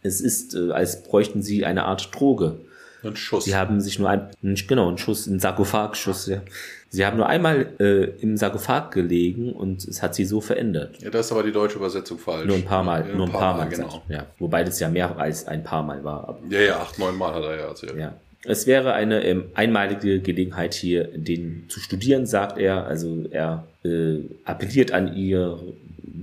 Es 0.06 0.22
ist, 0.22 0.56
äh, 0.56 0.72
als 0.72 1.03
bräuchten 1.03 1.41
Sie 1.41 1.65
eine 1.65 1.86
Art 1.86 2.10
Droge. 2.18 2.60
Ein 3.03 3.15
Schuss. 3.15 3.45
Sie 3.45 3.56
haben 3.56 3.82
sich 3.82 3.99
nur 3.99 4.10
ein, 4.10 4.30
genau, 4.68 4.90
ein 4.90 4.98
Schuss, 4.98 5.27
ein 5.27 5.40
Sarkophagschuss, 5.40 6.27
ja. 6.27 6.41
Sie 6.90 7.06
haben 7.06 7.18
nur 7.18 7.27
einmal 7.27 7.68
äh, 7.80 8.06
im 8.22 8.38
Sarkophag 8.38 8.91
gelegen 8.91 9.52
und 9.52 9.86
es 9.86 10.02
hat 10.02 10.15
sie 10.15 10.23
so 10.23 10.40
verändert. 10.40 11.02
Ja, 11.02 11.10
das 11.10 11.26
ist 11.26 11.32
aber 11.34 11.44
die 11.44 11.52
deutsche 11.52 11.77
Übersetzung 11.77 12.18
falsch. 12.18 12.48
Nur 12.48 12.56
ein 12.56 12.64
paar 12.64 12.84
Mal, 12.84 13.06
ja, 13.07 13.15
nur 13.15 13.26
ein 13.26 13.32
paar, 13.32 13.41
paar 13.41 13.57
Mal, 13.57 13.65
Mal 13.65 13.69
genau. 13.69 14.03
Ja. 14.07 14.26
Wobei 14.40 14.64
das 14.64 14.80
ja 14.80 14.88
mehr 14.88 15.18
als 15.18 15.45
ein 15.45 15.64
paar 15.64 15.84
Mal 15.84 16.03
war. 16.03 16.30
Aber, 16.30 16.40
ja, 16.49 16.61
ja, 16.61 16.80
acht, 16.80 16.98
neun 16.98 17.18
Mal 17.18 17.34
hat 17.34 17.44
er 17.44 17.57
ja 17.57 17.68
erzählt. 17.68 17.95
Ja. 17.98 18.14
Es 18.45 18.65
wäre 18.65 18.94
eine 18.94 19.26
ähm, 19.26 19.45
einmalige 19.56 20.22
Gelegenheit 20.22 20.73
hier, 20.73 21.06
den 21.06 21.65
zu 21.68 21.80
studieren, 21.80 22.26
sagt 22.26 22.57
er. 22.57 22.86
Also 22.86 23.26
er 23.30 23.65
äh, 23.84 24.19
appelliert 24.45 24.91
an 24.91 25.15
ihr 25.15 25.60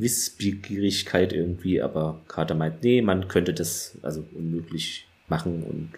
Wissbegierigkeit 0.00 1.32
irgendwie, 1.32 1.82
aber 1.82 2.20
Carter 2.28 2.54
meint, 2.54 2.82
nee, 2.82 3.02
man 3.02 3.28
könnte 3.28 3.54
das 3.54 3.98
also 4.02 4.24
unmöglich 4.34 5.06
machen 5.28 5.62
und 5.62 5.90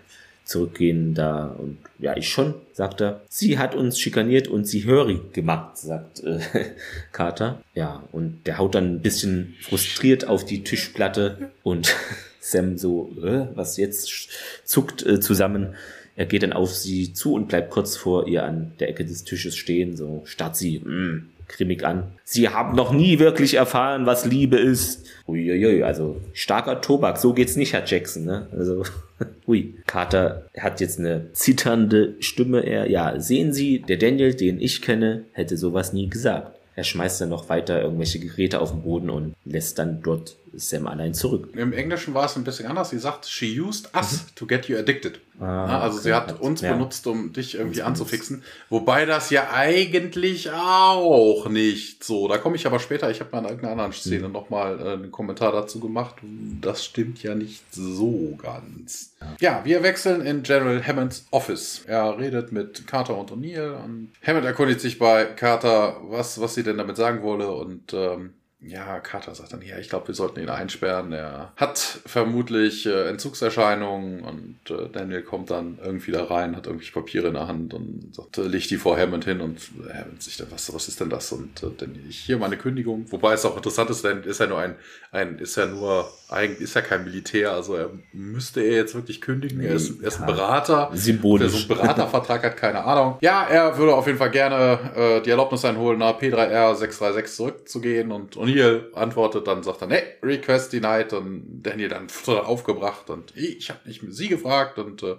zurückgehen 0.44 1.14
da 1.14 1.46
und 1.46 1.78
ja, 1.98 2.16
ich 2.16 2.28
schon, 2.28 2.54
sagt 2.72 3.00
er. 3.00 3.22
Sie 3.28 3.58
hat 3.58 3.74
uns 3.74 3.98
schikaniert 3.98 4.46
und 4.46 4.66
sie 4.66 4.84
hörig 4.84 5.32
gemacht, 5.32 5.78
sagt 5.78 6.22
äh, 6.22 6.38
Carter. 7.12 7.62
Ja, 7.74 8.04
und 8.12 8.46
der 8.46 8.58
haut 8.58 8.74
dann 8.74 8.96
ein 8.96 9.00
bisschen 9.00 9.54
frustriert 9.60 10.26
auf 10.26 10.44
die 10.44 10.62
Tischplatte 10.62 11.50
und 11.62 11.94
Sam 12.40 12.76
so, 12.76 13.10
äh, 13.22 13.46
was 13.54 13.78
jetzt 13.78 14.28
zuckt 14.64 15.04
äh, 15.04 15.18
zusammen. 15.18 15.74
Er 16.16 16.26
geht 16.26 16.42
dann 16.42 16.52
auf 16.52 16.72
sie 16.74 17.12
zu 17.12 17.32
und 17.32 17.48
bleibt 17.48 17.70
kurz 17.70 17.96
vor 17.96 18.28
ihr 18.28 18.44
an 18.44 18.72
der 18.78 18.90
Ecke 18.90 19.04
des 19.04 19.24
Tisches 19.24 19.56
stehen, 19.56 19.96
so 19.96 20.22
starrt 20.26 20.56
sie 20.56 20.78
mh, 20.78 20.90
mm, 20.90 21.28
grimmig 21.56 21.84
an. 21.84 22.12
Sie 22.24 22.48
haben 22.48 22.76
noch 22.76 22.92
nie 22.92 23.18
wirklich 23.18 23.54
erfahren, 23.54 24.06
was 24.06 24.26
Liebe 24.26 24.56
ist. 24.56 25.06
Uiuiui, 25.26 25.82
also 25.82 26.20
starker 26.32 26.80
Tobak, 26.80 27.18
so 27.18 27.32
geht's 27.32 27.56
nicht, 27.56 27.72
Herr 27.72 27.84
Jackson, 27.86 28.24
ne? 28.24 28.48
Also, 28.52 28.84
hui. 29.46 29.74
Carter 29.86 30.46
hat 30.58 30.80
jetzt 30.80 30.98
eine 30.98 31.32
zitternde 31.32 32.16
Stimme. 32.20 32.60
Er, 32.60 32.90
ja, 32.90 33.18
sehen 33.18 33.52
Sie, 33.52 33.80
der 33.80 33.96
Daniel, 33.96 34.34
den 34.34 34.60
ich 34.60 34.82
kenne, 34.82 35.24
hätte 35.32 35.56
sowas 35.56 35.92
nie 35.92 36.08
gesagt. 36.08 36.58
Er 36.76 36.84
schmeißt 36.84 37.20
dann 37.20 37.28
noch 37.28 37.48
weiter 37.48 37.80
irgendwelche 37.80 38.18
Geräte 38.18 38.60
auf 38.60 38.72
den 38.72 38.82
Boden 38.82 39.10
und 39.10 39.34
lässt 39.44 39.78
dann 39.78 40.02
dort 40.02 40.36
Sam 40.56 40.86
allein 40.86 41.14
zurück. 41.14 41.48
Im 41.54 41.72
Englischen 41.72 42.14
war 42.14 42.26
es 42.26 42.36
ein 42.36 42.44
bisschen 42.44 42.66
anders. 42.66 42.90
Sie 42.90 42.98
sagt, 42.98 43.26
she 43.26 43.60
used 43.60 43.94
us 43.94 44.12
mhm. 44.12 44.34
to 44.34 44.46
get 44.46 44.66
you 44.68 44.76
addicted. 44.76 45.20
Ah, 45.40 45.80
also 45.80 45.98
okay. 45.98 46.04
sie 46.04 46.14
hat 46.14 46.40
uns 46.40 46.60
ja. 46.60 46.72
benutzt, 46.72 47.06
um 47.06 47.32
dich 47.32 47.56
irgendwie 47.56 47.80
uns 47.80 47.88
anzufixen. 47.88 48.44
Wobei 48.70 49.04
das 49.04 49.30
ja 49.30 49.50
eigentlich 49.52 50.50
auch 50.52 51.48
nicht 51.48 52.04
so. 52.04 52.28
Da 52.28 52.38
komme 52.38 52.56
ich 52.56 52.66
aber 52.66 52.78
später. 52.78 53.10
Ich 53.10 53.20
habe 53.20 53.30
mal 53.32 53.38
in 53.38 53.44
irgendeiner 53.46 53.72
anderen 53.72 53.92
Szene 53.92 54.28
mhm. 54.28 54.32
nochmal 54.32 54.78
äh, 54.80 54.92
einen 54.92 55.10
Kommentar 55.10 55.50
dazu 55.50 55.80
gemacht. 55.80 56.16
Das 56.60 56.84
stimmt 56.84 57.22
ja 57.22 57.34
nicht 57.34 57.62
so 57.74 58.36
ganz. 58.40 59.14
Ja. 59.20 59.36
ja, 59.40 59.64
wir 59.64 59.82
wechseln 59.82 60.20
in 60.20 60.42
General 60.42 60.86
Hammonds 60.86 61.26
Office. 61.30 61.82
Er 61.86 62.18
redet 62.18 62.52
mit 62.52 62.86
Carter 62.86 63.16
und 63.16 63.32
O'Neill 63.32 63.72
und 63.84 64.12
Hammond 64.24 64.44
erkundigt 64.44 64.80
sich 64.80 64.98
bei 64.98 65.24
Carter, 65.24 65.96
was, 66.02 66.40
was 66.40 66.54
sie 66.54 66.62
denn 66.62 66.78
damit 66.78 66.96
sagen 66.96 67.22
wolle 67.22 67.50
und 67.50 67.92
ähm, 67.92 68.34
ja, 68.66 68.98
Carter 69.00 69.34
sagt 69.34 69.52
dann, 69.52 69.62
ja, 69.62 69.78
ich 69.78 69.88
glaube, 69.88 70.08
wir 70.08 70.14
sollten 70.14 70.40
ihn 70.40 70.48
einsperren. 70.48 71.12
Er 71.12 71.52
hat 71.56 71.78
vermutlich 72.06 72.86
äh, 72.86 73.08
Entzugserscheinungen 73.08 74.22
und 74.22 74.58
äh, 74.70 74.88
Daniel 74.90 75.22
kommt 75.22 75.50
dann 75.50 75.78
irgendwie 75.82 76.12
da 76.12 76.24
rein, 76.24 76.56
hat 76.56 76.66
irgendwelche 76.66 76.92
Papiere 76.92 77.28
in 77.28 77.34
der 77.34 77.46
Hand 77.46 77.74
und 77.74 78.14
sagt, 78.14 78.38
äh, 78.38 78.42
legt 78.42 78.70
die 78.70 78.76
vor 78.76 78.98
Hammond 78.98 79.24
hin 79.24 79.40
und 79.40 79.60
Hammond 79.92 80.22
sich 80.22 80.36
dann, 80.36 80.50
was, 80.50 80.72
was 80.72 80.88
ist 80.88 81.00
denn 81.00 81.10
das? 81.10 81.30
Und 81.32 81.62
äh, 81.62 81.70
dann 81.76 81.94
ich 82.08 82.18
hier 82.18 82.38
meine 82.38 82.56
Kündigung. 82.56 83.04
Wobei 83.10 83.34
es 83.34 83.44
auch 83.44 83.56
interessant 83.56 83.90
ist, 83.90 84.04
denn 84.04 84.22
ist 84.22 84.40
er 84.40 84.46
nur 84.46 84.58
ein, 84.58 84.76
ein, 85.12 85.38
ist 85.38 85.56
er 85.56 85.66
nur, 85.66 86.10
eigentlich 86.28 86.60
ist 86.60 86.76
er 86.76 86.82
kein 86.82 87.04
Militär, 87.04 87.52
also 87.52 87.74
er 87.74 87.90
müsste 88.12 88.62
er 88.62 88.76
jetzt 88.76 88.94
wirklich 88.94 89.20
kündigen. 89.20 89.60
Er 89.60 89.74
ist, 89.74 90.00
er 90.00 90.08
ist 90.08 90.20
ein 90.20 90.26
Berater. 90.26 90.90
Symbolisch. 90.94 91.52
Wer 91.52 91.60
so 91.60 91.74
einen 91.74 91.82
Beratervertrag 91.82 92.44
hat, 92.44 92.56
keine 92.56 92.84
Ahnung. 92.84 93.18
Ja, 93.20 93.46
er 93.46 93.76
würde 93.76 93.94
auf 93.94 94.06
jeden 94.06 94.18
Fall 94.18 94.30
gerne 94.30 94.78
äh, 94.96 95.20
die 95.20 95.30
Erlaubnis 95.30 95.64
einholen, 95.64 95.98
nach 95.98 96.18
P3R 96.18 96.74
636 96.74 97.36
zurückzugehen 97.36 98.10
und, 98.10 98.36
und 98.36 98.53
O'Neill 98.54 98.92
antwortet, 98.94 99.46
dann 99.46 99.62
sagt 99.62 99.82
er, 99.82 99.88
nee, 99.88 100.02
Request 100.22 100.72
denied 100.72 101.12
und 101.12 101.62
Daniel 101.62 101.88
dann 101.88 102.06
aufgebracht 102.26 103.10
und 103.10 103.36
ich 103.36 103.70
habe 103.70 103.80
nicht 103.86 104.02
sie 104.08 104.28
gefragt 104.28 104.78
und 104.78 105.02
äh, 105.02 105.16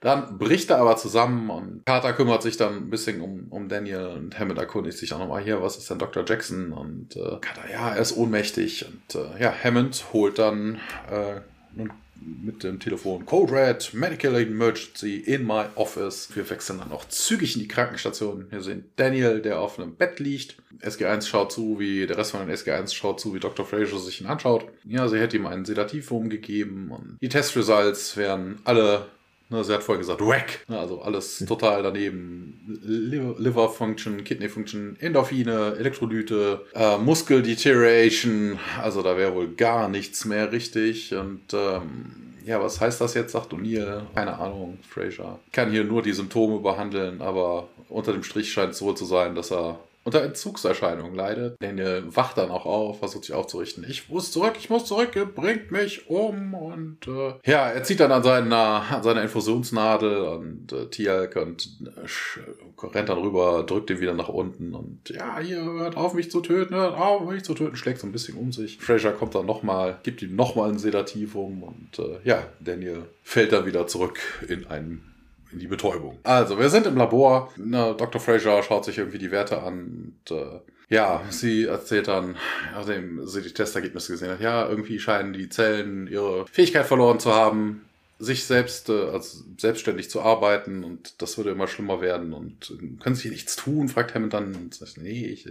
dann 0.00 0.38
bricht 0.38 0.70
er 0.70 0.78
aber 0.78 0.96
zusammen 0.96 1.50
und 1.50 1.86
Carter 1.86 2.12
kümmert 2.12 2.42
sich 2.42 2.56
dann 2.56 2.76
ein 2.76 2.90
bisschen 2.90 3.20
um, 3.20 3.46
um 3.50 3.68
Daniel 3.68 4.06
und 4.06 4.38
Hammond 4.38 4.58
erkundigt 4.58 4.98
sich 4.98 5.12
auch 5.12 5.18
nochmal 5.18 5.42
hier, 5.42 5.62
was 5.62 5.76
ist 5.76 5.90
denn 5.90 5.98
Dr. 5.98 6.24
Jackson 6.26 6.72
und 6.72 7.16
äh, 7.16 7.38
Carter, 7.40 7.70
ja, 7.70 7.94
er 7.94 8.02
ist 8.02 8.16
ohnmächtig 8.16 8.86
und 8.86 9.14
äh, 9.14 9.42
ja, 9.42 9.52
Hammond 9.52 10.04
holt 10.12 10.38
dann 10.38 10.80
äh, 11.10 11.40
nun 11.74 11.92
mit 12.20 12.62
dem 12.62 12.80
Telefon 12.80 13.26
Code 13.26 13.52
Red, 13.52 13.92
Medical 13.94 14.34
Emergency 14.36 15.16
in 15.16 15.46
my 15.46 15.64
office. 15.74 16.28
Wir 16.34 16.48
wechseln 16.48 16.78
dann 16.78 16.92
auch 16.92 17.04
zügig 17.06 17.54
in 17.54 17.62
die 17.62 17.68
Krankenstation. 17.68 18.46
Wir 18.50 18.62
sehen 18.62 18.84
Daniel, 18.96 19.40
der 19.40 19.60
auf 19.60 19.78
einem 19.78 19.94
Bett 19.94 20.20
liegt. 20.20 20.56
SG1 20.80 21.26
schaut 21.26 21.52
zu, 21.52 21.78
wie 21.78 22.06
der 22.06 22.18
Rest 22.18 22.32
von 22.32 22.46
den 22.46 22.54
SG1 22.54 22.94
schaut 22.94 23.20
zu, 23.20 23.34
wie 23.34 23.40
Dr. 23.40 23.64
Fraser 23.64 23.98
sich 23.98 24.20
ihn 24.20 24.26
anschaut. 24.26 24.66
Ja, 24.84 25.08
sie 25.08 25.18
hätte 25.18 25.36
ihm 25.36 25.46
einen 25.46 25.64
Sedativwurm 25.64 26.28
gegeben 26.28 26.90
und 26.90 27.18
die 27.20 27.28
Testresults 27.28 28.16
werden 28.16 28.60
alle 28.64 29.06
Ne, 29.54 29.62
sie 29.62 29.72
hat 29.72 29.84
vorher 29.84 30.00
gesagt, 30.00 30.20
wack. 30.20 30.64
Ne, 30.66 30.76
also 30.76 31.00
alles 31.00 31.38
total 31.46 31.84
daneben. 31.84 32.60
Liver, 32.82 33.36
Liver 33.38 33.68
Function, 33.68 34.24
Kidney 34.24 34.48
Function, 34.48 34.96
Endorphine, 34.98 35.76
Elektrolyte, 35.78 36.62
äh, 36.74 36.98
Muskel 36.98 37.40
Deterioration. 37.40 38.58
Also 38.82 39.02
da 39.02 39.16
wäre 39.16 39.32
wohl 39.32 39.54
gar 39.54 39.88
nichts 39.88 40.24
mehr 40.24 40.50
richtig. 40.50 41.14
Und 41.14 41.52
ähm, 41.52 42.34
ja, 42.44 42.60
was 42.60 42.80
heißt 42.80 43.00
das 43.00 43.14
jetzt, 43.14 43.30
sagt 43.30 43.52
O'Neill? 43.52 44.02
Keine 44.16 44.36
Ahnung, 44.36 44.78
Fraser. 44.88 45.38
Kann 45.52 45.70
hier 45.70 45.84
nur 45.84 46.02
die 46.02 46.12
Symptome 46.12 46.58
behandeln, 46.58 47.22
aber 47.22 47.68
unter 47.88 48.12
dem 48.12 48.24
Strich 48.24 48.50
scheint 48.50 48.72
es 48.72 48.78
so 48.78 48.92
zu 48.92 49.04
sein, 49.04 49.36
dass 49.36 49.52
er 49.52 49.78
unter 50.04 50.22
Entzugserscheinungen 50.22 51.14
leidet. 51.14 51.56
Daniel 51.60 52.04
wacht 52.08 52.38
dann 52.38 52.50
auch 52.50 52.66
auf, 52.66 52.98
versucht 52.98 53.24
sich 53.24 53.34
aufzurichten. 53.34 53.84
Ich 53.88 54.08
muss 54.08 54.30
zurück, 54.30 54.54
ich 54.58 54.70
muss 54.70 54.84
zurück, 54.84 55.16
ihr 55.16 55.26
bringt 55.26 55.70
mich 55.70 56.08
um. 56.08 56.54
Und 56.54 57.08
äh, 57.08 57.34
ja, 57.44 57.70
er 57.70 57.82
zieht 57.82 58.00
dann 58.00 58.12
an, 58.12 58.22
seiner, 58.22 58.84
an 58.90 59.02
seiner 59.02 59.22
Infusionsnadel 59.22 60.18
und 60.18 60.72
äh, 60.72 60.86
Tialk 60.88 61.36
und 61.36 61.68
äh, 61.84 62.86
rennt 62.86 63.08
dann 63.08 63.18
rüber, 63.18 63.64
drückt 63.66 63.90
ihn 63.90 64.00
wieder 64.00 64.14
nach 64.14 64.28
unten 64.28 64.74
und 64.74 65.08
ja, 65.08 65.38
hier, 65.38 65.64
hört 65.64 65.96
auf 65.96 66.14
mich 66.14 66.30
zu 66.30 66.40
töten, 66.40 66.74
hört 66.74 66.96
auf 66.96 67.28
mich 67.30 67.42
zu 67.42 67.54
töten, 67.54 67.76
schlägt 67.76 68.00
so 68.00 68.06
ein 68.06 68.12
bisschen 68.12 68.36
um 68.36 68.52
sich. 68.52 68.78
Fraser 68.78 69.12
kommt 69.12 69.34
dann 69.34 69.46
nochmal, 69.46 69.98
gibt 70.02 70.22
ihm 70.22 70.36
nochmal 70.36 70.70
ein 70.70 70.78
Sedativum 70.78 71.62
und 71.62 71.98
äh, 71.98 72.18
ja, 72.24 72.42
Daniel 72.60 73.04
fällt 73.22 73.52
dann 73.52 73.66
wieder 73.66 73.86
zurück 73.86 74.18
in 74.48 74.66
einen 74.66 75.13
in 75.54 75.60
die 75.60 75.66
Betäubung. 75.66 76.18
Also, 76.22 76.58
wir 76.58 76.68
sind 76.68 76.86
im 76.86 76.96
Labor. 76.96 77.52
Na, 77.56 77.94
Dr. 77.94 78.20
Fraser 78.20 78.62
schaut 78.62 78.84
sich 78.84 78.98
irgendwie 78.98 79.18
die 79.18 79.30
Werte 79.30 79.62
an 79.62 80.14
und 80.28 80.36
äh, 80.36 80.60
ja, 80.90 81.22
sie 81.30 81.64
erzählt 81.64 82.08
dann, 82.08 82.36
nachdem 82.72 83.26
sie 83.26 83.42
die 83.42 83.54
Testergebnisse 83.54 84.12
gesehen 84.12 84.30
hat, 84.30 84.40
ja, 84.40 84.68
irgendwie 84.68 84.98
scheinen 84.98 85.32
die 85.32 85.48
Zellen 85.48 86.06
ihre 86.06 86.46
Fähigkeit 86.46 86.86
verloren 86.86 87.18
zu 87.18 87.32
haben, 87.32 87.84
sich 88.18 88.44
selbst, 88.44 88.88
äh, 88.90 89.10
also 89.10 89.44
selbstständig 89.58 90.08
zu 90.10 90.20
arbeiten 90.22 90.84
und 90.84 91.20
das 91.20 91.36
würde 91.36 91.50
immer 91.50 91.66
schlimmer 91.66 92.00
werden 92.00 92.32
und 92.32 92.70
äh, 92.70 93.02
können 93.02 93.16
sie 93.16 93.30
nichts 93.30 93.56
tun, 93.56 93.88
fragt 93.88 94.14
Hammond 94.14 94.34
dann. 94.34 94.54
Und 94.54 94.74
sagt, 94.74 94.98
nee, 94.98 95.26
ich, 95.26 95.48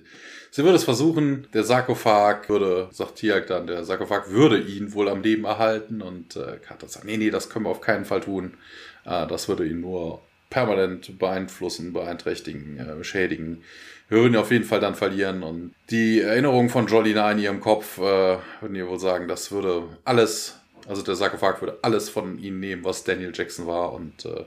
sie 0.52 0.64
würde 0.64 0.76
es 0.76 0.84
versuchen. 0.84 1.48
Der 1.54 1.64
Sarkophag 1.64 2.48
würde, 2.48 2.90
sagt 2.92 3.18
Tiag 3.18 3.48
dann, 3.48 3.68
der 3.68 3.84
Sarkophag 3.84 4.30
würde 4.30 4.60
ihn 4.60 4.94
wohl 4.94 5.10
am 5.10 5.22
Leben 5.22 5.44
erhalten 5.44 6.02
und 6.02 6.36
äh, 6.36 6.58
Carter 6.58 6.88
sagt, 6.88 7.06
nee, 7.06 7.18
nee, 7.18 7.32
das 7.32 7.50
können 7.50 7.66
wir 7.66 7.70
auf 7.70 7.82
keinen 7.82 8.06
Fall 8.06 8.22
tun. 8.22 8.54
Äh, 9.06 9.28
das 9.28 9.48
würde 9.48 9.66
ihn 9.66 9.82
nur 9.82 10.22
permanent 10.50 11.18
beeinflussen, 11.18 11.94
beeinträchtigen, 11.94 12.78
äh, 12.80 12.96
beschädigen. 12.96 13.64
Wir 14.08 14.20
würden 14.20 14.34
ihn 14.34 14.40
auf 14.40 14.52
jeden 14.52 14.66
Fall 14.66 14.80
dann 14.80 14.96
verlieren. 14.96 15.42
Und 15.42 15.74
die 15.90 16.22
Erinnerung 16.22 16.70
von 16.70 16.88
Jolina 16.88 17.32
in 17.32 17.40
ihrem 17.40 17.60
Kopf, 17.60 17.98
äh, 17.98 18.38
würden 18.62 18.76
ihr 18.76 18.88
wohl 18.88 19.00
sagen, 19.00 19.28
das 19.28 19.52
würde 19.52 19.84
alles, 20.06 20.60
also 20.88 21.02
der 21.02 21.16
Sarkophag 21.16 21.60
würde 21.62 21.80
alles 21.82 22.10
von 22.10 22.38
ihnen 22.38 22.60
nehmen, 22.60 22.84
was 22.84 23.04
Daniel 23.04 23.32
Jackson 23.34 23.66
war. 23.66 23.94
Und 23.94 24.26
äh, 24.26 24.46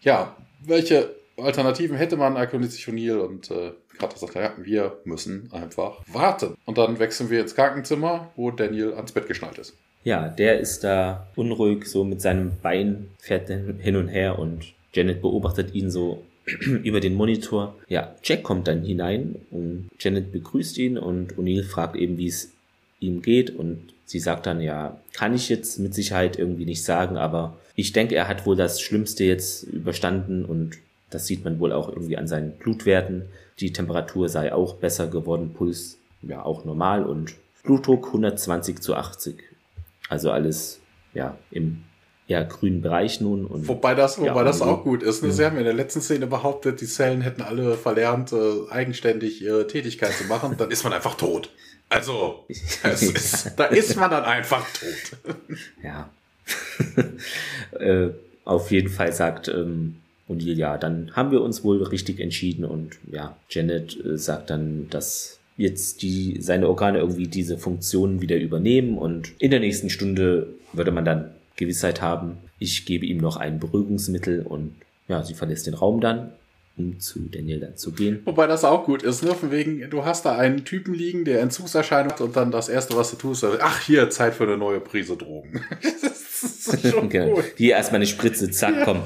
ja, 0.00 0.36
welche 0.64 1.14
Alternativen 1.36 1.96
hätte 1.96 2.16
man, 2.16 2.36
sich 2.68 2.86
O'Neill 2.86 3.18
und 3.18 3.50
äh, 3.50 3.72
Carter 3.98 4.18
sagt, 4.18 4.34
ja, 4.34 4.52
wir 4.58 4.98
müssen 5.04 5.48
einfach 5.52 6.02
warten. 6.08 6.56
Und 6.64 6.78
dann 6.78 6.98
wechseln 6.98 7.30
wir 7.30 7.40
ins 7.40 7.54
Krankenzimmer, 7.54 8.32
wo 8.36 8.50
Daniel 8.50 8.94
ans 8.94 9.12
Bett 9.12 9.28
geschnallt 9.28 9.58
ist. 9.58 9.74
Ja, 10.06 10.28
der 10.28 10.60
ist 10.60 10.84
da 10.84 11.26
unruhig, 11.34 11.86
so 11.86 12.04
mit 12.04 12.22
seinem 12.22 12.52
Bein 12.62 13.08
fährt 13.18 13.48
hin 13.48 13.96
und 13.96 14.06
her 14.06 14.38
und 14.38 14.72
Janet 14.92 15.20
beobachtet 15.20 15.74
ihn 15.74 15.90
so 15.90 16.22
über 16.84 17.00
den 17.00 17.14
Monitor. 17.14 17.74
Ja, 17.88 18.14
Jack 18.22 18.44
kommt 18.44 18.68
dann 18.68 18.84
hinein 18.84 19.34
und 19.50 19.88
Janet 19.98 20.30
begrüßt 20.30 20.78
ihn 20.78 20.96
und 20.96 21.34
O'Neill 21.34 21.64
fragt 21.64 21.96
eben, 21.96 22.18
wie 22.18 22.28
es 22.28 22.52
ihm 23.00 23.20
geht 23.20 23.50
und 23.50 23.80
sie 24.04 24.20
sagt 24.20 24.46
dann, 24.46 24.60
ja, 24.60 24.96
kann 25.12 25.34
ich 25.34 25.48
jetzt 25.48 25.80
mit 25.80 25.92
Sicherheit 25.92 26.38
irgendwie 26.38 26.66
nicht 26.66 26.84
sagen, 26.84 27.16
aber 27.16 27.58
ich 27.74 27.92
denke, 27.92 28.14
er 28.14 28.28
hat 28.28 28.46
wohl 28.46 28.54
das 28.54 28.80
Schlimmste 28.80 29.24
jetzt 29.24 29.64
überstanden 29.64 30.44
und 30.44 30.78
das 31.10 31.26
sieht 31.26 31.44
man 31.44 31.58
wohl 31.58 31.72
auch 31.72 31.88
irgendwie 31.88 32.16
an 32.16 32.28
seinen 32.28 32.52
Blutwerten. 32.52 33.22
Die 33.58 33.72
Temperatur 33.72 34.28
sei 34.28 34.52
auch 34.52 34.74
besser 34.74 35.08
geworden, 35.08 35.50
Puls 35.52 35.98
ja 36.22 36.44
auch 36.44 36.64
normal 36.64 37.04
und 37.04 37.34
Blutdruck 37.64 38.06
120 38.06 38.80
zu 38.80 38.94
80. 38.94 39.55
Also 40.08 40.30
alles 40.30 40.80
ja 41.14 41.36
im 41.50 41.82
eher 42.28 42.44
grünen 42.44 42.82
Bereich 42.82 43.20
nun. 43.20 43.46
Und, 43.46 43.68
wobei 43.68 43.94
das, 43.94 44.18
wobei 44.18 44.28
ja, 44.28 44.44
das 44.44 44.60
auch 44.60 44.82
gut 44.82 45.02
ist. 45.02 45.22
Ne? 45.22 45.30
Sie 45.32 45.44
haben 45.44 45.56
in 45.58 45.64
der 45.64 45.74
letzten 45.74 46.00
Szene 46.00 46.26
behauptet, 46.26 46.80
die 46.80 46.86
Zellen 46.86 47.20
hätten 47.20 47.42
alle 47.42 47.74
verlernt, 47.74 48.32
äh, 48.32 48.68
eigenständig 48.70 49.42
ihre 49.42 49.66
Tätigkeit 49.66 50.12
zu 50.12 50.24
machen. 50.24 50.56
Dann 50.58 50.70
ist 50.70 50.82
man 50.84 50.92
einfach 50.92 51.14
tot. 51.14 51.50
Also, 51.88 52.44
ist, 52.48 53.52
da 53.56 53.66
ist 53.66 53.96
man 53.96 54.10
dann 54.10 54.24
einfach 54.24 54.66
tot. 54.72 55.36
ja. 55.82 56.10
äh, 57.78 58.10
auf 58.44 58.70
jeden 58.70 58.88
Fall 58.88 59.12
sagt 59.12 59.48
ähm, 59.48 59.96
O'Neill, 60.28 60.54
ja, 60.54 60.78
dann 60.78 61.12
haben 61.14 61.30
wir 61.30 61.42
uns 61.42 61.64
wohl 61.64 61.82
richtig 61.82 62.20
entschieden 62.20 62.64
und 62.64 62.98
ja, 63.10 63.36
Janet 63.48 64.04
äh, 64.04 64.18
sagt 64.18 64.50
dann, 64.50 64.88
dass 64.90 65.38
jetzt 65.56 66.02
die, 66.02 66.38
seine 66.40 66.68
Organe 66.68 66.98
irgendwie 66.98 67.28
diese 67.28 67.58
Funktionen 67.58 68.20
wieder 68.20 68.36
übernehmen 68.36 68.98
und 68.98 69.32
in 69.38 69.50
der 69.50 69.60
nächsten 69.60 69.90
Stunde 69.90 70.48
würde 70.72 70.92
man 70.92 71.04
dann 71.04 71.30
Gewissheit 71.56 72.02
haben. 72.02 72.36
Ich 72.58 72.84
gebe 72.84 73.06
ihm 73.06 73.18
noch 73.18 73.36
ein 73.36 73.58
Beruhigungsmittel 73.58 74.42
und 74.42 74.74
ja, 75.08 75.22
sie 75.22 75.34
verlässt 75.34 75.66
den 75.66 75.74
Raum 75.74 76.00
dann, 76.00 76.32
um 76.76 77.00
zu 77.00 77.20
Daniel 77.20 77.60
dann 77.60 77.76
zu 77.76 77.92
gehen. 77.92 78.20
Wobei 78.24 78.46
das 78.46 78.64
auch 78.64 78.84
gut 78.84 79.02
ist, 79.02 79.22
ne? 79.22 79.34
Von 79.34 79.50
wegen, 79.50 79.88
du 79.88 80.04
hast 80.04 80.26
da 80.26 80.36
einen 80.36 80.64
Typen 80.64 80.92
liegen, 80.92 81.24
der 81.24 81.40
Entzugserscheinung 81.40 82.12
hat 82.12 82.20
und 82.20 82.36
dann 82.36 82.50
das 82.50 82.68
erste, 82.68 82.96
was 82.96 83.10
du 83.10 83.16
tust, 83.16 83.44
ist, 83.44 83.58
ach, 83.60 83.80
hier, 83.80 84.10
Zeit 84.10 84.34
für 84.34 84.44
eine 84.44 84.58
neue 84.58 84.80
Prise 84.80 85.16
Drogen. 85.16 85.62
das 85.82 86.74
ist 86.74 86.90
schon 86.90 87.08
genau. 87.08 87.40
Hier 87.56 87.76
erstmal 87.76 88.00
eine 88.00 88.06
Spritze, 88.06 88.50
zack, 88.50 88.76
ja. 88.76 88.84
komm 88.84 89.02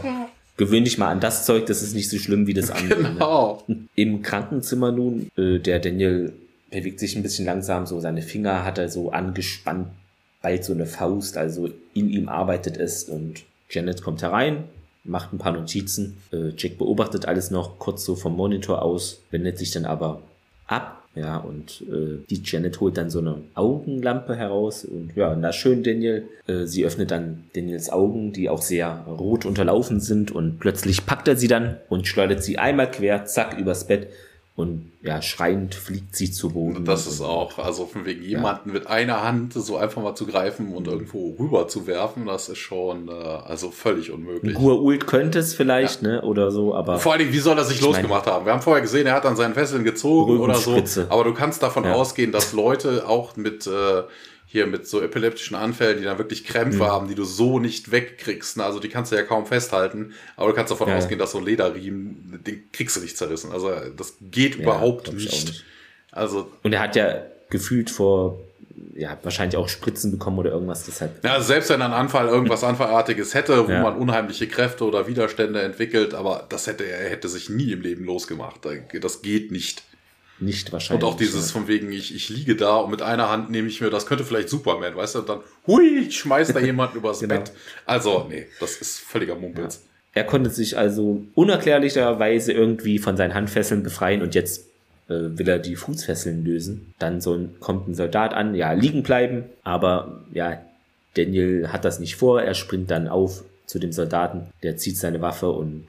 gewöhn 0.61 0.85
dich 0.85 0.99
mal 0.99 1.09
an 1.09 1.21
das 1.21 1.47
Zeug, 1.47 1.65
das 1.67 1.83
ist 1.83 1.95
nicht 1.95 2.11
so 2.11 2.19
schlimm 2.19 2.47
wie 2.47 2.53
das 2.53 2.71
andere. 2.71 3.03
Ne? 3.03 3.09
Genau. 3.15 3.63
Ne? 3.67 3.89
Im 3.95 4.21
Krankenzimmer 4.21 4.93
nun, 4.93 5.31
äh, 5.37 5.59
der 5.59 5.81
Daniel 5.81 6.35
bewegt 6.71 7.01
sich 7.01 7.17
ein 7.17 7.23
bisschen 7.23 7.47
langsam, 7.47 7.87
so 7.87 7.99
seine 7.99 8.21
Finger 8.21 8.65
hat 8.65 8.77
er 8.77 8.91
so 8.91 9.11
angespannt, 9.11 9.89
bald 10.43 10.63
so 10.63 10.75
eine 10.75 10.85
Faust, 10.85 11.39
also 11.39 11.71
in 11.95 12.11
ihm 12.11 12.29
arbeitet 12.29 12.77
es 12.77 13.05
und 13.05 13.43
Janet 13.71 14.03
kommt 14.03 14.21
herein, 14.21 14.65
macht 15.03 15.33
ein 15.33 15.39
paar 15.39 15.53
Notizen. 15.53 16.19
Äh, 16.31 16.51
Jack 16.57 16.77
beobachtet 16.77 17.27
alles 17.27 17.51
noch 17.51 17.79
kurz 17.79 18.05
so 18.05 18.15
vom 18.15 18.37
Monitor 18.37 18.83
aus, 18.83 19.23
wendet 19.31 19.59
sich 19.59 19.71
dann 19.71 19.87
aber 19.87 20.21
ab 20.67 21.00
ja, 21.15 21.39
und 21.39 21.83
äh, 21.91 22.25
die 22.31 22.41
Janet 22.45 22.81
holt 22.81 22.97
dann 22.97 23.11
so 23.11 23.19
eine 23.19 23.39
Augenlampe 23.55 24.37
heraus 24.37 24.85
und 24.85 25.17
ja, 25.17 25.35
na 25.35 25.53
schön, 25.53 25.83
Daniel. 25.83 26.25
Äh, 26.47 26.67
sie 26.67 26.85
öffnet 26.85 27.11
dann 27.11 27.45
Daniels 27.55 27.91
Augen, 27.91 28.33
die 28.33 28.49
auch 28.49 28.63
sehr 28.63 29.05
rot 29.09 29.45
unterlaufen 29.45 30.01
sind 30.01 30.31
und 30.31 30.61
plötzlich 30.61 31.07
packt 31.07 31.27
er 31.27 31.37
sie 31.37 31.49
dann 31.49 31.79
und 31.89 32.07
schleudert 32.07 32.45
sie 32.45 32.59
einmal 32.59 32.91
quer, 32.91 33.25
zack, 33.25 33.59
übers 33.59 33.89
Bett 33.89 34.09
und 34.57 34.93
ja, 35.03 35.23
schreiend 35.23 35.75
fliegt 35.75 36.15
sie 36.15 36.31
zu 36.31 36.51
Boden. 36.51 36.85
Das 36.85 37.07
ist 37.07 37.23
auch, 37.23 37.59
also 37.59 37.87
von 37.87 38.05
wegen 38.05 38.23
jemanden 38.23 38.69
ja. 38.69 38.75
mit 38.75 38.87
einer 38.89 39.23
Hand 39.23 39.55
so 39.55 39.79
einfach 39.79 40.03
mal 40.03 40.15
zu 40.15 40.27
greifen 40.27 40.75
und 40.75 40.87
irgendwo 40.87 41.35
rüber 41.39 41.69
zu 41.69 41.87
werfen, 41.87 42.27
das 42.27 42.51
ist 42.51 42.59
schon 42.59 43.09
äh, 43.09 43.13
also 43.13 43.71
völlig 43.71 44.11
unmöglich. 44.11 44.55
Gua'uld 44.57 45.07
könnte 45.07 45.39
es 45.39 45.55
vielleicht, 45.55 46.03
ja. 46.03 46.09
ne, 46.09 46.23
oder 46.23 46.51
so, 46.51 46.75
aber. 46.75 46.99
Vor 46.99 47.13
allen 47.13 47.21
Dingen, 47.21 47.33
wie 47.33 47.39
soll 47.39 47.57
er 47.57 47.65
sich 47.65 47.81
losgemacht 47.81 48.27
haben? 48.27 48.45
Wir 48.45 48.53
haben 48.53 48.61
vorher 48.61 48.83
gesehen, 48.83 49.07
er 49.07 49.15
hat 49.15 49.25
an 49.25 49.37
seinen 49.37 49.55
Fesseln 49.55 49.85
gezogen 49.85 50.39
oder 50.39 50.57
so. 50.57 50.77
Aber 51.09 51.25
du 51.25 51.33
kannst 51.33 51.63
davon 51.63 51.85
ja. 51.85 51.95
ausgehen, 51.95 52.31
dass 52.31 52.53
Leute 52.53 53.09
auch 53.09 53.37
mit 53.37 53.67
äh, 53.67 54.03
hier 54.53 54.67
mit 54.67 54.89
so 54.89 55.01
epileptischen 55.01 55.57
Anfällen, 55.57 55.99
die 55.99 56.05
dann 56.05 56.19
wirklich 56.19 56.45
Krämpfe 56.45 56.79
mhm. 56.79 56.87
haben, 56.87 57.09
die 57.09 57.15
du 57.15 57.23
so 57.23 57.61
nicht 57.61 57.93
wegkriegst. 57.93 58.57
Ne? 58.57 58.65
Also 58.65 58.81
die 58.81 58.89
kannst 58.89 59.13
du 59.13 59.17
ja 59.17 59.23
kaum 59.23 59.47
festhalten, 59.47 60.13
aber 60.37 60.49
du 60.49 60.57
kannst 60.57 60.73
davon 60.73 60.89
ja. 60.89 60.97
ausgehen, 60.97 61.21
dass 61.21 61.31
so 61.31 61.39
Lederriemen, 61.39 62.41
den 62.45 62.65
kriegst 62.73 62.97
du 62.97 63.01
nicht 63.01 63.17
zerrissen. 63.17 63.53
Also 63.53 63.71
das 63.97 64.15
geht 64.21 64.57
ja, 64.57 64.63
überhaupt 64.63 65.13
nicht. 65.13 65.31
nicht. 65.31 65.65
Also 66.11 66.51
und 66.65 66.73
er 66.73 66.81
hat 66.81 66.97
ja 66.97 67.23
gefühlt 67.49 67.91
vor 67.91 68.41
ja, 68.97 69.17
wahrscheinlich 69.23 69.57
auch 69.57 69.69
Spritzen 69.69 70.11
bekommen 70.11 70.41
oder 70.41 70.51
irgendwas 70.51 70.85
deshalb. 70.85 71.23
Ja, 71.23 71.35
also 71.35 71.47
selbst 71.47 71.71
wenn 71.71 71.81
ein 71.81 71.93
Anfall 71.93 72.27
irgendwas 72.27 72.65
Anfallartiges 72.65 73.35
hätte, 73.35 73.69
wo 73.69 73.71
ja. 73.71 73.83
man 73.83 73.97
unheimliche 73.97 74.49
Kräfte 74.49 74.85
oder 74.85 75.07
Widerstände 75.07 75.63
entwickelt, 75.63 76.13
aber 76.13 76.47
das 76.49 76.67
hätte 76.67 76.85
er 76.85 77.09
hätte 77.09 77.29
sich 77.29 77.51
nie 77.51 77.71
im 77.71 77.83
Leben 77.83 78.05
losgemacht. 78.05 78.63
Das 79.01 79.23
geht 79.23 79.53
nicht 79.53 79.85
nicht 80.41 80.73
wahrscheinlich. 80.73 81.05
Und 81.05 81.11
auch 81.11 81.17
dieses 81.17 81.51
von 81.51 81.69
wegen, 81.69 81.93
ich, 81.93 82.15
ich 82.15 82.29
liege 82.29 82.57
da 82.57 82.77
und 82.77 82.91
mit 82.91 83.03
einer 83.03 83.29
Hand 83.29 83.51
nehme 83.51 83.69
ich 83.69 83.81
mir, 83.81 83.91
das 83.91 84.07
könnte 84.07 84.25
vielleicht 84.25 84.49
Superman, 84.49 84.97
weißt 84.97 85.15
du, 85.15 85.19
und 85.21 85.29
dann, 85.29 85.41
hui, 85.67 86.11
schmeißt 86.11 86.55
da 86.55 86.61
jemand 86.61 86.95
übers 86.95 87.21
genau. 87.21 87.37
Bett. 87.37 87.53
Also, 87.87 88.27
nee, 88.29 88.47
das 88.59 88.77
ist 88.77 89.01
völliger 89.01 89.35
Mumpels. 89.35 89.77
Ja. 89.77 89.81
Er 90.13 90.25
konnte 90.25 90.51
sich 90.51 90.77
also 90.77 91.23
unerklärlicherweise 91.35 92.53
irgendwie 92.53 92.99
von 92.99 93.17
seinen 93.17 93.35
Handfesseln 93.35 93.83
befreien 93.83 94.23
und 94.23 94.35
jetzt 94.35 94.67
äh, 95.09 95.39
will 95.39 95.49
er 95.49 95.59
die 95.59 95.77
Fußfesseln 95.77 96.45
lösen. 96.45 96.95
Dann 96.99 97.21
so 97.21 97.35
ein, 97.35 97.55
kommt 97.61 97.89
ein 97.89 97.95
Soldat 97.95 98.35
an, 98.35 98.55
ja, 98.55 98.73
liegen 98.73 99.03
bleiben, 99.03 99.45
aber 99.63 100.23
ja, 100.33 100.61
Daniel 101.15 101.69
hat 101.69 101.85
das 101.85 102.01
nicht 102.01 102.17
vor, 102.17 102.43
er 102.43 102.55
springt 102.55 102.91
dann 102.91 103.09
auf 103.09 103.45
zu 103.67 103.79
dem 103.79 103.93
Soldaten, 103.93 104.49
der 104.63 104.77
zieht 104.77 104.97
seine 104.97 105.21
Waffe 105.21 105.51
und 105.51 105.87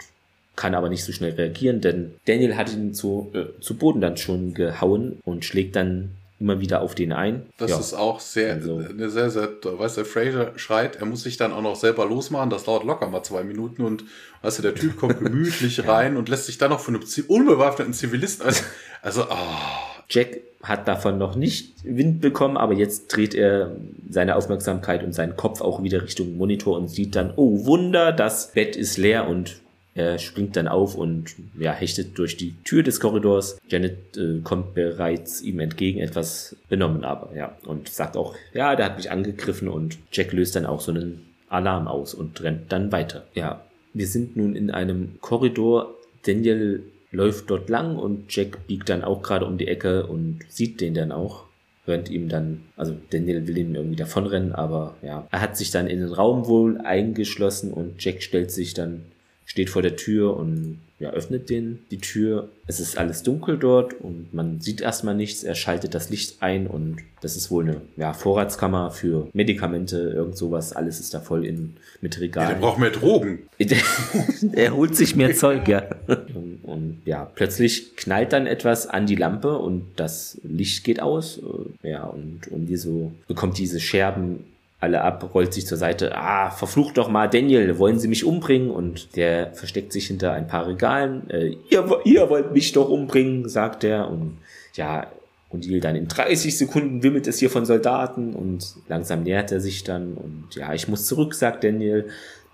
kann 0.55 0.75
aber 0.75 0.89
nicht 0.89 1.03
so 1.03 1.11
schnell 1.11 1.33
reagieren, 1.33 1.81
denn 1.81 2.13
Daniel 2.25 2.55
hat 2.55 2.71
ihn 2.73 2.93
zu, 2.93 3.31
äh, 3.33 3.59
zu 3.61 3.77
Boden 3.77 4.01
dann 4.01 4.17
schon 4.17 4.53
gehauen 4.53 5.19
und 5.23 5.45
schlägt 5.45 5.75
dann 5.75 6.11
immer 6.41 6.59
wieder 6.59 6.81
auf 6.81 6.95
den 6.95 7.13
ein. 7.13 7.43
Das 7.57 7.71
ja. 7.71 7.79
ist 7.79 7.93
auch 7.93 8.19
sehr, 8.19 8.53
also. 8.53 8.77
eine 8.77 9.09
sehr, 9.09 9.29
sehr, 9.29 9.49
weißt 9.63 9.97
du, 9.97 10.05
Fraser 10.05 10.53
schreit, 10.55 10.97
er 10.97 11.05
muss 11.05 11.23
sich 11.23 11.37
dann 11.37 11.53
auch 11.53 11.61
noch 11.61 11.75
selber 11.75 12.05
losmachen, 12.05 12.49
das 12.49 12.63
dauert 12.63 12.83
locker 12.83 13.07
mal 13.07 13.23
zwei 13.23 13.43
Minuten 13.43 13.83
und 13.83 14.03
weißt 14.41 14.57
du, 14.57 14.63
der 14.63 14.75
Typ 14.75 14.97
kommt 14.97 15.19
gemütlich 15.23 15.87
rein 15.87 16.17
und 16.17 16.29
lässt 16.29 16.47
sich 16.47 16.57
dann 16.57 16.71
noch 16.71 16.79
von 16.79 16.95
einem 16.95 17.05
unbewaffneten 17.27 17.93
Zivilisten, 17.93 18.45
also, 18.45 18.63
also 19.01 19.23
oh. 19.29 19.91
Jack 20.09 20.41
hat 20.61 20.87
davon 20.87 21.17
noch 21.17 21.35
nicht 21.35 21.73
Wind 21.83 22.21
bekommen, 22.21 22.57
aber 22.57 22.73
jetzt 22.73 23.07
dreht 23.07 23.33
er 23.33 23.75
seine 24.09 24.35
Aufmerksamkeit 24.35 25.03
und 25.03 25.13
seinen 25.13 25.37
Kopf 25.37 25.61
auch 25.61 25.83
wieder 25.83 26.03
Richtung 26.03 26.37
Monitor 26.37 26.77
und 26.77 26.89
sieht 26.89 27.15
dann, 27.15 27.33
oh 27.35 27.65
Wunder, 27.65 28.11
das 28.11 28.51
Bett 28.51 28.75
ist 28.75 28.97
leer 28.97 29.27
und 29.27 29.61
Er 29.93 30.19
springt 30.19 30.55
dann 30.55 30.67
auf 30.67 30.95
und 30.95 31.35
ja, 31.59 31.73
hechtet 31.73 32.17
durch 32.17 32.37
die 32.37 32.55
Tür 32.63 32.81
des 32.83 32.99
Korridors. 32.99 33.59
Janet 33.67 34.17
äh, 34.17 34.39
kommt 34.41 34.73
bereits 34.73 35.41
ihm 35.41 35.59
entgegen, 35.59 35.99
etwas 35.99 36.55
benommen 36.69 37.03
aber, 37.03 37.35
ja. 37.35 37.57
Und 37.65 37.89
sagt 37.89 38.15
auch, 38.15 38.35
ja, 38.53 38.75
der 38.75 38.85
hat 38.85 38.97
mich 38.97 39.11
angegriffen 39.11 39.67
und 39.67 39.97
Jack 40.11 40.31
löst 40.31 40.55
dann 40.55 40.65
auch 40.65 40.79
so 40.79 40.91
einen 40.91 41.25
Alarm 41.49 41.87
aus 41.87 42.13
und 42.13 42.41
rennt 42.41 42.71
dann 42.71 42.91
weiter. 42.91 43.25
Ja, 43.33 43.65
wir 43.93 44.07
sind 44.07 44.37
nun 44.37 44.55
in 44.55 44.71
einem 44.71 45.17
Korridor. 45.19 45.93
Daniel 46.25 46.83
läuft 47.11 47.49
dort 47.49 47.69
lang 47.69 47.97
und 47.97 48.33
Jack 48.33 48.67
biegt 48.67 48.87
dann 48.87 49.03
auch 49.03 49.21
gerade 49.21 49.45
um 49.45 49.57
die 49.57 49.67
Ecke 49.67 50.07
und 50.07 50.39
sieht 50.47 50.79
den 50.79 50.93
dann 50.93 51.11
auch 51.11 51.45
rennt 51.87 52.09
ihm 52.09 52.29
dann, 52.29 52.61
also 52.77 52.95
Daniel 53.09 53.47
will 53.47 53.57
ihm 53.57 53.75
irgendwie 53.75 53.95
davonrennen, 53.95 54.53
aber 54.53 54.95
ja, 55.01 55.27
er 55.31 55.41
hat 55.41 55.57
sich 55.57 55.71
dann 55.71 55.87
in 55.87 55.99
den 55.99 56.13
Raum 56.13 56.47
wohl 56.47 56.79
eingeschlossen 56.79 57.71
und 57.71 58.03
Jack 58.03 58.21
stellt 58.21 58.51
sich 58.51 58.73
dann, 58.73 59.03
steht 59.51 59.69
vor 59.69 59.81
der 59.81 59.97
Tür 59.97 60.37
und 60.37 60.79
ja, 60.97 61.09
öffnet 61.09 61.49
den 61.49 61.79
die 61.91 61.97
Tür. 61.97 62.47
Es 62.67 62.79
ist 62.79 62.97
alles 62.97 63.21
dunkel 63.21 63.57
dort 63.57 63.93
und 63.95 64.33
man 64.33 64.61
sieht 64.61 64.79
erstmal 64.79 65.13
nichts. 65.13 65.43
Er 65.43 65.55
schaltet 65.55 65.93
das 65.93 66.09
Licht 66.09 66.41
ein 66.41 66.67
und 66.67 66.99
das 67.19 67.35
ist 67.35 67.51
wohl 67.51 67.65
eine 67.65 67.81
ja, 67.97 68.13
Vorratskammer 68.13 68.91
für 68.91 69.27
Medikamente, 69.33 69.97
irgend 70.15 70.37
sowas. 70.37 70.71
Alles 70.71 71.01
ist 71.01 71.13
da 71.13 71.19
voll 71.19 71.45
in, 71.45 71.75
mit 71.99 72.21
Regalen. 72.21 72.47
Ja, 72.47 72.53
der 72.53 72.61
braucht 72.61 72.79
mehr 72.79 72.91
Drogen. 72.91 73.39
er 74.53 74.73
holt 74.73 74.95
sich 74.95 75.17
mehr 75.17 75.35
Zeug, 75.35 75.67
ja. 75.67 75.83
Und, 76.07 76.59
und, 76.63 77.01
ja, 77.03 77.25
plötzlich 77.25 77.97
knallt 77.97 78.31
dann 78.31 78.47
etwas 78.47 78.87
an 78.87 79.05
die 79.05 79.17
Lampe 79.17 79.57
und 79.57 79.87
das 79.97 80.39
Licht 80.43 80.85
geht 80.85 81.01
aus. 81.01 81.41
Ja, 81.83 82.05
und, 82.05 82.47
und 82.47 82.67
die 82.67 82.77
so 82.77 83.11
bekommt 83.27 83.57
diese 83.57 83.81
Scherben 83.81 84.45
alle 84.81 85.01
ab, 85.01 85.29
rollt 85.33 85.53
sich 85.53 85.67
zur 85.67 85.77
Seite. 85.77 86.15
Ah, 86.15 86.49
verflucht 86.49 86.97
doch 86.97 87.07
mal, 87.07 87.29
Daniel, 87.29 87.77
wollen 87.77 87.99
Sie 87.99 88.07
mich 88.07 88.25
umbringen? 88.25 88.71
Und 88.71 89.15
der 89.15 89.53
versteckt 89.53 89.93
sich 89.93 90.07
hinter 90.07 90.33
ein 90.33 90.47
paar 90.47 90.67
Regalen. 90.67 91.29
Äh, 91.29 91.55
ihr, 91.69 91.87
ihr 92.03 92.29
wollt 92.29 92.51
mich 92.51 92.71
doch 92.73 92.89
umbringen, 92.89 93.47
sagt 93.47 93.83
er. 93.83 94.09
Und 94.09 94.37
ja, 94.73 95.07
und 95.51 95.65
O'Neill 95.65 95.81
dann 95.81 95.95
in 95.95 96.07
30 96.07 96.57
Sekunden 96.57 97.03
wimmelt 97.03 97.27
es 97.27 97.39
hier 97.39 97.49
von 97.49 97.65
Soldaten 97.65 98.33
und 98.33 98.75
langsam 98.87 99.23
nähert 99.23 99.51
er 99.51 99.59
sich 99.59 99.83
dann 99.83 100.13
und 100.13 100.55
ja, 100.55 100.73
ich 100.73 100.87
muss 100.87 101.05
zurück, 101.05 101.35
sagt 101.35 101.63
Daniel. 101.63 102.09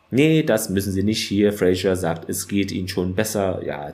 Nee, 0.10 0.42
das 0.44 0.70
müssen 0.70 0.94
Sie 0.94 1.04
nicht 1.04 1.28
hier. 1.28 1.54
Fraser 1.54 1.96
sagt, 1.96 2.30
es 2.30 2.48
geht 2.48 2.72
Ihnen 2.72 2.88
schon 2.88 3.14
besser. 3.14 3.62
Ja, 3.64 3.94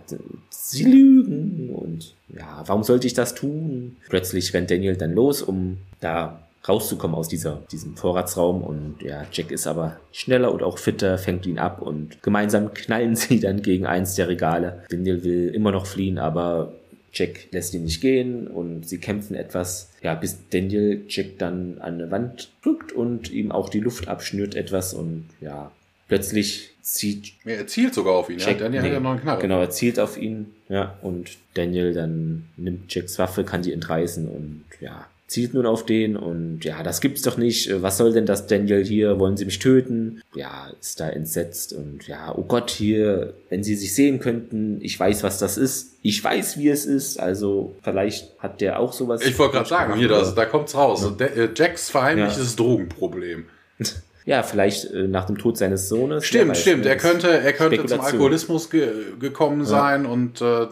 Sie 0.49 0.83
lügen 0.83 1.69
und 1.69 2.13
ja, 2.29 2.63
warum 2.65 2.83
sollte 2.83 3.07
ich 3.07 3.13
das 3.13 3.35
tun? 3.35 3.97
Plötzlich 4.09 4.53
rennt 4.53 4.71
Daniel 4.71 4.95
dann 4.95 5.13
los, 5.13 5.41
um 5.41 5.77
da 5.99 6.39
rauszukommen 6.67 7.15
aus 7.15 7.27
dieser, 7.27 7.61
diesem 7.71 7.95
Vorratsraum. 7.95 8.63
Und 8.63 8.97
ja, 9.01 9.25
Jack 9.31 9.51
ist 9.51 9.67
aber 9.67 9.99
schneller 10.11 10.51
und 10.53 10.63
auch 10.63 10.77
fitter, 10.77 11.17
fängt 11.17 11.45
ihn 11.45 11.59
ab 11.59 11.81
und 11.81 12.21
gemeinsam 12.23 12.73
knallen 12.73 13.15
sie 13.17 13.39
dann 13.39 13.61
gegen 13.61 13.85
eins 13.85 14.15
der 14.15 14.27
Regale. 14.27 14.83
Daniel 14.89 15.23
will 15.23 15.49
immer 15.49 15.71
noch 15.71 15.85
fliehen, 15.85 16.17
aber 16.17 16.73
Jack 17.13 17.51
lässt 17.51 17.73
ihn 17.75 17.83
nicht 17.83 18.01
gehen 18.01 18.47
und 18.47 18.87
sie 18.87 18.97
kämpfen 18.97 19.35
etwas, 19.35 19.91
ja, 20.01 20.15
bis 20.15 20.37
Daniel 20.49 21.03
Jack 21.07 21.37
dann 21.37 21.77
an 21.79 21.95
eine 21.95 22.11
Wand 22.11 22.49
drückt 22.63 22.91
und 22.91 23.31
ihm 23.31 23.51
auch 23.51 23.69
die 23.69 23.79
Luft 23.79 24.07
abschnürt 24.07 24.55
etwas 24.55 24.95
und 24.95 25.29
ja, 25.39 25.71
plötzlich 26.07 26.71
zieht. 26.81 27.33
Er 27.45 27.67
zielt 27.67 27.93
sogar 27.93 28.15
auf 28.15 28.29
ihn, 28.31 28.39
Jack, 28.39 28.53
ja. 28.53 28.63
Daniel 28.63 28.81
nee, 28.81 28.87
hat 28.87 28.93
ja 28.95 28.99
noch 28.99 29.11
einen 29.11 29.21
Knarre. 29.21 29.41
Genau, 29.41 29.59
er 29.59 29.69
zielt 29.69 29.99
auf 29.99 30.17
ihn, 30.17 30.47
ja, 30.69 30.97
und 31.03 31.37
Daniel 31.53 31.93
dann 31.93 32.45
nimmt 32.57 32.93
Jacks 32.93 33.19
Waffe, 33.19 33.43
kann 33.43 33.61
die 33.61 33.73
entreißen 33.73 34.27
und 34.27 34.63
ja, 34.81 35.05
zielt 35.33 35.55
nun 35.55 35.65
auf 35.65 35.83
den 35.83 36.15
und 36.15 36.63
ja, 36.63 36.83
das 36.83 37.01
gibt's 37.01 37.23
doch 37.23 37.37
nicht. 37.37 37.67
Äh, 37.67 37.81
was 37.81 37.97
soll 37.97 38.13
denn 38.13 38.27
das 38.27 38.45
Daniel 38.45 38.85
hier? 38.85 39.19
Wollen 39.19 39.35
sie 39.35 39.45
mich 39.45 39.57
töten? 39.57 40.21
Ja, 40.35 40.71
ist 40.79 40.99
da 40.99 41.09
entsetzt 41.09 41.73
und 41.73 42.07
ja, 42.07 42.33
oh 42.37 42.43
Gott, 42.43 42.69
hier, 42.69 43.33
wenn 43.49 43.63
sie 43.63 43.75
sich 43.75 43.95
sehen 43.95 44.19
könnten, 44.19 44.79
ich 44.81 44.99
weiß, 44.99 45.23
was 45.23 45.39
das 45.39 45.57
ist. 45.57 45.97
Ich 46.03 46.23
weiß, 46.23 46.59
wie 46.59 46.69
es 46.69 46.85
ist. 46.85 47.19
Also, 47.19 47.75
vielleicht 47.81 48.37
hat 48.37 48.61
der 48.61 48.79
auch 48.79 48.93
sowas. 48.93 49.25
Ich 49.25 49.37
wollte 49.39 49.53
gerade 49.53 49.69
sagen, 49.69 49.95
hier, 49.95 50.07
das, 50.07 50.35
da 50.35 50.45
kommt's 50.45 50.75
raus. 50.75 51.09
Ja. 51.19 51.25
Äh, 51.25 51.49
Jacks 51.55 51.89
verheimlichtes 51.89 52.51
ja. 52.51 52.57
Drogenproblem. 52.57 53.45
Ja, 54.25 54.41
vielleicht 54.41 54.85
äh, 54.85 55.05
nach 55.05 55.25
dem 55.25 55.37
Tod 55.37 55.57
seines 55.57 55.89
Sohnes. 55.89 56.25
Stimmt, 56.25 56.55
stimmt. 56.55 56.85
Er 56.85 56.95
könnte, 56.95 57.27
er 57.27 57.51
könnte 57.51 57.85
zum 57.85 57.99
Alkoholismus 57.99 58.69
ge 58.69 58.89
gekommen 59.19 59.65
sein 59.65 60.05
ja. 60.05 60.09
und 60.09 60.39
äh, 60.39 60.67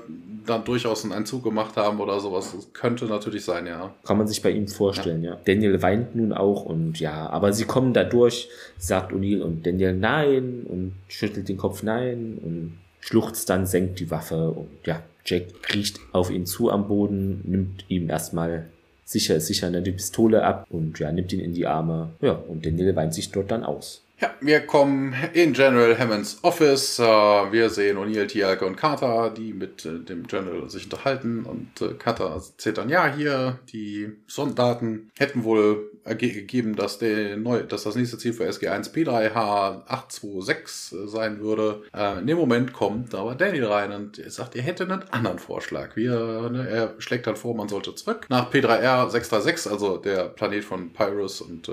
dann 0.46 0.64
durchaus 0.64 1.04
einen 1.04 1.14
Entzug 1.14 1.44
gemacht 1.44 1.78
haben 1.78 2.00
oder 2.00 2.20
sowas. 2.20 2.54
Das 2.56 2.74
könnte 2.74 3.06
natürlich 3.06 3.46
sein, 3.46 3.68
ja. 3.68 3.94
Kann 4.06 4.18
man 4.18 4.28
sich 4.28 4.42
bei 4.42 4.52
ihm 4.52 4.68
vorstellen, 4.68 5.24
ja. 5.24 5.32
ja. 5.32 5.40
Daniel 5.46 5.82
weint 5.82 6.16
nun 6.16 6.34
auch 6.34 6.66
und 6.66 7.00
ja, 7.00 7.30
aber 7.30 7.54
sie 7.54 7.66
kommen 7.66 7.94
da 7.94 8.04
durch, 8.04 8.50
sagt 8.78 9.14
O'Neill 9.14 9.42
und 9.42 9.66
Daniel 9.66 9.94
nein 9.94 10.66
und 10.68 10.94
schüttelt 11.08 11.50
den 11.50 11.58
Kopf 11.58 11.84
nein 11.84 12.38
und 12.42 12.78
schluchzt 13.00 13.50
dann, 13.50 13.66
senkt 13.66 14.00
die 14.00 14.12
Waffe 14.12 14.52
und 14.52 14.70
ja, 14.86 15.02
Jack 15.26 15.62
kriecht 15.62 16.00
auf 16.12 16.32
ihn 16.32 16.46
zu 16.46 16.72
am 16.72 16.88
Boden, 16.88 17.42
nimmt 17.44 17.86
ihm 17.90 18.10
erstmal 18.10 18.68
sicher 19.12 19.40
sicher 19.40 19.68
eine 19.68 19.82
Pistole 19.82 20.44
ab 20.44 20.66
und 20.70 20.98
ja, 21.00 21.12
nimmt 21.12 21.34
ihn 21.34 21.42
in 21.42 21.54
die 21.54 21.68
Arme. 21.68 22.12
Ja, 22.22 22.34
und 22.34 22.66
Daniel 22.66 22.96
weint 22.96 23.14
sich 23.14 23.32
dort 23.32 23.52
dann 23.52 23.64
aus. 23.64 24.02
Ja, 24.22 24.34
wir 24.40 24.62
kommen 24.68 25.16
in 25.34 25.52
General 25.54 25.98
Hammonds 25.98 26.38
Office. 26.44 27.00
Äh, 27.00 27.04
wir 27.04 27.72
sehen 27.72 27.98
O'Neill, 27.98 28.28
Tialke 28.28 28.68
und 28.68 28.76
Carter, 28.76 29.32
die 29.32 29.52
mit 29.52 29.84
äh, 29.84 29.98
dem 29.98 30.28
General 30.28 30.70
sich 30.70 30.84
unterhalten. 30.84 31.44
Und 31.44 31.82
äh, 31.82 31.96
Carter 31.96 32.26
erzählt 32.26 32.78
dann, 32.78 32.90
ja, 32.90 33.12
hier, 33.12 33.58
die 33.74 34.12
Sondaten 34.28 35.10
hätten 35.18 35.44
wohl 35.44 35.90
gegeben, 36.04 36.76
dass, 36.76 37.00
der 37.00 37.36
neu, 37.38 37.64
dass 37.64 37.82
das 37.84 37.96
nächste 37.96 38.20
Ziel 38.20 38.34
für 38.34 38.48
SG1 38.48 38.94
P3H826 38.94 41.08
sein 41.08 41.40
würde. 41.40 41.84
in 42.20 42.26
dem 42.26 42.40
Moment 42.40 42.74
kommt 42.74 43.14
aber 43.14 43.36
Daniel 43.36 43.66
rein 43.66 43.92
und 43.92 44.20
sagt, 44.32 44.56
er 44.56 44.64
hätte 44.64 44.86
einen 44.86 45.04
anderen 45.12 45.38
Vorschlag. 45.38 45.96
Wir, 45.96 46.50
ne, 46.50 46.68
er 46.68 46.96
schlägt 46.98 47.28
dann 47.28 47.36
vor, 47.36 47.56
man 47.56 47.70
sollte 47.70 47.94
zurück 47.94 48.26
nach 48.30 48.52
P3R 48.52 49.12
636, 49.12 49.72
also 49.72 49.98
der 49.98 50.30
Planet 50.30 50.64
von 50.64 50.92
Pyrus 50.92 51.40
und 51.40 51.70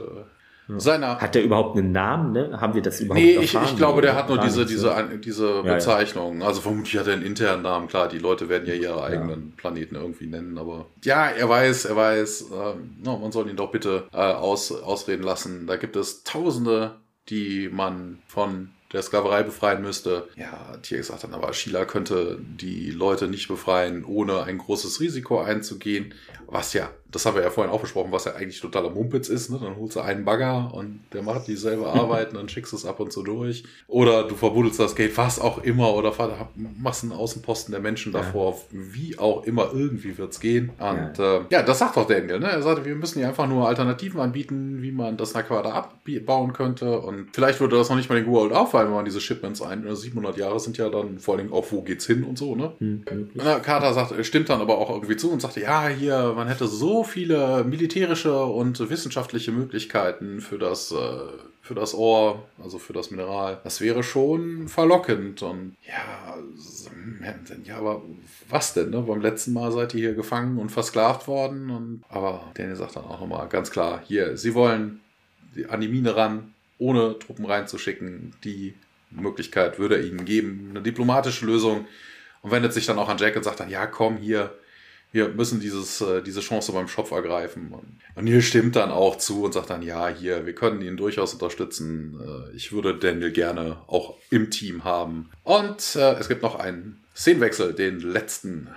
seiner. 0.76 1.18
Hat 1.18 1.34
der 1.34 1.44
überhaupt 1.44 1.78
einen 1.78 1.92
Namen? 1.92 2.32
Ne? 2.32 2.60
Haben 2.60 2.74
wir 2.74 2.82
das 2.82 3.00
überhaupt 3.00 3.24
Nee, 3.24 3.38
ich, 3.38 3.54
ich 3.54 3.76
glaube, 3.76 4.02
der 4.02 4.14
hat 4.14 4.28
nur 4.28 4.38
diese, 4.38 4.66
diese, 4.66 4.94
diese 5.18 5.62
ja, 5.64 5.74
Bezeichnung. 5.74 6.40
Ja. 6.40 6.46
Also 6.46 6.60
vermutlich 6.60 6.98
hat 6.98 7.06
er 7.06 7.14
einen 7.14 7.22
internen 7.22 7.62
Namen. 7.62 7.88
Klar, 7.88 8.08
die 8.08 8.18
Leute 8.18 8.48
werden 8.48 8.68
ja 8.68 8.74
ihre 8.74 9.02
eigenen 9.02 9.54
ja. 9.56 9.56
Planeten 9.56 9.94
irgendwie 9.94 10.26
nennen. 10.26 10.58
Aber 10.58 10.86
ja, 11.02 11.26
er 11.26 11.48
weiß, 11.48 11.86
er 11.86 11.96
weiß, 11.96 12.42
äh, 12.42 12.74
no, 13.02 13.18
man 13.18 13.32
soll 13.32 13.48
ihn 13.48 13.56
doch 13.56 13.72
bitte 13.72 14.04
äh, 14.12 14.18
aus, 14.18 14.70
ausreden 14.70 15.22
lassen. 15.22 15.66
Da 15.66 15.76
gibt 15.76 15.96
es 15.96 16.22
Tausende, 16.24 16.96
die 17.28 17.70
man 17.72 18.18
von 18.26 18.70
der 18.92 19.02
Sklaverei 19.02 19.42
befreien 19.42 19.82
müsste. 19.82 20.28
Ja, 20.36 20.76
Tier 20.82 20.98
gesagt 20.98 21.24
dann 21.24 21.34
aber, 21.34 21.52
Sheila 21.52 21.84
könnte 21.84 22.38
die 22.40 22.90
Leute 22.90 23.28
nicht 23.28 23.48
befreien, 23.48 24.04
ohne 24.04 24.42
ein 24.44 24.58
großes 24.58 25.00
Risiko 25.00 25.40
einzugehen. 25.40 26.14
Was 26.46 26.72
ja 26.72 26.90
das 27.10 27.24
haben 27.24 27.36
wir 27.36 27.42
ja 27.42 27.50
vorhin 27.50 27.72
auch 27.72 27.80
besprochen, 27.80 28.12
was 28.12 28.26
ja 28.26 28.34
eigentlich 28.34 28.60
totaler 28.60 28.90
Mumpitz 28.90 29.28
ist. 29.28 29.50
Ne? 29.50 29.58
Dann 29.62 29.76
holst 29.76 29.96
du 29.96 30.00
einen 30.00 30.24
Bagger 30.26 30.70
und 30.74 31.00
der 31.12 31.22
macht 31.22 31.46
dieselbe 31.46 31.86
Arbeit 31.88 32.30
und 32.30 32.36
dann 32.36 32.48
schickst 32.48 32.72
du 32.72 32.76
es 32.76 32.84
ab 32.84 33.00
und 33.00 33.12
zu 33.12 33.22
durch. 33.22 33.64
Oder 33.86 34.24
du 34.24 34.34
verbuddelst 34.34 34.78
das 34.78 34.94
Gate, 34.94 35.16
was 35.16 35.40
auch 35.40 35.58
immer, 35.58 35.94
oder 35.94 36.12
machst 36.78 37.04
einen 37.04 37.12
Außenposten 37.12 37.72
der 37.72 37.80
Menschen 37.80 38.12
davor, 38.12 38.52
ja. 38.52 38.78
wie 38.92 39.18
auch 39.18 39.44
immer, 39.44 39.70
irgendwie 39.72 40.18
wird's 40.18 40.38
gehen. 40.38 40.70
Und 40.78 41.18
ja. 41.18 41.36
Äh, 41.38 41.40
ja, 41.50 41.62
das 41.62 41.78
sagt 41.78 41.96
doch 41.96 42.06
Daniel. 42.06 42.40
Ne? 42.40 42.50
Er 42.50 42.62
sagte, 42.62 42.84
wir 42.84 42.94
müssen 42.94 43.20
hier 43.20 43.28
einfach 43.28 43.48
nur 43.48 43.66
Alternativen 43.66 44.20
anbieten, 44.20 44.82
wie 44.82 44.92
man 44.92 45.16
das 45.16 45.32
Naquada 45.32 45.70
abbauen 45.70 46.52
könnte. 46.52 47.00
Und 47.00 47.28
vielleicht 47.32 47.60
würde 47.60 47.76
das 47.76 47.88
noch 47.88 47.96
nicht 47.96 48.10
mal 48.10 48.20
den 48.20 48.30
Goa'uld 48.30 48.52
auffallen, 48.52 48.88
wenn 48.88 48.96
man 48.96 49.04
diese 49.06 49.20
Shipments 49.20 49.62
ein. 49.62 49.84
700 49.88 50.36
Jahre 50.36 50.60
sind 50.60 50.76
ja 50.76 50.90
dann 50.90 51.18
vor 51.18 51.36
allem 51.36 51.52
auch, 51.52 51.64
wo 51.70 51.80
geht's 51.80 52.06
hin 52.06 52.22
und 52.24 52.36
so. 52.36 52.54
Ne? 52.54 52.72
Hm, 52.78 53.04
Carter 53.62 53.94
sagt, 53.94 54.14
stimmt 54.26 54.50
dann 54.50 54.60
aber 54.60 54.76
auch 54.76 54.90
irgendwie 54.90 55.16
zu 55.16 55.30
und 55.30 55.40
sagte, 55.40 55.62
ja, 55.62 55.88
hier, 55.88 56.34
man 56.36 56.48
hätte 56.48 56.66
so 56.66 56.97
viele 57.04 57.64
militärische 57.64 58.44
und 58.44 58.90
wissenschaftliche 58.90 59.52
Möglichkeiten 59.52 60.40
für 60.40 60.58
das, 60.58 60.92
äh, 60.92 60.96
für 61.62 61.74
das 61.74 61.94
Ohr, 61.94 62.46
also 62.62 62.78
für 62.78 62.92
das 62.92 63.10
Mineral. 63.10 63.60
Das 63.64 63.80
wäre 63.80 64.02
schon 64.02 64.68
verlockend. 64.68 65.42
Und 65.42 65.76
ja, 65.86 66.36
ja, 67.64 67.76
aber 67.78 68.02
was 68.48 68.74
denn? 68.74 68.90
Ne? 68.90 69.02
Beim 69.02 69.20
letzten 69.20 69.52
Mal 69.52 69.72
seid 69.72 69.94
ihr 69.94 70.00
hier 70.00 70.14
gefangen 70.14 70.58
und 70.58 70.70
versklavt 70.70 71.28
worden. 71.28 71.70
Und, 71.70 72.04
aber 72.08 72.50
Daniel 72.54 72.76
sagt 72.76 72.96
dann 72.96 73.04
auch 73.04 73.20
nochmal 73.20 73.48
ganz 73.48 73.70
klar, 73.70 74.02
hier, 74.06 74.36
sie 74.36 74.54
wollen 74.54 75.00
an 75.68 75.80
die 75.80 75.88
Mine 75.88 76.16
ran, 76.16 76.54
ohne 76.78 77.18
Truppen 77.18 77.44
reinzuschicken. 77.44 78.34
Die 78.44 78.74
Möglichkeit 79.10 79.78
würde 79.78 79.96
er 79.96 80.04
ihnen 80.04 80.24
geben. 80.24 80.68
Eine 80.70 80.82
diplomatische 80.82 81.46
Lösung. 81.46 81.86
Und 82.40 82.52
wendet 82.52 82.72
sich 82.72 82.86
dann 82.86 82.98
auch 82.98 83.08
an 83.08 83.18
Jack 83.18 83.36
und 83.36 83.42
sagt 83.42 83.60
dann, 83.60 83.70
ja, 83.70 83.86
komm 83.86 84.16
hier, 84.16 84.54
wir 85.12 85.28
müssen 85.28 85.60
dieses, 85.60 86.00
äh, 86.00 86.22
diese 86.22 86.40
Chance 86.40 86.72
beim 86.72 86.88
Schopf 86.88 87.10
ergreifen. 87.12 87.72
Und 87.72 88.24
Neil 88.24 88.42
stimmt 88.42 88.76
dann 88.76 88.90
auch 88.90 89.16
zu 89.16 89.44
und 89.44 89.52
sagt 89.52 89.70
dann, 89.70 89.82
ja, 89.82 90.08
hier, 90.08 90.44
wir 90.44 90.54
können 90.54 90.82
ihn 90.82 90.96
durchaus 90.96 91.32
unterstützen. 91.32 92.20
Äh, 92.20 92.56
ich 92.56 92.72
würde 92.72 92.94
Daniel 92.96 93.32
gerne 93.32 93.78
auch 93.86 94.16
im 94.30 94.50
Team 94.50 94.84
haben. 94.84 95.30
Und 95.44 95.96
äh, 95.96 96.14
es 96.14 96.28
gibt 96.28 96.42
noch 96.42 96.58
einen 96.58 97.02
Szenenwechsel, 97.16 97.72
den 97.74 98.00
letzten. 98.00 98.68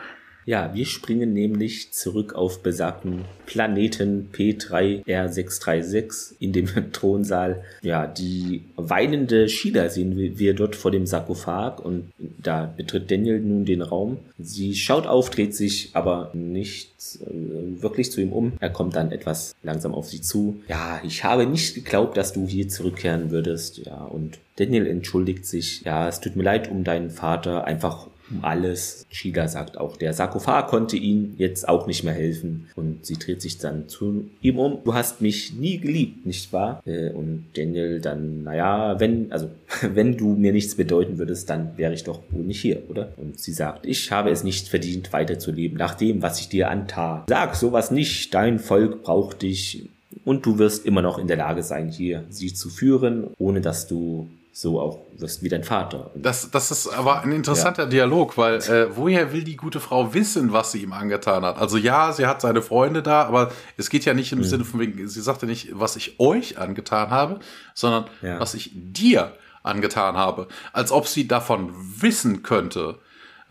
Ja, 0.45 0.73
wir 0.73 0.85
springen 0.85 1.33
nämlich 1.33 1.91
zurück 1.93 2.33
auf 2.33 2.63
besagten 2.63 3.25
Planeten 3.45 4.29
P3R636 4.33 6.33
in 6.39 6.53
dem 6.53 6.67
Thronsaal. 6.93 7.63
Ja, 7.81 8.07
die 8.07 8.63
weinende 8.75 9.49
Sheila 9.49 9.89
sehen 9.89 10.15
wir 10.15 10.53
dort 10.53 10.75
vor 10.75 10.91
dem 10.91 11.05
Sarkophag 11.05 11.79
und 11.79 12.11
da 12.17 12.73
betritt 12.75 13.11
Daniel 13.11 13.39
nun 13.39 13.65
den 13.65 13.81
Raum. 13.81 14.17
Sie 14.39 14.75
schaut 14.75 15.05
auf, 15.05 15.29
dreht 15.29 15.55
sich 15.55 15.91
aber 15.93 16.31
nicht 16.33 16.91
äh, 17.19 17.81
wirklich 17.81 18.11
zu 18.11 18.21
ihm 18.21 18.33
um. 18.33 18.53
Er 18.59 18.69
kommt 18.69 18.95
dann 18.95 19.11
etwas 19.11 19.55
langsam 19.63 19.93
auf 19.93 20.09
sie 20.09 20.21
zu. 20.21 20.61
Ja, 20.67 21.01
ich 21.03 21.23
habe 21.23 21.45
nicht 21.45 21.75
geglaubt, 21.75 22.17
dass 22.17 22.33
du 22.33 22.47
hier 22.47 22.67
zurückkehren 22.69 23.31
würdest. 23.31 23.77
Ja, 23.79 24.03
und 24.05 24.39
Daniel 24.55 24.87
entschuldigt 24.87 25.45
sich. 25.45 25.81
Ja, 25.83 26.07
es 26.07 26.19
tut 26.19 26.35
mir 26.35 26.43
leid 26.43 26.71
um 26.71 26.83
deinen 26.83 27.09
Vater. 27.09 27.65
Einfach 27.65 28.07
um 28.31 28.43
alles. 28.43 29.05
Sheila 29.09 29.47
sagt 29.47 29.77
auch, 29.77 29.97
der 29.97 30.13
Sarkophag 30.13 30.67
konnte 30.67 30.97
ihnen 30.97 31.35
jetzt 31.37 31.67
auch 31.67 31.87
nicht 31.87 32.03
mehr 32.03 32.13
helfen. 32.13 32.67
Und 32.75 33.05
sie 33.05 33.15
dreht 33.15 33.41
sich 33.41 33.57
dann 33.57 33.87
zu 33.87 34.29
ihm 34.41 34.59
um. 34.59 34.79
Du 34.83 34.93
hast 34.93 35.21
mich 35.21 35.53
nie 35.53 35.77
geliebt, 35.77 36.25
nicht 36.25 36.51
wahr? 36.53 36.81
Äh, 36.85 37.11
und 37.11 37.45
Daniel 37.55 37.99
dann, 38.01 38.43
naja, 38.43 38.99
wenn, 38.99 39.31
also, 39.31 39.49
wenn 39.81 40.17
du 40.17 40.33
mir 40.33 40.53
nichts 40.53 40.75
bedeuten 40.75 41.17
würdest, 41.17 41.49
dann 41.49 41.77
wäre 41.77 41.93
ich 41.93 42.03
doch 42.03 42.21
wohl 42.31 42.43
nicht 42.43 42.61
hier, 42.61 42.81
oder? 42.89 43.09
Und 43.17 43.39
sie 43.39 43.53
sagt, 43.53 43.85
ich 43.85 44.11
habe 44.11 44.29
es 44.29 44.43
nicht 44.43 44.67
verdient, 44.67 45.11
weiterzuleben, 45.13 45.77
nach 45.77 45.95
dem, 45.95 46.21
was 46.21 46.39
ich 46.39 46.49
dir 46.49 46.69
antat. 46.69 47.25
Sag 47.29 47.55
sowas 47.55 47.91
nicht, 47.91 48.33
dein 48.33 48.59
Volk 48.59 49.03
braucht 49.03 49.41
dich. 49.41 49.89
Und 50.25 50.45
du 50.45 50.59
wirst 50.59 50.85
immer 50.85 51.01
noch 51.01 51.17
in 51.17 51.27
der 51.27 51.37
Lage 51.37 51.63
sein, 51.63 51.89
hier 51.89 52.23
sie 52.29 52.53
zu 52.53 52.69
führen, 52.69 53.27
ohne 53.37 53.61
dass 53.61 53.87
du 53.87 54.27
so 54.53 54.81
auch 54.81 54.99
wirst 55.17 55.43
wie 55.43 55.49
dein 55.49 55.63
Vater. 55.63 56.11
Das, 56.13 56.51
das 56.51 56.71
ist 56.71 56.87
aber 56.87 57.21
ein 57.21 57.31
interessanter 57.31 57.83
ja. 57.83 57.89
Dialog, 57.89 58.37
weil 58.37 58.55
äh, 58.55 58.95
woher 58.95 59.31
will 59.31 59.43
die 59.43 59.55
gute 59.55 59.79
Frau 59.79 60.13
wissen, 60.13 60.51
was 60.51 60.73
sie 60.73 60.83
ihm 60.83 60.91
angetan 60.91 61.45
hat? 61.45 61.57
Also 61.57 61.77
ja, 61.77 62.11
sie 62.11 62.25
hat 62.25 62.41
seine 62.41 62.61
Freunde 62.61 63.01
da, 63.01 63.23
aber 63.23 63.51
es 63.77 63.89
geht 63.89 64.03
ja 64.03 64.13
nicht 64.13 64.31
im 64.33 64.39
mhm. 64.39 64.43
Sinne 64.43 64.65
von 64.65 64.79
wegen, 64.81 65.07
sie 65.07 65.21
sagte 65.21 65.45
nicht, 65.45 65.69
was 65.71 65.95
ich 65.95 66.19
euch 66.19 66.57
angetan 66.57 67.11
habe, 67.11 67.39
sondern 67.73 68.05
ja. 68.21 68.39
was 68.39 68.53
ich 68.53 68.71
dir 68.73 69.31
angetan 69.63 70.17
habe. 70.17 70.47
Als 70.73 70.91
ob 70.91 71.07
sie 71.07 71.27
davon 71.27 71.73
wissen 71.73 72.43
könnte. 72.43 72.99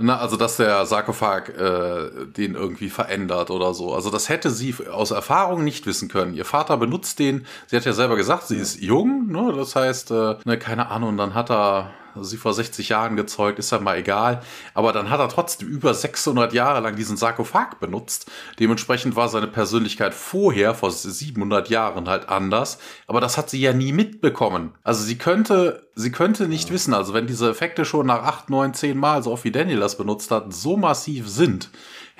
Na, 0.02 0.18
also 0.18 0.36
dass 0.36 0.56
der 0.56 0.86
Sarkophag 0.86 1.50
äh, 1.50 2.26
den 2.26 2.54
irgendwie 2.54 2.88
verändert 2.88 3.50
oder 3.50 3.74
so. 3.74 3.94
Also 3.94 4.08
das 4.08 4.30
hätte 4.30 4.50
sie 4.50 4.74
aus 4.90 5.10
Erfahrung 5.10 5.62
nicht 5.62 5.84
wissen 5.84 6.08
können. 6.08 6.32
Ihr 6.32 6.46
Vater 6.46 6.78
benutzt 6.78 7.18
den, 7.18 7.44
sie 7.66 7.76
hat 7.76 7.84
ja 7.84 7.92
selber 7.92 8.16
gesagt, 8.16 8.48
sie 8.48 8.56
ist 8.56 8.80
jung, 8.80 9.26
ne? 9.26 9.52
Das 9.54 9.76
heißt, 9.76 10.10
äh, 10.10 10.36
ne, 10.46 10.58
keine 10.58 10.88
Ahnung, 10.88 11.18
dann 11.18 11.34
hat 11.34 11.50
er 11.50 11.90
sie 12.20 12.36
vor 12.36 12.54
60 12.54 12.88
Jahren 12.88 13.16
gezeugt, 13.16 13.58
ist 13.58 13.72
ja 13.72 13.80
mal 13.80 13.98
egal. 13.98 14.42
Aber 14.74 14.92
dann 14.92 15.10
hat 15.10 15.20
er 15.20 15.28
trotzdem 15.28 15.68
über 15.68 15.94
600 15.94 16.52
Jahre 16.52 16.80
lang 16.80 16.96
diesen 16.96 17.16
Sarkophag 17.16 17.80
benutzt. 17.80 18.30
Dementsprechend 18.58 19.16
war 19.16 19.28
seine 19.28 19.46
Persönlichkeit 19.46 20.14
vorher, 20.14 20.74
vor 20.74 20.90
700 20.90 21.68
Jahren 21.68 22.08
halt 22.08 22.28
anders. 22.28 22.78
Aber 23.06 23.20
das 23.20 23.38
hat 23.38 23.50
sie 23.50 23.60
ja 23.60 23.72
nie 23.72 23.92
mitbekommen. 23.92 24.72
Also 24.82 25.02
sie 25.04 25.18
könnte, 25.18 25.88
sie 25.94 26.12
könnte 26.12 26.48
nicht 26.48 26.68
ja. 26.68 26.74
wissen, 26.74 26.94
also 26.94 27.14
wenn 27.14 27.26
diese 27.26 27.50
Effekte 27.50 27.84
schon 27.84 28.06
nach 28.06 28.22
8, 28.22 28.50
9, 28.50 28.74
10 28.74 28.98
Mal, 28.98 29.22
so 29.22 29.32
oft 29.32 29.44
wie 29.44 29.52
Daniel 29.52 29.80
das 29.80 29.96
benutzt 29.96 30.30
hat, 30.30 30.52
so 30.52 30.76
massiv 30.76 31.28
sind, 31.28 31.70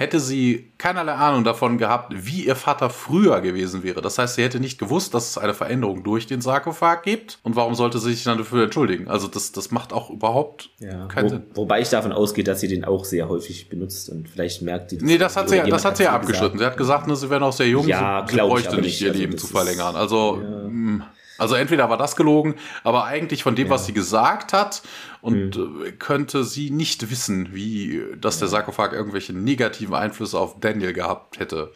hätte 0.01 0.19
sie 0.19 0.73
keinerlei 0.79 1.13
Ahnung 1.13 1.45
davon 1.45 1.77
gehabt, 1.77 2.15
wie 2.17 2.47
ihr 2.47 2.57
Vater 2.57 2.89
früher 2.89 3.43
gewesen 3.43 3.83
wäre. 3.83 4.01
Das 4.01 4.17
heißt, 4.17 4.37
sie 4.37 4.43
hätte 4.43 4.59
nicht 4.59 4.79
gewusst, 4.79 5.13
dass 5.13 5.29
es 5.29 5.37
eine 5.37 5.53
Veränderung 5.53 6.03
durch 6.05 6.27
den 6.27 6.41
Sarkophag 6.41 7.03
gibt. 7.03 7.39
Und 7.43 7.55
warum 7.55 7.75
sollte 7.75 7.99
sie 7.99 8.15
sich 8.15 8.25
dann 8.25 8.39
dafür 8.39 8.65
entschuldigen? 8.65 9.09
Also 9.09 9.29
das, 9.29 9.53
das 9.53 9.71
macht 9.71 9.93
auch 9.93 10.09
überhaupt 10.09 10.71
ja, 10.79 11.05
keinen 11.07 11.25
wo, 11.27 11.29
Sinn. 11.29 11.43
Wobei 11.53 11.83
ich 11.83 11.91
davon 11.91 12.13
ausgehe, 12.13 12.45
dass 12.45 12.61
sie 12.61 12.69
den 12.69 12.87
auch 12.87 13.05
sehr 13.05 13.29
häufig 13.29 13.69
benutzt 13.69 14.09
und 14.09 14.27
vielleicht 14.27 14.63
merkt 14.63 14.89
sie 14.89 14.97
das. 14.97 15.05
Nee, 15.05 15.19
das 15.19 15.37
hat 15.37 15.51
sie, 15.51 15.57
ja, 15.57 15.67
das 15.67 15.85
hat 15.85 15.99
sie 15.99 16.05
ja 16.05 16.15
abgeschnitten. 16.15 16.59
Sie 16.59 16.65
hat 16.65 16.79
gesagt, 16.79 17.07
ne, 17.07 17.15
sie 17.15 17.29
wäre 17.29 17.41
noch 17.41 17.53
sehr 17.53 17.69
jung, 17.69 17.87
ja, 17.87 18.25
sie, 18.27 18.37
sie 18.37 18.41
bräuchte 18.41 18.81
nicht 18.81 19.03
ihr 19.03 19.09
also 19.09 19.21
Leben 19.21 19.37
zu 19.37 19.49
verlängern. 19.49 19.97
Also 19.97 20.41
ja. 20.43 21.11
Also 21.41 21.55
entweder 21.55 21.89
war 21.89 21.97
das 21.97 22.17
gelogen, 22.17 22.55
aber 22.85 23.05
eigentlich 23.05 23.43
von 23.43 23.55
dem, 23.57 23.67
ja. 23.67 23.73
was 23.73 23.87
sie 23.87 23.95
gesagt 23.95 24.53
hat, 24.53 24.83
und 25.23 25.57
mhm. 25.57 25.99
könnte 25.99 26.45
sie 26.45 26.71
nicht 26.71 27.11
wissen, 27.11 27.55
wie, 27.55 28.03
dass 28.21 28.39
der 28.39 28.49
Sarkophag 28.49 28.93
irgendwelche 28.93 29.33
negativen 29.33 29.95
Einflüsse 29.95 30.39
auf 30.39 30.61
Daniel 30.61 30.93
gehabt 30.93 31.39
hätte. 31.39 31.73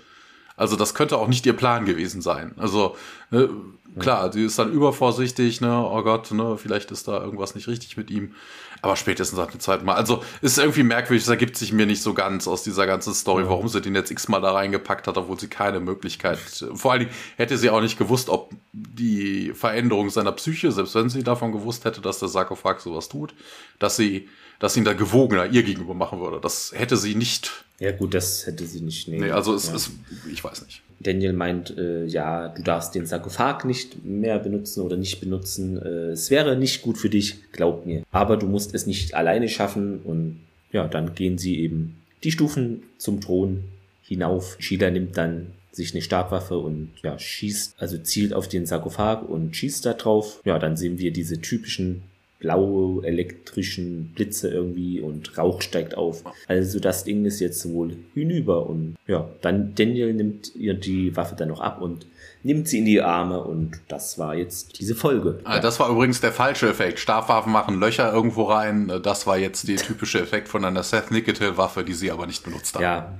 Also 0.57 0.77
das 0.77 0.95
könnte 0.95 1.19
auch 1.19 1.29
nicht 1.29 1.47
ihr 1.47 1.53
Plan 1.53 1.85
gewesen 1.85 2.23
sein. 2.23 2.53
Also 2.57 2.97
ne, 3.31 3.51
klar, 3.99 4.33
sie 4.33 4.45
ist 4.45 4.59
dann 4.59 4.73
übervorsichtig, 4.73 5.61
ne, 5.61 5.85
oh 5.85 6.03
Gott, 6.03 6.31
ne, 6.31 6.57
vielleicht 6.57 6.91
ist 6.91 7.09
da 7.09 7.23
irgendwas 7.23 7.55
nicht 7.55 7.67
richtig 7.67 7.97
mit 7.97 8.11
ihm. 8.11 8.35
Aber 8.83 8.97
spätestens 8.97 9.39
ab 9.39 9.51
dem 9.51 9.61
zweiten 9.61 9.87
Mal. 9.87 9.95
Also 9.95 10.23
ist 10.43 10.59
irgendwie 10.59 10.83
merkwürdig, 10.83 11.23
es 11.23 11.29
ergibt 11.31 11.57
sich 11.57 11.73
mir 11.73 11.87
nicht 11.87 12.03
so 12.03 12.13
ganz 12.13 12.47
aus 12.47 12.63
dieser 12.63 12.87
ganzen 12.87 13.15
Story, 13.15 13.45
warum 13.49 13.67
sie 13.67 13.81
den 13.81 13.95
jetzt 13.95 14.11
x-mal 14.11 14.43
da 14.43 14.53
reingepackt 14.53 15.07
hat, 15.07 15.17
obwohl 15.17 15.41
sie 15.41 15.49
keine 15.49 15.81
Möglichkeit. 15.81 16.39
Vor 16.75 16.93
allen 16.93 17.01
Dingen 17.01 17.13
hätte 17.37 17.57
sie 17.57 17.71
auch 17.71 17.81
nicht 17.81 17.99
gewusst, 17.99 18.29
ob 18.29 18.53
die 18.73 19.53
Veränderung 19.55 20.11
seiner 20.11 20.33
Psyche, 20.33 20.71
selbst 20.71 20.95
wenn 20.95 21.09
sie 21.09 21.23
davon 21.25 21.53
gewusst 21.53 21.87
hätte, 21.87 22.03
dass 22.03 22.19
der 22.19 22.29
Sarkophag 22.29 22.81
sowas 22.81 23.09
tut, 23.09 23.35
dass 23.79 23.97
sie, 23.97 24.29
dass 24.59 24.75
sie 24.75 24.81
ihn 24.81 24.85
da 24.85 24.93
gewogener 24.93 25.47
ihr 25.47 25.63
gegenüber 25.63 25.95
machen 25.95 26.21
würde. 26.21 26.39
Das 26.41 26.73
hätte 26.77 26.99
sie 26.99 27.15
nicht. 27.15 27.64
Ja, 27.81 27.93
gut, 27.93 28.15
das 28.15 28.47
hätte 28.47 28.67
sie 28.67 28.81
nicht. 28.81 29.09
Nee, 29.09 29.19
nee 29.19 29.31
also 29.31 29.55
es 29.55 29.69
ja. 29.69 29.75
ist, 29.75 29.91
ich 30.33 30.43
weiß 30.43 30.65
nicht. 30.65 30.83
Daniel 31.01 31.33
meint, 31.33 31.77
äh, 31.77 32.07
ja, 32.07 32.49
du 32.49 32.63
darfst 32.63 32.95
den 32.95 33.07
Sarkophag 33.07 33.65
nicht 33.65 34.05
mehr 34.05 34.39
benutzen 34.39 34.81
oder 34.81 34.97
nicht 34.97 35.21
benutzen. 35.21 35.77
Äh, 35.77 36.13
es 36.13 36.31
wäre 36.31 36.57
nicht 36.57 36.83
gut 36.83 36.99
für 36.99 37.11
dich, 37.11 37.53
glaub 37.53 37.85
mir. 37.85 38.05
Aber 38.11 38.37
du 38.37 38.47
musst 38.47 38.75
es 38.75 38.87
nicht 38.87 39.15
alleine 39.15 39.49
schaffen 39.49 40.01
und 40.03 40.41
ja, 40.73 40.89
dann 40.89 41.15
gehen 41.15 41.37
sie 41.37 41.61
eben 41.61 41.97
die 42.23 42.33
Stufen 42.33 42.85
zum 42.99 43.21
Thron 43.21 43.65
hinauf. 44.03 44.57
Sheila 44.59 44.91
nimmt 44.91 45.17
dann 45.17 45.49
sich 45.73 45.93
eine 45.93 46.03
Stabwaffe 46.03 46.59
und 46.59 46.91
ja, 47.03 47.19
schießt, 47.19 47.75
also 47.79 47.99
zielt 47.99 48.33
auf 48.33 48.49
den 48.49 48.65
Sarkophag 48.65 49.29
und 49.29 49.57
schießt 49.57 49.85
da 49.85 49.95
drauf. 49.95 50.41
Ja, 50.45 50.59
dann 50.59 50.77
sehen 50.77 50.99
wir 50.99 51.13
diese 51.13 51.41
typischen 51.41 52.03
blaue 52.45 53.07
elektrischen 53.07 54.13
Blitze 54.15 54.51
irgendwie 54.51 55.01
und 55.01 55.39
Rauch 55.39 55.63
steigt 55.63 55.97
auf. 55.97 56.25
Also 56.47 56.79
das 56.79 57.05
Ding 57.05 57.25
ist 57.25 57.41
jetzt 57.41 57.67
wohl 57.71 57.97
hinüber 58.13 58.69
und 58.69 58.97
ja, 59.07 59.27
dann 59.41 59.75
Daniel 59.75 60.13
nimmt 60.13 60.55
ihr 60.55 60.75
die 60.75 61.17
Waffe 61.17 61.37
dann 61.37 61.49
noch 61.49 61.61
ab 61.61 61.81
und 61.81 62.07
nimmt 62.43 62.69
sie 62.69 62.81
in 62.81 62.85
die 62.85 63.01
Arme 63.01 63.43
und 63.43 63.81
das 63.89 64.19
war 64.19 64.37
jetzt 64.37 64.79
diese 64.79 64.95
Folge. 64.95 65.41
Ah, 65.45 65.59
das 65.59 65.81
war 65.81 65.89
übrigens 65.89 66.21
der 66.21 66.33
falsche 66.33 66.69
Effekt. 66.69 66.99
Stabwaffen 66.99 67.51
machen 67.51 67.81
Löcher 67.81 68.13
irgendwo 68.13 68.43
rein. 68.43 68.93
Das 69.03 69.27
war 69.27 69.39
jetzt 69.39 69.67
der 69.67 69.77
typische 69.77 70.21
Effekt 70.21 70.49
von 70.49 70.67
einer 70.67 70.83
Seth 70.83 71.11
Nicotil 71.11 71.57
Waffe, 71.57 71.83
die 71.83 71.95
sie 71.95 72.11
aber 72.11 72.27
nicht 72.27 72.45
benutzt 72.45 72.75
hat. 72.75 72.83
Ja, 72.83 73.15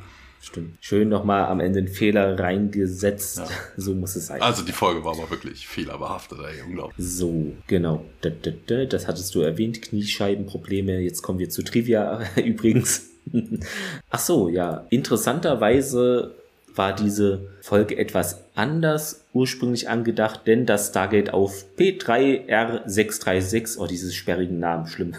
Stimmt. 0.45 0.77
Schön 0.81 1.09
nochmal 1.09 1.47
am 1.47 1.61
Ende 1.61 1.79
einen 1.79 1.89
Fehler 1.89 2.39
reingesetzt. 2.39 3.39
Ja. 3.39 3.47
So 3.77 3.95
muss 3.95 4.15
es 4.15 4.27
sein. 4.27 4.43
Also 4.43 4.63
die 4.63 4.73
Folge 4.73 5.03
war 5.05 5.15
aber 5.15 5.31
wirklich 5.31 5.67
fehlerbehaftet, 5.67 6.39
ey, 6.39 6.63
unglaublich. 6.67 6.95
So, 6.99 7.53
genau. 7.67 8.05
Das 8.69 9.09
hattest 9.09 9.35
du 9.35 9.41
erwähnt, 9.41 9.81
Kniescheibenprobleme. 9.83 11.01
Jetzt 11.01 11.23
kommen 11.23 11.39
wir 11.39 11.49
zu 11.51 11.63
Trivia 11.65 12.21
übrigens. 12.45 13.09
Ach 14.11 14.19
so, 14.19 14.49
ja. 14.49 14.87
Interessanterweise 14.91 16.35
war 16.75 16.95
diese 16.95 17.47
Folge 17.61 17.97
etwas 17.97 18.43
anders 18.55 19.25
ursprünglich 19.33 19.89
angedacht, 19.89 20.43
denn 20.47 20.67
das 20.67 20.89
Stargate 20.89 21.33
auf 21.33 21.65
P3R636, 21.79 23.79
oh, 23.79 23.87
dieses 23.87 24.15
sperrigen 24.15 24.59
Namen, 24.59 24.87
schlimm, 24.87 25.15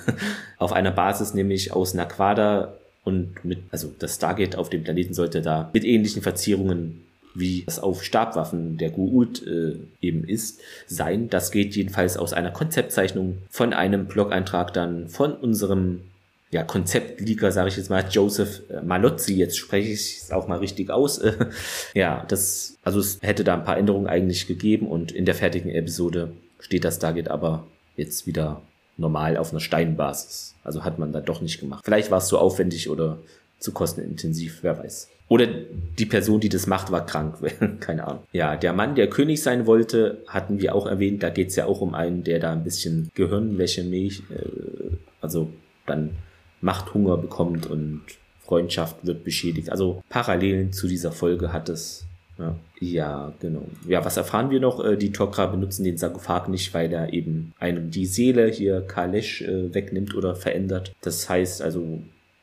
auf 0.58 0.74
einer 0.74 0.92
Basis 0.92 1.34
nämlich 1.34 1.74
aus 1.74 1.96
Naquada 1.96 2.76
und 3.06 3.46
mit, 3.46 3.60
also 3.72 3.94
das 3.98 4.16
Stargate 4.16 4.58
auf 4.58 4.70
dem 4.70 4.84
Planeten 4.84 5.14
sollte 5.14 5.42
da 5.42 5.70
mit 5.74 5.86
ähnlichen 5.86 6.22
Verzierungen 6.22 7.06
wie 7.36 7.64
das 7.66 7.80
auf 7.80 8.04
Stabwaffen 8.04 8.78
der 8.78 8.92
Gu'uld 8.92 9.46
äh, 9.46 9.76
eben 10.02 10.24
ist, 10.24 10.62
sein. 10.88 11.30
Das 11.30 11.52
geht 11.52 11.76
jedenfalls 11.76 12.18
aus 12.18 12.34
einer 12.34 12.52
Konzeptzeichnung 12.52 13.40
von 13.50 13.74
einem 13.74 14.06
Blog-Eintrag 14.06 14.74
dann 14.74 15.10
von 15.10 15.34
unserem 15.34 16.02
ja, 16.52 16.64
Konzeptleaker, 16.64 17.52
sage 17.52 17.68
ich 17.68 17.78
jetzt 17.78 17.90
mal, 17.90 18.06
Joseph 18.10 18.62
äh, 18.70 18.82
Malozzi, 18.82 19.36
jetzt 19.36 19.58
spreche 19.58 19.92
ich 19.92 20.22
es 20.22 20.32
auch 20.32 20.48
mal 20.48 20.60
richtig 20.60 20.90
aus. 20.90 21.22
ja, 21.94 22.26
das, 22.30 22.78
also 22.84 23.00
es 23.00 23.20
hätte 23.22 23.44
da 23.44 23.56
ein 23.56 23.66
paar 23.66 23.78
Änderungen 23.78 24.08
eigentlich 24.08 24.48
gegeben 24.48 24.88
und 24.88 25.12
in 25.12 25.26
der 25.26 25.36
fertigen 25.36 25.70
Episode 25.72 26.32
steht 26.60 26.86
das 26.86 26.96
Stargate 26.96 27.28
aber 27.28 27.68
jetzt 27.98 28.26
wieder 28.26 28.62
normal 28.98 29.38
auf 29.38 29.52
einer 29.52 29.60
Steinbasis. 29.60 30.56
Also 30.64 30.84
hat 30.84 31.00
man 31.00 31.12
da 31.12 31.22
doch 31.22 31.42
nicht 31.42 31.60
gemacht. 31.60 31.84
Vielleicht 31.86 32.12
war 32.12 32.20
es 32.20 32.28
zu 32.28 32.38
aufwendig 32.38 32.90
oder 32.90 33.20
zu 33.60 33.72
kostenintensiv, 33.72 34.60
wer 34.62 34.78
weiß. 34.78 35.10
Oder 35.28 35.48
die 35.48 36.06
Person, 36.06 36.40
die 36.40 36.50
das 36.50 36.68
macht, 36.68 36.92
war 36.92 37.06
krank. 37.06 37.38
Keine 37.80 38.06
Ahnung. 38.08 38.24
Ja, 38.32 38.56
der 38.56 38.74
Mann, 38.74 38.96
der 38.96 39.10
König 39.10 39.42
sein 39.42 39.66
wollte, 39.66 40.24
hatten 40.28 40.60
wir 40.60 40.76
auch 40.76 40.86
erwähnt. 40.86 41.24
Da 41.24 41.30
geht 41.30 41.50
es 41.50 41.56
ja 41.56 41.66
auch 41.66 41.82
um 41.82 41.96
einen, 41.96 42.24
der 42.24 42.40
da 42.40 42.52
ein 42.52 42.64
bisschen 42.64 43.10
Gehirnwäsche, 43.16 43.84
Milch, 43.84 44.22
äh, 44.30 44.96
also 45.22 45.50
dann 45.88 46.12
Machthunger 46.62 47.18
bekommt 47.18 47.66
und 47.66 48.02
Freundschaft 48.42 49.06
wird 49.06 49.24
beschädigt. 49.24 49.72
Also 49.72 50.04
Parallelen 50.10 50.72
zu 50.72 50.88
dieser 50.88 51.12
Folge 51.12 51.52
hat 51.52 51.70
es 51.70 52.06
ja. 52.38 52.56
ja, 52.80 53.34
genau. 53.40 53.66
Ja, 53.88 54.04
was 54.04 54.18
erfahren 54.18 54.50
wir 54.50 54.60
noch? 54.60 54.84
Äh, 54.84 54.98
die 54.98 55.12
Tok'ra 55.12 55.48
benutzen 55.48 55.84
den 55.84 55.98
Sarkophag 55.98 56.48
nicht, 56.48 56.74
weil 56.74 56.92
er 56.92 57.14
eben 57.14 57.54
einem 57.60 57.92
die 57.92 58.06
Seele 58.06 58.48
hier 58.48 58.82
Kalesh 58.82 59.42
äh, 59.42 59.74
wegnimmt 59.74 60.16
oder 60.16 60.36
verändert. 60.36 60.94
Das 61.02 61.30
heißt 61.30 61.62
also, 61.62 62.00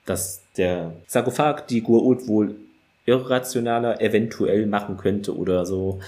dass 0.06 0.42
der 0.56 0.92
Sarkophag 1.06 1.66
die 1.68 1.82
Gurult 1.82 2.26
wohl 2.26 2.54
irrationaler 3.04 4.00
eventuell 4.00 4.66
machen 4.66 4.96
könnte 4.96 5.36
oder 5.36 5.66
so, 5.66 6.00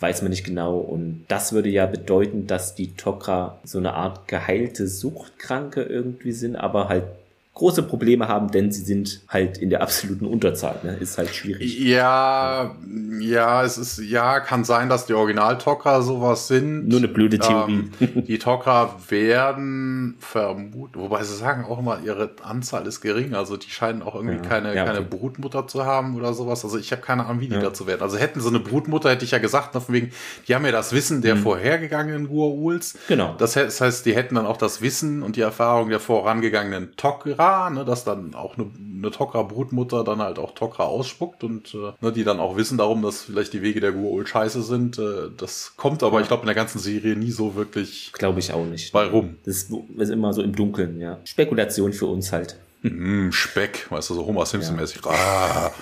weiß 0.00 0.22
man 0.22 0.30
nicht 0.30 0.44
genau. 0.44 0.78
Und 0.78 1.24
das 1.28 1.52
würde 1.52 1.68
ja 1.68 1.86
bedeuten, 1.86 2.46
dass 2.46 2.74
die 2.74 2.88
Tok'ra 2.88 3.54
so 3.64 3.78
eine 3.78 3.94
Art 3.94 4.28
geheilte 4.28 4.86
Suchtkranke 4.86 5.82
irgendwie 5.82 6.32
sind, 6.32 6.56
aber 6.56 6.88
halt 6.88 7.04
große 7.54 7.82
Probleme 7.82 8.28
haben, 8.28 8.50
denn 8.50 8.72
sie 8.72 8.82
sind 8.82 9.20
halt 9.28 9.58
in 9.58 9.68
der 9.68 9.82
absoluten 9.82 10.24
Unterzahl. 10.24 10.80
Ne? 10.82 10.96
Ist 10.98 11.18
halt 11.18 11.34
schwierig. 11.34 11.78
Ja, 11.80 12.74
ja, 13.20 13.62
es 13.62 13.76
ist, 13.76 13.98
ja, 13.98 14.40
kann 14.40 14.64
sein, 14.64 14.88
dass 14.88 15.04
die 15.04 15.12
Original-Tok'ra 15.12 16.00
sowas 16.00 16.48
sind. 16.48 16.88
Nur 16.88 16.98
eine 16.98 17.08
blöde 17.08 17.38
Theorie. 17.38 17.90
Ähm, 18.00 18.24
die 18.26 18.38
Tok'ra 18.38 18.88
werden 19.10 20.16
vermuten, 20.18 20.98
wobei 20.98 21.22
sie 21.24 21.36
sagen 21.36 21.66
auch 21.66 21.78
immer, 21.78 22.00
ihre 22.02 22.30
Anzahl 22.42 22.86
ist 22.86 23.02
gering, 23.02 23.34
also 23.34 23.58
die 23.58 23.68
scheinen 23.68 24.00
auch 24.00 24.14
irgendwie 24.14 24.36
ja, 24.36 24.42
keine, 24.42 24.74
ja, 24.74 24.84
okay. 24.84 24.94
keine 24.94 25.04
Brutmutter 25.04 25.68
zu 25.68 25.84
haben 25.84 26.16
oder 26.16 26.32
sowas. 26.32 26.64
Also 26.64 26.78
ich 26.78 26.90
habe 26.90 27.02
keine 27.02 27.26
Ahnung, 27.26 27.42
wie 27.42 27.48
die 27.48 27.54
ja. 27.54 27.60
dazu 27.60 27.86
werden. 27.86 28.00
Also 28.00 28.16
hätten 28.16 28.40
sie 28.40 28.48
eine 28.48 28.60
Brutmutter, 28.60 29.10
hätte 29.10 29.26
ich 29.26 29.32
ja 29.32 29.38
gesagt, 29.38 29.72
von 29.74 29.94
wegen, 29.94 30.10
die 30.48 30.54
haben 30.54 30.64
ja 30.64 30.72
das 30.72 30.94
Wissen 30.94 31.20
der 31.20 31.34
mhm. 31.34 31.40
vorhergegangenen 31.42 32.28
Gua'uls. 32.28 32.96
Genau. 33.08 33.34
Das 33.36 33.56
heißt, 33.56 34.06
die 34.06 34.14
hätten 34.14 34.36
dann 34.36 34.46
auch 34.46 34.56
das 34.56 34.80
Wissen 34.80 35.22
und 35.22 35.36
die 35.36 35.42
Erfahrung 35.42 35.90
der 35.90 36.00
vorangegangenen 36.00 36.94
Tok'ra 36.96 37.41
Tok'ra, 37.42 37.70
ne, 37.70 37.84
dass 37.84 38.04
dann 38.04 38.34
auch 38.34 38.56
eine, 38.56 38.70
eine 38.98 39.08
Tok'ra-Brutmutter 39.08 40.04
dann 40.04 40.20
halt 40.20 40.38
auch 40.38 40.54
Tok'ra 40.54 40.82
ausspuckt 40.82 41.44
und 41.44 41.74
äh, 41.74 41.92
ne, 42.00 42.12
die 42.12 42.24
dann 42.24 42.40
auch 42.40 42.56
wissen 42.56 42.78
darum, 42.78 43.02
dass 43.02 43.22
vielleicht 43.22 43.52
die 43.52 43.62
Wege 43.62 43.80
der 43.80 43.92
Gua'uld 43.92 44.26
scheiße 44.26 44.62
sind. 44.62 44.98
Äh, 44.98 45.30
das 45.36 45.74
kommt 45.76 46.02
aber, 46.02 46.20
ich 46.20 46.28
glaube, 46.28 46.42
in 46.42 46.46
der 46.46 46.54
ganzen 46.54 46.78
Serie 46.78 47.16
nie 47.16 47.30
so 47.30 47.54
wirklich. 47.54 48.12
Glaube 48.12 48.40
ich 48.40 48.52
auch 48.52 48.64
nicht. 48.64 48.92
Bei 48.92 49.06
rum. 49.06 49.36
Das 49.44 49.68
ist 49.96 50.10
immer 50.10 50.32
so 50.32 50.42
im 50.42 50.54
Dunkeln, 50.54 51.00
ja. 51.00 51.18
Spekulation 51.24 51.92
für 51.92 52.06
uns 52.06 52.32
halt. 52.32 52.56
Mm, 52.82 53.30
Speck, 53.30 53.90
weißt 53.90 54.10
du, 54.10 54.14
so 54.14 54.26
Homer 54.26 54.46
Simpson-mäßig. 54.46 55.02
Ja. 55.04 55.10
Ah. 55.10 55.72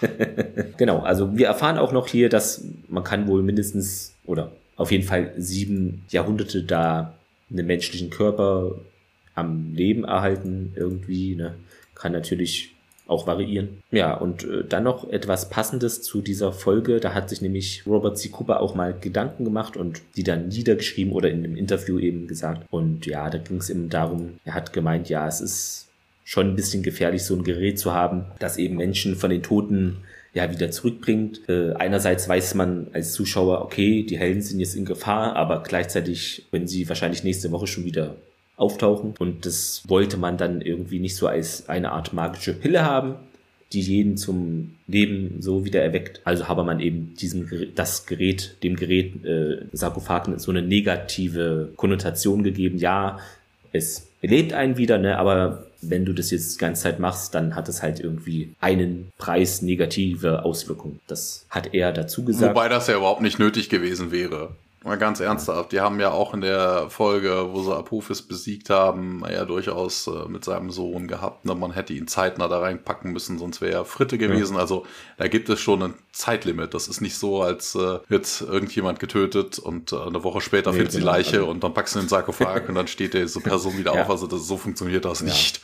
genau, 0.76 1.00
also 1.00 1.36
wir 1.36 1.46
erfahren 1.46 1.78
auch 1.78 1.92
noch 1.92 2.06
hier, 2.06 2.28
dass 2.28 2.62
man 2.88 3.02
kann 3.02 3.26
wohl 3.26 3.42
mindestens 3.42 4.12
oder 4.26 4.52
auf 4.76 4.90
jeden 4.90 5.04
Fall 5.04 5.32
sieben 5.38 6.04
Jahrhunderte 6.10 6.62
da 6.62 7.14
einen 7.50 7.66
menschlichen 7.66 8.10
Körper 8.10 8.72
am 9.36 9.74
Leben 9.74 10.04
erhalten 10.04 10.72
irgendwie. 10.74 11.36
Ne? 11.36 11.54
Kann 11.94 12.12
natürlich 12.12 12.72
auch 13.06 13.26
variieren. 13.26 13.82
Ja, 13.92 14.14
und 14.14 14.44
äh, 14.44 14.64
dann 14.64 14.82
noch 14.82 15.08
etwas 15.10 15.48
Passendes 15.48 16.02
zu 16.02 16.20
dieser 16.20 16.52
Folge. 16.52 16.98
Da 16.98 17.14
hat 17.14 17.30
sich 17.30 17.40
nämlich 17.40 17.84
Robert 17.86 18.18
C. 18.18 18.30
Cooper 18.30 18.60
auch 18.60 18.74
mal 18.74 18.94
Gedanken 19.00 19.44
gemacht 19.44 19.76
und 19.76 20.02
die 20.16 20.24
dann 20.24 20.48
niedergeschrieben 20.48 21.12
oder 21.12 21.30
in 21.30 21.44
einem 21.44 21.56
Interview 21.56 21.98
eben 21.98 22.26
gesagt. 22.26 22.66
Und 22.70 23.06
ja, 23.06 23.30
da 23.30 23.38
ging 23.38 23.58
es 23.58 23.70
eben 23.70 23.88
darum, 23.88 24.40
er 24.44 24.54
hat 24.54 24.72
gemeint, 24.72 25.08
ja, 25.08 25.26
es 25.28 25.40
ist 25.40 25.88
schon 26.24 26.48
ein 26.48 26.56
bisschen 26.56 26.82
gefährlich, 26.82 27.22
so 27.22 27.36
ein 27.36 27.44
Gerät 27.44 27.78
zu 27.78 27.94
haben, 27.94 28.24
das 28.40 28.56
eben 28.56 28.76
Menschen 28.76 29.14
von 29.14 29.30
den 29.30 29.44
Toten 29.44 29.98
ja 30.34 30.50
wieder 30.50 30.72
zurückbringt. 30.72 31.48
Äh, 31.48 31.74
einerseits 31.74 32.28
weiß 32.28 32.54
man 32.54 32.88
als 32.92 33.12
Zuschauer, 33.12 33.62
okay, 33.62 34.02
die 34.02 34.18
Helden 34.18 34.42
sind 34.42 34.58
jetzt 34.58 34.74
in 34.74 34.84
Gefahr, 34.84 35.36
aber 35.36 35.62
gleichzeitig, 35.62 36.46
wenn 36.50 36.66
sie 36.66 36.88
wahrscheinlich 36.88 37.22
nächste 37.22 37.52
Woche 37.52 37.68
schon 37.68 37.84
wieder 37.84 38.16
auftauchen. 38.56 39.14
Und 39.18 39.46
das 39.46 39.82
wollte 39.86 40.16
man 40.16 40.36
dann 40.36 40.60
irgendwie 40.60 40.98
nicht 40.98 41.16
so 41.16 41.26
als 41.26 41.68
eine 41.68 41.92
Art 41.92 42.12
magische 42.12 42.54
Pille 42.54 42.84
haben, 42.84 43.16
die 43.72 43.80
jeden 43.80 44.16
zum 44.16 44.76
Leben 44.86 45.36
so 45.40 45.64
wieder 45.64 45.82
erweckt. 45.82 46.20
Also 46.24 46.48
habe 46.48 46.64
man 46.64 46.80
eben 46.80 47.14
diesem 47.14 47.48
das 47.74 48.06
Gerät, 48.06 48.56
dem 48.62 48.76
Gerät 48.76 49.24
äh, 49.24 49.66
Sarkophag 49.72 50.28
so 50.38 50.50
eine 50.50 50.62
negative 50.62 51.70
Konnotation 51.76 52.42
gegeben. 52.42 52.78
Ja, 52.78 53.18
es 53.72 54.08
belebt 54.20 54.52
einen 54.52 54.76
wieder, 54.76 54.98
ne, 54.98 55.18
aber 55.18 55.66
wenn 55.82 56.04
du 56.04 56.12
das 56.12 56.30
jetzt 56.30 56.54
die 56.54 56.58
ganze 56.58 56.84
Zeit 56.84 56.98
machst, 56.98 57.34
dann 57.34 57.54
hat 57.54 57.68
es 57.68 57.82
halt 57.82 58.00
irgendwie 58.00 58.54
einen 58.60 59.12
Preis 59.18 59.62
negative 59.62 60.44
Auswirkungen. 60.44 61.00
Das 61.06 61.46
hat 61.50 61.74
er 61.74 61.92
dazu 61.92 62.24
gesagt. 62.24 62.54
Wobei 62.54 62.68
das 62.68 62.86
ja 62.86 62.96
überhaupt 62.96 63.20
nicht 63.20 63.38
nötig 63.38 63.68
gewesen 63.68 64.10
wäre. 64.10 64.54
Mal 64.86 64.98
ganz 64.98 65.18
ernsthaft, 65.18 65.72
die 65.72 65.80
haben 65.80 65.98
ja 65.98 66.12
auch 66.12 66.32
in 66.32 66.42
der 66.42 66.88
Folge, 66.90 67.48
wo 67.50 67.60
sie 67.60 67.74
Apophis 67.74 68.22
besiegt 68.22 68.70
haben, 68.70 69.24
ja 69.28 69.44
durchaus 69.44 70.06
äh, 70.06 70.28
mit 70.28 70.44
seinem 70.44 70.70
Sohn 70.70 71.08
gehabt. 71.08 71.44
Ne? 71.44 71.56
Man 71.56 71.72
hätte 71.72 71.92
ihn 71.92 72.06
zeitnah 72.06 72.46
da 72.46 72.60
reinpacken 72.60 73.12
müssen, 73.12 73.36
sonst 73.36 73.60
wäre 73.60 73.72
er 73.72 73.84
Fritte 73.84 74.16
gewesen. 74.16 74.54
Ja. 74.54 74.60
Also 74.60 74.86
da 75.18 75.26
gibt 75.26 75.48
es 75.48 75.58
schon 75.58 75.82
ein 75.82 75.94
Zeitlimit. 76.12 76.72
Das 76.72 76.86
ist 76.86 77.00
nicht 77.00 77.16
so, 77.16 77.42
als 77.42 77.74
äh, 77.74 77.98
wird 78.08 78.40
irgendjemand 78.40 79.00
getötet 79.00 79.58
und 79.58 79.92
äh, 79.92 79.96
eine 79.96 80.22
Woche 80.22 80.40
später 80.40 80.70
nee, 80.70 80.84
die 80.84 80.98
genau. 80.98 81.06
Leiche 81.06 81.38
also. 81.38 81.50
und 81.50 81.64
dann 81.64 81.74
packst 81.74 81.96
du 81.96 81.98
den 81.98 82.08
Sarkophag 82.08 82.62
und 82.68 82.76
dann 82.76 82.86
steht 82.86 83.14
diese 83.14 83.40
Person 83.40 83.76
wieder 83.78 83.92
ja. 83.92 84.02
auf. 84.02 84.10
Also 84.10 84.28
das, 84.28 84.46
so 84.46 84.56
funktioniert 84.56 85.04
das 85.04 85.18
ja. 85.18 85.26
nicht. 85.26 85.62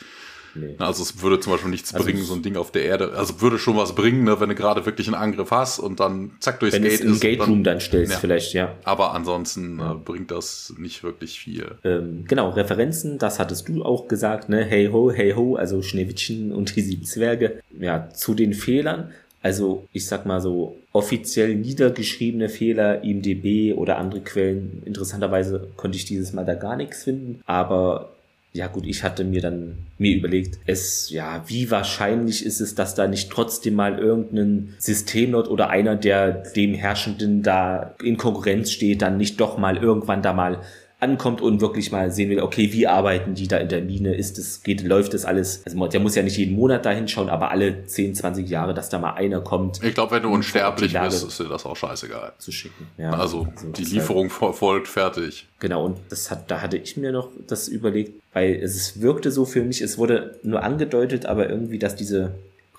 Nee. 0.55 0.75
Also 0.79 1.03
es 1.03 1.23
würde 1.23 1.41
zum 1.41 1.53
Beispiel 1.53 1.71
nichts 1.71 1.95
also 1.95 2.05
bringen, 2.05 2.23
so 2.23 2.35
ein 2.35 2.43
Ding 2.43 2.57
auf 2.57 2.71
der 2.71 2.85
Erde. 2.85 3.13
Also 3.17 3.41
würde 3.41 3.59
schon 3.59 3.77
was 3.77 3.95
bringen, 3.95 4.25
ne, 4.25 4.41
wenn 4.41 4.49
du 4.49 4.55
gerade 4.55 4.85
wirklich 4.87 5.07
einen 5.07 5.15
Angriff 5.15 5.51
hast 5.51 5.79
und 5.79 6.01
dann 6.01 6.33
zack 6.41 6.61
durchs 6.61 6.75
wenn 6.75 6.83
Gate 6.83 7.01
ist. 7.01 7.05
Wenn 7.05 7.21
Gate 7.21 7.41
Room 7.41 7.65
dann, 7.65 7.75
dann 7.75 7.81
stellst, 7.81 8.13
ja. 8.13 8.19
vielleicht, 8.19 8.53
ja. 8.55 8.75
Aber 8.85 9.15
ansonsten 9.15 9.79
ja. 9.79 9.93
äh, 9.93 9.95
bringt 9.95 10.31
das 10.31 10.75
nicht 10.79 11.03
wirklich 11.03 11.39
viel. 11.39 11.67
Ähm, 11.85 12.25
genau, 12.27 12.51
Referenzen, 12.51 13.19
das 13.19 13.39
hattest 13.39 13.69
du 13.69 13.85
auch 13.85 14.09
gesagt, 14.09 14.49
ne? 14.49 14.65
Hey 14.65 14.89
ho, 14.89 15.11
hey 15.11 15.33
ho, 15.33 15.57
also 15.57 15.83
Schneewittchen 15.83 16.53
und 16.53 16.75
die 16.77 16.81
sieben 16.83 17.05
Zwerge. 17.05 17.61
Ja, 17.79 18.11
zu 18.11 18.35
den 18.35 18.55
Fehlern. 18.55 19.13
Also 19.43 19.89
ich 19.93 20.07
sag 20.07 20.25
mal 20.25 20.41
so 20.41 20.77
offiziell 20.93 21.57
niedergeschriebene 21.57 22.49
Fehler, 22.49 23.03
IMDB 23.03 23.75
oder 23.75 23.99
andere 23.99 24.21
Quellen. 24.21 24.83
Interessanterweise 24.85 25.69
konnte 25.77 25.99
ich 25.99 26.05
dieses 26.05 26.33
Mal 26.33 26.45
da 26.45 26.55
gar 26.55 26.77
nichts 26.77 27.03
finden, 27.03 27.43
aber 27.45 28.11
ja 28.55 28.67
gut, 28.67 28.87
ich 28.87 29.03
hatte 29.03 29.25
mir 29.25 29.41
dann 29.41 29.79
mir 29.97 30.15
überlegt, 30.17 30.59
es, 30.67 31.09
ja, 31.11 31.43
wie 31.47 31.71
wahrscheinlich 31.71 32.45
ist 32.45 32.61
es, 32.61 32.75
dass 32.75 32.95
da 32.95 33.07
nicht 33.07 33.31
trotzdem 33.31 33.75
mal 33.75 33.99
irgendein 33.99 34.75
Systemlord 34.79 35.49
oder 35.49 35.71
einer, 35.71 35.97
der 35.97 36.31
dem 36.31 36.75
Herrschenden 36.75 37.43
da 37.43 37.95
in 38.03 38.19
Konkurrenz 38.19 38.71
steht, 38.71 39.01
dann 39.01 39.17
nicht 39.17 39.41
doch 39.41 39.57
mal 39.57 39.79
irgendwann 39.79 40.23
da 40.23 40.35
mal 40.35 40.61
ankommt 41.03 41.41
und 41.41 41.61
wirklich 41.61 41.91
mal 41.91 42.13
sehen 42.13 42.31
will, 42.31 42.41
okay, 42.41 42.73
wie 42.73 42.87
arbeiten 42.87 43.35
die 43.35 43.49
da 43.49 43.57
in 43.57 43.69
der 43.69 43.83
Mine? 43.83 44.15
Ist 44.15 44.39
es, 44.39 44.63
geht, 44.63 44.83
läuft 44.83 45.15
das 45.15 45.25
alles? 45.25 45.63
Also 45.65 45.85
der 45.89 45.99
muss 45.99 46.15
ja 46.15 46.23
nicht 46.23 46.37
jeden 46.37 46.55
Monat 46.55 46.87
da 46.87 46.91
hinschauen, 46.91 47.29
aber 47.29 47.51
alle 47.51 47.87
10, 47.87 48.15
20 48.15 48.49
Jahre, 48.49 48.73
dass 48.73 48.89
da 48.89 49.01
mal 49.01 49.15
einer 49.15 49.41
kommt. 49.41 49.83
Ich 49.83 49.95
glaube, 49.95 50.13
wenn 50.13 50.23
du 50.23 50.29
unsterblich 50.29 50.93
bist, 50.93 51.27
ist 51.27 51.41
dir 51.41 51.49
das 51.49 51.67
auch 51.67 51.77
scheißegal. 51.77 52.35
Zu 52.39 52.53
schicken. 52.53 52.87
Ja, 52.99 53.11
also, 53.11 53.49
also 53.51 53.69
die 53.71 53.85
Lieferung 53.85 54.31
halt, 54.41 54.55
folgt 54.55 54.87
fertig. 54.87 55.49
Genau, 55.59 55.87
und 55.87 55.99
das 56.09 56.31
hat, 56.31 56.49
da 56.51 56.61
hatte 56.61 56.77
ich 56.77 56.97
mir 56.97 57.11
noch 57.11 57.31
das 57.49 57.67
überlegt, 57.67 58.22
weil 58.33 58.55
es 58.55 59.01
wirkte 59.01 59.31
so 59.31 59.45
für 59.45 59.63
mich, 59.63 59.83
es 59.83 59.99
wurde 59.99 60.39
nur 60.43 60.63
angedeutet, 60.63 61.27
aber 61.27 61.49
irgendwie, 61.51 61.79
dass 61.79 61.97
diese 61.97 62.33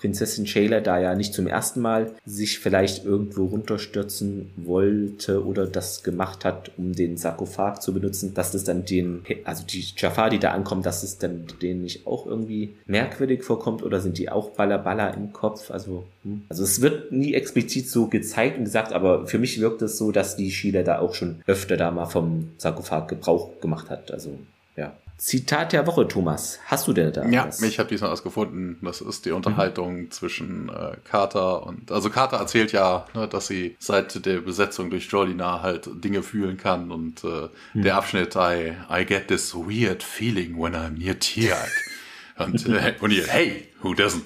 Prinzessin 0.04 0.46
Shayla 0.46 0.80
da 0.80 0.98
ja 0.98 1.14
nicht 1.14 1.32
zum 1.32 1.46
ersten 1.46 1.80
Mal 1.80 2.10
sich 2.26 2.58
vielleicht 2.58 3.06
irgendwo 3.06 3.46
runterstürzen 3.46 4.50
wollte 4.56 5.46
oder 5.46 5.66
das 5.66 6.02
gemacht 6.02 6.44
hat, 6.44 6.72
um 6.76 6.94
den 6.94 7.16
Sarkophag 7.16 7.80
zu 7.80 7.94
benutzen, 7.94 8.34
dass 8.34 8.52
das 8.52 8.64
dann 8.64 8.84
den, 8.84 9.22
also 9.44 9.64
die 9.64 9.82
Jafar, 9.96 10.28
die 10.28 10.38
da 10.38 10.50
ankommen, 10.50 10.82
dass 10.82 11.04
es 11.04 11.16
dann 11.16 11.46
denen 11.62 11.80
nicht 11.80 12.06
auch 12.06 12.26
irgendwie 12.26 12.74
merkwürdig 12.84 13.44
vorkommt 13.44 13.82
oder 13.82 14.00
sind 14.00 14.18
die 14.18 14.28
auch 14.28 14.50
Baller 14.50 15.14
im 15.14 15.32
Kopf? 15.32 15.70
Also, 15.70 16.04
hm. 16.22 16.42
also 16.50 16.64
es 16.64 16.82
wird 16.82 17.10
nie 17.10 17.32
explizit 17.32 17.88
so 17.88 18.08
gezeigt 18.08 18.58
und 18.58 18.64
gesagt, 18.64 18.92
aber 18.92 19.26
für 19.26 19.38
mich 19.38 19.58
wirkt 19.58 19.80
es 19.80 19.96
so, 19.96 20.12
dass 20.12 20.36
die 20.36 20.50
Sheila 20.50 20.82
da 20.82 20.98
auch 20.98 21.14
schon 21.14 21.36
öfter 21.46 21.78
da 21.78 21.90
mal 21.90 22.04
vom 22.04 22.50
Sarkophag 22.58 23.08
Gebrauch 23.08 23.58
gemacht 23.62 23.88
hat. 23.88 24.10
Also, 24.10 24.38
ja. 24.76 24.92
Zitat 25.16 25.72
der 25.72 25.86
Woche, 25.86 26.08
Thomas. 26.08 26.58
Hast 26.66 26.88
du 26.88 26.92
denn 26.92 27.12
da? 27.12 27.26
Ja, 27.28 27.46
was? 27.46 27.62
ich 27.62 27.78
habe 27.78 27.88
diesmal 27.88 28.10
was 28.10 28.22
gefunden. 28.22 28.78
Das 28.82 29.00
ist 29.00 29.24
die 29.24 29.30
Unterhaltung 29.30 30.02
mhm. 30.02 30.10
zwischen 30.10 30.68
äh, 30.68 30.96
Carter 31.04 31.64
und 31.66 31.92
also 31.92 32.10
Carter 32.10 32.38
erzählt 32.38 32.72
ja, 32.72 33.06
ne, 33.14 33.28
dass 33.28 33.46
sie 33.46 33.76
seit 33.78 34.26
der 34.26 34.40
Besetzung 34.40 34.90
durch 34.90 35.06
Jolina 35.06 35.62
halt 35.62 35.88
Dinge 36.04 36.22
fühlen 36.22 36.56
kann 36.56 36.90
und 36.90 37.22
äh, 37.24 37.48
mhm. 37.74 37.82
der 37.82 37.96
Abschnitt 37.96 38.34
I, 38.36 38.72
I 38.90 39.04
get 39.04 39.28
this 39.28 39.54
weird 39.54 40.02
feeling 40.02 40.58
when 40.60 40.74
I'm 40.74 40.98
near 40.98 41.18
Tiag. 41.18 41.70
und 42.38 42.66
äh, 42.68 42.94
ihr, 43.08 43.26
hey, 43.28 43.68
who 43.82 43.92
doesn't? 43.92 44.24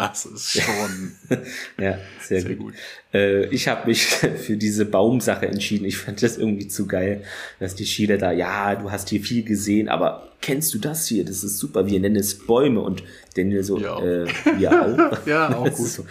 Das 0.00 0.24
ist 0.24 0.62
schon 0.62 1.12
ja, 1.78 1.98
sehr, 2.22 2.40
sehr 2.40 2.54
gut. 2.54 2.68
gut. 2.68 2.74
Äh, 3.12 3.46
ich 3.48 3.68
habe 3.68 3.86
mich 3.86 4.06
für 4.06 4.56
diese 4.56 4.86
Baumsache 4.86 5.46
entschieden. 5.46 5.84
Ich 5.84 5.98
fand 5.98 6.22
das 6.22 6.38
irgendwie 6.38 6.68
zu 6.68 6.86
geil, 6.86 7.22
dass 7.58 7.74
die 7.74 7.84
Schiele 7.84 8.16
da, 8.16 8.32
ja, 8.32 8.76
du 8.76 8.90
hast 8.90 9.10
hier 9.10 9.20
viel 9.20 9.44
gesehen, 9.44 9.90
aber 9.90 10.32
kennst 10.40 10.72
du 10.72 10.78
das 10.78 11.06
hier? 11.06 11.22
Das 11.26 11.44
ist 11.44 11.58
super. 11.58 11.86
Wir 11.86 12.00
nennen 12.00 12.16
es 12.16 12.46
Bäume 12.46 12.80
und 12.80 13.02
Daniel 13.36 13.62
so, 13.62 13.78
ja, 13.78 14.00
äh, 14.00 14.26
ja 14.58 14.86
auch. 14.86 15.26
ja, 15.26 15.54
auch 15.54 15.70
gut. 15.70 15.88
So. 15.88 16.06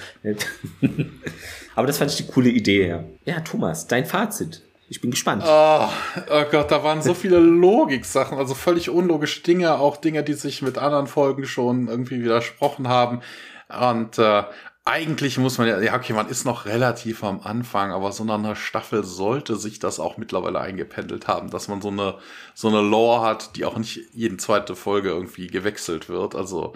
aber 1.76 1.88
das 1.88 1.98
fand 1.98 2.12
ich 2.12 2.18
die 2.18 2.28
coole 2.28 2.50
Idee, 2.50 2.90
ja. 2.90 3.04
Ja, 3.26 3.40
Thomas, 3.40 3.88
dein 3.88 4.06
Fazit. 4.06 4.62
Ich 4.88 5.02
bin 5.02 5.10
gespannt. 5.10 5.44
Oh, 5.46 5.88
oh 6.30 6.44
Gott, 6.52 6.70
da 6.70 6.84
waren 6.84 7.02
so 7.02 7.16
viele 7.16 7.40
Logik-Sachen, 7.40 8.38
also 8.38 8.54
völlig 8.54 8.90
unlogische 8.92 9.42
Dinge, 9.42 9.80
auch 9.80 9.98
Dinge, 9.98 10.24
die 10.24 10.34
sich 10.34 10.62
mit 10.62 10.78
anderen 10.78 11.08
Folgen 11.08 11.46
schon 11.46 11.88
irgendwie 11.88 12.24
widersprochen 12.24 12.88
haben. 12.88 13.22
Und 13.70 14.18
äh, 14.18 14.44
eigentlich 14.86 15.38
muss 15.38 15.60
man 15.60 15.68
ja, 15.68 15.80
ja, 15.80 15.96
okay, 15.96 16.14
man 16.14 16.30
ist 16.30 16.46
noch 16.46 16.66
relativ 16.66 17.24
am 17.24 17.42
Anfang, 17.42 17.92
aber 17.92 18.12
so 18.12 18.24
nach 18.24 18.40
einer 18.40 18.56
Staffel 18.56 19.04
sollte 19.04 19.56
sich 19.56 19.78
das 19.78 20.00
auch 20.00 20.18
mittlerweile 20.18 20.60
eingependelt 20.60 21.28
haben, 21.28 21.52
dass 21.52 21.68
man 21.68 21.82
so 21.82 21.90
eine, 21.90 22.16
so 22.56 22.70
eine 22.70 22.82
Lore 22.82 23.22
hat, 23.22 23.56
die 23.56 23.66
auch 23.66 23.78
nicht 23.78 24.00
jeden 24.14 24.40
zweite 24.40 24.76
Folge 24.76 25.10
irgendwie 25.10 25.48
gewechselt 25.48 26.10
wird. 26.10 26.34
Also, 26.34 26.74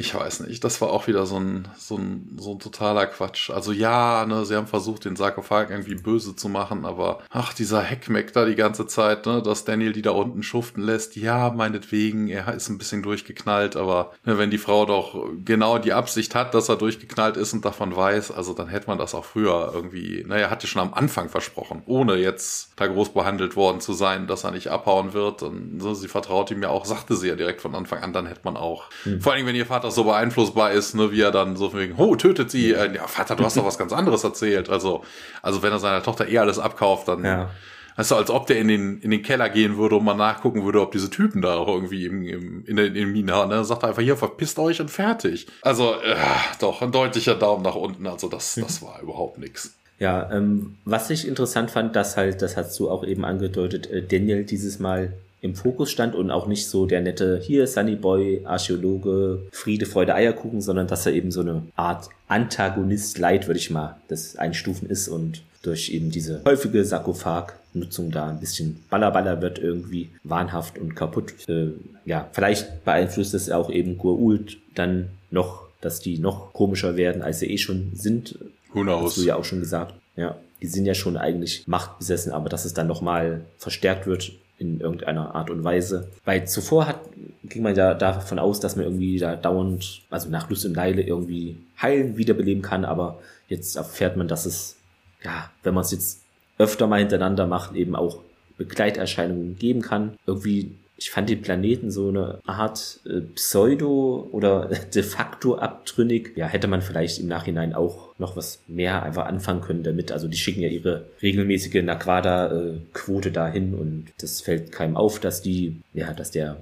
Ich 0.00 0.14
weiß 0.14 0.40
nicht, 0.40 0.64
das 0.64 0.80
war 0.80 0.88
auch 0.88 1.08
wieder 1.08 1.26
so 1.26 1.38
ein, 1.38 1.68
so 1.76 1.98
ein, 1.98 2.34
so 2.40 2.52
ein 2.52 2.58
totaler 2.58 3.06
Quatsch. 3.06 3.50
Also 3.50 3.70
ja, 3.70 4.24
ne, 4.24 4.46
sie 4.46 4.56
haben 4.56 4.66
versucht, 4.66 5.04
den 5.04 5.14
Sarkophag 5.14 5.68
irgendwie 5.68 5.94
böse 5.94 6.34
zu 6.34 6.48
machen, 6.48 6.86
aber 6.86 7.18
ach, 7.28 7.52
dieser 7.52 7.82
Heckmeck 7.82 8.32
da 8.32 8.46
die 8.46 8.54
ganze 8.54 8.86
Zeit, 8.86 9.26
ne, 9.26 9.42
dass 9.42 9.66
Daniel 9.66 9.92
die 9.92 10.00
da 10.00 10.12
unten 10.12 10.42
schuften 10.42 10.82
lässt, 10.82 11.16
ja, 11.16 11.50
meinetwegen, 11.50 12.28
er 12.28 12.54
ist 12.54 12.70
ein 12.70 12.78
bisschen 12.78 13.02
durchgeknallt, 13.02 13.76
aber 13.76 14.12
ne, 14.24 14.38
wenn 14.38 14.50
die 14.50 14.56
Frau 14.56 14.86
doch 14.86 15.28
genau 15.44 15.76
die 15.76 15.92
Absicht 15.92 16.34
hat, 16.34 16.54
dass 16.54 16.70
er 16.70 16.76
durchgeknallt 16.76 17.36
ist 17.36 17.52
und 17.52 17.66
davon 17.66 17.94
weiß, 17.94 18.30
also 18.30 18.54
dann 18.54 18.68
hätte 18.68 18.86
man 18.86 18.96
das 18.96 19.14
auch 19.14 19.26
früher 19.26 19.70
irgendwie, 19.74 20.24
naja, 20.26 20.48
hat 20.48 20.62
ja 20.62 20.66
schon 20.66 20.80
am 20.80 20.94
Anfang 20.94 21.28
versprochen, 21.28 21.82
ohne 21.84 22.14
jetzt 22.16 22.72
da 22.76 22.86
groß 22.86 23.10
behandelt 23.10 23.54
worden 23.54 23.82
zu 23.82 23.92
sein, 23.92 24.26
dass 24.26 24.44
er 24.44 24.52
nicht 24.52 24.68
abhauen 24.68 25.12
wird 25.12 25.42
und 25.42 25.78
so, 25.78 25.92
sie 25.92 26.08
vertraut 26.08 26.50
ihm 26.50 26.62
ja 26.62 26.70
auch, 26.70 26.86
sagte 26.86 27.16
sie 27.16 27.28
ja 27.28 27.36
direkt 27.36 27.60
von 27.60 27.74
Anfang 27.74 28.02
an, 28.02 28.14
dann 28.14 28.24
hätte 28.24 28.40
man 28.44 28.56
auch. 28.56 28.84
Hm. 29.02 29.20
Vor 29.20 29.34
allem, 29.34 29.44
wenn 29.44 29.54
ihr 29.54 29.66
Vater 29.66 29.89
so 29.90 30.04
beeinflussbar 30.04 30.72
ist, 30.72 30.94
ne, 30.94 31.12
wie 31.12 31.20
er 31.20 31.30
dann 31.30 31.56
so 31.56 31.74
wegen, 31.74 31.94
oh, 31.96 32.16
tötet 32.16 32.50
sie. 32.50 32.72
Äh, 32.72 32.94
ja, 32.94 33.06
Vater, 33.06 33.36
du 33.36 33.44
hast 33.44 33.56
doch 33.56 33.64
was 33.64 33.78
ganz 33.78 33.92
anderes 33.92 34.24
erzählt. 34.24 34.68
Also, 34.70 35.04
also 35.42 35.62
wenn 35.62 35.72
er 35.72 35.78
seiner 35.78 36.02
Tochter 36.02 36.28
eh 36.28 36.38
alles 36.38 36.58
abkauft, 36.58 37.08
dann. 37.08 37.24
Ja. 37.24 37.50
Du, 37.96 38.14
als 38.14 38.30
ob 38.30 38.46
der 38.46 38.58
in 38.58 38.68
den, 38.68 39.00
in 39.02 39.10
den 39.10 39.22
Keller 39.22 39.50
gehen 39.50 39.76
würde 39.76 39.96
und 39.96 40.04
mal 40.04 40.14
nachgucken 40.14 40.64
würde, 40.64 40.80
ob 40.80 40.92
diese 40.92 41.10
Typen 41.10 41.42
da 41.42 41.56
auch 41.56 41.68
irgendwie 41.68 42.06
im, 42.06 42.22
im, 42.22 42.64
in 42.64 42.76
der 42.76 42.86
in 42.86 43.12
Mine 43.12 43.34
haben. 43.34 43.50
Ne? 43.50 43.62
Sagt 43.62 43.82
er 43.82 43.90
einfach, 43.90 44.00
hier, 44.00 44.16
verpisst 44.16 44.58
euch 44.58 44.80
und 44.80 44.90
fertig. 44.90 45.46
Also, 45.60 45.94
äh, 46.02 46.16
doch, 46.60 46.80
ein 46.80 46.92
deutlicher 46.92 47.34
Daumen 47.34 47.62
nach 47.62 47.74
unten. 47.74 48.06
Also, 48.06 48.28
das, 48.28 48.54
das 48.54 48.80
war 48.80 49.02
überhaupt 49.02 49.38
nichts. 49.38 49.74
Ja, 49.98 50.32
ähm, 50.32 50.78
was 50.86 51.10
ich 51.10 51.28
interessant 51.28 51.70
fand, 51.70 51.94
dass 51.94 52.16
halt, 52.16 52.40
das 52.40 52.56
hast 52.56 52.78
du 52.80 52.88
auch 52.88 53.04
eben 53.04 53.26
angedeutet, 53.26 53.90
äh, 53.90 54.02
Daniel 54.02 54.44
dieses 54.44 54.78
Mal 54.78 55.12
im 55.42 55.54
Fokus 55.54 55.90
stand 55.90 56.14
und 56.14 56.30
auch 56.30 56.46
nicht 56.46 56.68
so 56.68 56.86
der 56.86 57.00
nette 57.00 57.40
hier 57.42 57.66
Sunny 57.66 57.96
Boy, 57.96 58.42
Archäologe, 58.44 59.42
Friede, 59.52 59.86
Freude, 59.86 60.14
Eierkuchen, 60.14 60.60
sondern 60.60 60.86
dass 60.86 61.06
er 61.06 61.12
eben 61.12 61.30
so 61.30 61.40
eine 61.40 61.62
Art 61.76 62.08
Antagonist 62.28 63.18
Light, 63.18 63.46
würde 63.46 63.58
ich 63.58 63.70
mal 63.70 63.96
das 64.08 64.36
einstufen 64.36 64.88
ist 64.88 65.08
und 65.08 65.42
durch 65.62 65.90
eben 65.90 66.10
diese 66.10 66.42
häufige 66.44 66.84
Sarkophag-Nutzung 66.84 68.10
da 68.10 68.30
ein 68.30 68.40
bisschen 68.40 68.82
ballerballer 68.88 69.42
wird 69.42 69.58
irgendwie 69.58 70.10
wahnhaft 70.24 70.78
und 70.78 70.94
kaputt. 70.94 71.34
Äh, 71.48 71.68
ja, 72.04 72.28
vielleicht 72.32 72.84
beeinflusst 72.84 73.34
es 73.34 73.50
auch 73.50 73.70
eben 73.70 73.98
Gurult 73.98 74.56
dann 74.74 75.10
noch, 75.30 75.68
dass 75.80 76.00
die 76.00 76.18
noch 76.18 76.52
komischer 76.52 76.96
werden, 76.96 77.22
als 77.22 77.40
sie 77.40 77.50
eh 77.50 77.58
schon 77.58 77.92
sind. 77.94 78.38
Who 78.72 78.82
knows? 78.82 79.04
Hast 79.04 79.18
du 79.18 79.22
ja 79.22 79.36
auch 79.36 79.44
schon 79.44 79.60
gesagt. 79.60 79.94
Ja, 80.16 80.36
die 80.62 80.66
sind 80.66 80.86
ja 80.86 80.94
schon 80.94 81.16
eigentlich 81.16 81.66
machtbesessen, 81.66 82.32
aber 82.32 82.48
dass 82.48 82.64
es 82.64 82.74
dann 82.74 82.86
nochmal 82.86 83.42
verstärkt 83.58 84.06
wird, 84.06 84.32
in 84.60 84.78
irgendeiner 84.78 85.34
Art 85.34 85.50
und 85.50 85.64
Weise. 85.64 86.08
Weil 86.24 86.46
zuvor 86.46 86.86
hat, 86.86 87.00
ging 87.44 87.62
man 87.62 87.74
ja 87.74 87.94
davon 87.94 88.38
aus, 88.38 88.60
dass 88.60 88.76
man 88.76 88.84
irgendwie 88.84 89.18
da 89.18 89.34
dauernd, 89.34 90.02
also 90.10 90.28
nach 90.28 90.50
Lust 90.50 90.66
und 90.66 90.74
Leile 90.74 91.02
irgendwie 91.02 91.56
heilen, 91.80 92.16
wiederbeleben 92.18 92.62
kann, 92.62 92.84
aber 92.84 93.18
jetzt 93.48 93.76
erfährt 93.76 94.16
man, 94.16 94.28
dass 94.28 94.44
es, 94.44 94.76
ja, 95.24 95.50
wenn 95.62 95.74
man 95.74 95.84
es 95.84 95.92
jetzt 95.92 96.20
öfter 96.58 96.86
mal 96.86 97.00
hintereinander 97.00 97.46
macht, 97.46 97.74
eben 97.74 97.96
auch 97.96 98.18
Begleiterscheinungen 98.58 99.56
geben 99.58 99.80
kann. 99.80 100.18
Irgendwie 100.26 100.76
ich 101.00 101.10
fand 101.10 101.30
den 101.30 101.40
Planeten 101.40 101.90
so 101.90 102.08
eine 102.08 102.40
Art 102.44 103.00
äh, 103.06 103.22
Pseudo 103.34 104.28
oder 104.32 104.70
de 104.94 105.02
facto 105.02 105.56
abtrünnig. 105.56 106.32
Ja, 106.36 106.46
hätte 106.46 106.68
man 106.68 106.82
vielleicht 106.82 107.18
im 107.20 107.26
Nachhinein 107.26 107.74
auch 107.74 108.10
noch 108.18 108.36
was 108.36 108.60
mehr 108.68 109.02
einfach 109.02 109.24
anfangen 109.24 109.62
können 109.62 109.82
damit. 109.82 110.12
Also 110.12 110.28
die 110.28 110.36
schicken 110.36 110.60
ja 110.60 110.68
ihre 110.68 111.06
regelmäßige 111.22 111.82
Naquada-Quote 111.82 113.32
dahin 113.32 113.74
und 113.74 114.08
das 114.18 114.42
fällt 114.42 114.72
keinem 114.72 114.96
auf, 114.96 115.18
dass 115.18 115.40
die, 115.40 115.76
ja, 115.94 116.12
dass 116.12 116.32
der 116.32 116.58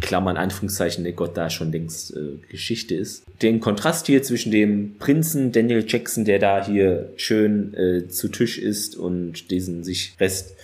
Klammern 0.00 0.36
Anführungszeichen 0.36 1.04
der 1.04 1.14
Gott 1.14 1.36
da 1.36 1.48
schon 1.48 1.70
längst 1.70 2.14
äh, 2.14 2.36
Geschichte 2.50 2.96
ist. 2.96 3.24
Den 3.40 3.60
Kontrast 3.60 4.06
hier 4.06 4.22
zwischen 4.24 4.50
dem 4.50 4.96
Prinzen 4.98 5.52
Daniel 5.52 5.84
Jackson, 5.86 6.24
der 6.24 6.40
da 6.40 6.66
hier 6.66 7.10
schön 7.16 7.74
äh, 7.74 8.08
zu 8.08 8.28
Tisch 8.28 8.58
ist 8.58 8.96
und 8.96 9.50
diesen 9.50 9.84
sich 9.84 10.14
Rest 10.18 10.56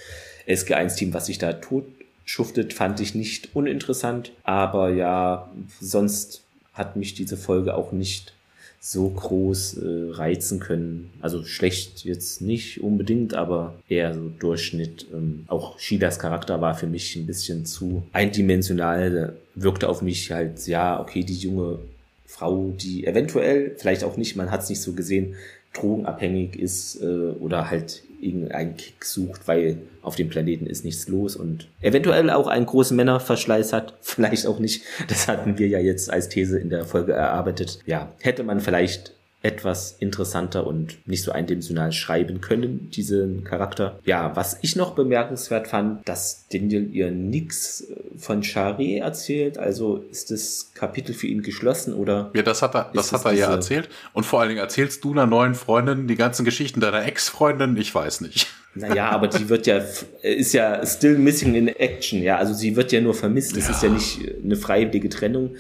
SG1-Team, 0.47 1.15
was 1.15 1.27
sich 1.27 1.39
da 1.39 1.55
tot 1.55 1.85
schuftet, 2.25 2.73
fand 2.73 3.01
ich 3.01 3.15
nicht 3.15 3.55
uninteressant. 3.55 4.33
Aber 4.43 4.91
ja, 4.91 5.51
sonst 5.81 6.43
hat 6.73 6.97
mich 6.97 7.15
diese 7.15 7.37
Folge 7.37 7.75
auch 7.75 7.93
nicht 7.93 8.33
so 8.81 9.09
groß 9.09 9.79
äh, 9.79 10.11
reizen 10.11 10.61
können. 10.61 11.11
Also 11.23 11.43
schlecht 11.45 12.05
jetzt 12.05 12.43
nicht 12.43 12.83
unbedingt, 12.83 13.33
aber 13.33 13.75
eher 13.89 14.13
so 14.13 14.31
Durchschnitt. 14.39 15.07
Ähm, 15.11 15.45
auch 15.49 15.79
Shidas 15.79 16.19
Charakter 16.19 16.61
war 16.61 16.75
für 16.75 16.87
mich 16.87 17.17
ein 17.17 17.27
bisschen 17.27 17.65
zu 17.65 18.03
eindimensional. 18.13 19.37
Wirkte 19.55 19.89
auf 19.89 20.03
mich 20.03 20.31
halt, 20.33 20.67
ja, 20.67 21.01
okay, 21.01 21.25
die 21.25 21.37
junge 21.37 21.79
Frau, 22.27 22.75
die 22.77 23.07
eventuell, 23.07 23.75
vielleicht 23.79 24.05
auch 24.05 24.19
nicht, 24.19 24.37
man 24.37 24.51
hat 24.51 24.65
es 24.65 24.69
nicht 24.69 24.83
so 24.83 24.93
gesehen, 24.93 25.35
drogenabhängig 25.73 26.55
ist 26.57 27.01
äh, 27.01 27.31
oder 27.41 27.71
halt 27.71 28.03
irgendeinen 28.25 28.77
Kick 28.77 29.05
sucht, 29.05 29.47
weil 29.47 29.79
auf 30.03 30.17
dem 30.17 30.29
Planeten 30.29 30.67
ist 30.67 30.85
nichts 30.85 31.09
los 31.09 31.37
und 31.37 31.69
eventuell 31.81 32.31
auch 32.31 32.47
einen 32.47 32.67
großen 32.67 32.97
Männerverschleiß 32.97 33.73
hat, 33.73 33.95
vielleicht 34.01 34.47
auch 34.47 34.59
nicht. 34.59 34.83
Das 35.09 35.29
hatten 35.29 35.59
wir 35.59 35.69
ja 35.69 35.79
jetzt 35.79 36.11
als 36.11 36.29
These 36.29 36.59
in 36.59 36.71
der 36.71 36.85
Folge 36.85 37.13
erarbeitet. 37.13 37.81
Ja, 37.87 38.13
hätte 38.21 38.43
man 38.43 38.61
vielleicht 38.61 39.13
etwas 39.45 39.95
interessanter 40.01 40.67
und 40.67 41.07
nicht 41.07 41.23
so 41.23 41.31
eindimensional 41.31 41.93
schreiben 41.93 42.41
können, 42.41 42.91
diesen 42.91 43.45
Charakter. 43.45 43.99
Ja, 44.07 44.35
was 44.35 44.59
ich 44.63 44.75
noch 44.75 44.95
bemerkenswert 44.95 45.69
fand, 45.69 46.09
dass 46.09 46.47
Daniel 46.51 46.89
ihr 46.91 47.11
nix 47.11 47.83
äh, 47.83 47.95
von 48.17 48.43
Charé 48.43 49.01
erzählt, 49.01 49.59
also 49.59 50.03
ist 50.11 50.31
das 50.31 50.73
Kapitel 50.75 51.15
für 51.15 51.27
ihn 51.27 51.43
geschlossen 51.43 51.93
oder? 51.93 52.31
Ja, 52.35 52.43
das 52.43 52.63
hat 52.63 52.75
er, 52.75 52.91
das 52.95 53.13
hat 53.13 53.27
er 53.27 53.33
ja 53.33 53.51
erzählt. 53.51 53.91
Und 54.15 54.25
vor 54.25 54.41
allen 54.41 54.49
Dingen 54.49 54.63
erzählst 54.63 55.05
du 55.05 55.13
einer 55.13 55.27
neuen 55.27 55.55
Freundin 55.55 56.09
die 56.09 56.17
ganzen 56.17 56.47
Geschichten 56.47 56.81
deiner 56.81 57.05
Ex-Freundin? 57.05 57.77
Ich 57.77 57.95
weiß 57.95 58.23
nicht. 58.23 58.47
Naja, 58.77 59.11
aber 59.11 59.29
die 59.29 59.49
wird 59.49 59.69
ja, 59.69 59.81
ist 60.23 60.53
ja 60.53 60.85
still 60.85 61.17
missing 61.17 61.55
in 61.55 61.69
action, 61.69 62.21
ja. 62.21 62.39
Also 62.39 62.55
sie 62.55 62.75
wird 62.75 62.91
ja 62.91 63.01
nur 63.01 63.15
vermisst. 63.15 63.57
Das 63.57 63.69
ja. 63.69 63.71
ist 63.71 63.83
ja 63.85 63.89
nicht 63.89 64.19
eine 64.43 64.57
freiwillige 64.57 65.09
Trennung, 65.09 65.55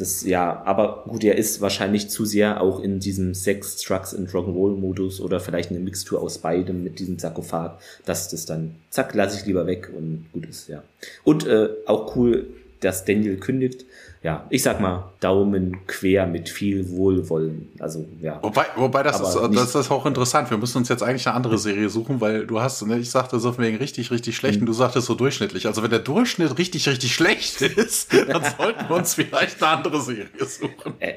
das, 0.00 0.24
ja, 0.24 0.62
aber 0.64 1.04
gut, 1.08 1.24
er 1.24 1.36
ist 1.36 1.60
wahrscheinlich 1.60 2.08
zu 2.08 2.24
sehr 2.24 2.60
auch 2.60 2.80
in 2.80 3.00
diesem 3.00 3.34
Sex, 3.34 3.76
Trucks 3.76 4.14
und 4.14 4.30
Rock'n'Roll-Modus 4.30 5.20
oder 5.20 5.40
vielleicht 5.40 5.70
eine 5.70 5.80
Mixtur 5.80 6.20
aus 6.22 6.38
beidem 6.38 6.84
mit 6.84 6.98
diesem 6.98 7.18
Sarkophag, 7.18 7.78
dass 8.04 8.28
das 8.28 8.46
dann, 8.46 8.76
zack, 8.90 9.14
lasse 9.14 9.38
ich 9.40 9.46
lieber 9.46 9.66
weg 9.66 9.90
und 9.96 10.26
gut 10.32 10.46
ist, 10.46 10.68
ja. 10.68 10.82
Und 11.24 11.46
äh, 11.46 11.68
auch 11.86 12.14
cool, 12.16 12.46
dass 12.80 13.04
Daniel 13.04 13.38
kündigt. 13.38 13.84
Ja, 14.22 14.46
ich 14.50 14.64
sag 14.64 14.80
mal, 14.80 15.04
Daumen 15.20 15.86
quer 15.86 16.26
mit 16.26 16.48
viel 16.48 16.90
Wohlwollen. 16.90 17.68
Also, 17.78 18.04
ja. 18.20 18.40
Wobei, 18.42 18.64
wobei 18.74 19.04
das, 19.04 19.20
ist, 19.20 19.34
das 19.54 19.74
ist 19.76 19.90
auch 19.92 20.06
interessant. 20.06 20.50
Wir 20.50 20.58
müssen 20.58 20.78
uns 20.78 20.88
jetzt 20.88 21.04
eigentlich 21.04 21.26
eine 21.28 21.36
andere 21.36 21.56
Serie 21.56 21.88
suchen, 21.88 22.20
weil 22.20 22.44
du 22.44 22.60
hast, 22.60 22.84
ne, 22.84 22.98
ich 22.98 23.10
sagte 23.10 23.38
so 23.38 23.56
wegen 23.58 23.76
richtig, 23.76 24.10
richtig 24.10 24.34
schlecht 24.34 24.56
mhm. 24.56 24.62
und 24.62 24.66
du 24.66 24.72
sagtest 24.72 25.06
so 25.06 25.14
durchschnittlich. 25.14 25.66
Also, 25.66 25.84
wenn 25.84 25.90
der 25.90 26.00
Durchschnitt 26.00 26.58
richtig, 26.58 26.88
richtig 26.88 27.14
schlecht 27.14 27.62
ist, 27.62 28.12
dann 28.12 28.42
sollten 28.58 28.88
wir 28.88 28.96
uns 28.96 29.14
vielleicht 29.14 29.62
eine 29.62 29.76
andere 29.76 30.00
Serie 30.00 30.26
suchen. 30.40 30.94
Äh, 30.98 31.14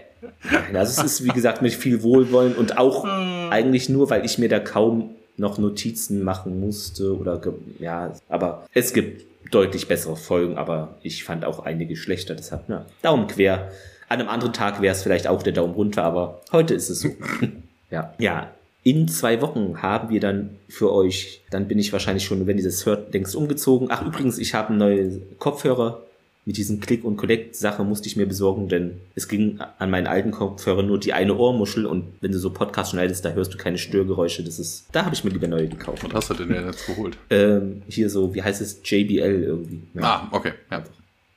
also, 0.73 1.01
es 1.01 1.13
ist, 1.13 1.23
wie 1.25 1.29
gesagt, 1.29 1.63
mit 1.63 1.73
viel 1.73 2.03
Wohlwollen 2.03 2.53
und 2.53 2.77
auch 2.77 3.03
hm. 3.03 3.49
eigentlich 3.49 3.89
nur, 3.89 4.11
weil 4.11 4.25
ich 4.25 4.37
mir 4.37 4.49
da 4.49 4.59
kaum 4.59 5.15
noch 5.37 5.57
Notizen 5.57 6.23
machen 6.23 6.59
musste 6.59 7.17
oder, 7.17 7.41
ja, 7.79 8.13
aber 8.29 8.67
es 8.73 8.93
gibt 8.93 9.30
deutlich 9.49 9.87
bessere 9.87 10.15
Folgen, 10.15 10.57
aber 10.57 10.95
ich 11.01 11.23
fand 11.23 11.45
auch 11.45 11.59
einige 11.59 11.95
schlechter. 11.95 12.35
Deshalb, 12.35 12.65
na, 12.67 12.85
Daumen 13.01 13.27
quer. 13.27 13.71
An 14.07 14.19
einem 14.19 14.29
anderen 14.29 14.53
Tag 14.53 14.81
wäre 14.81 14.93
es 14.93 15.03
vielleicht 15.03 15.27
auch 15.27 15.41
der 15.41 15.53
Daumen 15.53 15.73
runter, 15.73 16.03
aber 16.03 16.41
heute 16.51 16.73
ist 16.73 16.89
es 16.89 17.01
so. 17.01 17.09
ja. 17.89 18.13
Ja. 18.19 18.51
In 18.83 19.07
zwei 19.07 19.41
Wochen 19.41 19.83
haben 19.83 20.09
wir 20.09 20.19
dann 20.19 20.57
für 20.67 20.91
euch, 20.91 21.43
dann 21.51 21.67
bin 21.67 21.77
ich 21.77 21.93
wahrscheinlich 21.93 22.25
schon, 22.25 22.47
wenn 22.47 22.57
ihr 22.57 22.63
das 22.63 22.85
hört, 22.85 23.13
längst 23.13 23.35
umgezogen. 23.35 23.89
Ach, 23.91 24.03
übrigens, 24.03 24.39
ich 24.39 24.55
habe 24.55 24.73
neue 24.73 25.21
Kopfhörer 25.37 26.01
mit 26.45 26.57
diesen 26.57 26.79
Click- 26.79 27.03
und 27.03 27.17
Collect-Sache 27.17 27.83
musste 27.83 28.07
ich 28.07 28.15
mir 28.15 28.25
besorgen, 28.25 28.67
denn 28.67 28.99
es 29.13 29.27
ging 29.27 29.59
an 29.77 29.91
meinen 29.91 30.07
alten 30.07 30.31
Kopfhörer 30.31 30.81
nur 30.81 30.99
die 30.99 31.13
eine 31.13 31.35
Ohrmuschel 31.35 31.85
und 31.85 32.05
wenn 32.21 32.31
du 32.31 32.39
so 32.39 32.49
Podcast 32.49 32.91
schneidest, 32.91 33.23
da 33.23 33.31
hörst 33.31 33.53
du 33.53 33.57
keine 33.57 33.77
Störgeräusche. 33.77 34.43
Das 34.43 34.57
ist, 34.57 34.87
da 34.91 35.05
habe 35.05 35.13
ich 35.13 35.23
mir 35.23 35.29
lieber 35.29 35.47
neue 35.47 35.67
gekauft. 35.67 36.03
Was 36.03 36.13
hast 36.29 36.39
du 36.39 36.45
denn 36.45 36.65
jetzt 36.65 36.87
geholt? 36.87 37.17
Ähm, 37.29 37.83
hier 37.87 38.09
so, 38.09 38.33
wie 38.33 38.41
heißt 38.41 38.61
es? 38.61 38.79
JBL 38.83 39.43
irgendwie. 39.43 39.83
Ja. 39.93 40.01
Ah, 40.01 40.27
okay. 40.31 40.53
Ja. 40.71 40.83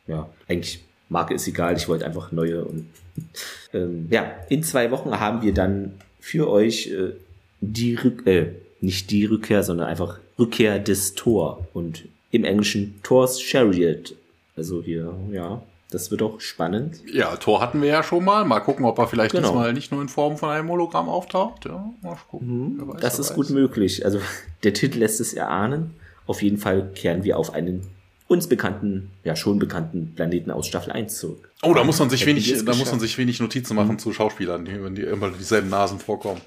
ja, 0.07 0.31
eigentlich 0.49 0.83
Marke 1.11 1.35
ist 1.35 1.47
egal, 1.47 1.77
ich 1.77 1.87
wollte 1.87 2.07
einfach 2.07 2.33
neue 2.33 2.65
und 2.65 2.87
ähm, 3.75 4.09
ja, 4.11 4.33
in 4.49 4.63
zwei 4.63 4.91
Wochen 4.91 5.11
haben 5.21 5.43
wir 5.43 5.53
dann 5.53 5.95
für 6.19 6.49
euch 6.51 6.89
äh, 6.89 7.13
die 7.61 7.95
Rück 7.95 8.27
äh, 8.27 8.53
nicht 8.81 9.11
die 9.11 9.27
Rückkehr, 9.27 9.63
sondern 9.63 9.87
einfach 9.87 10.19
Rückkehr 10.39 10.79
des 10.79 11.15
Tor 11.15 11.67
und 11.75 12.05
im 12.31 12.45
Englischen 12.45 13.01
Thor's 13.03 13.41
Chariot 13.41 14.15
also 14.57 14.83
hier, 14.83 15.15
ja, 15.31 15.63
das 15.91 16.11
wird 16.11 16.23
auch 16.23 16.41
spannend. 16.41 17.03
Ja, 17.13 17.37
Tor 17.37 17.61
hatten 17.61 17.81
wir 17.81 17.89
ja 17.89 18.03
schon 18.03 18.25
mal. 18.25 18.45
Mal 18.45 18.61
gucken, 18.61 18.85
ob 18.85 18.99
er 18.99 19.07
vielleicht 19.07 19.33
genau. 19.33 19.49
diesmal 19.49 19.73
nicht 19.73 19.93
nur 19.93 20.03
in 20.03 20.09
Form 20.09 20.37
von 20.37 20.51
einem 20.51 20.69
Hologramm 20.69 21.09
auftaucht. 21.09 21.67
Ja, 21.67 21.93
mal 22.03 22.17
gucken. 22.29 22.77
Mhm, 22.77 22.89
weiß, 22.89 23.01
das 23.01 23.19
ist 23.19 23.31
weiß. 23.31 23.37
gut 23.37 23.51
möglich. 23.51 24.05
Also 24.05 24.21
der 24.65 24.75
Titel 24.75 24.99
lässt 24.99 25.21
es 25.21 25.35
erahnen. 25.35 25.95
Auf 26.27 26.43
jeden 26.43 26.59
Fall 26.59 26.91
kehren 26.95 27.23
wir 27.23 27.39
auf 27.39 27.55
einen 27.55 27.83
uns 28.27 28.49
bekannten, 28.49 29.11
ja 29.23 29.37
schon 29.37 29.59
bekannten 29.59 30.15
Planeten 30.15 30.51
aus 30.51 30.67
Staffel 30.67 30.93
1 30.93 31.19
zurück. 31.19 31.51
Oh, 31.63 31.75
da 31.75 31.85
muss 31.85 31.99
man 31.99 32.09
sich 32.09 32.25
wenig, 32.25 32.65
da 32.65 32.75
muss 32.75 32.91
man 32.91 32.99
sich 32.99 33.19
wenig 33.19 33.39
Notizen 33.39 33.77
machen 33.77 33.93
mhm. 33.93 33.99
zu 33.99 34.13
Schauspielern, 34.13 34.65
die, 34.65 34.83
wenn 34.83 34.95
die 34.95 35.03
immer 35.03 35.31
dieselben 35.31 35.69
Nasen 35.69 35.99
vorkommen. 35.99 36.41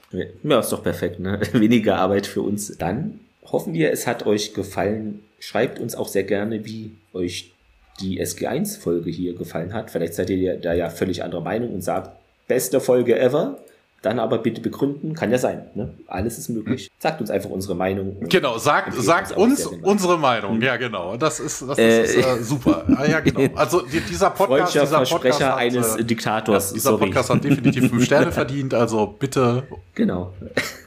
Ja, 0.43 0.59
ist 0.59 0.71
doch 0.71 0.81
perfekt, 0.81 1.19
ne? 1.19 1.39
Weniger 1.53 1.99
Arbeit 1.99 2.25
für 2.25 2.41
uns. 2.41 2.75
Dann 2.77 3.19
hoffen 3.45 3.73
wir, 3.73 3.91
es 3.91 4.07
hat 4.07 4.25
euch 4.25 4.53
gefallen. 4.53 5.23
Schreibt 5.39 5.79
uns 5.79 5.93
auch 5.93 6.07
sehr 6.07 6.23
gerne, 6.23 6.65
wie 6.65 6.95
euch 7.13 7.53
die 7.99 8.21
SG1-Folge 8.21 9.09
hier 9.09 9.35
gefallen 9.35 9.73
hat. 9.73 9.91
Vielleicht 9.91 10.13
seid 10.13 10.29
ihr 10.29 10.57
da 10.57 10.73
ja 10.73 10.89
völlig 10.89 11.23
anderer 11.23 11.41
Meinung 11.41 11.73
und 11.73 11.83
sagt, 11.83 12.11
beste 12.47 12.79
Folge 12.79 13.19
ever. 13.19 13.57
Dann 14.03 14.19
aber 14.19 14.37
bitte 14.37 14.61
begründen, 14.61 15.15
kann 15.15 15.31
ja 15.31 15.39
sein. 15.39 15.65
Ne? 15.73 15.91
Alles 16.05 16.37
ist 16.37 16.49
möglich. 16.49 16.87
Sagt 16.99 17.19
uns 17.19 17.31
einfach 17.31 17.49
unsere 17.49 17.73
Meinung. 17.73 18.15
Genau, 18.29 18.59
sagt, 18.59 18.93
sagt 18.93 19.35
uns, 19.35 19.65
uns 19.65 19.83
unsere 19.83 20.19
Meinung. 20.19 20.61
Ja, 20.61 20.77
genau. 20.77 21.17
Das 21.17 21.39
ist, 21.39 21.67
das 21.67 21.79
äh, 21.79 22.03
ist 22.03 22.15
äh, 22.15 22.43
super. 22.43 22.85
Ja, 23.09 23.19
genau. 23.21 23.49
Also 23.55 23.81
die, 23.81 23.99
dieser 24.01 24.29
Podcast, 24.29 24.75
dieser 24.75 25.03
Podcast 25.03 25.43
hat, 25.43 25.57
eines 25.57 25.95
äh, 25.95 26.03
Diktators. 26.03 26.69
Ja, 26.69 26.73
dieser 26.75 26.89
Sorry. 26.91 27.05
Podcast 27.05 27.29
hat 27.31 27.43
definitiv 27.43 27.89
fünf 27.89 28.05
Sterne 28.05 28.31
verdient. 28.31 28.75
Also 28.75 29.07
bitte. 29.07 29.63
Genau. 29.95 30.31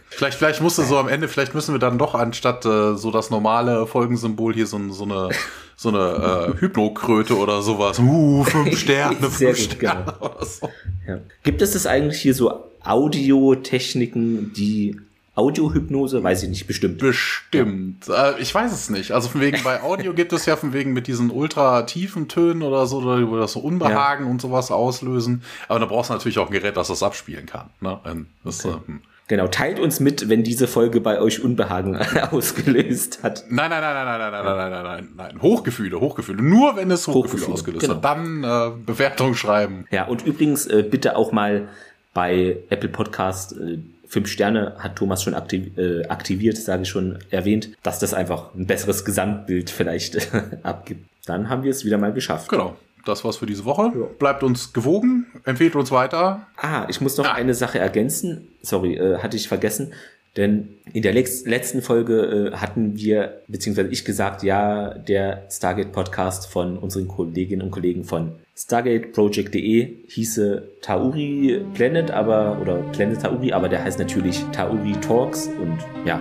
Vielleicht, 0.08 0.38
vielleicht 0.38 0.60
musste 0.60 0.84
so 0.84 0.96
am 0.96 1.08
Ende, 1.08 1.26
vielleicht 1.26 1.54
müssen 1.54 1.74
wir 1.74 1.78
dann 1.80 1.98
doch 1.98 2.14
anstatt 2.14 2.64
äh, 2.64 2.94
so 2.94 3.10
das 3.10 3.30
normale 3.30 3.86
Folgensymbol 3.86 4.54
hier 4.54 4.66
so, 4.66 4.78
so 4.90 5.04
eine 5.04 5.30
so 5.80 5.88
eine 5.88 6.52
äh, 6.58 6.60
Hypnokröte 6.60 7.38
oder 7.38 7.62
sowas. 7.62 7.98
Uh, 7.98 8.44
fünf 8.44 8.76
Sterne, 8.78 9.16
fünf 9.16 9.56
Sterne 9.56 10.04
gut, 10.04 10.18
genau. 10.18 10.34
oder 10.34 10.44
so. 10.44 10.68
Ja. 11.08 11.20
Gibt 11.42 11.62
es 11.62 11.72
das 11.72 11.86
eigentlich 11.86 12.20
hier 12.20 12.34
so 12.34 12.64
Audiotechniken, 12.84 14.52
die 14.52 15.00
Audiohypnose, 15.36 16.22
weiß 16.22 16.42
ich 16.42 16.50
nicht, 16.50 16.66
bestimmt. 16.66 16.98
Bestimmt. 16.98 18.08
Ja. 18.08 18.32
Äh, 18.32 18.42
ich 18.42 18.54
weiß 18.54 18.70
es 18.72 18.90
nicht. 18.90 19.12
Also 19.12 19.30
von 19.30 19.40
wegen 19.40 19.62
bei 19.64 19.82
Audio 19.82 20.12
gibt 20.12 20.34
es 20.34 20.44
ja 20.44 20.56
von 20.56 20.74
wegen 20.74 20.92
mit 20.92 21.06
diesen 21.06 21.30
ultra 21.30 21.80
tiefen 21.84 22.28
Tönen 22.28 22.60
oder 22.62 22.84
so, 22.84 23.02
wo 23.02 23.36
das 23.38 23.52
so 23.52 23.60
Unbehagen 23.60 24.26
ja. 24.26 24.30
und 24.30 24.42
sowas 24.42 24.70
auslösen. 24.70 25.42
Aber 25.66 25.78
da 25.78 25.86
brauchst 25.86 26.10
du 26.10 26.12
natürlich 26.12 26.38
auch 26.40 26.48
ein 26.48 26.52
Gerät, 26.52 26.76
das 26.76 26.88
das 26.88 27.02
abspielen 27.02 27.46
kann. 27.46 27.70
Ne? 27.80 27.98
Das, 28.44 28.66
okay. 28.66 28.76
äh, 28.86 28.92
Genau, 29.30 29.46
teilt 29.46 29.78
uns 29.78 30.00
mit, 30.00 30.28
wenn 30.28 30.42
diese 30.42 30.66
Folge 30.66 31.00
bei 31.00 31.20
euch 31.20 31.44
Unbehagen 31.44 31.96
ausgelöst 32.32 33.22
hat. 33.22 33.44
Nein, 33.48 33.70
nein, 33.70 33.80
nein, 33.80 33.94
nein, 33.94 34.18
nein, 34.18 34.32
nein, 34.32 34.44
nein, 34.44 34.56
nein, 34.56 34.70
nein, 34.72 34.82
nein, 34.82 35.08
nein. 35.16 35.40
Hochgefühle, 35.40 36.00
Hochgefühle. 36.00 36.42
Nur 36.42 36.74
wenn 36.74 36.90
es 36.90 37.06
Hochgefühle, 37.06 37.22
Hochgefühle 37.22 37.52
ausgelöst 37.52 37.80
genau. 37.82 37.94
hat. 37.94 38.04
Dann 38.04 38.42
äh, 38.42 38.72
Bewertung 38.84 39.36
schreiben. 39.36 39.86
Ja, 39.92 40.08
und 40.08 40.26
übrigens 40.26 40.66
äh, 40.66 40.82
bitte 40.82 41.14
auch 41.14 41.30
mal 41.30 41.68
bei 42.12 42.56
Apple 42.70 42.88
Podcast 42.88 43.52
äh, 43.52 43.78
fünf 44.08 44.26
Sterne 44.26 44.74
hat 44.80 44.96
Thomas 44.96 45.22
schon 45.22 45.34
aktiv, 45.34 45.78
äh, 45.78 46.06
aktiviert, 46.08 46.56
sage 46.56 46.82
ich 46.82 46.88
schon 46.88 47.20
erwähnt, 47.30 47.70
dass 47.84 48.00
das 48.00 48.12
einfach 48.12 48.52
ein 48.56 48.66
besseres 48.66 49.04
Gesamtbild 49.04 49.70
vielleicht 49.70 50.34
abgibt. 50.64 51.06
Dann 51.26 51.48
haben 51.48 51.62
wir 51.62 51.70
es 51.70 51.84
wieder 51.84 51.98
mal 51.98 52.12
geschafft. 52.12 52.48
Genau 52.48 52.74
das 53.04 53.24
war's 53.24 53.38
für 53.38 53.46
diese 53.46 53.64
Woche. 53.64 53.92
Ja. 53.94 54.06
Bleibt 54.18 54.42
uns 54.42 54.72
gewogen, 54.72 55.26
empfehlt 55.44 55.76
uns 55.76 55.90
weiter. 55.90 56.46
Ah, 56.56 56.86
ich 56.88 57.00
muss 57.00 57.16
noch 57.16 57.26
ah. 57.26 57.32
eine 57.32 57.54
Sache 57.54 57.78
ergänzen. 57.78 58.48
Sorry, 58.62 58.96
äh, 58.96 59.18
hatte 59.18 59.36
ich 59.36 59.48
vergessen. 59.48 59.92
Denn 60.36 60.76
in 60.92 61.02
der 61.02 61.12
letzten 61.12 61.82
Folge 61.82 62.52
äh, 62.52 62.56
hatten 62.56 62.96
wir, 62.96 63.40
beziehungsweise 63.48 63.88
ich 63.88 64.04
gesagt, 64.04 64.44
ja, 64.44 64.94
der 64.94 65.46
Stargate 65.50 65.90
Podcast 65.90 66.46
von 66.46 66.78
unseren 66.78 67.08
Kolleginnen 67.08 67.62
und 67.62 67.72
Kollegen 67.72 68.04
von 68.04 68.32
StargateProject.de 68.56 70.06
hieße 70.06 70.62
Tauri 70.82 71.64
Planet, 71.74 72.12
aber, 72.12 72.58
oder 72.60 72.76
Planet 72.92 73.22
Tauri, 73.22 73.52
aber 73.52 73.68
der 73.68 73.82
heißt 73.82 73.98
natürlich 73.98 74.44
Tauri 74.52 74.92
Talks 75.00 75.48
und 75.60 75.78
ja, 76.04 76.20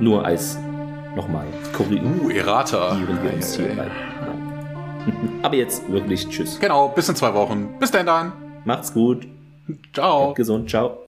nur 0.00 0.24
als 0.24 0.58
nochmal 1.14 1.46
korrigieren 1.72 2.20
uh, 2.24 2.30
Errata. 2.30 2.98
wir 3.22 3.34
uns 3.34 3.54
hier. 3.54 3.86
Aber 5.42 5.56
jetzt 5.56 5.90
wirklich 5.90 6.28
Tschüss. 6.28 6.58
Genau, 6.60 6.88
bis 6.88 7.08
in 7.08 7.16
zwei 7.16 7.34
Wochen. 7.34 7.76
Bis 7.78 7.90
denn 7.90 8.06
dann. 8.06 8.32
Macht's 8.64 8.92
gut. 8.92 9.26
Ciao. 9.92 10.24
Bleibt 10.24 10.36
gesund. 10.36 10.70
Ciao. 10.70 11.03